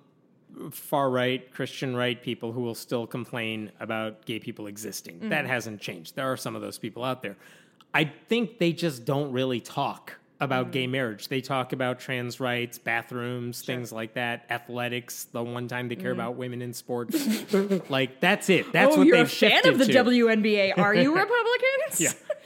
far 0.72 1.10
right 1.10 1.52
Christian 1.52 1.96
right 1.96 2.22
people 2.22 2.52
who 2.52 2.62
will 2.62 2.76
still 2.76 3.08
complain 3.08 3.72
about 3.80 4.26
gay 4.26 4.40
people 4.40 4.68
existing. 4.68 5.16
Mm-hmm. 5.16 5.30
That 5.30 5.46
hasn't 5.48 5.82
changed. 5.82 6.16
There 6.16 6.32
are 6.32 6.38
some 6.38 6.56
of 6.56 6.62
those 6.62 6.78
people 6.78 7.04
out 7.04 7.24
there. 7.24 7.36
I 7.94 8.06
think 8.28 8.60
they 8.60 8.74
just 8.74 9.06
don't 9.06 9.32
really 9.32 9.60
talk 9.60 10.20
about 10.44 10.68
Mm. 10.68 10.72
gay 10.72 10.88
marriage. 10.88 11.28
They 11.28 11.42
talk 11.42 11.74
about 11.74 12.00
trans 12.00 12.40
rights, 12.40 12.78
bathrooms, 12.78 13.62
things 13.62 13.92
like 13.92 14.14
that, 14.14 14.46
athletics. 14.50 15.26
The 15.26 15.44
one 15.44 15.68
time 15.68 15.88
they 15.90 15.96
care 15.96 16.12
about 16.12 16.36
women 16.36 16.62
in 16.62 16.74
sports, 16.74 17.16
like 17.90 18.20
that's 18.20 18.50
it. 18.50 18.72
That's 18.72 18.92
Mm. 18.92 18.96
oh, 18.96 18.98
what 19.00 19.08
you're 19.08 19.18
they've 19.18 19.26
a 19.26 19.30
fan 19.30 19.68
of 19.68 19.78
the 19.80 19.86
to. 19.86 19.94
WNBA, 19.94 20.78
are 20.78 20.94
you 20.96 21.16
Republicans? 21.16 22.00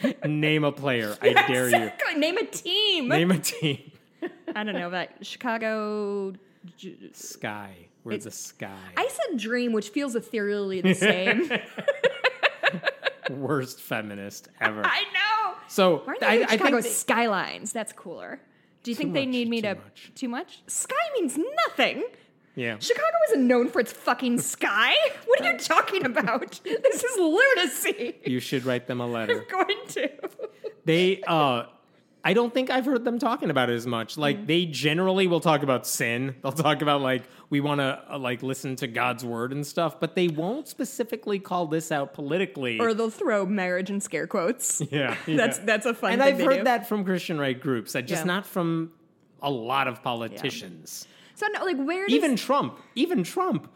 Yeah. 0.03 0.13
Name 0.25 0.63
a 0.63 0.71
player. 0.71 1.15
I 1.21 1.33
dare 1.47 1.69
you. 1.69 1.91
Name 2.17 2.37
a 2.37 2.45
team. 2.45 3.07
Name 3.09 3.31
a 3.31 3.39
team. 3.39 3.91
I 4.55 4.63
don't 4.63 4.75
know 4.75 4.89
that 4.91 5.25
Chicago. 5.25 6.33
Sky. 7.13 7.73
We're 8.03 8.17
the 8.17 8.31
sky. 8.31 8.69
I 8.95 9.07
said 9.09 9.37
dream, 9.37 9.73
which 9.73 9.89
feels 9.89 10.15
ethereally 10.15 10.81
the 10.81 10.93
same. 10.93 11.51
Worst 13.29 13.81
feminist 13.81 14.47
ever. 14.61 14.81
I 14.85 15.01
know. 15.13 15.26
So 15.67 16.01
Why 16.05 16.15
I, 16.21 16.37
they 16.37 16.43
I 16.43 16.47
Chicago 16.47 16.71
think 16.71 16.83
they- 16.83 16.89
skylines? 16.89 17.71
That's 17.71 17.93
cooler. 17.93 18.39
Do 18.83 18.91
you 18.91 18.95
think 18.95 19.13
they 19.13 19.25
much, 19.25 19.31
need 19.33 19.49
me 19.49 19.61
too 19.61 19.67
to 19.69 19.75
much. 19.75 20.11
too 20.15 20.29
much? 20.29 20.61
Sky 20.67 20.95
means 21.15 21.37
nothing. 21.67 22.05
yeah. 22.55 22.77
Chicago 22.79 23.07
isn't 23.29 23.45
known 23.47 23.67
for 23.69 23.79
its 23.81 23.91
fucking 23.91 24.39
sky. 24.55 24.93
What 25.25 25.41
are 25.41 25.51
you 25.51 25.57
talking 25.59 26.05
about? 26.05 26.59
This 26.63 27.03
is 27.03 27.17
lunacy. 27.17 28.15
You 28.25 28.39
should 28.39 28.65
write 28.65 28.87
them 28.87 29.01
a 29.01 29.07
letter. 29.17 29.41
I'm 29.41 29.65
going 29.65 29.87
to. 29.89 30.09
They 30.85 31.21
uh 31.27 31.65
I 32.23 32.33
don't 32.33 32.53
think 32.53 32.69
I've 32.69 32.85
heard 32.85 33.05
them 33.05 33.19
talking 33.19 33.49
about 33.49 33.69
it 33.69 33.73
as 33.75 33.87
much. 33.87 34.17
Like 34.17 34.39
Mm. 34.39 34.47
they 34.47 34.65
generally 34.65 35.27
will 35.27 35.39
talk 35.39 35.63
about 35.63 35.87
sin. 35.87 36.35
They'll 36.41 36.51
talk 36.51 36.81
about 36.81 37.01
like 37.01 37.23
we 37.49 37.61
want 37.61 37.79
to 37.79 38.03
uh, 38.11 38.17
like 38.19 38.43
listen 38.43 38.75
to 38.77 38.87
God's 38.87 39.23
word 39.23 39.53
and 39.53 39.65
stuff, 39.65 39.99
but 39.99 40.15
they 40.15 40.27
won't 40.27 40.67
specifically 40.67 41.39
call 41.39 41.67
this 41.67 41.91
out 41.91 42.13
politically. 42.13 42.79
Or 42.79 42.93
they'll 42.93 43.09
throw 43.09 43.45
marriage 43.45 43.89
in 43.89 44.01
scare 44.01 44.27
quotes. 44.27 44.81
yeah, 44.91 45.15
That's 45.27 45.59
yeah. 45.59 45.65
that's 45.65 45.85
a 45.85 45.93
fun 45.93 46.13
and 46.13 46.23
I've 46.23 46.39
heard 46.39 46.57
do. 46.57 46.63
that 46.65 46.89
from 46.89 47.05
Christian 47.05 47.39
right 47.39 47.59
groups. 47.59 47.95
I 47.95 48.01
just 48.01 48.23
Yeah. 48.23 48.33
not 48.33 48.45
from 48.45 48.91
a 49.41 49.49
lot 49.51 49.87
of 49.87 50.03
politicians. 50.03 51.07
So 51.35 51.45
no, 51.53 51.63
like 51.63 51.77
where 51.77 52.07
does 52.07 52.15
Even 52.15 52.35
Trump, 52.35 52.79
even 52.95 53.23
Trump 53.23 53.71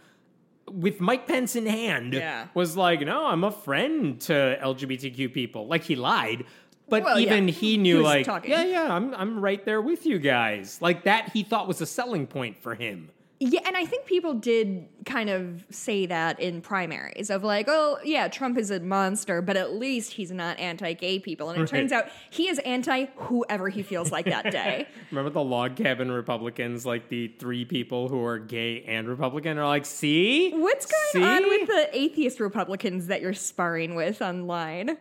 with 0.70 1.00
Mike 1.00 1.28
Pence 1.28 1.56
in 1.56 1.66
hand 1.66 2.14
Yeah. 2.14 2.48
was 2.54 2.76
like, 2.78 3.02
"No, 3.02 3.28
I'm 3.28 3.44
a 3.44 3.52
friend 3.52 4.20
to 4.22 4.58
LGBTQ 4.62 5.30
people." 5.34 5.68
Like 5.68 5.84
he 5.84 5.96
lied. 5.96 6.46
But 6.92 7.04
Well, 7.04 7.18
even 7.20 7.48
he 7.48 7.72
He 7.72 7.78
knew 7.78 7.98
was 7.98 8.06
like, 8.06 8.26
talking. 8.26 8.52
yeah, 8.52 8.64
yeah, 8.66 8.94
I'm 8.94 9.16
I'm 9.16 9.40
right 9.42 9.66
there 9.66 9.82
with 9.82 10.06
you 10.06 10.20
guys. 10.20 10.78
Like 10.82 11.06
that 11.06 11.32
he 11.34 11.42
thought 11.42 11.68
was 11.68 11.82
a 11.82 11.86
selling 11.88 12.28
point 12.28 12.62
for 12.62 12.76
him. 12.76 13.10
Yeah, 13.44 13.62
and 13.66 13.76
I 13.76 13.86
think 13.88 14.06
people 14.06 14.36
did 14.36 14.86
kind 15.04 15.28
of 15.32 15.66
say 15.72 16.06
that 16.06 16.40
in 16.40 16.62
primaries 16.62 17.32
of 17.32 17.44
like, 17.44 17.66
oh 17.68 17.98
yeah, 18.04 18.28
Trump 18.28 18.56
is 18.56 18.70
a 18.70 18.80
monster, 18.80 19.42
but 19.42 19.58
at 19.58 19.74
least 19.74 20.14
he's 20.14 20.30
not 20.32 20.60
anti-gay 20.60 21.18
people. 21.18 21.50
And 21.50 21.58
it 21.58 21.62
Right. 21.62 21.70
turns 21.70 21.92
out 21.92 22.06
he 22.30 22.50
is 22.50 22.60
anti 22.60 23.06
whoever 23.16 23.68
he 23.70 23.82
feels 23.82 24.12
like 24.12 24.26
that 24.26 24.52
day. 24.52 24.86
Remember 25.10 25.32
the 25.32 25.44
log 25.44 25.76
cabin 25.76 26.12
Republicans, 26.12 26.86
like 26.86 27.10
the 27.10 27.30
three 27.40 27.66
people 27.66 28.10
who 28.10 28.24
are 28.24 28.38
gay 28.38 28.84
and 28.84 29.08
Republican, 29.10 29.58
are 29.58 29.66
like, 29.66 29.88
see? 29.88 30.52
What's 30.52 30.86
going 31.14 31.26
on 31.26 31.42
with 31.50 31.68
the 31.68 31.90
atheist 31.98 32.40
Republicans 32.40 33.08
that 33.08 33.22
you're 33.22 33.34
sparring 33.34 33.96
with 33.96 34.22
online? 34.22 34.98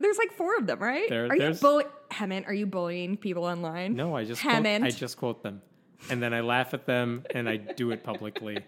There's 0.00 0.18
like 0.18 0.32
four 0.32 0.56
of 0.56 0.66
them, 0.66 0.78
right? 0.78 1.08
There- 1.08 1.26
are 1.26 1.36
you 1.36 1.54
bully- 1.54 1.84
Hemant? 2.10 2.46
Are 2.46 2.54
you 2.54 2.66
bullying 2.66 3.16
people 3.16 3.44
online? 3.44 3.94
No, 3.96 4.16
I 4.16 4.24
just 4.24 4.42
quote, 4.42 4.54
Hemant. 4.54 4.84
I 4.84 4.90
just 4.90 5.16
quote 5.16 5.42
them, 5.42 5.60
and 6.10 6.22
then 6.22 6.32
I 6.32 6.40
laugh 6.40 6.72
at 6.74 6.86
them, 6.86 7.24
and 7.34 7.48
I 7.48 7.56
do 7.56 7.90
it 7.90 8.02
publicly, 8.04 8.58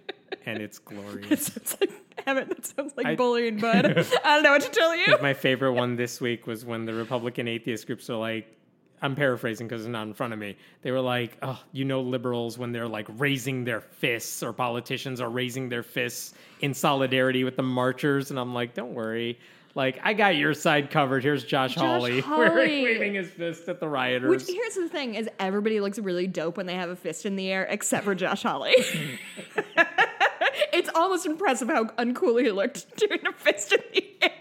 and 0.47 0.59
it's 0.61 0.79
glorious. 0.79 1.47
sounds 1.47 1.77
like 1.81 1.91
Hemant. 2.27 2.49
That 2.49 2.67
sounds 2.67 2.95
like 2.97 3.07
I- 3.07 3.15
bullying, 3.17 3.59
bud. 3.61 3.87
I 3.87 3.93
don't 4.35 4.43
know 4.43 4.51
what 4.53 4.63
to 4.63 4.71
tell 4.71 4.95
you. 4.97 5.17
My 5.23 5.35
favorite 5.35 5.73
one 5.73 5.97
this 5.97 6.21
week 6.21 6.47
was 6.47 6.65
when 6.65 6.85
the 6.85 6.95
Republican 6.95 7.49
atheist 7.49 7.87
groups 7.87 8.11
are 8.11 8.17
like, 8.17 8.57
I'm 9.03 9.17
paraphrasing 9.17 9.67
because 9.67 9.81
it's 9.81 9.89
not 9.91 10.07
in 10.07 10.13
front 10.13 10.35
of 10.35 10.39
me. 10.39 10.59
They 10.83 10.91
were 10.91 11.01
like, 11.01 11.39
oh, 11.41 11.59
you 11.73 11.87
know, 11.87 12.03
liberals 12.03 12.59
when 12.59 12.71
they're 12.73 12.87
like 12.89 13.07
raising 13.17 13.65
their 13.65 13.81
fists, 13.81 14.43
or 14.43 14.53
politicians 14.53 15.23
are 15.23 15.31
raising 15.31 15.71
their 15.71 15.83
fists 15.83 16.35
in 16.61 16.75
solidarity 16.75 17.43
with 17.45 17.57
the 17.57 17.63
marchers, 17.63 18.31
and 18.31 18.39
I'm 18.39 18.53
like, 18.53 18.75
don't 18.75 18.93
worry. 18.93 19.39
Like 19.75 20.01
I 20.03 20.15
got 20.15 20.37
your 20.37 20.53
side 20.55 20.91
covered. 20.91 21.23
Here's 21.23 21.45
Josh, 21.45 21.75
Hawley, 21.77 22.21
Hawley. 22.23 22.83
waving 22.83 23.15
his 23.15 23.31
fist 23.31 23.69
at 23.69 23.79
the 23.79 23.89
rioters. 23.89 24.29
Which 24.29 24.57
here's 24.57 24.75
the 24.75 24.89
thing: 24.89 25.15
is 25.15 25.29
everybody 25.39 25.81
looks 25.81 25.99
really 25.99 26.27
dope 26.27 26.57
when 26.57 26.67
they 26.67 26.75
have 26.75 26.91
a 26.91 26.97
fist 26.97 27.25
in 27.25 27.37
the 27.37 27.49
air, 27.51 27.65
except 27.71 28.05
for 28.05 28.15
Josh 28.15 28.43
Hawley. 28.43 28.75
it's 30.73 30.91
almost 30.95 31.25
impressive 31.25 31.69
how 31.69 31.85
uncool 31.85 32.43
he 32.43 32.51
looked 32.51 32.97
doing 32.97 33.21
a 33.27 33.33
fist 33.33 33.73
in 33.73 33.81
the 33.95 34.05
air. 34.23 34.33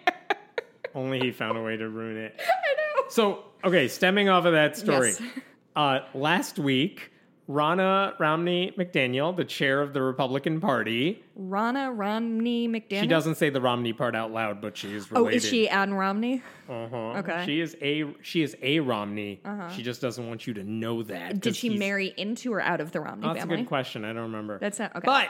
Only 0.95 1.19
he 1.19 1.31
found 1.31 1.57
a 1.57 1.61
way 1.61 1.77
to 1.77 1.87
ruin 1.87 2.17
it. 2.17 2.35
I 2.39 2.43
know. 3.01 3.03
So, 3.09 3.43
okay, 3.63 3.87
stemming 3.87 4.29
off 4.29 4.45
of 4.45 4.53
that 4.53 4.75
story. 4.75 5.09
Yes. 5.09 5.21
Uh, 5.75 5.99
last 6.15 6.57
week, 6.57 7.11
Ronna 7.49 8.13
Romney 8.19 8.71
McDaniel, 8.77 9.35
the 9.35 9.43
chair 9.43 9.81
of 9.81 9.91
the 9.93 10.03
Republican 10.03 10.61
Party, 10.61 11.23
Ronna 11.39 11.91
Romney 11.97 12.67
McDaniel. 12.69 12.99
she 13.01 13.07
doesn't 13.07 13.35
say 13.35 13.49
the 13.49 13.59
Romney 13.59 13.91
part 13.91 14.15
out 14.15 14.31
loud, 14.31 14.61
but 14.61 14.77
she 14.77 14.93
is 14.93 15.07
Oh, 15.11 15.21
related. 15.21 15.37
is 15.37 15.45
she 15.49 15.67
Ann 15.67 15.95
Romney? 15.95 16.43
Uh-huh. 16.69 16.95
Okay. 17.17 17.43
She 17.47 17.59
is 17.59 17.75
a 17.81 18.05
she 18.21 18.43
is 18.43 18.55
a 18.61 18.79
Romney. 18.81 19.41
She 19.75 19.81
just 19.81 19.99
doesn't 19.99 20.27
want 20.27 20.45
you 20.45 20.53
to 20.53 20.63
know 20.63 21.01
that. 21.03 21.39
Did 21.39 21.55
she 21.55 21.69
he's- 21.69 21.79
marry 21.79 22.13
into 22.17 22.53
or 22.53 22.61
out 22.61 22.81
of 22.81 22.91
the 22.91 22.99
Romney 23.01 23.25
Oh, 23.25 23.33
that's 23.33 23.39
a 23.45 23.47
family? 23.47 23.63
good 23.63 23.67
question. 23.67 24.05
I 24.05 24.09
don't 24.13 24.23
remember. 24.23 24.59
That's 24.59 24.77
not 24.77 24.95
okay. 24.95 25.05
But 25.07 25.29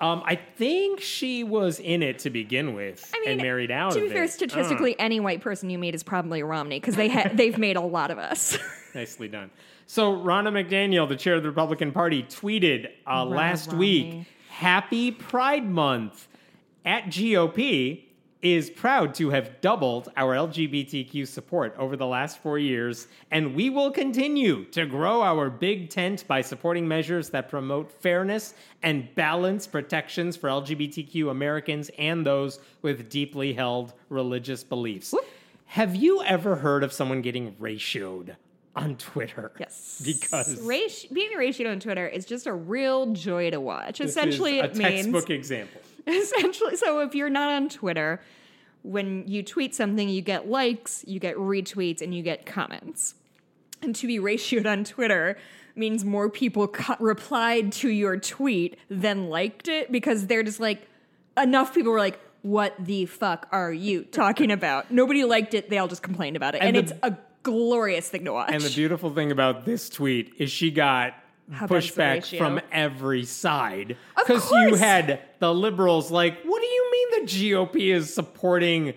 um, 0.00 0.24
I 0.26 0.34
think 0.34 1.00
she 1.00 1.44
was 1.44 1.78
in 1.78 2.02
it 2.02 2.18
to 2.20 2.30
begin 2.30 2.74
with 2.74 3.08
I 3.14 3.20
mean, 3.20 3.28
and 3.30 3.42
married 3.42 3.70
out 3.70 3.92
of 3.92 3.98
it. 3.98 4.00
to 4.00 4.08
be 4.08 4.12
fair, 4.12 4.24
it. 4.24 4.32
statistically, 4.32 4.98
any 4.98 5.20
white 5.20 5.40
person 5.40 5.70
you 5.70 5.78
meet 5.78 5.94
is 5.94 6.02
probably 6.02 6.40
a 6.40 6.44
Romney 6.44 6.80
because 6.80 6.96
they 6.96 7.08
ha- 7.08 7.30
they've 7.32 7.56
made 7.58 7.76
a 7.76 7.80
lot 7.80 8.10
of 8.10 8.18
us. 8.18 8.58
Nicely 8.92 9.28
done. 9.28 9.52
So 9.86 10.16
Ronna 10.16 10.50
McDaniel, 10.50 11.08
the 11.08 11.16
chair 11.16 11.34
of 11.34 11.42
the 11.42 11.48
Republican 11.48 11.92
Party, 11.92 12.22
tweeted 12.22 12.90
uh, 13.06 13.24
last 13.24 13.72
week, 13.72 14.26
"Happy 14.48 15.10
Pride 15.10 15.68
Month." 15.68 16.28
At 16.86 17.06
GOP 17.06 18.04
is 18.44 18.68
proud 18.68 19.14
to 19.14 19.30
have 19.30 19.58
doubled 19.62 20.12
our 20.18 20.34
LGBTQ 20.34 21.26
support 21.26 21.74
over 21.78 21.96
the 21.96 22.06
last 22.06 22.38
four 22.42 22.58
years, 22.58 23.08
and 23.30 23.54
we 23.54 23.70
will 23.70 23.90
continue 23.90 24.66
to 24.66 24.84
grow 24.84 25.22
our 25.22 25.48
big 25.48 25.88
tent 25.88 26.26
by 26.28 26.42
supporting 26.42 26.86
measures 26.86 27.30
that 27.30 27.48
promote 27.48 27.90
fairness 27.90 28.52
and 28.82 29.12
balance 29.14 29.66
protections 29.66 30.36
for 30.36 30.50
LGBTQ 30.50 31.30
Americans 31.30 31.90
and 31.98 32.26
those 32.26 32.58
with 32.82 33.08
deeply 33.08 33.54
held 33.54 33.94
religious 34.10 34.62
beliefs. 34.62 35.14
Have 35.64 35.96
you 35.96 36.22
ever 36.22 36.56
heard 36.56 36.84
of 36.84 36.92
someone 36.92 37.22
getting 37.22 37.54
ratioed 37.54 38.36
on 38.76 38.96
Twitter? 38.96 39.52
Yes. 39.58 40.02
Because 40.04 40.60
Rati- 40.60 41.08
being 41.12 41.30
ratioed 41.36 41.70
on 41.70 41.80
Twitter 41.80 42.06
is 42.06 42.24
just 42.26 42.46
a 42.46 42.52
real 42.52 43.12
joy 43.12 43.50
to 43.50 43.60
watch. 43.60 44.00
Essentially, 44.00 44.60
a 44.60 44.64
it 44.64 44.76
means 44.76 45.06
textbook 45.06 45.30
example. 45.30 45.80
essentially. 46.06 46.76
So 46.76 47.00
if 47.00 47.14
you're 47.14 47.30
not 47.30 47.50
on 47.50 47.68
Twitter, 47.68 48.20
when 48.82 49.26
you 49.28 49.42
tweet 49.42 49.74
something, 49.74 50.08
you 50.08 50.20
get 50.22 50.48
likes, 50.48 51.04
you 51.06 51.20
get 51.20 51.36
retweets, 51.36 52.02
and 52.02 52.14
you 52.14 52.22
get 52.22 52.46
comments. 52.46 53.14
And 53.82 53.94
to 53.96 54.06
be 54.06 54.18
ratioed 54.18 54.66
on 54.66 54.84
Twitter 54.84 55.36
means 55.76 56.04
more 56.04 56.28
people 56.30 56.68
co- 56.68 56.96
replied 57.00 57.72
to 57.72 57.88
your 57.88 58.16
tweet 58.16 58.78
than 58.88 59.28
liked 59.28 59.68
it 59.68 59.90
because 59.92 60.26
they're 60.26 60.42
just 60.42 60.60
like 60.60 60.86
enough 61.36 61.74
people 61.74 61.92
were 61.92 61.98
like. 61.98 62.18
What 62.42 62.74
the 62.78 63.06
fuck 63.06 63.48
are 63.52 63.72
you 63.72 64.04
talking 64.04 64.50
about? 64.50 64.90
Nobody 64.90 65.24
liked 65.24 65.54
it. 65.54 65.70
They 65.70 65.78
all 65.78 65.88
just 65.88 66.02
complained 66.02 66.36
about 66.36 66.54
it. 66.54 66.60
And 66.60 66.76
And, 66.76 66.88
the- 66.88 66.92
it's 66.94 67.00
a 67.02 67.16
glorious 67.44 68.08
thing 68.08 68.24
to 68.24 68.32
watch. 68.32 68.50
And 68.52 68.60
the 68.62 68.70
beautiful 68.74 69.10
thing 69.14 69.30
about 69.30 69.64
this 69.64 69.88
tweet 69.88 70.34
is 70.38 70.50
she 70.50 70.70
got 70.72 71.14
How 71.52 71.66
bad 71.68 71.76
is 71.84 71.94
the 71.94 72.02
pushback 72.02 72.38
from 72.38 72.60
every 72.72 73.24
side. 73.24 73.96
Of 74.28 74.50
you 74.52 74.74
had 74.74 75.20
the 75.38 75.54
liberals 75.54 76.10
like, 76.10 76.42
what 76.42 76.60
do 76.60 76.66
you 76.66 76.90
mean 76.90 77.24
the 77.24 77.30
GOP 77.30 77.94
is 77.94 78.12
supporting 78.12 78.94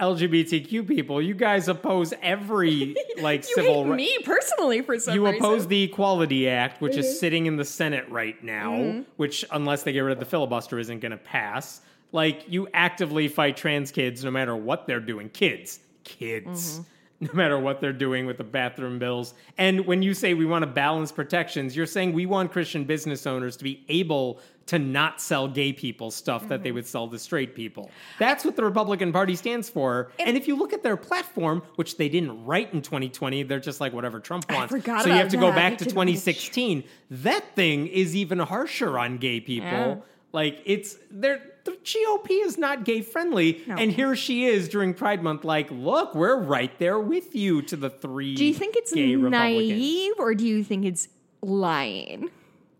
LGBTQ 0.00 0.88
people? 0.88 1.20
You 1.20 1.34
guys 1.34 1.68
oppose 1.68 2.14
every 2.22 2.96
like 3.20 3.46
you 3.48 3.54
civil 3.54 3.84
me 3.84 4.18
personally 4.24 4.80
for 4.82 4.98
some 4.98 5.14
You 5.14 5.26
reason. 5.26 5.38
oppose 5.44 5.66
the 5.66 5.82
Equality 5.82 6.48
Act, 6.48 6.80
which 6.80 6.92
Mm-hmm. 6.92 7.00
is 7.00 7.20
sitting 7.20 7.46
in 7.46 7.56
the 7.56 7.64
Senate 7.64 8.08
right 8.08 8.42
now, 8.42 9.04
which, 9.16 9.44
unless 9.52 9.82
they 9.82 9.92
get 9.92 10.00
rid 10.00 10.12
of 10.14 10.18
the 10.20 10.24
filibuster, 10.24 10.78
isn't 10.78 11.00
going 11.00 11.12
to 11.12 11.18
pass. 11.18 11.82
Like, 12.12 12.44
you 12.48 12.66
actively 12.74 13.28
fight 13.28 13.56
trans 13.56 13.92
kids 13.92 14.24
no 14.24 14.30
matter 14.32 14.56
what 14.56 14.86
they're 14.86 14.98
doing. 15.00 15.28
Kids. 15.28 15.78
Kids. 16.02 16.72
Mm-hmm. 16.80 16.82
No 17.26 17.28
matter 17.34 17.58
what 17.58 17.82
they're 17.82 17.92
doing 17.92 18.24
with 18.24 18.38
the 18.38 18.44
bathroom 18.44 18.98
bills. 18.98 19.34
And 19.58 19.84
when 19.86 20.00
you 20.02 20.14
say 20.14 20.32
we 20.32 20.46
want 20.46 20.62
to 20.62 20.66
balance 20.66 21.12
protections, 21.12 21.76
you're 21.76 21.84
saying 21.84 22.14
we 22.14 22.24
want 22.24 22.50
Christian 22.50 22.84
business 22.84 23.26
owners 23.26 23.58
to 23.58 23.64
be 23.64 23.84
able 23.90 24.40
to 24.66 24.78
not 24.78 25.20
sell 25.20 25.46
gay 25.46 25.72
people 25.74 26.10
stuff 26.10 26.48
that 26.48 26.54
Mm-hmm. 26.54 26.62
they 26.62 26.72
would 26.72 26.86
sell 26.86 27.08
to 27.08 27.18
straight 27.18 27.54
people. 27.54 27.90
That's 28.18 28.42
what 28.42 28.56
the 28.56 28.64
Republican 28.64 29.12
Party 29.12 29.36
stands 29.36 29.68
for. 29.68 30.10
And, 30.18 30.34
if 30.36 30.48
you 30.48 30.56
look 30.56 30.72
at 30.72 30.82
their 30.82 30.96
platform, 30.96 31.62
which 31.76 31.98
they 31.98 32.08
didn't 32.08 32.42
write 32.46 32.72
in 32.72 32.80
2020, 32.80 33.42
they're 33.42 33.60
just 33.60 33.82
like 33.82 33.92
whatever 33.92 34.18
Trump 34.20 34.50
wants. 34.50 34.70
forgot 34.72 35.02
so 35.02 35.08
you 35.08 35.14
have 35.16 35.28
to 35.28 35.36
go 35.36 35.52
back 35.52 35.76
to 35.78 35.84
did 35.84 35.92
a 35.92 35.94
bunch. 35.96 36.06
2016. 36.08 36.84
That 37.10 37.44
thing 37.54 37.86
is 37.86 38.16
even 38.16 38.38
harsher 38.38 38.98
on 38.98 39.18
gay 39.18 39.40
people. 39.40 39.68
Yeah. 39.68 39.96
Like 40.32 40.62
it's 40.64 40.96
they're 41.10 41.42
the 41.64 41.72
GOP 41.72 42.44
is 42.44 42.56
not 42.58 42.84
gay 42.84 43.02
friendly, 43.02 43.62
No. 43.66 43.76
and 43.76 43.92
here 43.92 44.14
she 44.16 44.44
is 44.46 44.68
during 44.68 44.94
Pride 44.94 45.22
Month. 45.22 45.44
Like, 45.44 45.68
look, 45.70 46.14
we're 46.14 46.36
right 46.36 46.76
there 46.78 46.98
with 46.98 47.34
you. 47.34 47.62
To 47.62 47.76
the 47.76 47.90
three. 47.90 48.34
Do 48.34 48.44
you 48.44 48.54
think 48.54 48.76
it's 48.76 48.94
naive 48.94 50.12
or 50.18 50.34
do 50.34 50.46
you 50.46 50.64
think 50.64 50.84
it's 50.84 51.08
lying? 51.42 52.30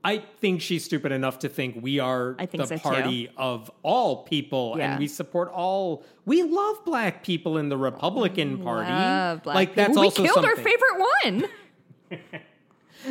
I 0.02 0.24
think 0.40 0.62
she's 0.62 0.82
stupid 0.82 1.12
enough 1.12 1.40
to 1.40 1.48
think 1.50 1.76
we 1.82 1.98
are 1.98 2.34
think 2.38 2.52
the 2.52 2.66
so, 2.66 2.76
too. 2.76 2.80
party 2.80 3.28
of 3.36 3.70
all 3.82 4.22
people, 4.24 4.76
Yeah. 4.78 4.92
and 4.92 4.98
we 4.98 5.06
support 5.06 5.50
all. 5.52 6.04
We 6.24 6.42
love 6.42 6.82
black 6.86 7.22
people 7.22 7.58
in 7.58 7.68
the 7.68 7.76
Republican 7.76 8.62
Party. 8.62 8.90
Love 8.90 9.42
black 9.42 9.54
like 9.54 9.74
that's 9.74 9.88
people. 9.90 10.04
also 10.04 10.22
we 10.22 10.28
killed 10.28 10.42
something. 10.42 10.50
our 10.50 10.64
favorite 10.64 11.06
one. 11.22 12.20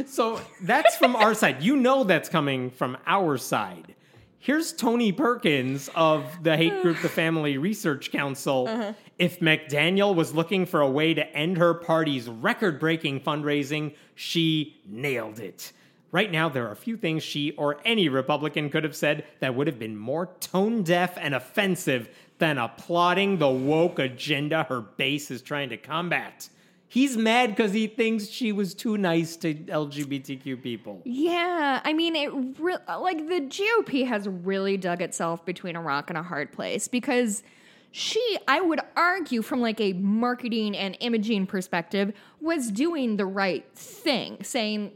So 0.05 0.39
that's 0.61 0.95
from 0.97 1.15
our 1.15 1.33
side. 1.33 1.63
You 1.63 1.75
know 1.75 2.03
that's 2.03 2.29
coming 2.29 2.69
from 2.69 2.95
our 3.07 3.37
side. 3.37 3.95
Here's 4.41 4.71
Tony 4.71 5.11
Perkins 5.11 5.89
of 5.95 6.25
the 6.43 6.55
hate 6.55 6.81
group 6.81 7.01
The 7.01 7.09
Family 7.23 7.57
Research 7.57 8.09
Council. 8.09 8.67
Uh-huh. 8.69 8.93
If 9.17 9.41
McDaniel 9.41 10.15
was 10.15 10.33
looking 10.33 10.65
for 10.65 10.79
a 10.79 10.89
way 10.89 11.13
to 11.13 11.27
end 11.35 11.57
her 11.57 11.73
party's 11.73 12.29
record 12.29 12.79
breaking 12.79 13.19
fundraising, 13.19 13.95
she 14.15 14.79
nailed 14.87 15.39
it. 15.39 15.73
Right 16.13 16.31
now, 16.31 16.47
there 16.47 16.65
are 16.67 16.71
a 16.71 16.77
few 16.77 16.95
things 16.95 17.21
she 17.21 17.51
or 17.51 17.81
any 17.83 18.07
Republican 18.07 18.69
could 18.69 18.85
have 18.85 18.95
said 18.95 19.25
that 19.41 19.53
would 19.55 19.67
have 19.67 19.77
been 19.77 19.97
more 19.97 20.27
tone 20.39 20.83
deaf 20.83 21.17
and 21.17 21.35
offensive 21.35 22.09
than 22.37 22.57
applauding 22.57 23.37
the 23.37 23.49
woke 23.49 23.99
agenda 23.99 24.63
her 24.63 24.79
base 24.79 25.29
is 25.31 25.41
trying 25.41 25.69
to 25.69 25.77
combat. 25.77 26.47
He's 26.91 27.15
mad 27.15 27.51
because 27.51 27.71
he 27.71 27.85
thinks 27.85 28.27
she 28.27 28.51
was 28.51 28.73
too 28.73 28.97
nice 28.97 29.37
to 29.37 29.53
LGBTQ 29.53 30.61
people. 30.63 31.03
Yeah, 31.05 31.81
I 31.83 31.93
mean, 31.93 32.15
it 32.15 32.31
re- 32.59 32.77
like 32.87 33.27
the 33.27 33.41
GOP 33.41 34.07
has 34.07 34.27
really 34.27 34.75
dug 34.75 35.03
itself 35.03 35.45
between 35.45 35.75
a 35.75 35.81
rock 35.81 36.09
and 36.09 36.17
a 36.17 36.23
hard 36.23 36.51
place 36.51 36.87
because 36.87 37.43
she, 37.91 38.39
I 38.47 38.59
would 38.59 38.79
argue, 38.95 39.43
from 39.43 39.61
like 39.61 39.79
a 39.79 39.93
marketing 39.93 40.75
and 40.75 40.97
imaging 40.99 41.45
perspective, 41.45 42.11
was 42.41 42.71
doing 42.71 43.17
the 43.17 43.25
right 43.25 43.65
thing, 43.75 44.43
saying. 44.43 44.91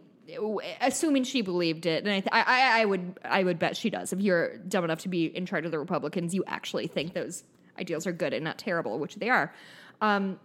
Assuming 0.79 1.25
she 1.25 1.41
believed 1.41 1.85
it, 1.85 2.05
and 2.05 2.11
I, 2.11 2.19
th- 2.21 2.29
I, 2.31 2.81
I, 2.81 2.85
would, 2.85 3.19
I 3.25 3.43
would 3.43 3.59
bet 3.59 3.75
she 3.75 3.89
does. 3.89 4.13
If 4.13 4.21
you're 4.21 4.57
dumb 4.57 4.85
enough 4.85 4.99
to 4.99 5.09
be 5.09 5.25
in 5.25 5.45
charge 5.45 5.65
of 5.65 5.71
the 5.71 5.77
Republicans, 5.77 6.33
you 6.33 6.45
actually 6.47 6.87
think 6.87 7.13
those 7.13 7.43
ideals 7.77 8.07
are 8.07 8.13
good 8.13 8.33
and 8.33 8.43
not 8.43 8.57
terrible, 8.57 8.97
which 8.99 9.15
they 9.15 9.29
are. 9.29 9.53
Um, 10.01 10.39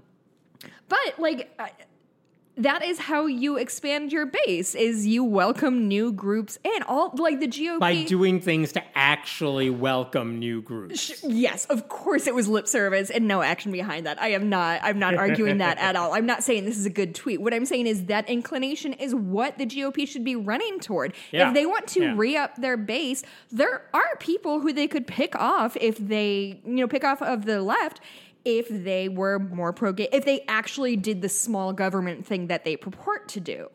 but 0.89 0.99
like, 1.19 1.53
I- 1.59 1.73
that 2.61 2.85
is 2.85 2.99
how 2.99 3.27
you 3.27 3.57
expand 3.57 4.11
your 4.13 4.27
base 4.27 4.75
is 4.75 5.07
you 5.07 5.23
welcome 5.23 5.87
new 5.87 6.11
groups 6.11 6.59
in 6.65 6.83
all 6.89 7.15
like 7.17 7.39
the 7.39 7.47
GOP 7.47 7.79
By 7.79 8.03
doing 8.03 8.41
things 8.41 8.73
to 8.73 8.83
actually 8.99 9.71
welcome 9.71 10.41
new 10.41 10.61
groups. 10.61 11.23
Yes, 11.23 11.67
of 11.67 11.89
course 11.89 12.27
it 12.27 12.35
was 12.35 12.49
lip 12.49 12.67
service 12.67 13.11
and 13.11 13.29
no 13.29 13.43
action 13.43 13.71
behind 13.71 14.07
that. 14.07 14.21
I 14.21 14.31
am 14.33 14.49
not 14.49 14.81
I'm 14.83 14.99
not 14.99 15.15
arguing 15.15 15.59
that 15.59 15.79
at 15.79 15.95
all. 15.95 16.15
I'm 16.15 16.27
not 16.27 16.43
saying 16.43 16.65
this 16.65 16.77
is 16.77 16.85
a 16.85 16.91
good 16.91 17.15
tweet. 17.15 17.41
What 17.41 17.55
I'm 17.55 17.65
saying 17.65 17.87
is 17.87 18.07
that 18.07 18.29
inclination 18.29 18.93
is 18.95 19.15
what 19.15 19.57
the 19.57 19.65
GOP 19.65 20.09
should 20.09 20.25
be 20.25 20.35
running 20.35 20.81
toward. 20.81 21.15
Yeah. 21.31 21.47
If 21.47 21.55
they 21.55 21.65
want 21.65 21.87
to 21.91 22.01
Yeah. 22.01 22.15
re-up 22.17 22.57
their 22.57 22.77
base, 22.77 23.23
there 23.53 23.83
are 23.95 24.17
people 24.19 24.59
who 24.63 24.73
they 24.73 24.89
could 24.89 25.07
pick 25.07 25.37
off 25.37 25.77
if 25.81 25.97
they, 25.99 26.61
you 26.65 26.73
know, 26.73 26.89
pick 26.89 27.05
off 27.05 27.23
of 27.23 27.45
the 27.45 27.63
left 27.63 28.01
if 28.45 28.69
they 28.69 29.09
were 29.09 29.39
more 29.39 29.73
pro 29.73 29.93
gay, 29.93 30.09
if 30.13 30.25
they 30.25 30.45
actually 30.49 30.97
did 30.97 31.23
the 31.23 31.29
small 31.29 31.73
government 31.73 32.27
thing 32.27 32.47
that 32.49 32.65
they 32.65 32.77
purport 32.77 33.29
to 33.29 33.41
do. 33.41 33.69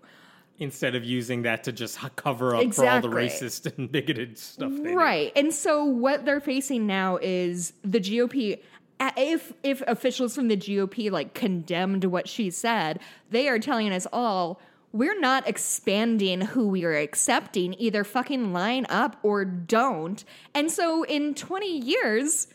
Instead 0.59 0.95
of 0.95 1.03
using 1.03 1.41
that 1.41 1.63
to 1.63 1.71
just 1.71 1.97
cover 2.15 2.55
up 2.55 2.61
Exactly. 2.61 2.85
for 3.01 3.07
all 3.07 3.15
the 3.15 3.21
racist 3.21 3.71
and 3.77 3.91
bigoted 3.91 4.37
stuff 4.37 4.71
they 4.71 4.91
do. 4.91 4.95
Right. 4.95 5.31
And 5.35 5.53
so 5.53 5.83
what 5.83 6.25
they're 6.25 6.39
facing 6.39 6.85
now 6.87 7.17
is 7.21 7.73
the 7.83 7.99
GOP 7.99 8.59
if 9.17 9.51
if 9.63 9.81
officials 9.81 10.35
from 10.35 10.47
the 10.47 10.55
GOP 10.55 11.11
like 11.11 11.33
condemned 11.33 12.05
what 12.05 12.27
she 12.27 12.49
said, 12.49 12.99
they 13.31 13.47
are 13.49 13.59
telling 13.59 13.91
us 13.91 14.07
all 14.13 14.61
we're 14.93 15.19
not 15.19 15.47
expanding 15.47 16.39
who 16.39 16.67
we 16.67 16.85
are 16.85 16.95
accepting. 16.95 17.75
Either 17.79 18.03
fucking 18.03 18.53
line 18.53 18.85
up 18.89 19.17
or 19.23 19.43
don't. 19.43 20.23
And 20.53 20.71
so 20.71 21.01
in 21.03 21.33
20 21.33 21.79
years, 21.79 22.47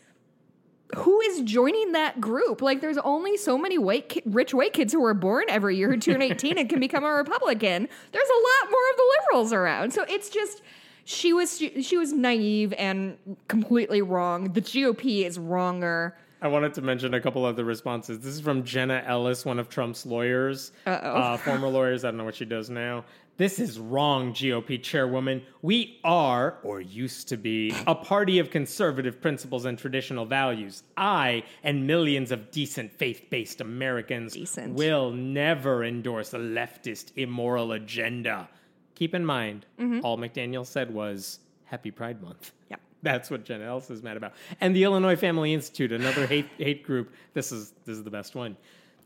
who 0.95 1.21
is 1.21 1.41
joining 1.41 1.91
that 1.91 2.19
group? 2.19 2.61
Like, 2.61 2.81
there's 2.81 2.97
only 2.99 3.37
so 3.37 3.57
many 3.57 3.77
white, 3.77 4.09
ki- 4.09 4.23
rich 4.25 4.53
white 4.53 4.73
kids 4.73 4.91
who 4.91 5.03
are 5.05 5.13
born 5.13 5.45
every 5.47 5.75
year 5.77 5.89
who 5.89 5.97
turn 5.97 6.21
18 6.23 6.57
and 6.57 6.69
can 6.69 6.79
become 6.79 7.03
a 7.03 7.11
Republican. 7.11 7.87
There's 8.11 8.29
a 8.29 8.65
lot 8.65 8.71
more 8.71 8.89
of 8.91 8.97
the 8.97 9.03
liberals 9.21 9.53
around. 9.53 9.93
So 9.93 10.03
it's 10.09 10.29
just 10.29 10.61
she 11.05 11.33
was 11.33 11.57
she, 11.57 11.81
she 11.81 11.97
was 11.97 12.13
naive 12.13 12.73
and 12.77 13.17
completely 13.47 14.01
wrong. 14.01 14.53
The 14.53 14.61
GOP 14.61 15.25
is 15.25 15.37
wronger. 15.37 16.13
I 16.41 16.47
wanted 16.47 16.73
to 16.75 16.81
mention 16.81 17.13
a 17.13 17.19
couple 17.19 17.45
of 17.45 17.55
the 17.57 17.65
responses. 17.65 18.19
This 18.19 18.33
is 18.33 18.39
from 18.39 18.63
Jenna 18.63 19.03
Ellis, 19.05 19.43
one 19.45 19.59
of 19.59 19.67
Trump's 19.67 20.05
lawyers, 20.05 20.71
uh, 20.85 21.35
former 21.37 21.67
lawyers. 21.67 22.05
I 22.05 22.09
don't 22.09 22.17
know 22.17 22.23
what 22.23 22.35
she 22.35 22.45
does 22.45 22.69
now. 22.69 23.03
This 23.39 23.57
is 23.57 23.79
wrong, 23.79 24.33
GOP 24.33 24.83
chairwoman. 24.83 25.43
We 25.61 26.01
are, 26.03 26.57
or 26.61 26.81
used 26.81 27.29
to 27.29 27.37
be, 27.37 27.73
a 27.87 27.95
party 27.95 28.37
of 28.39 28.51
conservative 28.51 29.21
principles 29.21 29.63
and 29.63 29.79
traditional 29.79 30.25
values. 30.25 30.83
I 30.97 31.43
and 31.63 31.87
millions 31.87 32.33
of 32.33 32.51
decent 32.51 32.91
faith 32.91 33.27
based 33.29 33.61
Americans 33.61 34.33
Decent. 34.33 34.75
will 34.75 35.11
never 35.11 35.85
endorse 35.85 36.33
a 36.33 36.37
leftist, 36.37 37.13
immoral 37.15 37.71
agenda. 37.71 38.49
Keep 38.95 39.15
in 39.15 39.25
mind, 39.25 39.65
mm-hmm. 39.79 40.01
all 40.03 40.17
McDaniel 40.17 40.65
said 40.65 40.93
was 40.93 41.39
Happy 41.63 41.91
Pride 41.91 42.21
Month. 42.21 42.51
Yep. 42.69 42.81
That's 43.03 43.31
what 43.31 43.45
Jen 43.45 43.61
Ellis 43.61 43.89
is 43.89 44.03
mad 44.03 44.17
about. 44.17 44.33
And 44.59 44.75
the 44.75 44.83
Illinois 44.83 45.15
Family 45.15 45.53
Institute, 45.53 45.93
another 45.93 46.27
hate 46.27 46.49
hate 46.57 46.83
group. 46.83 47.13
This 47.33 47.53
is 47.53 47.71
this 47.85 47.95
is 47.95 48.03
the 48.03 48.11
best 48.11 48.35
one. 48.35 48.57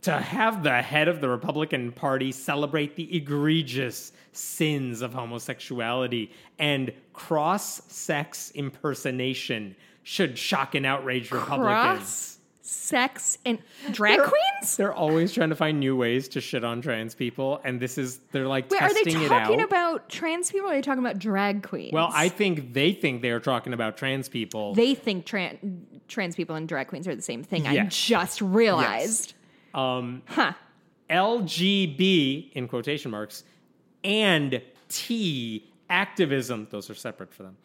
To 0.03 0.11
have 0.11 0.63
the 0.63 0.81
head 0.81 1.07
of 1.07 1.21
the 1.21 1.29
Republican 1.29 1.91
Party 1.93 2.31
celebrate 2.31 2.95
the 2.95 3.15
egregious 3.15 4.11
sins 4.33 5.01
of 5.01 5.13
homosexuality 5.13 6.31
and 6.59 6.91
cross-sex 7.13 8.51
impersonation 8.55 9.75
should 10.03 10.37
shock 10.37 10.75
and 10.75 10.85
outrage 10.85 11.31
Republicans. 11.31 11.65
Cross 11.69 12.29
sex 12.65 13.37
and 13.45 13.59
drag 13.91 14.17
They're- 14.19 14.27
queens? 14.27 14.77
They're 14.77 14.93
always 14.93 15.31
trying 15.33 15.49
to 15.49 15.55
find 15.55 15.79
new 15.79 15.95
ways 15.95 16.27
to 16.29 16.41
shit 16.41 16.63
on 16.63 16.81
trans 16.81 17.13
people, 17.15 17.61
and 17.63 17.79
this 17.79 17.97
is 17.97 18.19
they're 18.31 18.47
like 18.47 18.69
Wait, 18.71 18.81
are 18.81 18.93
they 18.93 19.03
testing 19.03 19.21
it 19.23 19.27
talking 19.29 19.61
about 19.61 20.09
trans 20.09 20.51
people 20.51 20.67
or 20.69 20.73
are 20.73 20.75
they 20.75 20.81
talking 20.81 21.03
about 21.03 21.19
drag 21.19 21.63
queens? 21.63 21.93
well, 21.93 22.09
I 22.13 22.29
think 22.29 22.73
they 22.73 22.91
think 22.93 23.21
they 23.21 23.31
are 23.31 23.39
talking 23.39 23.73
about 23.73 23.95
trans 23.97 24.27
people. 24.29 24.73
they 24.73 24.95
think 24.95 25.25
trans 25.25 25.59
trans 26.07 26.35
people 26.35 26.55
and 26.55 26.67
drag 26.67 26.87
queens 26.87 27.07
are 27.07 27.15
the 27.15 27.21
same 27.21 27.43
thing. 27.43 27.67
I 27.67 27.85
just 27.85 28.41
realized. 28.41 29.33
Um, 29.73 30.21
Huh. 30.27 30.53
LGB 31.09 32.51
in 32.53 32.67
quotation 32.67 33.11
marks 33.11 33.43
and 34.03 34.61
T 34.89 35.69
activism, 35.89 36.67
those 36.71 36.89
are 36.89 36.95
separate 36.95 37.33
for 37.33 37.43
them, 37.43 37.57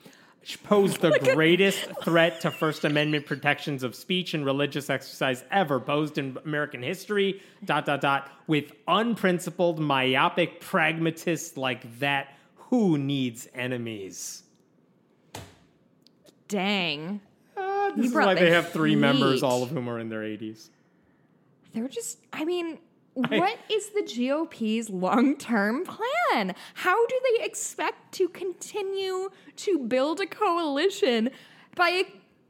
pose 0.64 0.96
the 0.98 1.18
greatest 1.34 1.88
threat 2.02 2.40
to 2.42 2.50
First 2.50 2.84
Amendment 2.84 3.26
protections 3.26 3.82
of 3.82 3.94
speech 3.94 4.34
and 4.34 4.44
religious 4.44 4.90
exercise 4.90 5.44
ever 5.50 5.80
posed 5.80 6.18
in 6.18 6.38
American 6.44 6.82
history. 6.82 7.42
Dot 7.64 7.86
dot 7.86 8.00
dot. 8.00 8.30
With 8.46 8.72
unprincipled, 8.86 9.78
myopic 9.78 10.60
pragmatists 10.60 11.56
like 11.56 11.98
that, 11.98 12.34
who 12.56 12.98
needs 12.98 13.48
enemies? 13.54 14.42
Dang. 16.48 17.20
Uh, 17.56 17.90
this 17.94 18.06
is 18.06 18.14
why 18.14 18.34
they 18.34 18.50
have 18.50 18.70
three 18.70 18.96
members, 18.96 19.42
all 19.42 19.62
of 19.62 19.70
whom 19.70 19.88
are 19.88 19.98
in 19.98 20.08
their 20.08 20.22
80s. 20.22 20.68
They're 21.78 21.88
just, 21.88 22.18
I 22.32 22.44
mean, 22.44 22.78
what 23.14 23.58
is 23.70 23.90
the 23.90 24.02
GOP's 24.02 24.90
long 24.90 25.36
term 25.36 25.84
plan? 25.84 26.54
How 26.74 27.06
do 27.06 27.20
they 27.38 27.44
expect 27.44 28.12
to 28.14 28.28
continue 28.28 29.30
to 29.56 29.78
build 29.78 30.20
a 30.20 30.26
coalition 30.26 31.30
by 31.74 32.04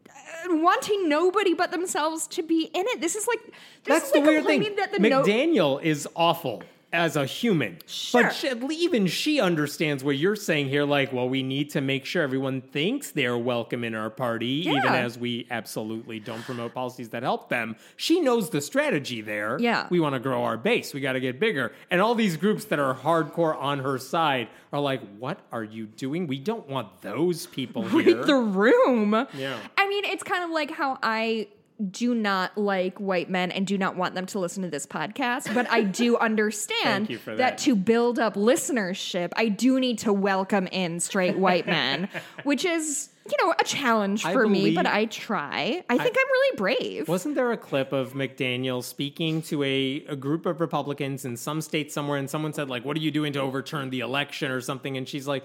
uh, 0.09 0.13
wanting 0.57 1.09
nobody 1.09 1.55
but 1.55 1.71
themselves 1.71 2.27
to 2.29 2.43
be 2.43 2.71
in 2.75 2.85
it? 2.89 3.01
This 3.01 3.17
is 3.17 3.27
like, 3.27 3.41
this 3.47 3.53
That's 3.85 4.07
is 4.07 4.13
the 4.13 4.19
like 4.21 4.29
weird 4.29 4.45
thing. 4.47 4.63
complaining 4.63 4.77
that 4.77 4.93
the 4.93 4.99
no- 5.09 5.23
McDaniel 5.23 5.83
is 5.83 6.09
awful 6.17 6.63
as 6.93 7.17
a 7.17 7.27
human. 7.27 7.79
Sure. 7.87 8.23
But 8.25 8.31
she, 8.35 8.49
even 8.49 9.07
she 9.07 9.41
understands 9.41 10.03
what 10.03 10.17
you're 10.17 10.37
saying 10.37 10.69
here. 10.69 10.85
Like, 10.85 11.13
well, 11.13 11.29
we 11.29 11.43
need 11.43 11.71
to 11.71 11.81
make 11.81 12.05
sure 12.07 12.23
everyone 12.23 12.63
thinks 12.63 13.11
they're 13.11 13.37
welcome 13.37 13.85
in 13.85 13.95
our 13.95 14.09
party, 14.11 14.67
even 14.67 14.87
as 14.87 15.19
we 15.19 15.47
absolutely 15.51 16.19
don't 16.19 16.43
promote 16.43 16.75
policies 16.75 17.11
that 17.11 17.23
help 17.23 17.51
them. 17.51 17.77
She 17.97 18.21
knows 18.21 18.51
the 18.51 18.61
strategy 18.61 19.21
there. 19.21 19.59
Yeah. 19.61 19.87
We 19.91 20.01
want 20.01 20.15
to 20.15 20.19
grow 20.21 20.45
our 20.45 20.57
base. 20.57 20.95
We 20.95 21.01
got 21.01 21.13
to 21.13 21.21
get 21.21 21.39
bigger. 21.39 21.73
And 21.91 22.01
all 22.01 22.15
these 22.15 22.37
groups 22.37 22.65
that 22.67 22.79
are 22.79 22.95
hardcore 22.95 23.57
on 23.57 23.81
her 23.81 23.99
side 23.99 24.49
are 24.73 24.81
like, 24.81 25.03
what 25.19 25.41
are 25.53 25.65
you 25.65 25.87
doing? 25.87 26.27
We 26.27 26.39
don't 26.39 26.69
want 26.69 27.03
those 27.03 27.47
people 27.47 27.83
here. 27.89 28.17
read 28.17 28.27
the 28.27 28.37
room. 28.37 29.27
Yeah. 29.35 29.59
I 29.77 29.89
mean, 29.89 30.05
it's 30.07 30.23
kind 30.23 30.43
of 30.45 30.51
like 30.51 30.71
how 30.71 30.99
I 31.03 31.49
do 31.91 32.15
not 32.15 32.59
like 32.59 32.99
white 32.99 33.31
men 33.31 33.53
and 33.53 33.67
do 33.67 33.79
not 33.79 33.97
want 33.97 34.15
them 34.15 34.27
to 34.27 34.39
listen 34.39 34.63
to 34.65 34.69
this 34.69 34.87
podcast, 34.87 35.55
but 35.55 35.71
I 35.71 35.83
do 35.83 36.17
understand 36.19 37.21
for 37.21 37.37
that. 37.37 37.59
to 37.59 37.77
build 37.77 38.19
up 38.19 38.35
listenership, 38.35 39.31
I 39.37 39.49
do 39.49 39.79
need 39.79 39.99
to 40.01 40.13
welcome 40.13 40.67
in 40.69 40.99
straight 40.99 41.39
white 41.39 41.67
men, 41.67 42.09
which 42.43 42.65
is, 42.65 43.11
you 43.31 43.37
know, 43.47 43.55
a 43.59 43.65
challenge 43.65 44.23
for 44.23 44.49
me, 44.49 44.75
but 44.75 44.87
I 44.87 45.05
try. 45.05 45.85
I 45.89 45.99
think 45.99 46.17
I, 46.17 46.21
am 46.21 46.29
really 46.33 46.57
brave. 46.57 47.09
Wasn't 47.09 47.37
there 47.37 47.53
a 47.53 47.57
clip 47.57 47.93
of 47.93 48.15
McDaniel 48.15 48.83
speaking 48.83 49.43
to 49.43 49.63
a, 49.63 50.05
a 50.09 50.17
group 50.17 50.47
of 50.47 50.61
Republicans 50.61 51.25
in 51.25 51.37
some 51.37 51.61
state 51.61 51.93
somewhere, 51.93 52.19
and 52.19 52.29
someone 52.29 52.53
said, 52.53 52.69
like, 52.69 52.85
what 52.85 52.97
are 52.97 53.01
you 53.01 53.13
doing 53.13 53.33
to 53.35 53.41
overturn 53.41 53.91
the 53.91 54.01
election 54.01 54.51
or 54.51 54.61
something? 54.61 54.97
And 54.97 55.09
she's 55.09 55.29
like, 55.29 55.45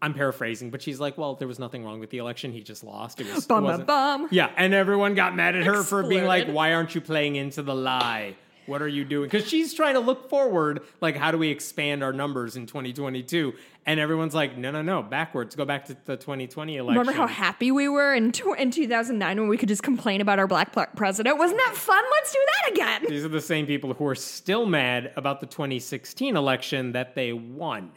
I'm 0.00 0.14
paraphrasing, 0.14 0.70
but 0.70 0.80
she's 0.82 1.00
like, 1.00 1.18
well, 1.18 1.34
there 1.34 1.48
was 1.48 1.58
nothing 1.58 1.84
wrong 1.84 2.00
with 2.00 2.10
the 2.10 2.18
election. 2.18 2.52
He 2.52 2.62
just 2.62 2.84
lost. 2.84 3.20
It 3.20 3.26
was 3.32 3.44
it 3.44 3.48
Bum, 3.48 3.64
bum, 3.64 3.84
bum. 3.84 4.28
Yeah, 4.30 4.50
and 4.56 4.72
everyone 4.74 5.14
got 5.14 5.34
mad 5.34 5.56
at 5.56 5.64
her 5.64 5.82
for 5.82 6.02
being 6.02 6.24
like, 6.24 6.48
why 6.48 6.74
aren't 6.74 6.94
you 6.94 7.00
playing 7.00 7.36
into 7.36 7.62
the 7.62 7.74
lie? 7.74 8.36
What 8.66 8.82
are 8.82 8.88
you 8.88 9.04
doing? 9.06 9.30
Because 9.30 9.48
she's 9.48 9.72
trying 9.72 9.94
to 9.94 10.00
look 10.00 10.28
forward, 10.28 10.82
like, 11.00 11.16
how 11.16 11.30
do 11.30 11.38
we 11.38 11.48
expand 11.48 12.04
our 12.04 12.12
numbers 12.12 12.54
in 12.54 12.66
2022? 12.66 13.54
And 13.86 13.98
everyone's 13.98 14.34
like, 14.34 14.58
no, 14.58 14.70
no, 14.70 14.82
no, 14.82 15.02
backwards. 15.02 15.56
Go 15.56 15.64
back 15.64 15.86
to 15.86 15.96
the 16.04 16.18
2020 16.18 16.76
election. 16.76 16.98
Remember 16.98 17.18
how 17.18 17.26
happy 17.26 17.72
we 17.72 17.88
were 17.88 18.14
in, 18.14 18.30
tw- 18.30 18.58
in 18.58 18.70
2009 18.70 19.40
when 19.40 19.48
we 19.48 19.56
could 19.56 19.70
just 19.70 19.82
complain 19.82 20.20
about 20.20 20.38
our 20.38 20.46
black 20.46 20.72
pl- 20.74 20.84
president? 20.96 21.38
Wasn't 21.38 21.58
that 21.58 21.76
fun? 21.76 22.04
Let's 22.12 22.30
do 22.30 22.38
that 22.46 22.72
again. 22.72 23.06
These 23.08 23.24
are 23.24 23.28
the 23.28 23.40
same 23.40 23.64
people 23.66 23.94
who 23.94 24.06
are 24.06 24.14
still 24.14 24.66
mad 24.66 25.12
about 25.16 25.40
the 25.40 25.46
2016 25.46 26.36
election 26.36 26.92
that 26.92 27.14
they 27.14 27.32
won. 27.32 27.90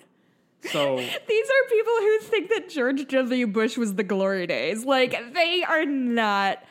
So 0.70 0.98
These 1.28 1.50
are 1.50 1.70
people 1.70 1.94
who 2.00 2.20
think 2.20 2.50
that 2.50 2.70
George 2.70 3.08
W. 3.08 3.48
Bush 3.48 3.78
was 3.78 3.96
the 3.96 4.04
glory 4.04 4.48
days. 4.48 4.86
Like, 4.86 5.34
they 5.34 5.64
are 5.64 5.86
not, 5.86 6.64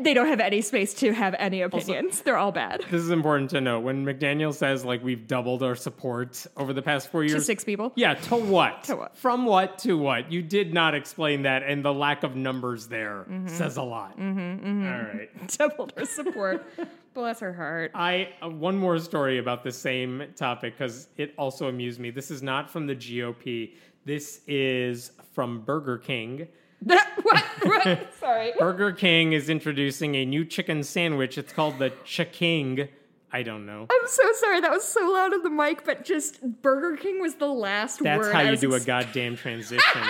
they 0.00 0.14
don't 0.14 0.28
have 0.28 0.40
any 0.40 0.60
space 0.62 0.94
to 0.94 1.12
have 1.12 1.34
any 1.38 1.60
opinions. 1.60 2.22
They're 2.22 2.38
all 2.38 2.52
bad. 2.52 2.80
this 2.90 3.02
is 3.02 3.10
important 3.10 3.50
to 3.50 3.60
note. 3.60 3.80
When 3.80 4.04
McDaniel 4.04 4.54
says 4.54 4.84
like 4.84 5.02
we've 5.04 5.26
doubled 5.26 5.62
our 5.62 5.74
support 5.74 6.46
over 6.56 6.72
the 6.72 6.80
past 6.82 7.10
four 7.10 7.22
years, 7.22 7.34
To 7.34 7.40
six 7.42 7.64
people. 7.64 7.92
yeah, 7.94 8.14
to 8.14 8.36
what? 8.36 8.84
To 8.84 8.96
what? 8.96 9.16
From 9.16 9.44
what 9.44 9.78
to 9.80 9.98
what? 9.98 10.32
You 10.32 10.40
did 10.42 10.72
not 10.72 10.94
explain 10.94 11.42
that, 11.42 11.62
and 11.62 11.84
the 11.84 11.92
lack 11.92 12.22
of 12.22 12.34
numbers 12.36 12.86
there 12.88 13.26
Mm-hmm. 13.28 13.48
says 13.48 13.76
a 13.76 13.82
lot. 13.82 14.14
All 14.18 14.24
right. 14.24 15.28
Doubled 15.58 15.92
her 15.96 16.04
support. 16.06 16.64
Bless 17.12 17.40
her 17.40 17.52
heart. 17.52 17.92
I 17.94 18.30
uh, 18.42 18.48
one 18.48 18.76
more 18.76 18.98
story 18.98 19.38
about 19.38 19.62
the 19.62 19.70
same 19.72 20.24
topic 20.34 20.74
because 20.78 21.08
it 21.16 21.32
also 21.38 21.68
amused 21.68 22.00
me. 22.00 22.10
This 22.10 22.30
is 22.30 22.42
not 22.42 22.70
from 22.70 22.86
the 22.86 22.96
GOP. 22.96 23.72
This 24.04 24.40
is 24.48 25.12
from 25.32 25.60
Burger 25.60 25.98
King. 25.98 26.48
what? 27.22 27.42
what? 27.62 28.14
Sorry. 28.20 28.52
Burger 28.58 28.92
King 28.92 29.32
is 29.32 29.48
introducing 29.48 30.14
a 30.16 30.24
new 30.24 30.44
chicken 30.44 30.82
sandwich. 30.82 31.38
It's 31.38 31.52
called 31.52 31.78
the 31.78 31.90
Ch'King. 32.04 32.88
I 33.32 33.42
don't 33.42 33.66
know. 33.66 33.86
I'm 33.90 34.06
so 34.06 34.22
sorry. 34.34 34.60
That 34.60 34.70
was 34.70 34.84
so 34.84 35.00
loud 35.10 35.34
on 35.34 35.42
the 35.42 35.50
mic, 35.50 35.84
but 35.84 36.04
just 36.04 36.40
Burger 36.62 36.96
King 36.96 37.20
was 37.20 37.34
the 37.34 37.48
last 37.48 38.00
That's 38.00 38.26
word. 38.26 38.32
how 38.32 38.40
I 38.40 38.50
you 38.50 38.56
do 38.56 38.74
a 38.74 38.80
goddamn 38.80 39.36
transition. 39.36 40.02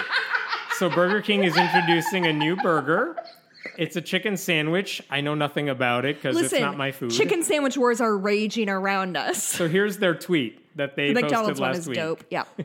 so 0.76 0.90
Burger 0.90 1.22
King 1.22 1.44
is 1.44 1.56
introducing 1.56 2.26
a 2.26 2.32
new 2.32 2.54
burger. 2.56 3.16
It's 3.78 3.96
a 3.96 4.02
chicken 4.02 4.36
sandwich. 4.36 5.00
I 5.08 5.22
know 5.22 5.34
nothing 5.34 5.70
about 5.70 6.04
it 6.04 6.16
because 6.16 6.38
it's 6.38 6.52
not 6.52 6.76
my 6.76 6.92
food. 6.92 7.12
chicken 7.12 7.42
sandwich 7.42 7.78
wars 7.78 8.00
are 8.02 8.16
raging 8.16 8.68
around 8.68 9.16
us. 9.16 9.42
So 9.42 9.68
here's 9.68 9.96
their 9.98 10.14
tweet 10.14 10.60
that 10.76 10.94
they 10.96 11.08
The 11.14 11.22
posted 11.22 11.30
McDonald's 11.30 11.60
one 11.60 11.74
is 11.76 11.88
week. 11.88 11.96
dope. 11.96 12.24
Yeah. 12.30 12.44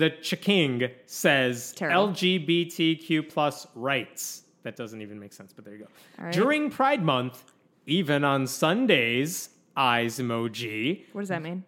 The 0.00 0.10
Ch'King 0.10 0.90
says 1.04 1.72
Terrible. 1.76 2.08
LGBTQ 2.14 3.28
plus 3.28 3.66
rights. 3.74 4.44
That 4.62 4.74
doesn't 4.74 5.02
even 5.02 5.18
make 5.20 5.32
sense, 5.34 5.52
but 5.52 5.64
there 5.66 5.74
you 5.74 5.80
go. 5.80 5.88
Right. 6.24 6.32
During 6.32 6.70
Pride 6.70 7.02
Month, 7.04 7.52
even 7.86 8.24
on 8.24 8.46
Sundays, 8.46 9.50
eyes 9.76 10.18
emoji, 10.18 11.04
What 11.12 11.20
does 11.22 11.28
that 11.28 11.42
mean? 11.42 11.64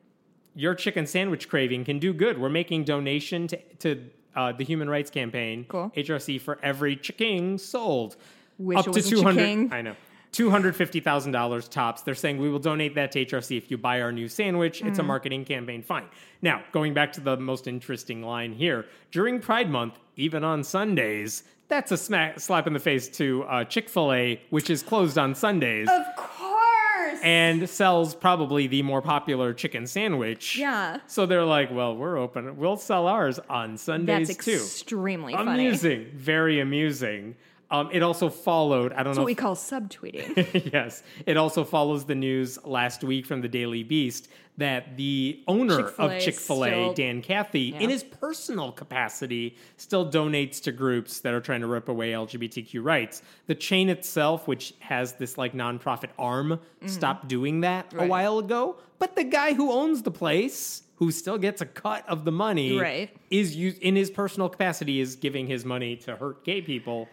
your 0.54 0.74
chicken 0.74 1.06
sandwich 1.06 1.48
craving 1.48 1.84
can 1.84 1.98
do 1.98 2.12
good. 2.14 2.38
We're 2.38 2.48
making 2.50 2.84
donation 2.84 3.46
to, 3.48 3.56
to 3.80 4.04
uh, 4.34 4.52
the 4.52 4.64
Human 4.64 4.88
Rights 4.88 5.10
Campaign, 5.10 5.66
Cool. 5.68 5.92
HRC, 5.94 6.40
for 6.40 6.58
every 6.62 6.96
chicken 6.96 7.58
sold. 7.58 8.16
Wish 8.58 8.78
Up 8.78 8.84
to 8.84 8.90
was 8.92 9.06
a 9.06 9.10
200 9.10 9.40
chicken. 9.40 9.72
I 9.72 9.82
know. 9.82 9.94
$250,000 10.32 11.68
tops. 11.68 12.02
They're 12.02 12.14
saying 12.14 12.38
we 12.38 12.48
will 12.50 12.58
donate 12.58 12.94
that 12.94 13.12
to 13.12 13.24
HRC 13.24 13.56
if 13.56 13.70
you 13.70 13.78
buy 13.78 14.00
our 14.00 14.12
new 14.12 14.28
sandwich. 14.28 14.82
It's 14.82 14.98
Mm. 14.98 15.02
a 15.02 15.02
marketing 15.04 15.44
campaign. 15.44 15.82
Fine. 15.82 16.06
Now, 16.40 16.62
going 16.72 16.94
back 16.94 17.12
to 17.14 17.20
the 17.20 17.36
most 17.36 17.66
interesting 17.66 18.22
line 18.22 18.52
here. 18.52 18.86
During 19.10 19.40
Pride 19.40 19.70
Month, 19.70 19.98
even 20.16 20.42
on 20.44 20.64
Sundays, 20.64 21.44
that's 21.68 21.92
a 21.92 21.96
smack, 21.96 22.40
slap 22.40 22.66
in 22.66 22.72
the 22.72 22.78
face 22.80 23.08
to 23.10 23.44
uh, 23.44 23.64
Chick 23.64 23.88
fil 23.88 24.12
A, 24.12 24.40
which 24.50 24.68
is 24.70 24.82
closed 24.82 25.16
on 25.18 25.34
Sundays 25.34 25.88
Of 25.88 26.04
course. 26.16 27.18
and 27.22 27.68
sells 27.68 28.14
probably 28.14 28.66
the 28.66 28.82
more 28.82 29.00
popular 29.02 29.52
chicken 29.54 29.86
sandwich. 29.86 30.56
Yeah. 30.58 30.98
So 31.06 31.24
they're 31.26 31.44
like, 31.44 31.70
well, 31.72 31.96
we're 31.96 32.18
open. 32.18 32.56
We'll 32.56 32.76
sell 32.76 33.06
ours 33.06 33.38
on 33.48 33.76
Sundays 33.78 34.28
That's 34.28 34.44
too. 34.44 34.52
extremely 34.52 35.32
funny. 35.34 35.66
Amusing. 35.66 36.06
Very 36.14 36.60
amusing. 36.60 37.36
Um, 37.72 37.88
it 37.90 38.02
also 38.02 38.28
followed, 38.28 38.92
I 38.92 38.96
don't 38.96 39.06
That's 39.06 39.16
know 39.16 39.22
what 39.22 39.26
we 39.26 39.32
if- 39.32 39.38
call 39.38 39.56
subtweeting. 39.56 40.70
yes. 40.72 41.02
It 41.26 41.36
also 41.38 41.64
follows 41.64 42.04
the 42.04 42.14
news 42.14 42.58
last 42.64 43.02
week 43.02 43.24
from 43.26 43.40
the 43.40 43.48
Daily 43.48 43.82
Beast 43.82 44.28
that 44.58 44.98
the 44.98 45.42
owner 45.48 45.78
Chick-fil-A 45.78 46.16
of 46.16 46.22
Chick 46.22 46.34
fil 46.34 46.64
A, 46.66 46.94
Dan 46.94 47.22
Cathy, 47.22 47.74
in 47.74 47.88
his 47.88 48.02
personal 48.04 48.70
capacity, 48.70 49.56
still 49.78 50.04
donates 50.10 50.62
to 50.64 50.72
groups 50.72 51.20
that 51.20 51.32
are 51.32 51.40
trying 51.40 51.62
to 51.62 51.66
rip 51.66 51.88
away 51.88 52.10
LGBTQ 52.12 52.84
rights. 52.84 53.22
The 53.46 53.54
chain 53.54 53.88
itself, 53.88 54.46
which 54.46 54.74
has 54.80 55.14
this 55.14 55.38
like 55.38 55.54
nonprofit 55.54 56.10
arm, 56.18 56.60
stopped 56.84 57.28
doing 57.28 57.62
that 57.62 57.90
a 57.94 57.96
Mm-hmm. 57.96 58.08
While 58.08 58.38
ago. 58.38 58.76
But 58.98 59.16
the 59.16 59.24
guy 59.24 59.54
who 59.54 59.72
owns 59.72 60.02
the 60.02 60.10
place, 60.10 60.82
who 60.96 61.10
still 61.10 61.38
gets 61.38 61.62
a 61.62 61.66
cut 61.66 62.06
of 62.06 62.26
the 62.26 62.32
money, 62.32 62.78
Right. 62.78 63.08
is 63.30 63.56
in 63.56 63.96
his 63.96 64.10
personal 64.10 64.50
capacity 64.50 65.00
is 65.00 65.16
giving 65.16 65.46
his 65.46 65.64
money 65.64 65.96
to 66.04 66.14
hurt 66.16 66.44
gay 66.44 66.60
people. 66.60 67.08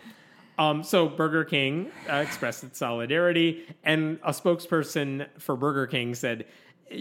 Um, 0.59 0.83
so 0.83 1.07
Burger 1.07 1.45
King 1.45 1.89
uh, 2.11 2.15
expressed 2.15 2.65
its 2.65 2.77
solidarity, 2.77 3.65
and 3.85 4.19
a 4.23 4.31
spokesperson 4.31 5.25
for 5.39 5.55
Burger 5.55 5.87
King 5.87 6.13
said, 6.13 6.45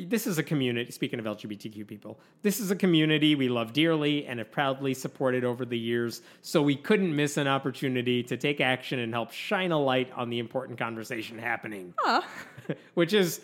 "This 0.07 0.29
is 0.29 0.39
a 0.39 0.45
community. 0.45 0.93
Speaking 0.93 1.19
of 1.19 1.25
LGBTQ 1.25 1.85
people, 1.85 2.21
this 2.43 2.61
is 2.61 2.71
a 2.71 2.77
community 2.77 3.35
we 3.35 3.49
love 3.49 3.73
dearly 3.73 4.27
and 4.27 4.39
have 4.39 4.53
proudly 4.53 4.95
supported 4.95 5.43
over 5.45 5.65
the 5.65 5.77
years. 5.77 6.23
So 6.41 6.63
we 6.63 6.77
couldn't 6.77 7.15
miss 7.15 7.37
an 7.37 7.49
opportunity 7.49 8.23
to 8.23 8.37
take 8.37 8.61
action 8.61 9.01
and 9.01 9.13
help 9.13 9.33
shine 9.33 9.73
a 9.73 9.79
light 9.81 10.13
on 10.15 10.31
the 10.31 10.39
important 10.39 10.79
conversation 10.79 11.37
happening." 11.37 11.95
Which 12.95 13.13
is 13.13 13.41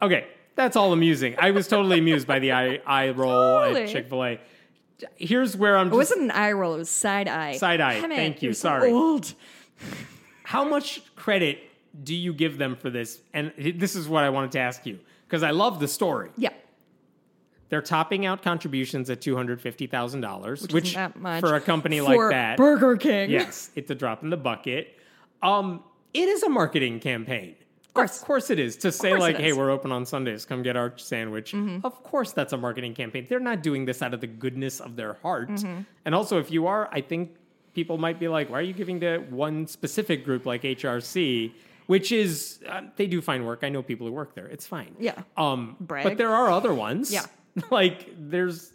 okay. 0.00 0.28
That's 0.54 0.76
all 0.76 0.94
amusing. 0.94 1.36
I 1.38 1.50
was 1.50 1.68
totally 1.68 1.98
amused 1.98 2.26
by 2.26 2.38
the 2.38 2.52
eye, 2.52 2.80
eye 2.86 3.10
roll 3.16 3.60
Totally. 3.60 3.82
at 3.82 3.90
Chick 3.90 4.08
Fil 4.08 4.24
A. 4.24 4.40
Here's 5.14 5.56
where 5.56 5.76
I'm 5.76 5.92
it 5.92 5.94
wasn't 5.94 6.22
an 6.22 6.30
eye 6.32 6.50
roll, 6.52 6.74
it 6.74 6.78
was 6.78 6.90
side 6.90 7.28
eye. 7.28 7.56
Side 7.56 7.80
eye. 7.80 8.00
Thank 8.00 8.42
you. 8.42 8.52
Sorry. 8.52 8.90
Old. 8.90 9.34
How 10.44 10.64
much 10.64 11.02
credit 11.14 11.60
do 12.04 12.14
you 12.14 12.32
give 12.32 12.58
them 12.58 12.76
for 12.76 12.90
this? 12.90 13.20
And 13.34 13.52
this 13.56 13.94
is 13.96 14.08
what 14.08 14.24
I 14.24 14.30
wanted 14.30 14.52
to 14.52 14.58
ask 14.60 14.86
you 14.86 14.98
because 15.26 15.42
I 15.42 15.50
love 15.50 15.80
the 15.80 15.88
story. 15.88 16.30
Yeah. 16.36 16.50
They're 17.68 17.82
topping 17.82 18.24
out 18.24 18.42
contributions 18.42 19.10
at 19.10 19.20
two 19.20 19.36
hundred 19.36 19.60
fifty 19.60 19.86
thousand 19.86 20.22
dollars, 20.22 20.66
which, 20.68 20.96
much 21.16 21.40
for 21.40 21.54
a 21.54 21.60
company 21.60 21.98
for 21.98 22.04
like 22.28 22.30
that, 22.30 22.56
Burger 22.56 22.96
King. 22.96 23.30
yes, 23.30 23.70
it's 23.74 23.90
a 23.90 23.94
drop 23.94 24.22
in 24.22 24.30
the 24.30 24.38
bucket. 24.38 24.96
Um, 25.42 25.84
it 26.14 26.28
is 26.28 26.42
a 26.42 26.48
marketing 26.48 26.98
campaign. 27.00 27.54
Of 27.86 27.92
course. 27.94 28.20
of 28.20 28.26
course 28.26 28.50
it 28.50 28.58
is. 28.58 28.76
To 28.78 28.92
say 28.92 29.14
like, 29.14 29.36
"Hey. 29.36 29.50
Mm-hmm. 29.50 29.58
we're 29.58 29.70
open 29.70 29.92
on 29.92 30.06
Sundays. 30.06 30.46
Come 30.46 30.62
get 30.62 30.76
our 30.76 30.96
sandwich." 30.96 31.54
Of 31.84 32.02
course, 32.02 32.32
that's 32.32 32.54
a 32.54 32.56
marketing 32.56 32.94
campaign. 32.94 33.26
They're 33.28 33.38
not 33.38 33.62
doing 33.62 33.84
this 33.84 34.00
out 34.00 34.14
of 34.14 34.22
the 34.22 34.26
goodness 34.26 34.80
of 34.80 34.96
their 34.96 35.14
heart. 35.14 35.50
Mm-hmm. 35.50 35.82
And 36.06 36.14
also, 36.14 36.38
if 36.38 36.50
you 36.50 36.68
are, 36.68 36.88
I 36.90 37.02
think 37.02 37.36
people 37.78 37.96
might 37.96 38.18
be 38.18 38.26
like, 38.26 38.50
"Why 38.50 38.58
are 38.58 38.68
you 38.70 38.72
giving 38.82 38.98
to 39.06 39.18
one 39.30 39.66
specific 39.68 40.24
group 40.24 40.42
like 40.52 40.62
HRC?" 40.62 41.52
Which 41.86 42.10
is 42.12 42.58
uh, 42.68 42.82
they 42.96 43.06
do 43.06 43.20
fine 43.22 43.44
work. 43.46 43.60
I 43.62 43.68
know 43.68 43.82
people 43.82 44.06
who 44.08 44.12
work 44.12 44.34
there. 44.34 44.46
It's 44.46 44.66
fine. 44.66 44.92
Yeah. 44.98 45.22
Um, 45.36 45.76
Brag. 45.80 46.04
but 46.04 46.18
there 46.18 46.30
are 46.40 46.50
other 46.50 46.74
ones. 46.74 47.12
Yeah. 47.12 47.24
like 47.70 47.98
there's 48.18 48.72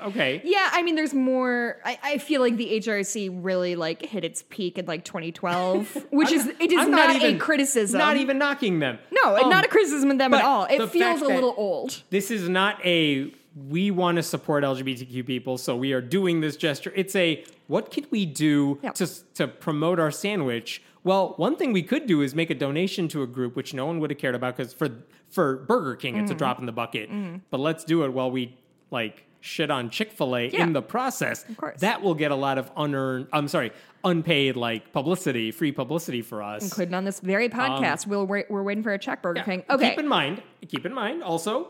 okay. 0.00 0.40
Yeah, 0.42 0.70
I 0.72 0.82
mean, 0.82 0.94
there's 0.96 1.14
more. 1.14 1.76
I, 1.84 1.98
I 2.02 2.18
feel 2.18 2.40
like 2.40 2.56
the 2.56 2.68
HRC 2.80 3.30
really 3.48 3.76
like 3.76 4.00
hit 4.02 4.24
its 4.24 4.42
peak 4.48 4.78
in 4.78 4.86
like 4.86 5.04
2012, 5.04 6.06
which 6.10 6.32
is 6.32 6.46
it 6.46 6.72
is 6.72 6.78
I'm 6.80 6.90
not, 6.90 7.14
even- 7.16 7.36
a 7.36 7.38
criticism. 7.38 7.98
Not 7.98 8.16
even 8.16 8.38
knocking 8.38 8.78
them. 8.80 8.98
no, 9.12 9.36
Um, 9.36 9.50
not 9.50 9.64
a 9.64 9.68
criticism 9.68 10.10
of 10.10 10.18
them 10.18 10.32
at 10.34 10.38
but 10.42 10.44
all. 10.46 10.64
It 10.64 10.78
the 10.78 10.88
feels 10.88 11.04
fact 11.20 11.22
a 11.22 11.26
that- 11.28 11.34
little 11.34 11.54
old. 11.56 12.02
This 12.10 12.30
is 12.30 12.48
not 12.48 12.84
a 12.84 13.30
we 13.56 13.90
want 13.90 14.16
to 14.16 14.22
support 14.22 14.64
LGBTQ 14.64 15.26
people, 15.26 15.56
so 15.58 15.74
we 15.76 15.92
are 15.92 16.00
doing 16.02 16.40
this 16.40 16.56
gesture. 16.56 16.92
It's 16.94 17.16
a 17.16 17.42
what 17.68 17.90
could 17.90 18.10
we 18.10 18.26
do 18.26 18.78
Yeah. 18.82 18.92
to 18.92 19.06
to 19.34 19.48
promote 19.48 19.98
our 19.98 20.10
sandwich? 20.10 20.82
Well, 21.04 21.34
one 21.36 21.56
thing 21.56 21.72
we 21.72 21.82
could 21.82 22.06
do 22.06 22.20
is 22.20 22.34
make 22.34 22.50
a 22.50 22.54
donation 22.54 23.08
to 23.08 23.22
a 23.22 23.26
group 23.26 23.54
which 23.56 23.72
no 23.72 23.86
one 23.86 24.00
would 24.00 24.10
have 24.10 24.18
cared 24.18 24.34
about 24.34 24.56
because 24.56 24.72
for 24.74 24.88
for 25.30 25.56
Burger 25.56 25.96
King 25.96 26.14
Mm-hmm. 26.14 26.22
it's 26.24 26.30
a 26.32 26.34
drop 26.34 26.58
in 26.60 26.66
the 26.66 26.72
bucket. 26.72 27.08
But 27.50 27.60
let's 27.60 27.84
do 27.84 28.04
it 28.04 28.12
while 28.12 28.30
we 28.30 28.54
like 28.90 29.24
shit 29.40 29.70
on 29.70 29.90
Chick 29.90 30.12
Fil 30.12 30.36
A 30.36 30.48
Yeah. 30.48 30.62
in 30.64 30.72
the 30.72 30.82
process. 30.82 31.48
Of 31.48 31.56
course. 31.56 31.80
That 31.80 32.02
will 32.02 32.14
get 32.14 32.32
a 32.32 32.36
lot 32.36 32.58
of 32.58 32.70
unearned. 32.76 33.28
I'm 33.32 33.46
sorry, 33.48 33.70
unpaid 34.04 34.56
like 34.56 34.92
publicity, 34.92 35.50
free 35.52 35.70
publicity 35.72 36.20
for 36.22 36.42
us. 36.42 36.62
Including 36.64 36.94
on 36.94 37.04
this 37.04 37.20
very 37.20 37.48
podcast, 37.48 38.06
we'll 38.08 38.26
wait, 38.26 38.50
we're 38.50 38.62
waiting 38.64 38.82
for 38.82 38.92
a 38.92 38.98
check, 38.98 39.22
Burger 39.22 39.40
Um, 39.40 39.44
Yeah. 39.48 39.56
King. 39.56 39.64
Okay, 39.70 39.90
Keep 39.90 39.98
in 40.00 40.08
mind, 40.08 40.42
keep 40.68 40.84
in 40.86 40.92
mind 40.92 41.22
also, 41.22 41.68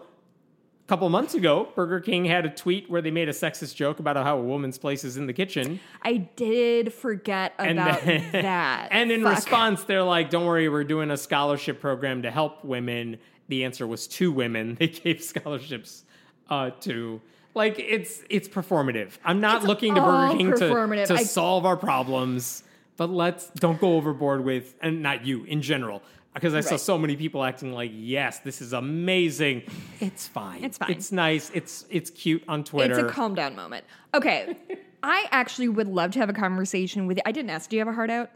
a 0.86 0.88
couple 0.88 1.08
months 1.08 1.34
ago, 1.34 1.68
Burger 1.74 1.98
King 1.98 2.24
had 2.26 2.46
a 2.46 2.48
tweet 2.48 2.88
where 2.88 3.02
they 3.02 3.10
made 3.10 3.28
a 3.28 3.32
sexist 3.32 3.74
joke 3.74 3.98
about 3.98 4.14
how 4.16 4.38
a 4.38 4.42
woman's 4.42 4.78
place 4.78 5.02
is 5.02 5.16
in 5.16 5.26
the 5.26 5.32
kitchen. 5.32 5.80
I 6.02 6.18
did 6.36 6.94
forget 6.94 7.54
And 7.58 7.80
about 7.80 8.02
then- 8.04 8.30
that. 8.32 8.88
And 8.92 9.10
in 9.10 9.24
Fuck. 9.24 9.34
response, 9.34 9.82
they're 9.82 10.04
like, 10.04 10.30
don't 10.30 10.46
worry, 10.46 10.68
we're 10.68 10.84
doing 10.84 11.10
a 11.10 11.16
scholarship 11.16 11.80
program 11.80 12.22
to 12.22 12.30
help 12.30 12.64
women. 12.64 13.18
The 13.48 13.64
answer 13.64 13.84
was 13.84 14.06
two 14.06 14.30
women. 14.30 14.76
They 14.78 14.86
gave 14.86 15.22
scholarships 15.22 16.04
uh, 16.48 16.70
to. 16.82 17.20
Like 17.54 17.78
it's 17.80 18.22
it's 18.30 18.48
performative. 18.48 19.18
I'm 19.24 19.40
not 19.40 19.64
looking 19.64 19.94
to 19.96 20.00
Burger 20.00 20.36
King 20.36 20.52
to, 20.52 21.06
to 21.06 21.14
I- 21.14 21.22
solve 21.24 21.64
our 21.66 21.76
problems, 21.76 22.62
but 22.96 23.10
let's 23.10 23.48
don't 23.50 23.80
go 23.80 23.94
overboard 23.96 24.44
with 24.44 24.74
and 24.82 25.02
not 25.02 25.24
you 25.26 25.42
in 25.44 25.62
general 25.62 26.02
because 26.36 26.54
I 26.54 26.60
saw 26.60 26.76
so 26.76 26.98
many 26.98 27.16
people 27.16 27.42
acting 27.42 27.72
like 27.72 27.90
yes, 27.94 28.40
this 28.40 28.60
is 28.60 28.72
amazing. 28.72 29.62
It's 30.00 30.28
fine. 30.28 30.62
It's 30.62 30.78
fine. 30.78 30.90
It's 30.90 31.10
nice. 31.10 31.50
It's 31.54 31.86
it's 31.90 32.10
cute 32.10 32.44
on 32.46 32.62
Twitter. 32.62 33.00
It's 33.00 33.10
a 33.10 33.12
calm 33.12 33.34
down 33.34 33.56
moment. 33.56 33.84
Okay. 34.14 34.56
I 35.02 35.26
actually 35.30 35.68
would 35.68 35.88
love 35.88 36.10
to 36.12 36.18
have 36.18 36.28
a 36.28 36.34
conversation 36.34 37.06
with 37.06 37.16
you. 37.18 37.22
I 37.26 37.32
didn't 37.32 37.50
ask. 37.50 37.70
Do 37.70 37.76
you 37.76 37.80
have 37.80 37.88
a 37.88 37.92
heart 37.92 38.10
out? 38.10 38.30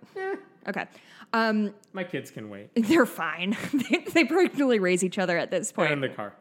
Okay. 0.69 0.87
Um, 1.33 1.75
My 1.93 2.05
kids 2.05 2.31
can 2.31 2.51
wait. 2.51 2.71
they're 2.75 3.07
fine. 3.07 3.57
they, 3.73 3.99
they 4.13 4.25
practically 4.25 4.79
raise 4.79 5.05
each 5.05 5.19
other 5.19 5.37
at 5.39 5.51
this 5.51 5.73
They're 5.73 5.87
point. 5.87 5.93
in 5.93 6.01
the 6.01 6.09
car. 6.09 6.35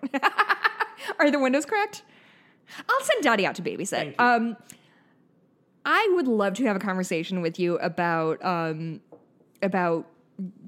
Are 1.19 1.31
the 1.31 1.39
windows 1.39 1.65
cracked? 1.65 2.03
I'll 2.87 3.01
send 3.01 3.23
Daddy 3.23 3.45
out 3.45 3.55
to 3.55 3.61
babysit. 3.61 3.89
Thank 3.89 4.15
you. 4.19 4.25
Um, 4.25 4.57
I 5.85 6.11
would 6.15 6.27
love 6.27 6.53
to 6.55 6.65
have 6.65 6.75
a 6.75 6.79
conversation 6.79 7.41
with 7.41 7.59
you 7.59 7.77
about 7.79 8.43
um, 8.45 9.01
about 9.61 10.05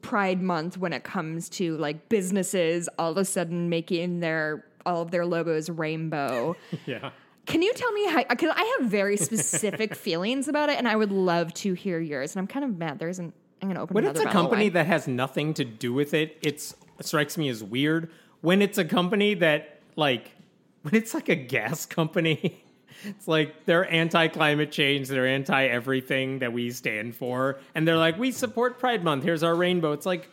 Pride 0.02 0.42
Month 0.42 0.78
when 0.78 0.94
it 0.94 1.04
comes 1.04 1.50
to 1.50 1.78
like 1.78 2.10
businesses 2.10 2.90
all 3.00 3.12
of 3.12 3.18
a 3.18 3.26
sudden 3.26 3.70
making 3.70 4.20
their 4.20 4.66
all 4.86 5.02
of 5.02 5.12
their 5.12 5.26
logos 5.26 5.70
rainbow. 5.70 6.56
yeah. 6.86 7.12
Can 7.46 7.62
you 7.62 7.74
tell 7.74 7.92
me 7.92 8.08
how? 8.08 8.24
Because 8.30 8.52
I 8.56 8.78
have 8.80 8.90
very 8.90 9.18
specific 9.18 9.96
feelings 10.08 10.48
about 10.48 10.70
it, 10.70 10.78
and 10.78 10.88
I 10.88 10.96
would 10.96 11.12
love 11.12 11.54
to 11.56 11.74
hear 11.74 12.00
yours. 12.00 12.36
And 12.36 12.40
I'm 12.40 12.48
kind 12.48 12.64
of 12.64 12.78
mad 12.78 13.00
there 13.00 13.10
isn't. 13.10 13.34
I'm 13.62 13.68
going 13.68 13.76
to 13.76 13.82
open 13.82 13.94
When 13.94 14.06
it's 14.06 14.20
a 14.20 14.26
company 14.26 14.70
that 14.70 14.88
has 14.88 15.08
nothing 15.08 15.54
to 15.56 15.66
do 15.66 15.94
with 15.94 16.14
it, 16.14 16.38
it's 16.42 16.76
it 17.00 17.06
strikes 17.06 17.38
me 17.38 17.50
as 17.50 17.64
weird. 17.64 18.12
When 18.42 18.62
it's 18.62 18.78
a 18.78 18.86
company 18.86 19.34
that 19.36 19.82
like 19.96 20.32
when 20.84 20.96
it's 20.96 21.14
like 21.14 21.30
a 21.30 21.36
gas 21.36 21.86
company, 21.86 22.61
it's 23.04 23.28
like 23.28 23.66
they're 23.66 23.90
anti 23.92 24.28
climate 24.28 24.72
change, 24.72 25.08
they're 25.08 25.28
anti 25.28 25.66
everything 25.66 26.40
that 26.40 26.54
we 26.54 26.72
stand 26.72 27.16
for, 27.16 27.60
and 27.76 27.88
they're 27.88 27.98
like, 27.98 28.18
we 28.18 28.32
support 28.32 28.80
Pride 28.80 29.04
Month. 29.04 29.24
Here's 29.24 29.44
our 29.44 29.56
rainbow. 29.56 29.92
It's 29.94 30.06
like, 30.06 30.30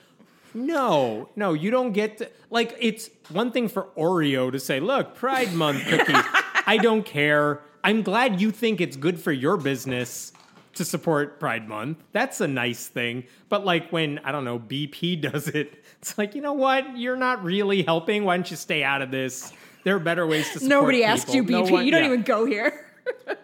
No, 0.55 1.29
no, 1.37 1.53
you 1.53 1.71
don't 1.71 1.93
get 1.93 2.19
to, 2.19 2.31
like 2.51 2.77
it's 2.81 3.11
one 3.31 3.53
thing 3.53 3.69
for 3.69 3.85
Oreo 3.97 4.51
to 4.51 4.59
say, 4.59 4.81
"Look, 4.81 5.14
Pride 5.14 5.53
Month 5.53 5.85
cookies." 5.87 6.25
I 6.66 6.79
don't 6.79 7.05
care. 7.05 7.61
I'm 7.85 8.03
glad 8.03 8.41
you 8.41 8.51
think 8.51 8.81
it's 8.81 8.97
good 8.97 9.21
for 9.21 9.33
your 9.33 9.57
business 9.57 10.33
to 10.75 10.85
support 10.85 11.41
Pride 11.41 11.69
Month. 11.69 11.99
That's 12.12 12.41
a 12.41 12.49
nice 12.49 12.87
thing. 12.87 13.25
But 13.49 13.64
like 13.64 13.91
when 13.91 14.21
I 14.21 14.33
don't 14.33 14.45
know 14.45 14.59
BP 14.59 15.21
does 15.33 15.49
it, 15.49 15.85
it's 16.01 16.16
like 16.16 16.35
you 16.35 16.41
know 16.43 16.53
what? 16.55 16.97
You're 16.97 17.16
not 17.16 17.43
really 17.45 17.83
helping. 17.83 18.25
Why 18.25 18.37
don't 18.37 18.51
you 18.51 18.57
stay 18.57 18.83
out 18.83 19.03
of 19.03 19.11
this? 19.11 19.53
There 19.85 19.97
are 19.97 20.01
better 20.01 20.26
ways 20.26 20.47
to. 20.53 20.53
support 20.61 20.68
Nobody 20.68 21.05
asked 21.05 21.33
you. 21.35 21.45
BP. 21.45 21.51
No 21.51 21.62
one- 21.62 21.85
you 21.87 21.91
don't 21.93 22.03
yeah. 22.03 22.07
even 22.09 22.22
go 22.22 22.45
here. 22.47 22.85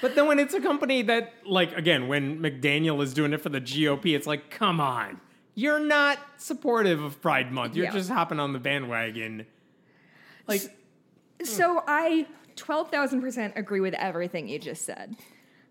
But 0.00 0.14
then 0.16 0.26
when 0.26 0.38
it's 0.38 0.52
a 0.52 0.60
company 0.60 1.00
that, 1.02 1.32
like, 1.46 1.74
again, 1.78 2.08
when 2.08 2.38
McDaniel 2.38 3.02
is 3.02 3.14
doing 3.14 3.32
it 3.32 3.40
for 3.40 3.48
the 3.48 3.60
GOP, 3.60 4.14
it's 4.14 4.26
like, 4.26 4.50
come 4.50 4.78
on, 4.78 5.18
you're 5.54 5.78
not 5.80 6.18
supportive 6.36 7.02
of 7.02 7.22
Pride 7.22 7.50
Month. 7.50 7.74
You're 7.74 7.86
Yeah. 7.86 7.92
just 7.92 8.10
hopping 8.10 8.38
on 8.38 8.52
the 8.52 8.58
bandwagon. 8.58 9.46
Like, 10.46 10.60
So 11.42 11.82
I 11.86 12.26
twelve 12.54 12.90
thousand 12.90 13.22
percent 13.22 13.54
agree 13.56 13.80
with 13.80 13.94
everything 13.94 14.46
you 14.46 14.58
just 14.58 14.84
said. 14.84 15.16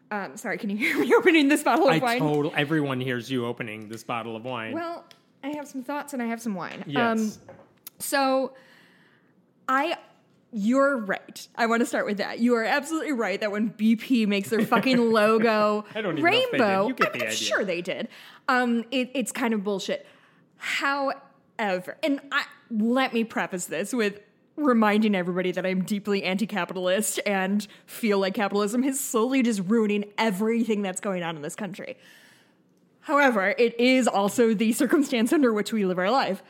Um, 0.10 0.36
sorry, 0.36 0.58
can 0.58 0.72
you 0.72 0.78
hear 0.78 0.98
me 0.98 1.14
opening 1.18 1.48
this 1.48 1.62
bottle 1.62 1.88
of 1.88 1.94
I 1.94 2.00
wine? 2.00 2.20
total 2.20 2.52
everyone 2.56 3.00
hears 3.02 3.30
you 3.30 3.46
opening 3.46 3.88
this 3.88 4.04
bottle 4.04 4.36
of 4.36 4.46
wine. 4.46 4.74
Well, 4.74 5.06
I 5.44 5.50
have 5.50 5.68
some 5.68 5.84
thoughts 5.84 6.14
and 6.14 6.24
I 6.24 6.26
have 6.26 6.42
some 6.42 6.56
wine. 6.56 6.84
yes. 6.88 6.98
Um, 6.98 7.32
so 8.00 8.54
I 9.68 9.98
you're 10.56 10.98
right. 10.98 11.48
I 11.56 11.66
want 11.66 11.80
to 11.80 11.86
start 11.88 12.06
with 12.06 12.18
that. 12.18 12.38
You 12.38 12.54
are 12.56 12.64
absolutely 12.64 13.12
right 13.14 13.40
that 13.40 13.52
when 13.52 13.72
BP 13.72 14.28
makes 14.28 14.50
their 14.50 14.64
fucking 14.66 14.98
logo 15.12 15.84
I 15.96 16.02
don't 16.02 16.20
even 16.20 16.24
know 16.32 16.38
if 16.38 16.52
they 16.52 16.58
did. 16.58 16.64
rainbow, 16.64 16.88
You 16.90 16.94
get 16.94 17.08
I'm 17.08 17.14
the 17.20 17.26
idea. 17.26 17.36
sure 17.36 17.66
they 17.66 17.82
did. 17.82 18.08
Um, 18.48 18.86
it, 18.92 19.10
it's 19.16 19.32
kind 19.32 19.54
of 19.56 19.64
bullshit. 19.64 20.06
However, 20.58 21.98
and 22.04 22.20
I, 22.32 22.46
let 22.70 23.14
me 23.14 23.24
preface 23.24 23.66
this 23.66 23.94
with 23.94 24.20
reminding 24.56 25.16
everybody 25.16 25.52
that 25.52 25.66
I'm 25.66 25.84
deeply 25.84 26.24
anti-capitalist 26.24 27.20
and 27.26 27.66
feel 27.88 28.20
like 28.20 28.36
capitalism 28.36 28.84
is 28.84 29.00
slowly 29.00 29.42
just 29.42 29.62
ruining 29.66 30.06
everything 30.20 30.84
that's 30.84 31.02
going 31.02 31.24
on 31.24 31.36
in 31.36 31.42
this 31.42 31.56
country. 31.56 31.98
However, 33.02 33.56
it 33.58 33.80
is 33.80 34.08
also 34.08 34.54
the 34.54 34.72
circumstance 34.74 35.34
under 35.34 35.52
which 35.52 35.74
we 35.74 35.86
live 35.86 35.98
our 35.98 36.12
life. 36.12 36.44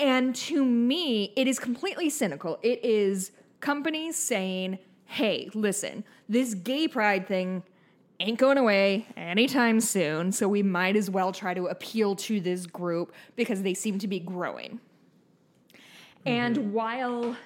And 0.00 0.34
to 0.34 0.64
me, 0.64 1.32
it 1.36 1.46
is 1.46 1.58
completely 1.58 2.08
cynical. 2.10 2.58
It 2.62 2.84
is 2.84 3.32
companies 3.60 4.16
saying, 4.16 4.78
hey, 5.04 5.50
listen, 5.54 6.04
this 6.28 6.54
gay 6.54 6.88
pride 6.88 7.28
thing 7.28 7.62
ain't 8.18 8.38
going 8.38 8.58
away 8.58 9.06
anytime 9.16 9.80
soon, 9.80 10.32
so 10.32 10.48
we 10.48 10.62
might 10.62 10.96
as 10.96 11.10
well 11.10 11.32
try 11.32 11.54
to 11.54 11.66
appeal 11.66 12.16
to 12.16 12.40
this 12.40 12.66
group 12.66 13.12
because 13.36 13.62
they 13.62 13.74
seem 13.74 13.98
to 13.98 14.08
be 14.08 14.18
growing. 14.18 14.80
Mm-hmm. 16.24 16.28
And 16.28 16.72
while 16.72 17.36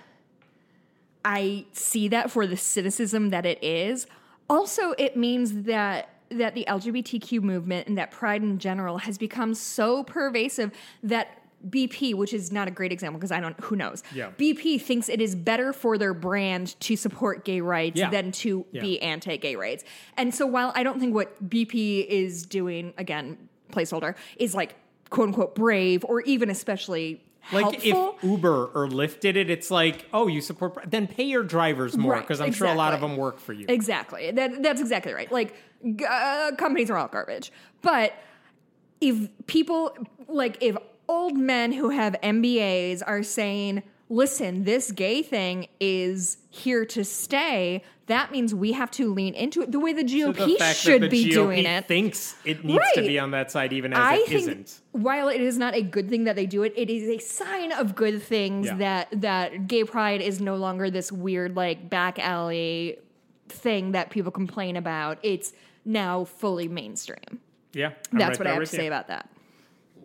I 1.24 1.64
see 1.72 2.08
that 2.08 2.30
for 2.30 2.46
the 2.46 2.56
cynicism 2.56 3.30
that 3.30 3.46
it 3.46 3.62
is. 3.62 4.06
Also, 4.48 4.92
it 4.92 5.16
means 5.16 5.62
that 5.62 6.10
that 6.30 6.54
the 6.54 6.64
LGBTQ 6.68 7.42
movement 7.42 7.86
and 7.86 7.96
that 7.96 8.10
pride 8.10 8.42
in 8.42 8.58
general 8.58 8.98
has 8.98 9.18
become 9.18 9.54
so 9.54 10.02
pervasive 10.02 10.72
that 11.02 11.43
BP, 11.68 12.14
which 12.14 12.32
is 12.34 12.52
not 12.52 12.68
a 12.68 12.70
great 12.70 12.92
example 12.92 13.18
because 13.18 13.32
I 13.32 13.40
don't 13.40 13.58
who 13.60 13.76
knows. 13.76 14.02
Yeah. 14.14 14.30
BP 14.38 14.80
thinks 14.80 15.08
it 15.08 15.20
is 15.20 15.34
better 15.34 15.72
for 15.72 15.96
their 15.98 16.14
brand 16.14 16.78
to 16.80 16.96
support 16.96 17.44
gay 17.44 17.60
rights 17.60 17.98
Yeah. 17.98 18.10
than 18.10 18.32
to 18.32 18.66
Yeah. 18.72 18.82
be 18.82 19.00
anti-gay 19.00 19.56
rights. 19.56 19.84
And 20.16 20.34
so 20.34 20.46
while 20.46 20.72
I 20.74 20.82
don't 20.82 21.00
think 21.00 21.14
what 21.14 21.48
BP 21.48 22.06
is 22.08 22.44
doing 22.44 22.92
again, 22.98 23.48
placeholder, 23.72 24.14
is 24.36 24.54
like 24.54 24.74
quote 25.10 25.28
unquote 25.28 25.54
brave 25.54 26.04
or 26.04 26.20
even 26.22 26.50
especially 26.50 27.22
like 27.52 27.62
helpful. 27.82 28.16
if 28.18 28.24
Uber 28.24 28.66
or 28.74 28.88
Lyft 28.88 29.20
did 29.20 29.36
it, 29.36 29.50
it's 29.50 29.70
like, 29.70 30.06
oh, 30.14 30.26
you 30.28 30.40
support, 30.40 30.78
then 30.90 31.06
pay 31.06 31.24
your 31.24 31.42
drivers 31.42 31.94
more 31.96 32.12
Right, 32.14 32.20
because 32.22 32.40
I'm 32.40 32.52
sure 32.52 32.68
a 32.68 32.74
lot 32.74 32.94
of 32.94 33.00
them 33.02 33.16
work 33.18 33.38
for 33.38 33.52
you. 33.52 33.66
Exactly. 33.68 34.30
That 34.30 34.62
that's 34.62 34.80
exactly 34.80 35.12
right. 35.12 35.30
Like 35.30 35.54
uh, 36.08 36.52
companies 36.56 36.88
are 36.90 36.96
all 36.96 37.08
garbage. 37.08 37.52
But 37.82 38.14
if 39.00 39.28
people 39.46 39.94
like 40.26 40.56
if 40.62 40.76
old 41.08 41.36
men 41.36 41.72
who 41.72 41.90
have 41.90 42.14
MBAs 42.22 43.02
are 43.06 43.22
saying, 43.22 43.82
"Listen, 44.08 44.64
this 44.64 44.90
gay 44.92 45.22
thing 45.22 45.68
is 45.80 46.38
here 46.50 46.84
to 46.86 47.04
stay," 47.04 47.82
that 48.06 48.30
means 48.30 48.54
we 48.54 48.72
have 48.72 48.90
to 48.92 49.12
lean 49.12 49.32
into 49.34 49.62
it 49.62 49.72
the 49.72 49.80
way 49.80 49.92
the 49.92 50.04
GOP 50.04 50.36
So 50.38 50.46
the 50.46 50.56
fact 50.56 50.78
should 50.78 51.02
that 51.02 51.10
the 51.10 51.24
be 51.24 51.30
GOP 51.30 51.32
doing 51.34 51.64
it. 51.64 51.86
thinks 51.86 52.36
it 52.44 52.64
needs 52.64 52.84
to 52.94 53.00
be 53.02 53.18
on 53.18 53.30
that 53.30 53.50
side, 53.50 53.72
even 53.72 53.92
as 53.92 53.98
I 53.98 54.14
it 54.16 54.26
think 54.28 54.40
isn't. 54.40 54.80
while 54.92 55.28
it 55.28 55.40
is 55.40 55.56
not 55.58 55.74
a 55.74 55.82
good 55.82 56.08
thing 56.10 56.24
that 56.24 56.36
they 56.36 56.46
do 56.46 56.62
it, 56.62 56.72
it 56.76 56.90
is 56.90 57.08
a 57.08 57.18
sign 57.18 57.72
of 57.72 57.94
good 57.94 58.22
things 58.22 58.66
Yeah. 58.66 58.76
that 58.76 59.08
that 59.22 59.66
gay 59.68 59.84
pride 59.84 60.20
is 60.20 60.40
no 60.40 60.56
longer 60.56 60.90
this 60.90 61.10
weird 61.10 61.56
like 61.56 61.88
back 61.88 62.18
alley 62.18 62.98
thing 63.48 63.92
that 63.92 64.10
people 64.10 64.30
complain 64.32 64.76
about. 64.76 65.18
It's 65.22 65.52
now 65.84 66.24
fully 66.24 66.68
mainstream. 66.68 67.40
Yeah, 67.72 67.90
I'm 68.12 68.18
That's 68.18 68.38
right 68.38 68.38
what 68.38 68.46
I 68.46 68.50
have 68.54 68.64
to 68.68 68.76
you. 68.76 68.80
say 68.82 68.86
about 68.86 69.08
that. 69.08 69.28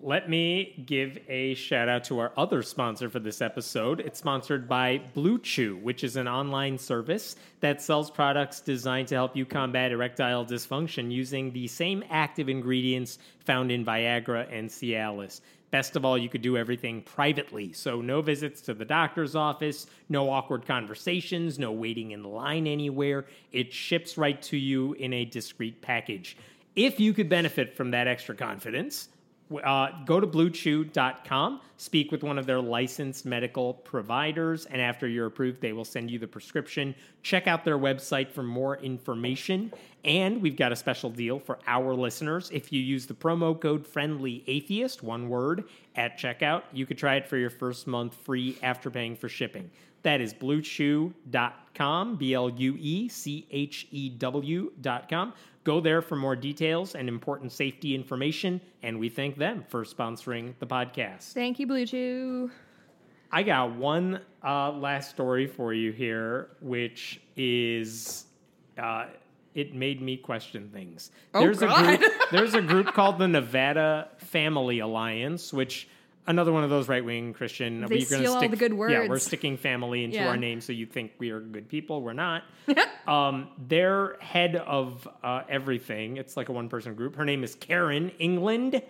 Let 0.01 0.29
me 0.29 0.81
give 0.85 1.19
a 1.27 1.55
shout 1.55 1.89
out 1.89 2.05
to 2.05 2.19
our 2.19 2.31
other 2.37 2.63
sponsor 2.63 3.09
for 3.09 3.19
this 3.19 3.41
episode. 3.41 3.99
It's 3.99 4.19
sponsored 4.19 4.69
by 4.69 5.01
Blue 5.13 5.37
Chew, 5.39 5.75
which 5.75 6.05
is 6.05 6.15
an 6.15 6.25
online 6.25 6.77
service 6.77 7.35
that 7.59 7.81
sells 7.81 8.09
products 8.09 8.61
designed 8.61 9.09
to 9.09 9.15
help 9.15 9.35
you 9.35 9.45
combat 9.45 9.91
erectile 9.91 10.45
dysfunction 10.45 11.11
using 11.11 11.51
the 11.51 11.67
same 11.67 12.01
active 12.09 12.47
ingredients 12.47 13.19
found 13.43 13.73
in 13.73 13.83
Viagra 13.83 14.47
and 14.49 14.69
Cialis. 14.69 15.41
Best 15.69 15.97
of 15.97 16.05
all, 16.05 16.17
you 16.17 16.29
could 16.29 16.41
do 16.41 16.55
everything 16.55 17.01
privately. 17.01 17.73
So, 17.73 17.99
no 17.99 18.21
visits 18.21 18.61
to 18.61 18.73
the 18.73 18.85
doctor's 18.85 19.35
office, 19.35 19.85
no 20.07 20.29
awkward 20.29 20.65
conversations, 20.65 21.59
no 21.59 21.73
waiting 21.73 22.11
in 22.11 22.23
line 22.23 22.67
anywhere. 22.67 23.25
It 23.51 23.73
ships 23.73 24.17
right 24.17 24.41
to 24.43 24.55
you 24.55 24.93
in 24.93 25.11
a 25.11 25.25
discreet 25.25 25.81
package. 25.81 26.37
If 26.77 27.01
you 27.01 27.13
could 27.13 27.27
benefit 27.27 27.75
from 27.75 27.91
that 27.91 28.07
extra 28.07 28.33
confidence, 28.33 29.09
uh, 29.57 30.03
go 30.05 30.19
to 30.19 30.27
bluechew.com, 30.27 31.61
speak 31.77 32.11
with 32.11 32.23
one 32.23 32.37
of 32.37 32.45
their 32.45 32.61
licensed 32.61 33.25
medical 33.25 33.73
providers, 33.73 34.65
and 34.67 34.81
after 34.81 35.07
you're 35.07 35.25
approved, 35.25 35.59
they 35.61 35.73
will 35.73 35.85
send 35.85 36.11
you 36.11 36.19
the 36.19 36.27
prescription. 36.27 36.93
Check 37.23 37.47
out 37.47 37.65
their 37.65 37.77
website 37.77 38.31
for 38.31 38.43
more 38.43 38.77
information. 38.77 39.73
And 40.05 40.41
we've 40.41 40.55
got 40.55 40.71
a 40.71 40.75
special 40.75 41.09
deal 41.09 41.39
for 41.39 41.59
our 41.67 41.93
listeners. 41.93 42.49
If 42.53 42.71
you 42.71 42.81
use 42.81 43.05
the 43.05 43.13
promo 43.13 43.59
code 43.59 43.85
Friendly 43.85 44.43
Atheist, 44.47 45.03
one 45.03 45.27
word, 45.29 45.65
at 45.95 46.17
checkout, 46.17 46.63
you 46.71 46.85
could 46.85 46.97
try 46.97 47.15
it 47.15 47.27
for 47.27 47.37
your 47.37 47.49
first 47.49 47.87
month 47.87 48.15
free 48.15 48.57
after 48.63 48.89
paying 48.89 49.15
for 49.15 49.27
shipping. 49.27 49.69
That 50.03 50.21
is 50.21 50.33
bluechew.com, 50.33 52.15
B 52.15 52.33
L 52.33 52.49
U 52.49 52.77
E 52.79 53.09
C 53.09 53.45
H 53.51 53.87
E 53.91 54.09
W.com. 54.09 55.33
Go 55.69 55.79
there 55.79 56.01
for 56.01 56.15
more 56.15 56.35
details 56.35 56.95
and 56.95 57.07
important 57.07 57.51
safety 57.51 57.93
information, 57.93 58.59
and 58.81 58.99
we 58.99 59.07
thank 59.07 59.37
them 59.37 59.63
for 59.67 59.83
sponsoring 59.83 60.55
the 60.57 60.65
podcast. 60.65 61.33
Thank 61.33 61.59
you, 61.59 61.67
Blue 61.67 61.85
Chew. 61.85 62.49
I 63.31 63.43
got 63.43 63.75
one 63.75 64.19
uh, 64.43 64.71
last 64.71 65.11
story 65.11 65.45
for 65.45 65.71
you 65.71 65.91
here, 65.91 66.49
which 66.59 67.21
is 67.37 68.25
uh, 68.79 69.09
it 69.53 69.75
made 69.75 70.01
me 70.01 70.17
question 70.17 70.71
things. 70.73 71.11
Oh, 71.35 71.41
there's 71.41 71.59
God. 71.59 71.93
a 71.93 71.97
group. 71.97 72.11
There's 72.31 72.55
a 72.55 72.63
group 72.63 72.87
called 72.87 73.19
the 73.19 73.27
Nevada 73.27 74.09
Family 74.17 74.79
Alliance, 74.79 75.53
which 75.53 75.87
another 76.29 76.53
one 76.53 76.63
of 76.63 76.69
those 76.69 76.87
right 76.87 77.03
wing 77.03 77.33
Christian. 77.33 77.85
They 77.87 78.01
steal 78.01 78.35
all 78.35 78.47
the 78.47 78.55
good 78.55 78.73
words. 78.73 78.93
Yeah, 78.93 79.07
we're 79.07 79.19
sticking 79.19 79.57
family 79.57 80.03
into 80.03 80.17
Yeah. 80.17 80.29
our 80.29 80.37
name, 80.37 80.61
so 80.61 80.71
you 80.71 80.85
think 80.85 81.11
we 81.17 81.31
are 81.31 81.39
good 81.41 81.67
people. 81.67 82.01
We're 82.01 82.13
not. 82.13 82.43
um, 83.07 83.49
their 83.67 84.17
head 84.21 84.55
of 84.55 85.05
uh, 85.23 85.41
everything. 85.49 86.17
It's 86.17 86.37
like 86.37 86.47
a 86.47 86.51
one 86.53 86.69
person 86.69 86.93
group. 86.93 87.15
Her 87.15 87.25
name 87.25 87.43
is 87.43 87.55
Karen 87.55 88.11
England. 88.19 88.81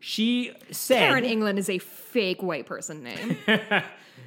She 0.00 0.52
said 0.70 0.98
Karen 0.98 1.24
England 1.24 1.58
is 1.58 1.70
a 1.70 1.78
fake 1.78 2.42
white 2.42 2.66
person 2.66 3.02
name. 3.02 3.36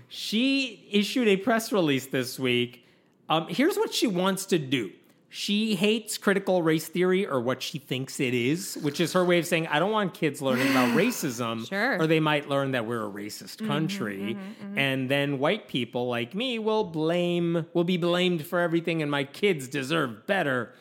she 0.07 0.87
issued 0.91 1.27
a 1.27 1.37
press 1.37 1.71
release 1.71 2.07
this 2.07 2.39
week. 2.39 2.85
Um, 3.29 3.47
here's 3.47 3.77
what 3.77 3.93
she 3.93 4.07
wants 4.07 4.45
to 4.47 4.59
do. 4.59 4.91
She 5.33 5.75
hates 5.75 6.17
critical 6.17 6.61
race 6.61 6.89
theory 6.89 7.25
or 7.25 7.39
what 7.39 7.61
she 7.61 7.79
thinks 7.79 8.19
it 8.19 8.33
is, 8.33 8.77
which 8.81 8.99
is 8.99 9.13
her 9.13 9.23
way 9.23 9.39
of 9.39 9.47
saying, 9.47 9.65
I 9.67 9.79
don't 9.79 9.93
want 9.93 10.13
kids 10.13 10.41
learning 10.41 10.69
about 10.71 10.89
racism, 10.97 11.69
Sure. 11.69 12.01
or 12.01 12.05
they 12.05 12.19
might 12.19 12.49
learn 12.49 12.71
that 12.71 12.85
we're 12.85 13.07
a 13.07 13.09
racist 13.09 13.55
mm-hmm, 13.55 13.67
country. 13.67 14.17
Mm-hmm, 14.19 14.39
mm-hmm. 14.39 14.77
And 14.77 15.09
then 15.09 15.39
white 15.39 15.69
people 15.69 16.09
like 16.09 16.35
me 16.35 16.59
will 16.59 16.83
blame, 16.83 17.65
will 17.73 17.85
be 17.85 17.95
blamed 17.95 18.45
for 18.45 18.59
everything, 18.59 19.01
and 19.01 19.09
my 19.09 19.23
kids 19.23 19.69
deserve 19.69 20.27
better. 20.27 20.73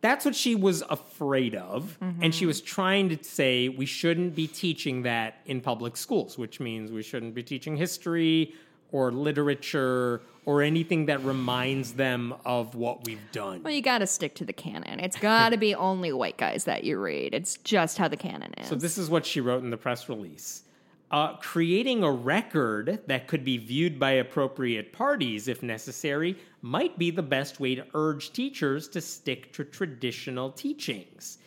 That's 0.00 0.24
what 0.24 0.36
she 0.36 0.54
was 0.54 0.84
afraid 0.88 1.56
of. 1.56 1.98
And 2.20 2.32
she 2.32 2.46
was 2.46 2.60
trying 2.60 3.08
to 3.08 3.24
say 3.24 3.68
we 3.68 3.84
shouldn't 3.84 4.36
be 4.36 4.46
teaching 4.46 5.02
that 5.02 5.40
in 5.44 5.60
public 5.60 5.96
schools, 5.96 6.38
which 6.38 6.60
means 6.60 6.92
we 6.92 7.02
shouldn't 7.02 7.34
be 7.34 7.42
teaching 7.42 7.76
history 7.76 8.54
or 8.92 9.12
literature 9.12 10.20
or 10.46 10.62
anything 10.62 11.06
that 11.06 11.22
reminds 11.24 11.92
them 11.92 12.34
of 12.44 12.74
what 12.74 13.04
we've 13.04 13.20
done. 13.32 13.62
well, 13.62 13.72
you 13.72 13.82
got 13.82 13.98
to 13.98 14.06
stick 14.06 14.34
to 14.36 14.44
the 14.46 14.52
canon. 14.52 14.98
It's 14.98 15.18
got 15.18 15.50
to 15.50 15.58
be 15.58 15.74
only 15.88 16.10
white 16.12 16.38
guys 16.38 16.64
that 16.64 16.84
you 16.84 16.98
read. 16.98 17.34
It's 17.34 17.58
just 17.58 17.98
how 17.98 18.08
the 18.08 18.16
canon 18.16 18.54
is. 18.56 18.68
So 18.68 18.74
this 18.74 18.96
is 18.96 19.10
what 19.10 19.26
she 19.26 19.40
wrote 19.42 19.62
in 19.62 19.68
the 19.70 19.76
press 19.76 20.08
release. 20.08 20.62
uh, 21.10 21.34
creating 21.36 22.02
a 22.02 22.10
record 22.10 23.00
that 23.06 23.26
could 23.28 23.44
be 23.44 23.56
viewed 23.58 23.98
by 23.98 24.12
appropriate 24.12 24.92
parties 24.92 25.48
if 25.48 25.62
necessary 25.62 26.36
might 26.62 26.98
be 26.98 27.10
the 27.10 27.22
best 27.22 27.60
way 27.60 27.74
to 27.74 27.84
urge 27.94 28.32
teachers 28.32 28.88
to 28.88 29.00
stick 29.00 29.52
to 29.52 29.64
traditional 29.64 30.50
teachings. 30.50 31.38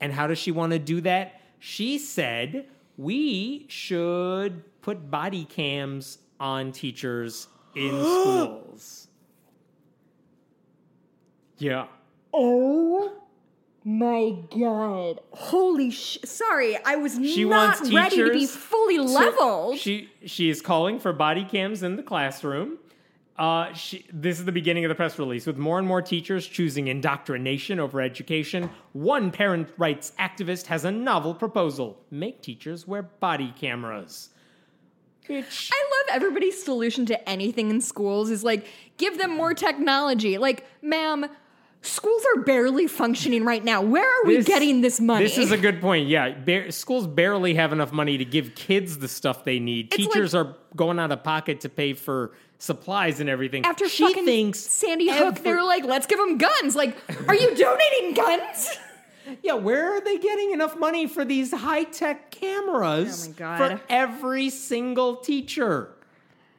And 0.00 0.12
how 0.12 0.26
does 0.28 0.38
she 0.38 0.52
want 0.52 0.72
to 0.72 0.78
do 0.78 1.00
that? 1.02 1.40
She 1.58 1.98
said 1.98 2.66
we 2.96 3.66
should 3.68 4.62
put 4.80 5.10
body 5.10 5.44
cams 5.44 6.18
on 6.40 6.72
teachers 6.72 7.48
in 7.74 7.90
schools. 8.00 9.08
Yeah. 11.58 11.86
Oh 12.32 13.12
my 13.84 14.36
god! 14.56 15.20
Holy 15.32 15.90
sh! 15.90 16.18
Sorry, 16.24 16.76
I 16.84 16.96
was 16.96 17.14
She 17.14 17.44
not 17.44 17.78
wants 17.78 17.92
ready 17.92 18.16
to 18.16 18.24
be 18.32 18.40
teachers- 18.40 18.54
fully 18.56 18.96
So 18.96 19.02
leveled. 19.04 19.78
she 19.78 20.10
she 20.24 20.50
is 20.50 20.60
calling 20.60 20.98
for 21.00 21.12
body 21.12 21.44
cams 21.44 21.82
in 21.82 21.96
the 21.96 22.02
classroom. 22.02 22.78
Uh, 23.36 23.72
she, 23.72 24.04
this 24.12 24.40
is 24.40 24.44
the 24.46 24.52
beginning 24.52 24.84
of 24.84 24.88
the 24.88 24.96
press 24.96 25.16
release. 25.16 25.46
With 25.46 25.58
more 25.58 25.78
and 25.78 25.86
more 25.86 26.02
teachers 26.02 26.44
choosing 26.44 26.88
indoctrination 26.88 27.78
over 27.78 28.00
education, 28.00 28.68
one 28.94 29.30
parent 29.30 29.68
rights 29.78 30.12
activist 30.18 30.66
has 30.66 30.84
a 30.84 30.90
novel 30.90 31.34
proposal: 31.34 31.98
make 32.10 32.42
teachers 32.42 32.86
wear 32.86 33.02
body 33.02 33.54
cameras. 33.58 34.30
Bitch. 35.28 35.70
I 35.72 35.87
love 36.08 36.16
everybody's 36.16 36.62
solution 36.62 37.06
to 37.06 37.28
anything 37.28 37.70
in 37.70 37.80
schools 37.80 38.30
is 38.30 38.44
like 38.44 38.66
give 38.96 39.18
them 39.18 39.36
more 39.36 39.54
technology. 39.54 40.38
Like, 40.38 40.66
ma'am, 40.82 41.26
schools 41.82 42.22
are 42.34 42.42
barely 42.42 42.86
functioning 42.86 43.44
right 43.44 43.62
now. 43.64 43.82
Where 43.82 44.04
are 44.08 44.24
we 44.26 44.36
This- 44.36 44.46
getting 44.46 44.80
this 44.80 45.00
money? 45.00 45.24
This 45.24 45.38
is 45.38 45.52
a 45.52 45.56
good 45.58 45.80
point. 45.80 46.08
Yeah, 46.08 46.30
bar- 46.30 46.70
schools 46.70 47.06
barely 47.06 47.54
have 47.54 47.72
enough 47.72 47.92
money 47.92 48.18
to 48.18 48.24
give 48.24 48.54
kids 48.54 48.98
the 48.98 49.08
stuff 49.08 49.44
they 49.44 49.58
need. 49.58 49.86
It's 49.92 49.96
Teachers 49.96 50.34
are 50.34 50.56
going 50.76 50.98
out 50.98 51.12
of 51.12 51.22
pocket 51.22 51.60
to 51.60 51.68
pay 51.68 51.92
for 51.92 52.32
supplies 52.58 53.20
and 53.20 53.30
everything. 53.30 53.64
After 53.64 53.88
she 53.88 54.04
fucking 54.08 54.24
thinks 54.24 54.58
Sandy 54.58 55.08
Hook, 55.10 55.38
every- 55.38 55.42
they're 55.42 55.62
like, 55.64 55.84
let's 55.84 56.06
give 56.06 56.18
them 56.18 56.38
guns. 56.38 56.74
Like, 56.74 56.96
are 57.28 57.34
you 57.34 57.54
donating 57.54 58.14
guns? 58.14 58.70
Yeah, 59.42 59.52
where 59.54 59.92
are 59.94 60.00
they 60.00 60.16
getting 60.16 60.52
enough 60.52 60.78
money 60.78 61.06
for 61.06 61.22
these 61.22 61.52
high 61.52 61.84
tech 61.84 62.30
cameras 62.30 63.28
Oh 63.38 63.56
for 63.58 63.78
every 63.90 64.48
single 64.48 65.16
teacher? 65.16 65.90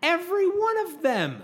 Every 0.02 0.48
one 0.48 0.78
of 0.88 1.02
them. 1.02 1.44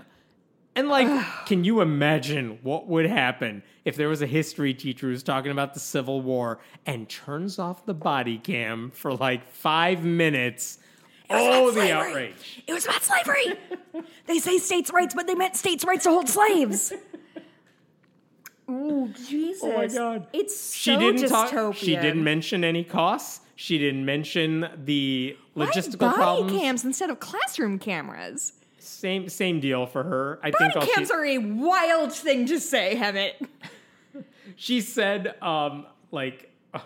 And 0.74 0.88
like, 0.88 1.08
can 1.46 1.64
you 1.64 1.80
imagine 1.80 2.58
what 2.62 2.86
would 2.86 3.06
happen 3.06 3.62
if 3.84 3.96
there 3.96 4.08
was 4.08 4.22
a 4.22 4.26
history 4.26 4.74
teacher 4.74 5.08
who's 5.08 5.22
talking 5.22 5.50
about 5.50 5.74
the 5.74 5.80
Civil 5.80 6.20
War 6.20 6.58
and 6.84 7.08
turns 7.08 7.58
off 7.58 7.86
the 7.86 7.94
body 7.94 8.38
cam 8.38 8.90
for 8.90 9.14
like 9.14 9.50
five 9.50 10.04
minutes? 10.04 10.78
Oh, 11.28 11.72
the 11.72 11.92
outrage. 11.92 12.62
It 12.66 12.72
was 12.72 12.84
about 12.84 13.02
slavery. 13.02 13.58
they 14.26 14.38
say 14.38 14.58
states' 14.58 14.92
rights, 14.92 15.14
but 15.14 15.26
they 15.26 15.34
meant 15.34 15.56
states' 15.56 15.84
rights 15.84 16.04
to 16.04 16.10
hold 16.10 16.28
slaves. 16.28 16.92
Ooh, 18.70 19.12
Jesus! 19.28 19.62
Oh 19.64 19.72
my 19.76 19.86
God. 19.86 20.26
It's 20.32 20.56
so 20.56 20.74
She 20.74 20.96
didn't 20.96 21.22
dystopian. 21.22 21.50
talk. 21.50 21.74
She 21.76 21.96
didn't 21.96 22.22
mention 22.24 22.64
any 22.64 22.84
costs. 22.84 23.40
She 23.56 23.78
didn't 23.78 24.04
mention 24.04 24.68
the 24.84 25.34
Why 25.54 25.66
logistical 25.66 25.98
body 25.98 26.16
problems. 26.16 26.52
cams 26.52 26.84
instead 26.84 27.08
of 27.08 27.20
classroom 27.20 27.78
cameras. 27.78 28.52
Same 28.78 29.30
same 29.30 29.60
deal 29.60 29.86
for 29.86 30.04
her. 30.04 30.38
I 30.42 30.50
Body 30.50 30.64
think 30.64 30.76
all 30.76 30.86
cams 30.86 31.08
she, 31.08 31.14
are 31.14 31.24
a 31.24 31.38
wild 31.38 32.12
thing 32.12 32.44
to 32.46 32.60
say, 32.60 32.94
Hemant. 32.94 33.48
she 34.56 34.82
said 34.82 35.34
um 35.42 35.86
like 36.12 36.52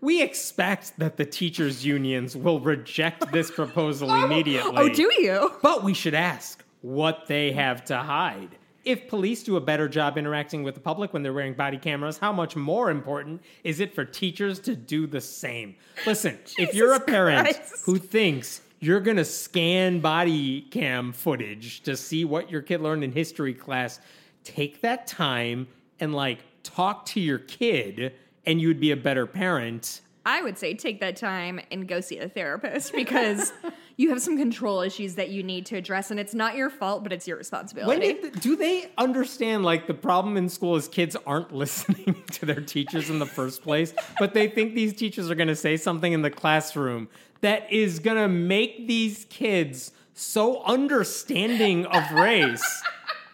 we 0.00 0.22
expect 0.22 0.98
that 0.98 1.18
the 1.18 1.26
teachers 1.26 1.84
unions 1.84 2.34
will 2.34 2.58
reject 2.58 3.30
this 3.32 3.50
proposal 3.50 4.10
immediately. 4.24 4.72
Oh, 4.76 4.88
do 4.88 5.12
you? 5.18 5.52
But 5.62 5.84
we 5.84 5.92
should 5.92 6.14
ask 6.14 6.64
what 6.80 7.26
they 7.26 7.52
have 7.52 7.84
to 7.84 7.98
hide. 7.98 8.56
If 8.84 9.08
police 9.08 9.42
do 9.42 9.56
a 9.56 9.60
better 9.60 9.88
job 9.88 10.16
interacting 10.16 10.62
with 10.62 10.74
the 10.74 10.80
public 10.80 11.12
when 11.12 11.22
they're 11.22 11.32
wearing 11.32 11.54
body 11.54 11.76
cameras, 11.76 12.18
how 12.18 12.32
much 12.32 12.56
more 12.56 12.90
important 12.90 13.42
is 13.62 13.80
it 13.80 13.94
for 13.94 14.04
teachers 14.04 14.58
to 14.60 14.74
do 14.74 15.06
the 15.06 15.20
same? 15.20 15.76
Listen, 16.06 16.38
if 16.58 16.74
you're 16.74 16.94
a 16.94 17.00
parent 17.00 17.44
Christ. 17.44 17.84
who 17.84 17.98
thinks 17.98 18.62
you're 18.80 19.00
going 19.00 19.18
to 19.18 19.24
scan 19.24 20.00
body 20.00 20.62
cam 20.70 21.12
footage 21.12 21.82
to 21.82 21.96
see 21.96 22.24
what 22.24 22.50
your 22.50 22.62
kid 22.62 22.80
learned 22.80 23.04
in 23.04 23.12
history 23.12 23.52
class, 23.52 24.00
take 24.44 24.80
that 24.80 25.06
time 25.06 25.68
and 26.00 26.14
like 26.14 26.38
talk 26.62 27.04
to 27.06 27.20
your 27.20 27.38
kid 27.38 28.14
and 28.46 28.60
you'd 28.60 28.80
be 28.80 28.90
a 28.90 28.96
better 28.96 29.26
parent. 29.26 30.00
I 30.24 30.42
would 30.42 30.58
say 30.58 30.74
take 30.74 31.00
that 31.00 31.16
time 31.16 31.60
and 31.70 31.86
go 31.86 32.00
see 32.00 32.18
a 32.18 32.28
therapist 32.28 32.92
because 32.92 33.52
you 34.00 34.08
have 34.08 34.22
some 34.22 34.38
control 34.38 34.80
issues 34.80 35.16
that 35.16 35.28
you 35.28 35.42
need 35.42 35.66
to 35.66 35.76
address, 35.76 36.10
and 36.10 36.18
it's 36.18 36.32
not 36.32 36.56
your 36.56 36.70
fault, 36.70 37.02
but 37.02 37.12
it's 37.12 37.28
your 37.28 37.36
When 37.36 37.40
responsibility. 37.40 38.14
did 38.14 38.32
the, 38.32 38.40
do 38.40 38.56
they 38.56 38.90
understand 38.96 39.62
like 39.62 39.86
the 39.86 39.92
problem 39.92 40.38
in 40.38 40.48
school 40.48 40.74
is 40.76 40.88
kids 40.88 41.18
aren't 41.26 41.52
listening 41.54 42.22
to 42.32 42.46
their 42.46 42.62
teachers 42.62 43.10
in 43.10 43.18
the 43.18 43.26
first 43.26 43.62
place, 43.62 43.92
but 44.18 44.32
they 44.32 44.48
think 44.48 44.74
these 44.74 44.94
teachers 44.94 45.30
are 45.30 45.34
going 45.34 45.48
to 45.48 45.56
say 45.56 45.76
something 45.76 46.14
in 46.14 46.22
the 46.22 46.30
classroom 46.30 47.10
that 47.42 47.70
is 47.70 47.98
going 47.98 48.16
to 48.16 48.26
make 48.26 48.88
these 48.88 49.26
kids 49.28 49.92
so 50.14 50.62
understanding 50.62 51.84
of 51.84 52.10
race 52.12 52.82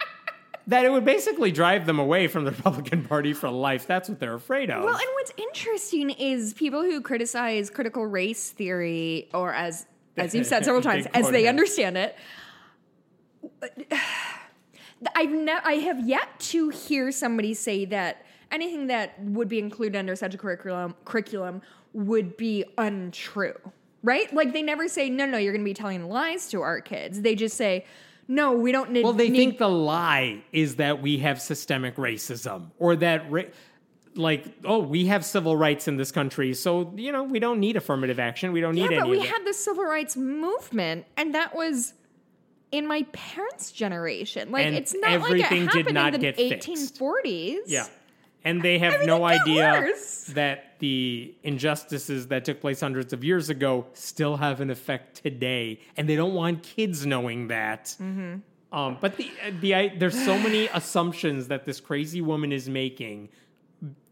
that 0.67 0.85
it 0.85 0.91
would 0.91 1.05
basically 1.05 1.53
drive 1.53 1.87
them 1.87 2.01
away 2.01 2.27
from 2.27 2.45
the 2.45 2.51
Republican 2.51 3.05
Party 3.05 3.33
for 3.33 3.49
life. 3.49 3.87
That's 3.87 4.09
what 4.09 4.19
they're 4.19 4.35
afraid 4.35 4.69
of. 4.71 4.83
Well, 4.83 4.97
and 4.97 5.09
what's 5.15 5.33
interesting 5.37 6.11
is 6.11 6.55
people 6.55 6.83
who 6.83 7.01
criticize 7.01 7.71
critical 7.71 8.05
race 8.05 8.51
theory, 8.51 9.29
or 9.33 9.55
as 9.55 9.87
as 10.17 10.35
you've 10.35 10.47
said 10.47 10.65
several 10.65 10.83
times, 10.91 11.07
as 11.15 11.31
they 11.31 11.47
understand 11.47 11.97
it. 11.97 12.17
I've 15.15 15.31
ne- 15.31 15.53
I 15.65 15.75
have 15.75 16.07
yet 16.07 16.29
to 16.41 16.71
hear 16.71 17.13
somebody 17.13 17.55
say 17.55 17.85
that 17.87 18.25
anything 18.51 18.87
that 18.87 19.21
would 19.23 19.49
be 19.49 19.59
included 19.59 19.99
under 19.99 20.17
such 20.17 20.35
a 20.35 20.39
curriculum 20.39 20.95
curriculum 21.05 21.63
would 21.93 22.37
be 22.37 22.65
untrue, 22.79 23.55
right? 24.03 24.33
Like 24.33 24.53
they 24.53 24.63
never 24.63 24.89
say, 24.89 25.11
"No, 25.11 25.27
no, 25.27 25.39
you're 25.39 25.53
going 25.53 25.65
to 25.65 25.69
be 25.69 25.75
telling 25.75 26.09
lies 26.09 26.49
to 26.51 26.63
our 26.63 26.81
kids." 26.81 27.21
They 27.21 27.35
just 27.35 27.57
say, 27.57 27.85
"No, 28.27 28.53
we 28.53 28.73
don't 28.73 28.91
need." 28.91 29.05
Well, 29.05 29.13
they 29.13 29.29
need- 29.29 29.37
think 29.39 29.59
the 29.59 29.69
lie 29.69 30.43
is 30.53 30.77
that 30.77 31.03
we 31.03 31.19
have 31.19 31.41
systemic 31.43 31.97
racism 31.97 32.71
or 32.79 32.97
that, 32.97 33.31
ra- 33.31 33.43
like, 34.17 34.45
oh, 34.65 34.79
we 34.81 35.07
have 35.07 35.25
civil 35.25 35.57
rights 35.57 35.89
in 35.89 35.97
this 35.97 36.11
country, 36.13 36.55
so 36.55 36.93
you 36.97 37.13
know 37.13 37.25
we 37.25 37.39
don't 37.39 37.61
need 37.61 37.77
affirmative 37.77 38.19
action. 38.19 38.53
We 38.53 38.61
don't 38.61 38.75
need 38.75 38.91
Yeah, 38.91 38.99
any 38.99 39.01
but 39.01 39.09
we 39.09 39.21
had 39.27 39.45
the 39.45 39.55
civil 39.55 39.85
rights 39.85 40.17
movement, 40.17 41.07
and 41.17 41.35
that 41.35 41.55
was 41.55 41.95
in 42.73 42.87
my 42.87 43.03
parents' 43.13 43.71
generation. 43.73 44.51
Like 44.51 44.67
And 44.67 44.77
it's 44.77 44.95
not 44.95 45.21
like 45.21 45.35
it 45.35 45.43
happened 45.43 45.71
did 45.71 45.93
not 45.95 46.15
in 46.15 46.21
the 46.21 46.27
get 46.33 46.37
fixed. 46.37 46.69
1840s. 46.69 47.59
yeah, 47.67 47.87
and 48.45 48.63
they 48.63 48.79
have 48.79 48.99
mean, 49.01 49.07
no 49.07 49.25
idea 49.25 49.73
worse. 49.73 50.25
that 50.35 50.79
the 50.79 51.35
injustices 51.43 52.29
that 52.29 52.45
took 52.45 52.61
place 52.61 52.81
hundreds 52.81 53.13
of 53.13 53.25
years 53.25 53.49
ago 53.51 53.87
still 53.95 54.37
have 54.37 54.61
an 54.61 54.71
effect 54.71 55.23
today, 55.23 55.81
and 55.97 56.09
they 56.09 56.17
don't 56.17 56.35
want 56.35 56.63
kids 56.63 57.07
knowing 57.07 57.49
that. 57.49 57.97
Mm-hmm. 58.01 58.37
Um, 58.73 58.99
but 59.01 59.17
the 59.17 59.31
the 59.61 59.75
I, 59.75 59.89
there's 59.97 60.23
so 60.25 60.39
many 60.39 60.67
assumptions 60.69 61.49
that 61.49 61.65
this 61.65 61.81
crazy 61.81 62.21
woman 62.21 62.53
is 62.53 62.69
making 62.69 63.29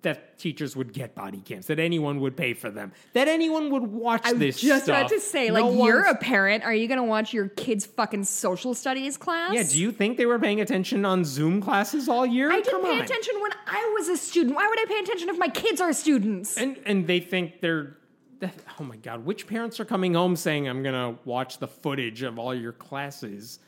that 0.04 0.38
teachers 0.38 0.74
would 0.76 0.92
get 0.92 1.14
body 1.14 1.40
cams, 1.40 1.66
that 1.66 1.78
anyone 1.78 2.20
would 2.20 2.36
pay 2.36 2.54
for 2.54 2.70
them, 2.70 2.92
that 3.12 3.28
anyone 3.28 3.70
would 3.70 3.82
watch 3.82 4.22
I 4.24 4.32
was 4.32 4.38
this. 4.40 4.60
just 4.60 4.84
stuff. 4.84 4.96
about 5.00 5.10
to 5.10 5.20
say, 5.20 5.48
No 5.48 5.68
like, 5.68 5.84
you're 5.86 6.06
a 6.06 6.14
parent. 6.16 6.64
Are 6.64 6.72
you 6.72 6.86
going 6.88 6.98
to 7.00 7.04
watch 7.04 7.34
your 7.34 7.48
kid's 7.48 7.84
fucking 7.84 8.24
social 8.24 8.72
studies 8.74 9.16
class? 9.16 9.52
yeah. 9.52 9.64
Do 9.64 9.78
you 9.80 9.92
think 9.92 10.16
they 10.16 10.26
were 10.26 10.38
paying 10.38 10.60
attention 10.60 11.04
on 11.04 11.24
Zoom 11.24 11.60
classes 11.60 12.08
all 12.08 12.24
year? 12.24 12.50
I 12.50 12.56
didn't 12.60 12.70
Come 12.70 12.82
pay 12.84 12.98
on. 12.98 13.00
attention 13.02 13.34
when 13.42 13.52
I 13.66 13.92
was 13.98 14.08
a 14.08 14.16
student. 14.16 14.54
Why 14.54 14.66
would 14.68 14.80
I 14.80 14.84
pay 14.86 15.00
attention 15.00 15.28
if 15.28 15.38
my 15.38 15.48
kids 15.48 15.80
are 15.80 15.92
students? 15.92 16.56
And 16.56 16.78
and 16.86 17.06
they 17.06 17.20
think 17.20 17.60
they're. 17.60 17.96
Oh 18.78 18.84
my 18.84 18.96
God! 18.96 19.24
Which 19.24 19.46
parents 19.46 19.80
are 19.80 19.84
coming 19.86 20.14
home 20.14 20.36
saying, 20.36 20.68
"I'm 20.68 20.82
gonna 20.82 21.16
watch 21.24 21.58
the 21.58 21.68
footage 21.68 22.22
of 22.22 22.38
all 22.38 22.54
your 22.54 22.72
classes"? 22.72 23.58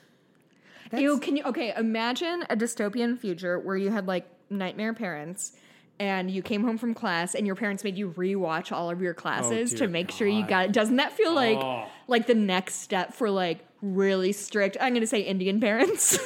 Ew, 0.93 1.18
can 1.18 1.37
you 1.37 1.43
okay, 1.45 1.72
imagine 1.76 2.45
a 2.51 2.57
dystopian 2.57 3.18
future 3.18 3.59
where 3.59 3.76
you 3.76 3.91
had 3.91 4.07
like 4.07 4.26
nightmare 4.51 4.93
parents 4.95 5.53
and 5.99 6.30
you 6.30 6.42
came 6.42 6.62
home 6.62 6.78
from 6.78 6.94
class 6.94 7.34
and 7.34 7.47
your 7.47 7.57
parents 7.57 7.82
made 7.84 7.97
you 7.97 8.11
rewatch 8.11 8.72
all 8.72 8.90
of 8.90 9.01
your 9.01 9.12
oh, 9.12 9.14
classes 9.14 9.70
dear 9.70 9.78
to 9.80 9.88
make 9.88 10.11
sure 10.11 10.26
you 10.26 10.47
got 10.47 10.66
it. 10.66 10.72
Doesn't 10.72 10.97
that 10.97 11.12
feel 11.12 11.34
like 11.34 11.59
Oh. 11.59 11.86
like 12.09 12.26
the 12.26 12.34
next 12.34 12.77
step 12.82 13.14
for 13.14 13.31
like 13.31 13.60
really 13.82 14.32
strict 14.32 14.77
I'm 14.81 14.94
gonna 14.94 15.06
say 15.06 15.20
Indian 15.20 15.60
parents? 15.60 16.18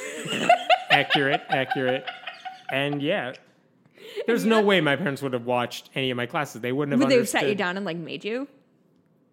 accurate, 0.90 1.42
accurate, 1.48 2.04
and 2.70 3.02
yeah. 3.02 3.32
There's 4.26 4.44
no 4.44 4.60
way 4.62 4.80
my 4.80 4.96
parents 4.96 5.22
would 5.22 5.32
have 5.34 5.46
watched 5.46 5.90
any 5.94 6.10
of 6.10 6.16
my 6.16 6.26
classes. 6.26 6.60
They 6.60 6.72
wouldn't 6.72 6.92
have. 6.92 7.00
Would 7.00 7.10
they 7.10 7.16
have 7.18 7.28
sat 7.28 7.48
you 7.48 7.54
down 7.54 7.76
and 7.76 7.86
like 7.86 7.96
made 7.96 8.24
you? 8.24 8.48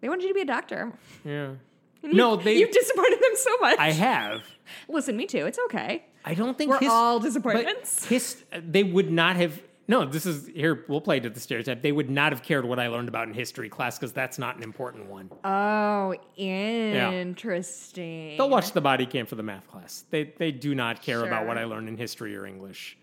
They 0.00 0.08
wanted 0.08 0.22
you 0.22 0.28
to 0.28 0.34
be 0.34 0.42
a 0.42 0.46
doctor. 0.46 0.92
Yeah. 1.24 1.52
No, 2.00 2.36
they. 2.36 2.56
You 2.56 2.70
disappointed 2.70 3.20
them 3.20 3.32
so 3.34 3.56
much. 3.60 3.78
I 3.80 3.90
have. 3.90 4.42
Listen, 4.88 5.16
me 5.16 5.26
too. 5.26 5.46
It's 5.46 5.58
okay. 5.64 6.04
I 6.24 6.34
don't 6.34 6.56
think 6.56 6.70
We're 6.70 6.78
his- 6.78 6.88
all 6.88 7.18
disappointments. 7.18 8.04
His, 8.04 8.36
they 8.52 8.84
would 8.84 9.10
not 9.10 9.34
have. 9.34 9.60
No, 9.90 10.04
this 10.04 10.26
is 10.26 10.46
here. 10.48 10.84
We'll 10.86 11.00
play 11.00 11.18
to 11.18 11.30
the 11.30 11.40
stereotype. 11.40 11.80
They 11.80 11.92
would 11.92 12.10
not 12.10 12.32
have 12.32 12.42
cared 12.42 12.66
what 12.66 12.78
I 12.78 12.88
learned 12.88 13.08
about 13.08 13.26
in 13.26 13.32
history 13.32 13.70
class 13.70 13.98
because 13.98 14.12
that's 14.12 14.38
not 14.38 14.56
an 14.56 14.62
important 14.62 15.06
one. 15.06 15.30
Oh, 15.44 16.14
interesting. 16.36 18.36
They'll 18.36 18.50
watch 18.50 18.72
the 18.72 18.82
body 18.82 19.06
cam 19.06 19.24
for 19.24 19.36
the 19.36 19.42
math 19.42 19.66
class. 19.66 20.04
They 20.10 20.34
they 20.36 20.52
do 20.52 20.74
not 20.74 21.00
care 21.00 21.24
about 21.24 21.46
what 21.46 21.56
I 21.56 21.64
learned 21.64 21.88
in 21.88 21.96
history 21.96 22.36
or 22.36 22.44
English. 22.44 22.98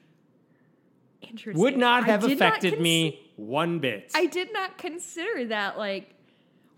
Interesting. 1.21 1.59
Would 1.59 1.77
not 1.77 2.05
have 2.05 2.23
affected 2.23 2.73
cons- 2.73 2.83
me 2.83 3.31
one 3.35 3.79
bit. 3.79 4.11
I 4.13 4.27
did 4.27 4.53
not 4.53 4.77
consider 4.77 5.45
that 5.45 5.79
like. 5.79 6.11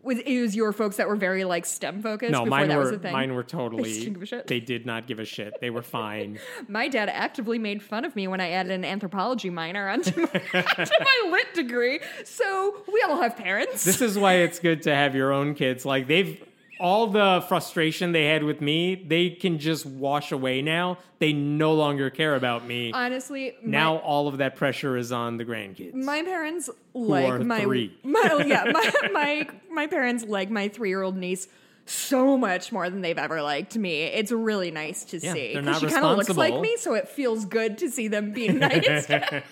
Was 0.03 0.19
it 0.19 0.41
was 0.41 0.55
your 0.55 0.71
folks 0.71 0.97
that 0.97 1.07
were 1.07 1.15
very 1.15 1.43
like 1.43 1.65
STEM 1.65 2.01
focused 2.01 2.31
no, 2.31 2.45
before 2.45 2.49
mine 2.59 2.69
that 2.69 2.77
was 2.77 2.91
were 2.91 2.95
a 2.97 2.99
thing? 2.99 3.11
mine 3.11 3.33
were 3.33 3.43
totally. 3.43 3.93
didn't 3.99 4.13
give 4.13 4.23
a 4.23 4.25
shit? 4.25 4.47
They 4.47 4.59
did 4.59 4.85
not 4.85 5.07
give 5.07 5.19
a 5.19 5.25
shit. 5.25 5.59
They 5.59 5.69
were 5.69 5.81
fine. 5.81 6.39
My 6.67 6.87
dad 6.87 7.09
actively 7.09 7.59
made 7.59 7.81
fun 7.83 8.05
of 8.05 8.15
me 8.15 8.27
when 8.27 8.39
I 8.39 8.51
added 8.51 8.71
an 8.71 8.85
anthropology 8.85 9.49
minor 9.49 9.89
onto 9.89 10.21
my, 10.21 10.27
onto 10.53 10.93
my 10.99 11.29
lit 11.31 11.53
degree. 11.53 11.99
So 12.23 12.83
we 12.91 13.03
all 13.07 13.21
have 13.21 13.35
parents. 13.35 13.83
this 13.83 14.01
is 14.01 14.17
why 14.17 14.35
it's 14.35 14.59
good 14.59 14.83
to 14.83 14.95
have 14.95 15.15
your 15.15 15.31
own 15.31 15.55
kids. 15.55 15.85
Like 15.85 16.07
they've 16.07 16.41
all 16.79 17.07
the 17.07 17.43
frustration 17.47 18.11
they 18.11 18.25
had 18.25 18.43
with 18.43 18.61
me, 18.61 18.95
they 18.95 19.29
can 19.29 19.59
just 19.59 19.85
wash 19.85 20.31
away 20.31 20.61
now. 20.61 20.97
They 21.19 21.33
no 21.33 21.73
longer 21.73 22.09
care 22.09 22.35
about 22.35 22.65
me. 22.65 22.91
Honestly, 22.93 23.55
my- 23.63 23.69
now 23.71 23.97
all 23.97 24.27
of 24.27 24.37
that 24.37 24.55
pressure 24.55 24.97
is 24.97 25.11
on 25.11 25.37
the 25.37 25.45
grandkids. 25.45 25.93
My 25.93 26.21
parents 26.23 26.69
like 26.93 27.41
my 27.41 27.61
three. 27.61 27.97
my 28.03 28.29
oh, 28.31 28.39
yeah 28.39 28.65
my 28.71 28.91
my 29.11 29.47
my 29.71 29.87
parents 29.87 30.23
like 30.25 30.49
my 30.49 30.67
three 30.67 30.89
year 30.89 31.01
old 31.01 31.17
niece 31.17 31.47
so 31.85 32.37
much 32.37 32.71
more 32.73 32.89
than 32.89 33.01
they've 33.01 33.17
ever 33.17 33.41
liked 33.41 33.77
me. 33.77 34.03
It's 34.03 34.31
really 34.31 34.71
nice 34.71 35.05
to 35.05 35.17
Yeah, 35.19 35.33
see 35.33 35.53
they're 35.53 35.63
'Cause 35.63 35.81
not 35.81 35.89
she 35.89 35.95
kind 35.95 36.05
of 36.05 36.17
looks 36.17 36.35
like 36.35 36.59
me, 36.59 36.75
so 36.77 36.93
it 36.95 37.07
feels 37.07 37.45
good 37.45 37.77
to 37.77 37.89
see 37.89 38.07
them 38.09 38.33
being 38.33 38.59
nice. 38.59 39.05
that 39.07 39.43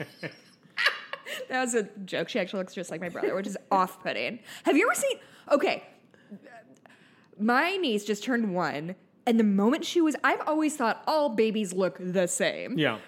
was 1.49 1.73
a 1.75 1.83
joke. 2.05 2.29
She 2.29 2.39
actually 2.39 2.59
looks 2.59 2.73
just 2.73 2.91
like 2.91 3.01
my 3.01 3.09
brother, 3.09 3.35
which 3.35 3.47
is 3.47 3.57
off 3.71 4.01
putting. 4.03 4.39
Have 4.63 4.75
you 4.77 4.87
ever 4.89 4.99
seen? 4.99 5.17
Okay, 5.51 5.83
my 7.39 7.77
niece 7.77 8.03
just 8.05 8.23
turned 8.23 8.53
one. 8.53 8.95
And 9.27 9.39
the 9.39 9.43
moment 9.43 9.85
she 9.85 10.01
was, 10.01 10.15
I've 10.23 10.41
always 10.47 10.75
thought 10.75 11.03
all 11.07 11.29
babies 11.29 11.73
look 11.73 11.97
the 11.99 12.27
same. 12.27 12.77
yeah. 12.77 12.99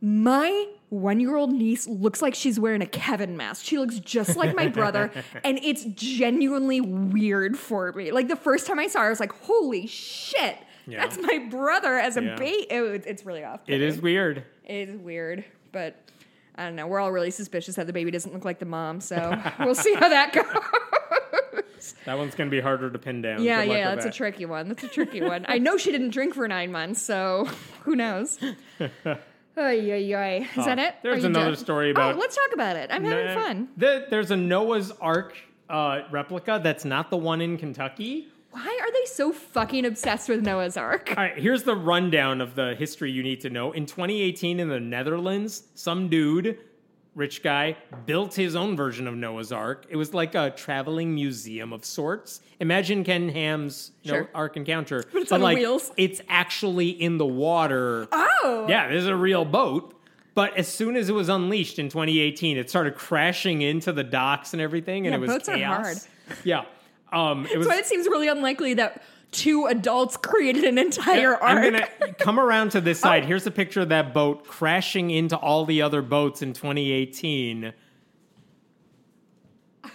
My 0.00 0.66
one 0.90 1.18
year 1.18 1.34
old 1.36 1.52
niece 1.52 1.88
looks 1.88 2.22
like 2.22 2.34
she's 2.34 2.58
wearing 2.60 2.82
a 2.82 2.86
Kevin 2.86 3.36
mask. 3.36 3.64
She 3.64 3.78
looks 3.78 3.98
just 3.98 4.36
like 4.36 4.54
my 4.54 4.68
brother, 4.68 5.10
and 5.44 5.58
it's 5.60 5.84
genuinely 5.86 6.80
weird 6.80 7.58
for 7.58 7.92
me. 7.92 8.12
Like 8.12 8.28
the 8.28 8.36
first 8.36 8.66
time 8.66 8.78
I 8.78 8.86
saw 8.86 9.00
her, 9.00 9.06
I 9.06 9.10
was 9.10 9.18
like, 9.18 9.32
holy 9.42 9.88
shit, 9.88 10.56
Yeah. 10.86 11.00
that's 11.02 11.18
my 11.18 11.38
brother 11.50 11.98
as 11.98 12.16
a 12.16 12.22
Yeah. 12.22 12.36
baby. 12.36 12.66
Oh, 12.70 12.92
it, 12.92 13.04
it's 13.06 13.26
really 13.26 13.42
off. 13.42 13.60
It 13.66 13.82
is 13.82 14.00
weird. 14.00 14.44
It 14.64 14.88
is 14.88 14.96
weird, 15.00 15.44
but 15.72 15.96
I 16.54 16.64
don't 16.64 16.76
know. 16.76 16.86
We're 16.86 17.00
all 17.00 17.10
really 17.10 17.32
suspicious 17.32 17.74
that 17.74 17.88
the 17.88 17.92
baby 17.92 18.12
doesn't 18.12 18.32
look 18.32 18.44
like 18.44 18.60
the 18.60 18.66
mom, 18.66 19.00
so 19.00 19.36
we'll 19.58 19.74
see 19.74 19.94
how 19.94 20.08
that 20.08 20.32
goes. 20.32 20.44
That 22.04 22.18
one's 22.18 22.34
going 22.34 22.48
to 22.50 22.54
be 22.56 22.60
harder 22.60 22.90
to 22.90 22.98
pin 22.98 23.22
down. 23.22 23.42
yeah, 23.42 23.62
yeah, 23.62 23.94
that's 23.94 24.06
a 24.06 24.10
tricky 24.10 24.46
one. 24.46 24.68
That's 24.68 24.84
a 24.84 24.88
tricky 24.88 25.20
one. 25.22 25.44
I 25.48 25.58
know 25.58 25.76
she 25.76 25.90
didn't 25.92 26.10
drink 26.10 26.34
for 26.34 26.46
nine 26.48 26.72
months, 26.72 27.02
so 27.02 27.48
who 27.82 27.94
knows? 27.96 28.38
Ay, 29.60 29.90
ay, 29.92 30.14
ay. 30.14 30.48
Is 30.56 30.64
that 30.66 30.78
it? 30.78 30.94
there's 31.02 31.24
another 31.24 31.46
done? 31.46 31.56
story 31.56 31.90
about- 31.90 32.14
Oh, 32.14 32.18
let's 32.18 32.36
talk 32.36 32.50
about 32.54 32.76
it. 32.76 32.90
I'm 32.92 33.02
having 33.04 33.34
fun. 33.34 33.68
the- 33.76 34.06
there's 34.08 34.30
a 34.30 34.36
Noah's 34.36 34.92
Ark 35.00 35.36
uh, 35.68 36.02
replica 36.12 36.60
that's 36.62 36.84
not 36.84 37.10
the 37.10 37.16
one 37.16 37.40
in 37.40 37.58
Kentucky. 37.58 38.28
Why 38.52 38.78
are 38.80 38.92
they 38.92 39.04
so 39.06 39.32
fucking 39.32 39.84
obsessed 39.84 40.28
with 40.28 40.42
Noah's 40.42 40.76
Ark? 40.76 41.08
All 41.10 41.16
right, 41.16 41.36
here's 41.36 41.64
the 41.64 41.74
rundown 41.74 42.40
of 42.40 42.54
the 42.54 42.76
history 42.76 43.10
you 43.10 43.22
need 43.24 43.40
to 43.40 43.50
know. 43.50 43.72
In 43.72 43.84
2018, 43.84 44.60
in 44.60 44.68
the 44.68 44.78
Netherlands, 44.80 45.64
some 45.74 46.08
dude, 46.08 46.58
rich 47.18 47.42
guy, 47.42 47.76
built 48.06 48.34
his 48.34 48.54
own 48.54 48.76
version 48.76 49.06
of 49.08 49.14
Noah's 49.14 49.50
Ark. 49.52 49.86
It 49.90 49.96
was 49.96 50.14
like 50.14 50.34
a 50.36 50.50
traveling 50.50 51.14
museum 51.14 51.72
of 51.72 51.84
sorts. 51.84 52.40
Imagine 52.60 53.02
Ken 53.04 53.28
Ham's 53.28 53.90
No- 54.04 54.12
Sure. 54.14 54.28
Ark 54.34 54.56
Encounter, 54.56 55.00
it's 55.12 55.28
but 55.30 55.32
on 55.36 55.40
like 55.42 55.58
wheels. 55.58 55.90
it's 55.96 56.22
actually 56.28 56.90
in 56.90 57.18
the 57.18 57.26
water. 57.26 58.06
Oh, 58.12 58.66
Yeah, 58.68 58.88
there's 58.88 59.06
a 59.06 59.16
real 59.16 59.44
boat. 59.44 59.94
But 60.34 60.56
as 60.56 60.68
soon 60.68 60.94
as 60.94 61.08
it 61.08 61.12
was 61.14 61.28
unleashed 61.28 61.80
in 61.80 61.88
2018, 61.88 62.56
it 62.58 62.70
started 62.70 62.94
crashing 62.94 63.60
into 63.62 63.92
the 63.92 64.04
docks 64.04 64.52
and 64.52 64.62
everything, 64.62 65.04
and 65.08 65.12
Yeah, 65.12 65.16
it 65.16 65.20
was 65.20 65.30
boats 65.30 65.48
are 65.48 65.56
chaos. 65.56 66.06
hard. 66.28 66.38
Yeah, 66.44 66.64
um, 67.12 67.44
it 67.52 67.58
was. 67.58 67.66
so 67.66 67.72
it 67.74 67.86
seems 67.86 68.06
really 68.06 68.28
unlikely 68.28 68.74
that 68.74 69.02
two 69.30 69.66
adults 69.66 70.16
created 70.16 70.64
an 70.64 70.78
entire 70.78 71.34
ark. 71.34 71.42
I'm 71.42 71.62
gonna 71.62 71.86
come 72.18 72.40
around 72.40 72.70
to 72.70 72.80
this 72.80 73.00
oh. 73.00 73.08
side. 73.08 73.24
Here's 73.24 73.46
a 73.46 73.50
picture 73.50 73.80
of 73.82 73.90
that 73.90 74.14
boat 74.14 74.46
crashing 74.46 75.10
into 75.10 75.36
all 75.36 75.64
the 75.64 75.82
other 75.82 76.02
boats 76.02 76.42
in 76.42 76.52
2018. 76.52 77.72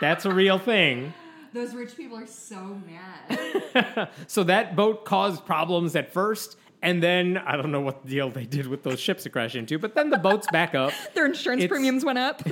That's 0.00 0.24
a 0.24 0.32
real 0.32 0.58
thing. 0.58 1.12
Those 1.52 1.74
rich 1.74 1.96
people 1.96 2.16
are 2.18 2.26
so 2.26 2.80
mad. 2.86 4.08
So 4.26 4.44
that 4.44 4.74
boat 4.76 5.04
caused 5.04 5.46
problems 5.46 5.94
at 5.96 6.12
first, 6.12 6.56
and 6.82 7.02
then 7.02 7.38
I 7.38 7.56
don't 7.56 7.70
know 7.70 7.80
what 7.80 8.04
deal 8.06 8.28
they 8.30 8.44
did 8.44 8.66
with 8.66 8.82
those 8.82 8.98
ships 8.98 9.22
to 9.22 9.30
crash 9.30 9.54
into, 9.54 9.78
but 9.78 9.94
then 9.94 10.10
the 10.10 10.18
boat's 10.18 10.46
back 10.50 10.74
up. 10.74 10.92
Their 11.14 11.26
insurance 11.26 11.62
It's- 11.62 11.70
premiums 11.70 12.04
went 12.04 12.18
up. 12.18 12.42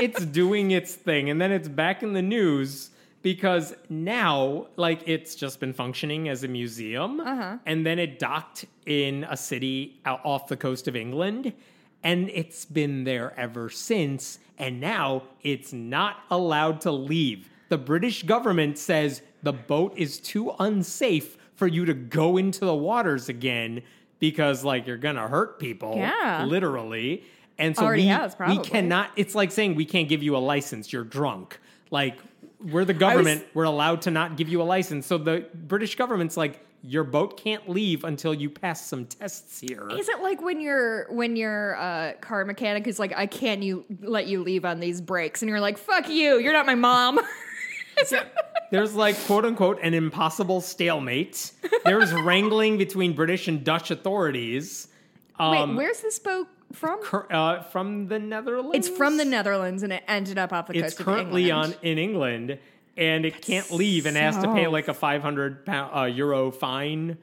it's 0.00 0.24
doing 0.24 0.70
its 0.70 0.94
thing, 0.94 1.30
and 1.30 1.40
then 1.40 1.50
it's 1.52 1.68
back 1.68 2.02
in 2.02 2.12
the 2.12 2.22
news 2.22 2.90
because 3.22 3.74
now, 3.88 4.68
like, 4.76 5.06
it's 5.06 5.34
just 5.34 5.60
been 5.60 5.72
functioning 5.72 6.28
as 6.28 6.44
a 6.44 6.48
museum, 6.48 7.20
uh-huh. 7.20 7.58
and 7.66 7.84
then 7.84 7.98
it 7.98 8.18
docked 8.18 8.64
in 8.86 9.26
a 9.28 9.36
city 9.36 10.00
out 10.04 10.20
off 10.24 10.46
the 10.46 10.56
coast 10.56 10.88
of 10.88 10.94
England, 10.94 11.52
and 12.04 12.30
it's 12.30 12.64
been 12.64 13.04
there 13.04 13.38
ever 13.38 13.70
since. 13.70 14.38
And 14.56 14.80
now 14.80 15.22
it's 15.42 15.72
not 15.72 16.16
allowed 16.30 16.80
to 16.82 16.92
leave. 16.92 17.48
The 17.68 17.78
British 17.78 18.22
government 18.22 18.78
says 18.78 19.22
the 19.42 19.52
boat 19.52 19.94
is 19.96 20.18
too 20.18 20.52
unsafe 20.58 21.36
for 21.54 21.66
you 21.66 21.84
to 21.84 21.94
go 21.94 22.36
into 22.36 22.60
the 22.60 22.74
waters 22.74 23.28
again 23.28 23.82
because, 24.20 24.64
like, 24.64 24.86
you're 24.86 24.96
gonna 24.96 25.28
hurt 25.28 25.58
people, 25.58 25.96
Yeah. 25.96 26.44
literally. 26.44 27.24
And 27.58 27.76
so 27.76 27.84
Already 27.84 28.02
we, 28.02 28.08
has, 28.08 28.36
we 28.46 28.58
cannot 28.58 29.10
it's 29.16 29.34
like 29.34 29.50
saying 29.50 29.74
we 29.74 29.84
can't 29.84 30.08
give 30.08 30.22
you 30.22 30.36
a 30.36 30.38
license 30.38 30.92
you're 30.92 31.02
drunk 31.02 31.58
like 31.90 32.18
we're 32.60 32.84
the 32.84 32.94
government. 32.94 33.46
We're 33.54 33.64
allowed 33.64 34.02
to 34.02 34.10
not 34.10 34.36
give 34.36 34.48
you 34.48 34.60
a 34.62 34.64
license. 34.64 35.06
So 35.06 35.18
the 35.18 35.46
british 35.54 35.96
government's 35.96 36.36
like 36.36 36.64
your 36.82 37.04
boat 37.04 37.36
can't 37.36 37.68
leave 37.68 38.04
until 38.04 38.32
you 38.32 38.48
pass 38.50 38.86
some 38.86 39.06
tests 39.06 39.60
here. 39.60 39.88
Is 39.90 40.08
it 40.08 40.20
like 40.20 40.40
when 40.40 40.60
your 40.60 41.12
when 41.12 41.36
your 41.36 41.76
uh, 41.76 42.12
car 42.20 42.44
mechanic 42.44 42.86
is 42.86 42.98
like, 42.98 43.12
I 43.16 43.26
can't 43.26 43.62
you 43.62 43.84
let 44.00 44.26
you 44.26 44.42
leave 44.42 44.64
on 44.64 44.80
these 44.80 45.00
brakes, 45.00 45.42
and 45.42 45.48
you're 45.48 45.60
like, 45.60 45.78
fuck 45.78 46.08
you, 46.08 46.38
you're 46.38 46.52
not 46.52 46.66
my 46.66 46.76
mom. 46.76 47.20
there's 48.70 48.94
like 48.94 49.16
quote 49.26 49.44
unquote 49.44 49.80
an 49.82 49.94
impossible 49.94 50.60
stalemate. 50.60 51.52
There's 51.84 52.12
wrangling 52.12 52.78
between 52.78 53.12
british 53.12 53.48
and 53.48 53.64
dutch 53.64 53.90
authorities. 53.90 54.88
Um, 55.38 55.70
Wait, 55.70 55.76
where's 55.76 56.00
this 56.00 56.18
boat 56.18 56.48
from? 56.72 57.00
uh, 57.30 57.62
from 57.62 58.08
the 58.08 58.18
netherlands 58.18 58.70
It's 58.74 58.88
from 58.88 59.16
the 59.16 59.24
Netherlands, 59.24 59.82
and 59.82 59.92
it 59.92 60.02
ended 60.08 60.38
up 60.38 60.52
off 60.52 60.66
the 60.66 60.74
it's 60.74 60.82
coast 60.82 60.94
It's 60.94 61.02
currently 61.02 61.50
on 61.50 61.74
in 61.82 61.98
England, 61.98 62.58
and 62.96 63.24
it 63.24 63.40
can't 63.42 63.70
leave 63.70 64.06
and 64.06 64.16
has 64.16 64.36
to 64.38 64.52
pay 64.52 64.66
like 64.66 64.88
a 64.88 64.94
500 64.94 65.64
pound, 65.64 65.90
uh, 65.96 66.04
euro 66.04 66.50
fine 66.50 67.16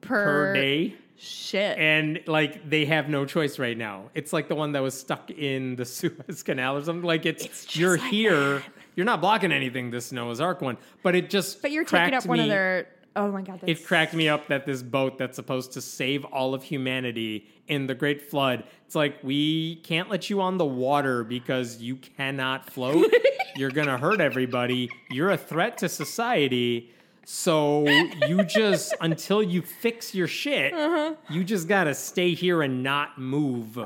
per 0.00 0.54
day. 0.54 0.94
Shit. 1.16 1.78
And 1.78 2.20
like 2.26 2.68
they 2.68 2.84
have 2.86 3.08
no 3.08 3.24
choice 3.24 3.58
right 3.58 3.78
now. 3.78 4.10
It's 4.14 4.32
like 4.32 4.48
the 4.48 4.56
one 4.56 4.72
that 4.72 4.82
was 4.82 4.98
stuck 4.98 5.30
in 5.30 5.76
the 5.76 5.84
Suez 5.96 6.42
Canal 6.42 6.78
or 6.78 6.82
something. 6.84 7.04
Like 7.06 7.26
it's, 7.26 7.44
It's 7.44 7.76
you're 7.76 7.96
like 7.96 8.10
here, 8.10 8.54
that. 8.58 8.64
you're 8.96 9.06
not 9.06 9.20
blocking 9.20 9.52
anything. 9.52 9.90
This 9.92 10.10
Noah's 10.10 10.40
Ark 10.40 10.60
one, 10.60 10.78
but 11.02 11.14
it 11.14 11.30
just 11.30 11.62
but 11.62 11.70
you're 11.70 11.84
taking 11.84 12.14
up 12.14 12.26
one 12.26 12.40
of 12.40 12.48
their. 12.48 12.88
Oh 13.14 13.30
my 13.30 13.42
god, 13.42 13.60
that's 13.60 13.82
it 13.82 13.86
cracked 13.86 14.14
me 14.14 14.28
up 14.28 14.48
that 14.48 14.64
this 14.66 14.82
boat 14.82 15.18
that's 15.18 15.36
supposed 15.36 15.72
to 15.74 15.80
save 15.80 16.24
all 16.24 16.54
of 16.54 16.62
humanity 16.64 17.46
in 17.72 17.86
the 17.86 17.94
Great 17.94 18.20
Flood, 18.22 18.64
it's 18.86 18.94
like 18.94 19.16
we 19.22 19.76
can't 19.76 20.10
let 20.10 20.28
you 20.28 20.40
on 20.42 20.58
the 20.58 20.64
water 20.66 21.24
because 21.24 21.80
you 21.80 21.96
cannot 21.96 22.68
float. 22.70 23.06
You're 23.56 23.70
gonna 23.70 23.96
hurt 23.98 24.20
everybody. 24.20 24.90
You're 25.10 25.30
a 25.30 25.36
threat 25.38 25.78
to 25.78 25.88
society. 25.88 26.90
So 27.24 27.86
you 28.28 28.44
just 28.44 28.94
until 29.00 29.42
you 29.42 29.62
fix 29.62 30.14
your 30.14 30.26
shit, 30.26 30.72
Uh-huh. 30.74 31.14
you 31.30 31.44
just 31.44 31.66
gotta 31.68 31.94
stay 31.94 32.34
here 32.34 32.62
and 32.62 32.82
not 32.82 33.18
move. 33.18 33.78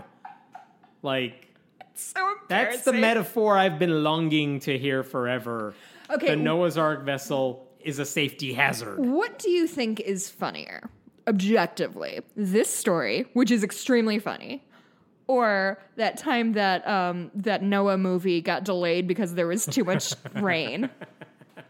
Like 1.03 1.47
so 1.95 2.35
that's 2.49 2.83
the 2.85 2.93
metaphor 2.93 3.57
I've 3.57 3.79
been 3.79 4.03
longing 4.03 4.61
to 4.61 4.77
hear 4.77 5.03
forever. 5.03 5.75
Okay. 6.11 6.29
The 6.29 6.37
Noah's 6.37 6.77
Ark 6.77 7.05
vessel 7.05 7.69
is 7.81 7.99
a 8.01 8.05
safety 8.05 8.53
hazard. 8.53 8.99
What 8.99 9.39
do 9.39 9.49
you 9.51 9.67
think 9.69 10.01
is 10.01 10.29
funnier, 10.29 10.91
objectively? 11.27 12.21
This 12.37 12.73
story, 12.73 13.27
which 13.33 13.51
is 13.51 13.63
extremely 13.65 14.19
funny, 14.19 14.63
or 15.27 15.79
that 15.97 16.17
time 16.17 16.53
that 16.53 16.87
um, 16.87 17.31
that 17.35 17.63
Noah 17.63 17.99
movie 17.99 18.41
got 18.41 18.65
delayed 18.65 19.07
because 19.07 19.35
there 19.35 19.47
was 19.47 19.67
too 19.67 19.85
much 19.85 20.13
rain, 20.35 20.89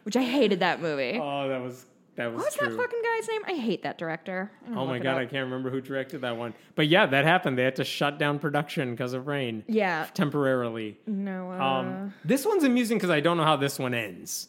which 0.04 0.16
I 0.16 0.22
hated 0.22 0.60
that 0.60 0.80
movie. 0.80 1.18
Oh, 1.20 1.48
that 1.48 1.60
was 1.62 1.86
That 2.16 2.32
was 2.32 2.42
What's 2.42 2.56
true. 2.56 2.68
that 2.68 2.76
fucking 2.76 3.02
guy's 3.02 3.28
name? 3.28 3.42
I 3.46 3.52
hate 3.60 3.82
that 3.82 3.98
director. 3.98 4.50
Oh 4.74 4.86
my 4.86 4.98
god. 4.98 5.16
I 5.18 5.26
can't 5.26 5.44
remember 5.44 5.70
who 5.70 5.80
directed 5.80 6.20
that 6.22 6.36
one. 6.36 6.54
But 6.74 6.88
yeah, 6.88 7.06
that 7.06 7.24
happened. 7.24 7.58
They 7.58 7.64
had 7.64 7.76
to 7.76 7.84
shut 7.84 8.18
down 8.18 8.38
production 8.38 8.90
because 8.92 9.12
of 9.12 9.26
rain 9.26 9.64
Yeah. 9.68 10.06
temporarily. 10.14 10.98
No. 11.06 11.50
Um, 11.52 12.14
this 12.24 12.44
one's 12.46 12.64
amusing 12.64 12.96
because 12.98 13.10
I 13.10 13.20
don't 13.20 13.36
know 13.36 13.44
how 13.44 13.56
this 13.56 13.78
one 13.78 13.92
ends. 13.94 14.48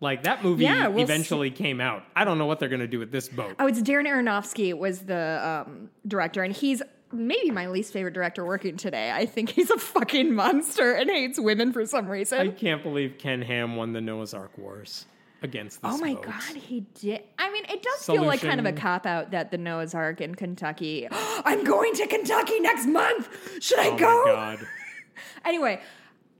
Like 0.00 0.24
that 0.24 0.42
movie 0.44 0.64
Yeah, 0.64 0.88
we'll 0.88 1.02
eventually 1.04 1.50
came 1.50 1.80
out. 1.80 2.02
I 2.14 2.24
don't 2.24 2.36
know 2.38 2.46
what 2.46 2.58
they're 2.60 2.68
gonna 2.68 2.86
do 2.86 2.98
with 2.98 3.10
this 3.12 3.28
boat. 3.28 3.56
oh, 3.58 3.66
it's 3.66 3.80
Darren 3.80 4.06
Aronofsky 4.06 4.76
was 4.76 5.00
the 5.00 5.64
um, 5.66 5.90
director, 6.06 6.42
and 6.42 6.54
he's 6.54 6.82
maybe 7.12 7.50
my 7.50 7.68
least 7.68 7.92
favorite 7.92 8.12
director 8.14 8.44
working 8.44 8.76
today. 8.76 9.12
I 9.12 9.24
think 9.24 9.50
he's 9.50 9.70
a 9.70 9.78
fucking 9.78 10.34
monster 10.34 10.92
and 10.92 11.08
hates 11.08 11.38
women 11.38 11.72
for 11.72 11.86
some 11.86 12.06
reason. 12.08 12.40
I 12.40 12.48
can't 12.48 12.82
believe 12.82 13.16
Ken 13.18 13.40
Ham 13.42 13.76
won 13.76 13.92
the 13.92 14.00
Noah's 14.00 14.34
Ark 14.34 14.50
Wars 14.58 15.06
against 15.42 15.80
this 15.82 15.92
Oh 15.94 15.98
my 15.98 16.14
boat. 16.14 16.24
god, 16.24 16.56
he 16.56 16.80
did. 17.00 17.22
I 17.38 17.52
mean, 17.52 17.64
it 17.66 17.82
does 17.82 18.04
feel 18.06 18.24
like 18.24 18.40
kind 18.40 18.58
of 18.58 18.66
a 18.66 18.72
cop 18.72 19.06
out 19.06 19.30
that 19.30 19.50
the 19.50 19.58
Noah's 19.58 19.94
Ark 19.94 20.20
in 20.20 20.34
Kentucky. 20.34 21.06
I'm 21.12 21.62
going 21.64 21.94
to 21.94 22.06
Kentucky 22.08 22.58
next 22.60 22.86
month. 22.86 23.28
Should 23.62 23.78
I 23.78 23.88
Oh 23.90 23.96
go? 23.98 24.24
my 24.26 24.32
god! 24.56 24.66
Anyway, 25.44 25.80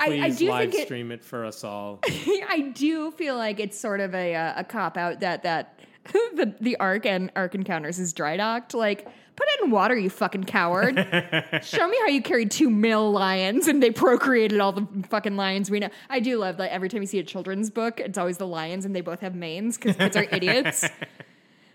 Please 0.01 0.23
I 0.23 0.31
do 0.31 0.51
live 0.51 0.71
think 0.71 0.83
it. 0.83 0.87
stream 0.87 1.13
it 1.13 1.23
for 1.23 1.45
us 1.45 1.65
all. 1.65 2.01
I 2.07 2.73
do 2.75 3.11
feel 3.13 3.37
like 3.37 3.61
it's 3.61 3.79
sort 3.79 4.01
of 4.01 4.15
a 4.15 4.35
uh, 4.35 4.55
a 4.57 4.65
cop 4.65 4.97
out 4.97 5.21
that 5.21 5.43
that 5.45 5.79
the 6.13 6.55
the 6.61 6.77
Ark 6.79 7.07
and 7.07 7.31
Ark 7.37 7.55
Encounters 7.55 7.99
is 7.99 8.13
dry 8.13 8.37
docked. 8.37 8.75
Like, 8.75 9.05
put 9.05 9.49
it 9.49 9.65
in 9.65 9.71
water, 9.71 9.97
you 9.97 10.11
fucking 10.11 10.45
coward. 10.45 10.97
Show 11.63 11.89
me 11.89 11.97
how 12.01 12.09
you 12.09 12.23
carried 12.23 12.51
two 12.51 12.69
male 12.71 13.11
lions 13.11 13.69
and 13.69 13.83
they 13.83 13.91
procreated 13.91 14.61
all 14.61 14.73
the 14.73 14.87
fucking 15.09 15.37
lions 15.37 15.71
we 15.71 15.81
know. 15.81 15.91
I 16.11 16.21
do 16.21 16.39
love 16.39 16.57
that 16.59 16.73
every 16.73 16.89
time 16.89 17.01
you 17.01 17.07
see 17.07 17.19
a 17.21 17.25
children's 17.25 17.71
book, 17.71 18.01
it's 18.01 18.19
always 18.19 18.37
the 18.37 18.47
lions 18.47 18.85
and 18.85 18.95
they 18.95 19.01
both 19.01 19.21
have 19.21 19.35
manes 19.35 19.77
because 19.77 19.97
kids 19.97 20.17
are 20.17 20.27
idiots. 20.31 20.85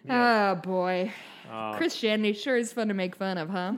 Oh 0.10 0.56
boy. 0.56 1.12
Uh, 1.52 1.76
Christianity 1.78 2.34
sure 2.34 2.58
is 2.58 2.72
fun 2.72 2.90
to 2.90 2.94
make 2.94 3.16
fun 3.16 3.38
of, 3.38 3.50
huh? 3.50 3.74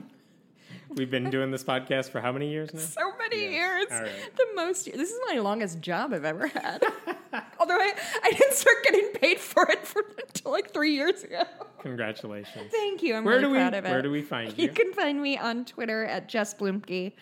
We've 0.94 1.10
been 1.10 1.30
doing 1.30 1.50
this 1.50 1.64
podcast 1.64 2.10
for 2.10 2.20
how 2.20 2.32
many 2.32 2.50
years 2.50 2.72
now? 2.74 2.80
So 2.80 3.12
many 3.18 3.42
Yes. 3.42 3.52
years. 3.52 3.86
Right. 3.90 4.36
The 4.36 4.46
most. 4.54 4.84
This 4.86 5.10
is 5.10 5.18
my 5.30 5.38
longest 5.38 5.80
job 5.80 6.12
I've 6.12 6.24
ever 6.24 6.46
had. 6.48 6.82
Although 7.58 7.76
I, 7.78 7.92
I 8.22 8.30
didn't 8.30 8.52
start 8.54 8.76
getting 8.84 9.08
paid 9.14 9.38
for 9.38 9.68
it 9.70 9.86
for 9.86 10.04
until 10.26 10.52
like 10.52 10.72
three 10.72 10.92
years 10.94 11.22
ago. 11.24 11.42
Congratulations. 11.80 12.70
Thank 12.70 13.02
you. 13.02 13.14
I'm 13.14 13.24
Where 13.24 13.36
really 13.36 13.46
do 13.48 13.50
we 13.52 13.58
proud 13.58 13.74
of 13.74 13.84
it. 13.86 13.90
where 13.90 14.02
do 14.02 14.10
we 14.10 14.22
find 14.22 14.56
You 14.58 14.64
you? 14.66 14.72
can 14.72 14.92
find 14.92 15.20
me 15.22 15.38
on 15.38 15.64
Twitter 15.64 16.04
at 16.04 16.28
Jess 16.28 16.54
Bluemke. 16.54 17.12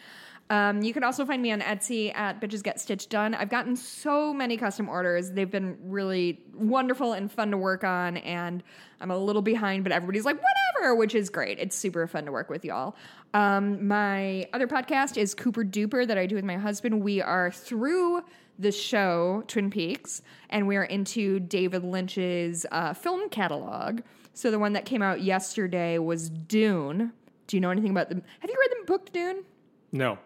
Um, 0.50 0.82
you 0.82 0.92
can 0.92 1.04
also 1.04 1.24
find 1.24 1.40
me 1.40 1.52
on 1.52 1.60
Etsy 1.60 2.12
at 2.14 2.40
Bitches 2.40 2.62
Get 2.62 2.80
Stitch 2.80 3.08
Done. 3.08 3.34
I've 3.34 3.48
gotten 3.48 3.76
so 3.76 4.34
many 4.34 4.56
custom 4.56 4.88
orders. 4.88 5.30
They've 5.30 5.50
been 5.50 5.78
really 5.80 6.40
wonderful 6.52 7.12
and 7.12 7.30
fun 7.30 7.52
to 7.52 7.56
work 7.56 7.84
on. 7.84 8.16
And 8.16 8.64
I'm 9.00 9.12
a 9.12 9.16
little 9.16 9.42
behind, 9.42 9.84
but 9.84 9.92
everybody's 9.92 10.24
like, 10.24 10.36
whatever, 10.36 10.96
which 10.96 11.14
is 11.14 11.30
great. 11.30 11.60
It's 11.60 11.76
super 11.76 12.04
fun 12.08 12.24
to 12.26 12.32
work 12.32 12.50
with 12.50 12.64
y'all. 12.64 12.96
Um, 13.32 13.86
my 13.86 14.48
other 14.52 14.66
podcast 14.66 15.16
is 15.16 15.34
Cooper 15.34 15.64
Duper 15.64 16.04
that 16.04 16.18
I 16.18 16.26
do 16.26 16.34
with 16.34 16.44
my 16.44 16.56
husband. 16.56 17.00
We 17.00 17.22
are 17.22 17.52
through 17.52 18.24
the 18.58 18.72
show 18.72 19.44
Twin 19.46 19.70
Peaks, 19.70 20.20
and 20.50 20.66
we 20.66 20.76
are 20.76 20.84
into 20.84 21.38
David 21.38 21.84
Lynch's 21.84 22.66
uh, 22.72 22.92
film 22.92 23.28
catalog. 23.30 24.00
So 24.34 24.50
the 24.50 24.58
one 24.58 24.72
that 24.72 24.84
came 24.84 25.00
out 25.00 25.22
yesterday 25.22 25.98
was 25.98 26.28
Dune. 26.28 27.12
Do 27.46 27.56
you 27.56 27.60
know 27.60 27.70
anything 27.70 27.92
about 27.92 28.08
them? 28.08 28.22
Have 28.40 28.50
you 28.50 28.56
read 28.60 28.80
the 28.80 28.86
book 28.86 29.12
Dune? 29.12 29.44
No. 29.92 30.18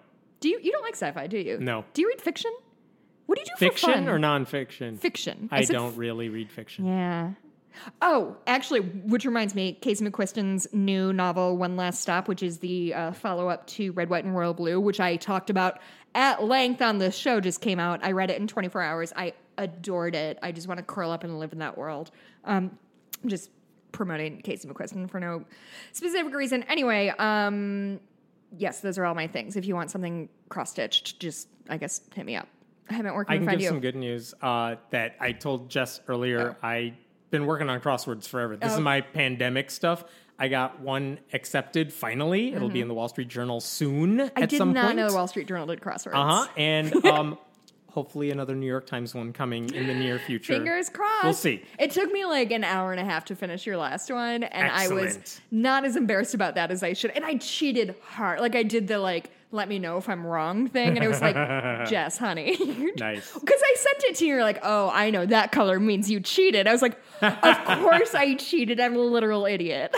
Do 0.44 0.50
you? 0.50 0.60
You 0.62 0.72
don't 0.72 0.82
like 0.82 0.92
sci-fi, 0.94 1.26
do 1.26 1.38
you? 1.38 1.56
No. 1.58 1.86
Do 1.94 2.02
you 2.02 2.08
read 2.08 2.20
fiction? 2.20 2.52
What 3.24 3.36
do 3.36 3.40
you 3.40 3.46
do 3.46 3.52
for 3.52 3.58
Fiction 3.70 3.90
fun? 4.04 4.08
or 4.10 4.18
nonfiction? 4.18 4.98
fiction? 4.98 5.48
I 5.50 5.62
said 5.64 5.72
don't 5.72 5.92
f- 5.92 5.96
really 5.98 6.28
read 6.28 6.52
fiction. 6.52 6.84
yeah. 6.84 7.30
Oh, 8.02 8.36
actually, 8.46 8.80
which 8.80 9.24
reminds 9.24 9.54
me, 9.54 9.72
Casey 9.80 10.04
McQuiston's 10.04 10.66
new 10.74 11.14
novel, 11.14 11.56
One 11.56 11.76
Last 11.76 12.02
Stop, 12.02 12.28
which 12.28 12.42
is 12.42 12.58
the 12.58 12.92
uh, 12.92 13.12
follow 13.12 13.48
up 13.48 13.66
to 13.68 13.92
Red, 13.92 14.10
White, 14.10 14.24
and 14.26 14.36
Royal 14.36 14.52
Blue, 14.52 14.78
which 14.78 15.00
I 15.00 15.16
talked 15.16 15.48
about 15.48 15.78
at 16.14 16.44
length 16.44 16.82
on 16.82 16.98
the 16.98 17.10
show, 17.10 17.40
just 17.40 17.62
came 17.62 17.80
out. 17.80 18.04
I 18.04 18.12
read 18.12 18.30
it 18.30 18.38
in 18.38 18.46
24 18.46 18.82
hours. 18.82 19.12
I 19.16 19.32
adored 19.56 20.14
it. 20.14 20.38
I 20.42 20.52
just 20.52 20.68
want 20.68 20.76
to 20.76 20.84
curl 20.84 21.10
up 21.10 21.24
and 21.24 21.38
live 21.38 21.54
in 21.54 21.60
that 21.60 21.78
world. 21.78 22.10
Um, 22.44 22.78
I'm 23.22 23.30
just 23.30 23.48
promoting 23.92 24.42
Casey 24.42 24.68
McQuiston 24.68 25.08
for 25.10 25.18
no 25.20 25.44
specific 25.92 26.34
reason. 26.34 26.64
Anyway, 26.64 27.08
um, 27.18 27.98
yes, 28.58 28.80
those 28.80 28.98
are 28.98 29.04
all 29.04 29.14
my 29.14 29.26
things. 29.26 29.56
If 29.56 29.66
you 29.66 29.74
want 29.74 29.90
something 29.90 30.28
cross 30.48 30.70
stitched, 30.70 31.20
just, 31.20 31.48
I 31.68 31.76
guess, 31.76 32.00
hit 32.14 32.24
me 32.26 32.36
up. 32.36 32.48
Hemant, 32.90 33.14
where 33.14 33.24
can 33.24 33.34
I 33.34 33.38
can 33.38 33.46
give 33.48 33.60
you? 33.62 33.68
some 33.68 33.80
good 33.80 33.96
news 33.96 34.34
uh, 34.42 34.76
that 34.90 35.16
I 35.20 35.32
told 35.32 35.70
Jess 35.70 36.00
earlier. 36.08 36.56
I've 36.62 36.92
been 37.30 37.46
working 37.46 37.70
on 37.70 37.80
crosswords 37.80 38.28
forever. 38.28 38.56
This 38.56 38.72
Oh. 38.72 38.74
is 38.74 38.80
my 38.80 39.00
pandemic 39.00 39.70
stuff. 39.70 40.04
I 40.38 40.48
got 40.48 40.80
one 40.80 41.18
accepted 41.32 41.92
finally. 41.92 42.52
It'll 42.52 42.68
be 42.68 42.80
in 42.80 42.88
the 42.88 42.94
Wall 42.94 43.08
Street 43.08 43.28
Journal 43.28 43.60
soon 43.60 44.18
Mm-hmm. 44.18 44.38
I 44.42 44.46
did 44.46 44.58
not 44.58 44.84
point. 44.86 44.96
know 44.96 45.08
the 45.08 45.14
Wall 45.14 45.28
Street 45.28 45.46
Journal 45.48 45.66
did 45.66 45.80
crosswords. 45.80 46.14
Uh 46.14 46.44
huh. 46.44 46.46
And 46.56 47.06
um, 47.06 47.38
hopefully 47.94 48.32
another 48.32 48.56
New 48.56 48.66
York 48.66 48.86
Times 48.86 49.14
one 49.14 49.32
coming 49.32 49.72
in 49.72 49.86
the 49.86 49.94
near 49.94 50.18
future. 50.18 50.52
Fingers 50.52 50.90
crossed. 50.90 51.24
We'll 51.24 51.32
see. 51.32 51.62
It 51.78 51.92
took 51.92 52.10
me 52.10 52.24
like 52.24 52.50
an 52.50 52.64
hour 52.64 52.90
and 52.90 53.00
a 53.00 53.04
half 53.04 53.24
to 53.26 53.36
finish 53.36 53.64
your 53.64 53.76
last 53.76 54.10
one, 54.10 54.42
and 54.42 54.70
I 54.70 54.88
was 54.88 55.40
not 55.52 55.84
as 55.84 55.94
embarrassed 55.94 56.34
about 56.34 56.56
that 56.56 56.72
as 56.72 56.82
I 56.82 56.92
should. 56.92 57.12
And 57.12 57.24
I 57.24 57.36
cheated 57.36 57.94
hard. 58.02 58.40
Like 58.40 58.56
I 58.56 58.64
did 58.64 58.88
the 58.88 58.98
like, 58.98 59.30
let 59.52 59.68
me 59.68 59.78
know 59.78 59.96
if 59.96 60.08
I'm 60.08 60.26
wrong 60.26 60.66
thing, 60.68 60.96
and 60.96 61.04
it 61.04 61.08
was 61.08 61.20
like, 61.20 61.36
Jess, 61.88 62.18
honey. 62.18 62.58
Nice. 62.96 63.32
Because 63.32 63.60
I 63.62 63.74
sent 63.76 64.04
it 64.04 64.16
to 64.16 64.24
you, 64.24 64.34
you're 64.34 64.42
like, 64.42 64.60
oh, 64.62 64.88
I 64.92 65.10
know 65.10 65.26
that 65.26 65.50
color 65.52 65.80
means 65.80 66.10
you 66.10 66.20
cheated. 66.20 66.66
I 66.68 66.72
was 66.72 66.80
like, 66.82 66.96
of 67.22 67.40
course 67.80 68.14
I 68.14 68.34
cheated. 68.34 68.78
I'm 68.80 68.94
a 68.94 68.98
literal 68.98 69.46
idiot. 69.46 69.94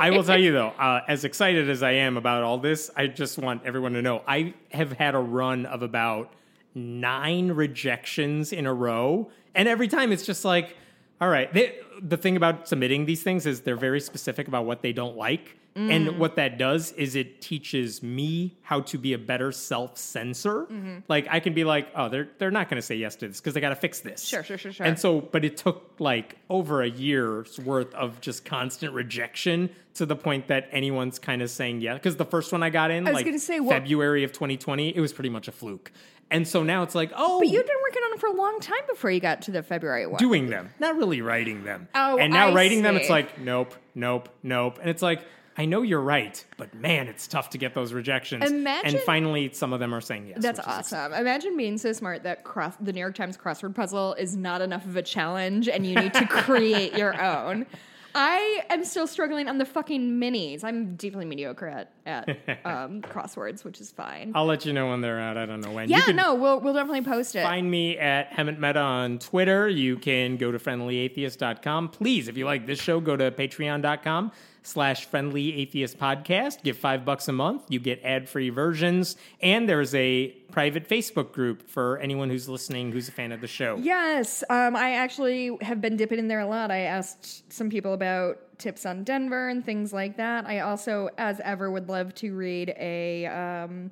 I 0.00 0.10
will 0.10 0.24
tell 0.24 0.38
you 0.38 0.52
though, 0.52 0.68
uh, 0.78 1.00
as 1.06 1.24
excited 1.24 1.68
as 1.68 1.82
I 1.82 1.92
am 1.92 2.16
about 2.16 2.42
all 2.42 2.58
this, 2.58 2.90
I 2.96 3.06
just 3.08 3.38
want 3.38 3.62
everyone 3.64 3.92
to 3.92 4.02
know 4.02 4.22
I 4.26 4.54
have 4.72 4.92
had 4.92 5.14
a 5.14 5.18
run 5.18 5.66
of 5.66 5.82
about 5.82 6.32
nine 6.74 7.52
rejections 7.52 8.52
in 8.52 8.66
a 8.66 8.74
row, 8.74 9.30
and 9.54 9.68
every 9.68 9.88
time 9.88 10.12
it's 10.12 10.24
just 10.24 10.44
like, 10.44 10.76
all 11.20 11.28
right. 11.28 11.52
They, 11.52 11.78
the 12.00 12.16
thing 12.16 12.36
about 12.36 12.66
submitting 12.68 13.04
these 13.04 13.22
things 13.22 13.46
is 13.46 13.60
they're 13.60 13.76
very 13.76 14.00
specific 14.00 14.48
about 14.48 14.64
what 14.64 14.82
they 14.82 14.92
don't 14.92 15.16
like. 15.16 15.56
Mm. 15.76 15.90
And 15.90 16.18
what 16.18 16.34
that 16.34 16.58
does 16.58 16.90
is 16.92 17.14
it 17.14 17.40
teaches 17.40 18.02
me 18.02 18.56
how 18.62 18.80
to 18.80 18.98
be 18.98 19.12
a 19.12 19.18
better 19.18 19.52
self 19.52 19.96
censor. 19.98 20.62
Mm-hmm. 20.64 20.98
Like 21.06 21.28
I 21.30 21.38
can 21.38 21.54
be 21.54 21.62
like, 21.62 21.88
oh, 21.94 22.08
they're 22.08 22.28
they're 22.38 22.50
not 22.50 22.68
going 22.68 22.80
to 22.80 22.82
say 22.82 22.96
yes 22.96 23.14
to 23.16 23.28
this 23.28 23.40
because 23.40 23.54
they 23.54 23.60
got 23.60 23.68
to 23.68 23.76
fix 23.76 24.00
this. 24.00 24.24
Sure, 24.24 24.42
sure, 24.42 24.58
sure, 24.58 24.72
sure. 24.72 24.84
And 24.84 24.98
so, 24.98 25.20
but 25.20 25.44
it 25.44 25.56
took 25.56 25.94
like 26.00 26.38
over 26.48 26.82
a 26.82 26.90
year's 26.90 27.60
worth 27.60 27.94
of 27.94 28.20
just 28.20 28.44
constant 28.44 28.94
rejection 28.94 29.70
to 29.94 30.06
the 30.06 30.16
point 30.16 30.48
that 30.48 30.68
anyone's 30.72 31.20
kind 31.20 31.40
of 31.40 31.50
saying 31.50 31.82
yeah. 31.82 31.94
Because 31.94 32.16
the 32.16 32.24
first 32.24 32.50
one 32.50 32.64
I 32.64 32.70
got 32.70 32.90
in, 32.90 33.04
was 33.04 33.14
like 33.14 33.24
gonna 33.24 33.38
say, 33.38 33.60
what- 33.60 33.72
February 33.72 34.24
of 34.24 34.32
2020, 34.32 34.96
it 34.96 35.00
was 35.00 35.12
pretty 35.12 35.30
much 35.30 35.46
a 35.46 35.52
fluke. 35.52 35.92
And 36.30 36.46
so 36.46 36.62
now 36.62 36.82
it's 36.84 36.94
like, 36.94 37.10
oh, 37.16 37.40
but 37.40 37.48
you've 37.48 37.66
been 37.66 37.76
working 37.82 38.02
on 38.02 38.12
it 38.14 38.20
for 38.20 38.28
a 38.28 38.32
long 38.34 38.60
time 38.60 38.82
before 38.88 39.10
you 39.10 39.18
got 39.20 39.42
to 39.42 39.50
the 39.50 39.62
February 39.62 40.06
one. 40.06 40.18
doing 40.18 40.48
them, 40.48 40.70
not 40.78 40.96
really 40.96 41.20
writing 41.22 41.64
them. 41.64 41.88
Oh, 41.94 42.18
and 42.18 42.32
now 42.32 42.48
I 42.50 42.54
writing 42.54 42.82
them, 42.82 42.96
it's 42.96 43.10
like 43.10 43.38
nope, 43.40 43.74
nope, 43.94 44.28
nope, 44.42 44.78
and 44.80 44.88
it's 44.90 45.02
like. 45.02 45.22
I 45.56 45.66
know 45.66 45.82
you're 45.82 46.00
right, 46.00 46.42
but 46.56 46.72
man, 46.74 47.08
it's 47.08 47.26
tough 47.26 47.50
to 47.50 47.58
get 47.58 47.74
those 47.74 47.92
rejections. 47.92 48.48
Imagine- 48.50 48.94
and 48.94 49.00
finally, 49.04 49.50
some 49.52 49.74
of 49.74 49.80
them 49.80 49.92
are 49.92 50.00
saying 50.00 50.28
yes. 50.28 50.38
That's 50.40 50.60
awesome. 50.60 51.12
Imagine 51.12 51.54
being 51.56 51.76
so 51.76 51.92
smart 51.92 52.22
that 52.22 52.44
cross 52.44 52.76
the 52.80 52.92
New 52.94 53.00
York 53.00 53.14
Times 53.16 53.36
crossword 53.36 53.74
puzzle 53.74 54.14
is 54.14 54.36
not 54.36 54.62
enough 54.62 54.86
of 54.86 54.96
a 54.96 55.02
challenge 55.02 55.68
and 55.68 55.84
you 55.84 55.96
need 55.96 56.14
to 56.14 56.26
create 56.28 56.96
your 56.96 57.20
own. 57.20 57.66
I 58.14 58.64
am 58.70 58.84
still 58.84 59.06
struggling 59.06 59.48
on 59.48 59.58
the 59.58 59.64
fucking 59.64 60.12
minis. 60.12 60.64
I'm 60.64 60.96
deeply 60.96 61.24
mediocre 61.24 61.68
at, 61.68 61.92
at 62.06 62.28
um, 62.64 63.02
crosswords, 63.02 63.64
which 63.64 63.80
is 63.80 63.90
fine. 63.90 64.32
I'll 64.34 64.46
let 64.46 64.64
you 64.64 64.72
know 64.72 64.90
when 64.90 65.00
they're 65.00 65.20
out. 65.20 65.36
I 65.36 65.46
don't 65.46 65.60
know 65.60 65.72
when. 65.72 65.88
yeah, 65.88 66.06
no, 66.06 66.34
we'll 66.34 66.60
we'll 66.60 66.74
definitely 66.74 67.02
post 67.02 67.34
it. 67.34 67.42
Find 67.42 67.70
me 67.70 67.98
at 67.98 68.30
Hemant 68.32 68.58
Mehta 68.58 68.80
on 68.80 69.18
Twitter. 69.18 69.68
You 69.68 69.96
can 69.96 70.36
go 70.36 70.50
to 70.50 70.58
friendlyatheist.com. 70.58 71.88
Please, 71.90 72.28
if 72.28 72.36
you 72.36 72.44
like 72.44 72.66
this 72.66 72.80
show, 72.80 73.00
go 73.00 73.16
to 73.16 73.30
patreon.com 73.30 74.32
slash 74.70 75.04
friendly 75.06 75.60
atheist 75.60 75.98
podcast. 75.98 76.62
Give 76.62 76.76
five 76.76 77.04
bucks 77.04 77.26
a 77.26 77.32
month. 77.32 77.64
You 77.68 77.80
get 77.80 78.00
ad-free 78.04 78.50
versions. 78.50 79.16
And 79.40 79.68
there's 79.68 79.94
a 79.94 80.28
private 80.52 80.88
Facebook 80.88 81.32
group 81.32 81.68
for 81.68 81.98
anyone 81.98 82.30
who's 82.30 82.48
listening 82.48 82.92
who's 82.92 83.08
a 83.08 83.12
fan 83.12 83.32
of 83.32 83.40
the 83.40 83.48
show. 83.48 83.76
Yes, 83.76 84.44
um, 84.48 84.76
I 84.76 84.92
actually 84.92 85.56
have 85.60 85.80
been 85.80 85.96
dipping 85.96 86.18
in 86.20 86.28
there 86.28 86.40
a 86.40 86.46
lot. 86.46 86.70
I 86.70 86.80
asked 86.80 87.52
some 87.52 87.68
people 87.68 87.94
about 87.94 88.38
tips 88.58 88.86
on 88.86 89.02
Denver 89.02 89.48
and 89.48 89.64
things 89.64 89.92
like 89.92 90.16
that. 90.18 90.46
I 90.46 90.60
also, 90.60 91.08
as 91.18 91.40
ever, 91.40 91.70
would 91.70 91.88
love 91.88 92.14
to 92.16 92.34
read 92.34 92.72
a 92.78 93.26
um, 93.26 93.90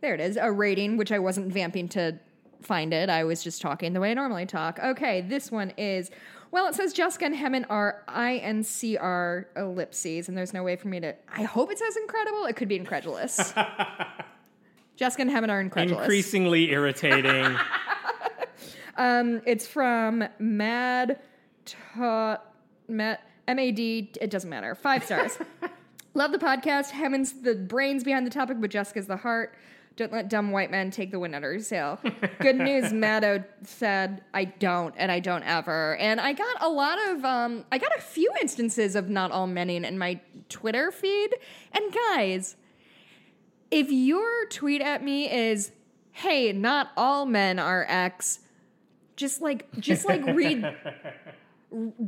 there 0.00 0.14
it 0.14 0.20
is 0.20 0.38
a 0.40 0.50
rating, 0.50 0.96
which 0.96 1.12
I 1.12 1.18
wasn't 1.18 1.52
vamping 1.52 1.88
to 1.90 2.18
find 2.62 2.94
it. 2.94 3.10
I 3.10 3.24
was 3.24 3.42
just 3.44 3.60
talking 3.60 3.92
the 3.92 4.00
way 4.00 4.12
I 4.12 4.14
normally 4.14 4.46
talk. 4.46 4.78
Okay, 4.82 5.20
this 5.20 5.50
one 5.50 5.72
is. 5.76 6.10
Well, 6.50 6.68
it 6.68 6.74
says 6.74 6.92
Jessica 6.92 7.26
and 7.26 7.34
Hemant 7.34 7.66
are 7.68 8.02
INCR 8.08 9.46
ellipses, 9.56 10.28
and 10.28 10.38
there's 10.38 10.52
no 10.54 10.62
way 10.62 10.76
for 10.76 10.88
me 10.88 11.00
to. 11.00 11.14
I 11.28 11.42
hope 11.42 11.70
it 11.70 11.78
says 11.78 11.96
incredible. 11.96 12.44
It 12.46 12.56
could 12.56 12.68
be 12.68 12.76
incredulous. 12.76 13.36
Jessica 14.96 15.22
and 15.22 15.30
Hemant 15.30 15.50
are 15.50 15.60
incredulous. 15.60 16.04
Increasingly 16.04 16.70
irritating. 16.70 17.56
Um, 18.98 19.42
it's 19.44 19.66
from 19.66 20.24
Mad 20.38 21.20
met 22.88 23.20
M 23.46 23.58
A 23.58 23.70
D. 23.70 24.10
It 24.20 24.30
doesn't 24.30 24.48
matter. 24.48 24.74
Five 24.74 25.04
stars. 25.04 25.38
Love 26.14 26.32
the 26.32 26.38
podcast. 26.38 26.92
Hemant's 26.92 27.32
the 27.32 27.54
brains 27.54 28.04
behind 28.04 28.26
the 28.26 28.30
topic, 28.30 28.56
but 28.58 28.70
Jessica's 28.70 29.06
the 29.06 29.18
heart. 29.18 29.54
Don't 29.96 30.12
let 30.12 30.28
dumb 30.28 30.50
white 30.50 30.70
men 30.70 30.90
take 30.90 31.10
the 31.10 31.18
wind 31.18 31.34
out 31.34 31.42
of 31.42 31.50
your 31.50 31.60
sail. 31.60 31.98
Good 32.40 32.56
news, 32.56 32.92
Maddo 32.92 33.44
said, 33.64 34.22
I 34.34 34.44
don't, 34.44 34.94
and 34.98 35.10
I 35.10 35.20
don't 35.20 35.42
ever. 35.42 35.96
And 35.96 36.20
I 36.20 36.34
got 36.34 36.62
a 36.62 36.68
lot 36.68 36.98
of, 37.08 37.24
um, 37.24 37.64
I 37.72 37.78
got 37.78 37.96
a 37.96 38.00
few 38.00 38.30
instances 38.42 38.94
of 38.94 39.08
not 39.08 39.32
all 39.32 39.46
menning 39.46 39.84
in 39.84 39.96
my 39.96 40.20
Twitter 40.50 40.90
feed. 40.90 41.30
And 41.72 41.94
guys, 42.12 42.56
if 43.70 43.90
your 43.90 44.46
tweet 44.50 44.82
at 44.82 45.02
me 45.02 45.32
is, 45.32 45.72
hey, 46.12 46.52
not 46.52 46.90
all 46.94 47.24
men 47.24 47.58
are 47.58 47.86
X, 47.88 48.40
just 49.16 49.40
like, 49.40 49.66
just 49.80 50.04
like 50.06 50.22
read 50.26 50.62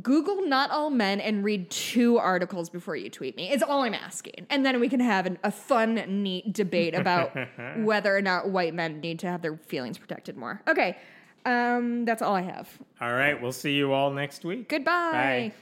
Google 0.01 0.45
not 0.45 0.71
all 0.71 0.89
men 0.89 1.19
and 1.19 1.43
read 1.43 1.69
two 1.69 2.17
articles 2.17 2.69
before 2.69 2.95
you 2.95 3.09
tweet 3.09 3.35
me. 3.35 3.49
It's 3.49 3.63
all 3.63 3.83
I'm 3.83 3.93
asking. 3.93 4.47
And 4.49 4.65
then 4.65 4.79
we 4.79 4.87
can 4.87 4.99
have 4.99 5.25
an, 5.25 5.37
a 5.43 5.51
fun, 5.51 5.95
neat 6.23 6.53
debate 6.53 6.95
about 6.95 7.35
whether 7.77 8.15
or 8.15 8.21
not 8.21 8.49
white 8.49 8.73
men 8.73 9.01
need 9.01 9.19
to 9.19 9.27
have 9.27 9.41
their 9.41 9.57
feelings 9.67 9.97
protected 9.97 10.37
more. 10.37 10.61
Okay. 10.67 10.97
Um, 11.45 12.05
that's 12.05 12.21
all 12.21 12.35
I 12.35 12.41
have. 12.41 12.69
All 13.01 13.13
right. 13.13 13.39
We'll 13.41 13.51
see 13.51 13.73
you 13.73 13.91
all 13.91 14.11
next 14.11 14.45
week. 14.45 14.69
Goodbye. 14.69 15.51
Bye. 15.51 15.53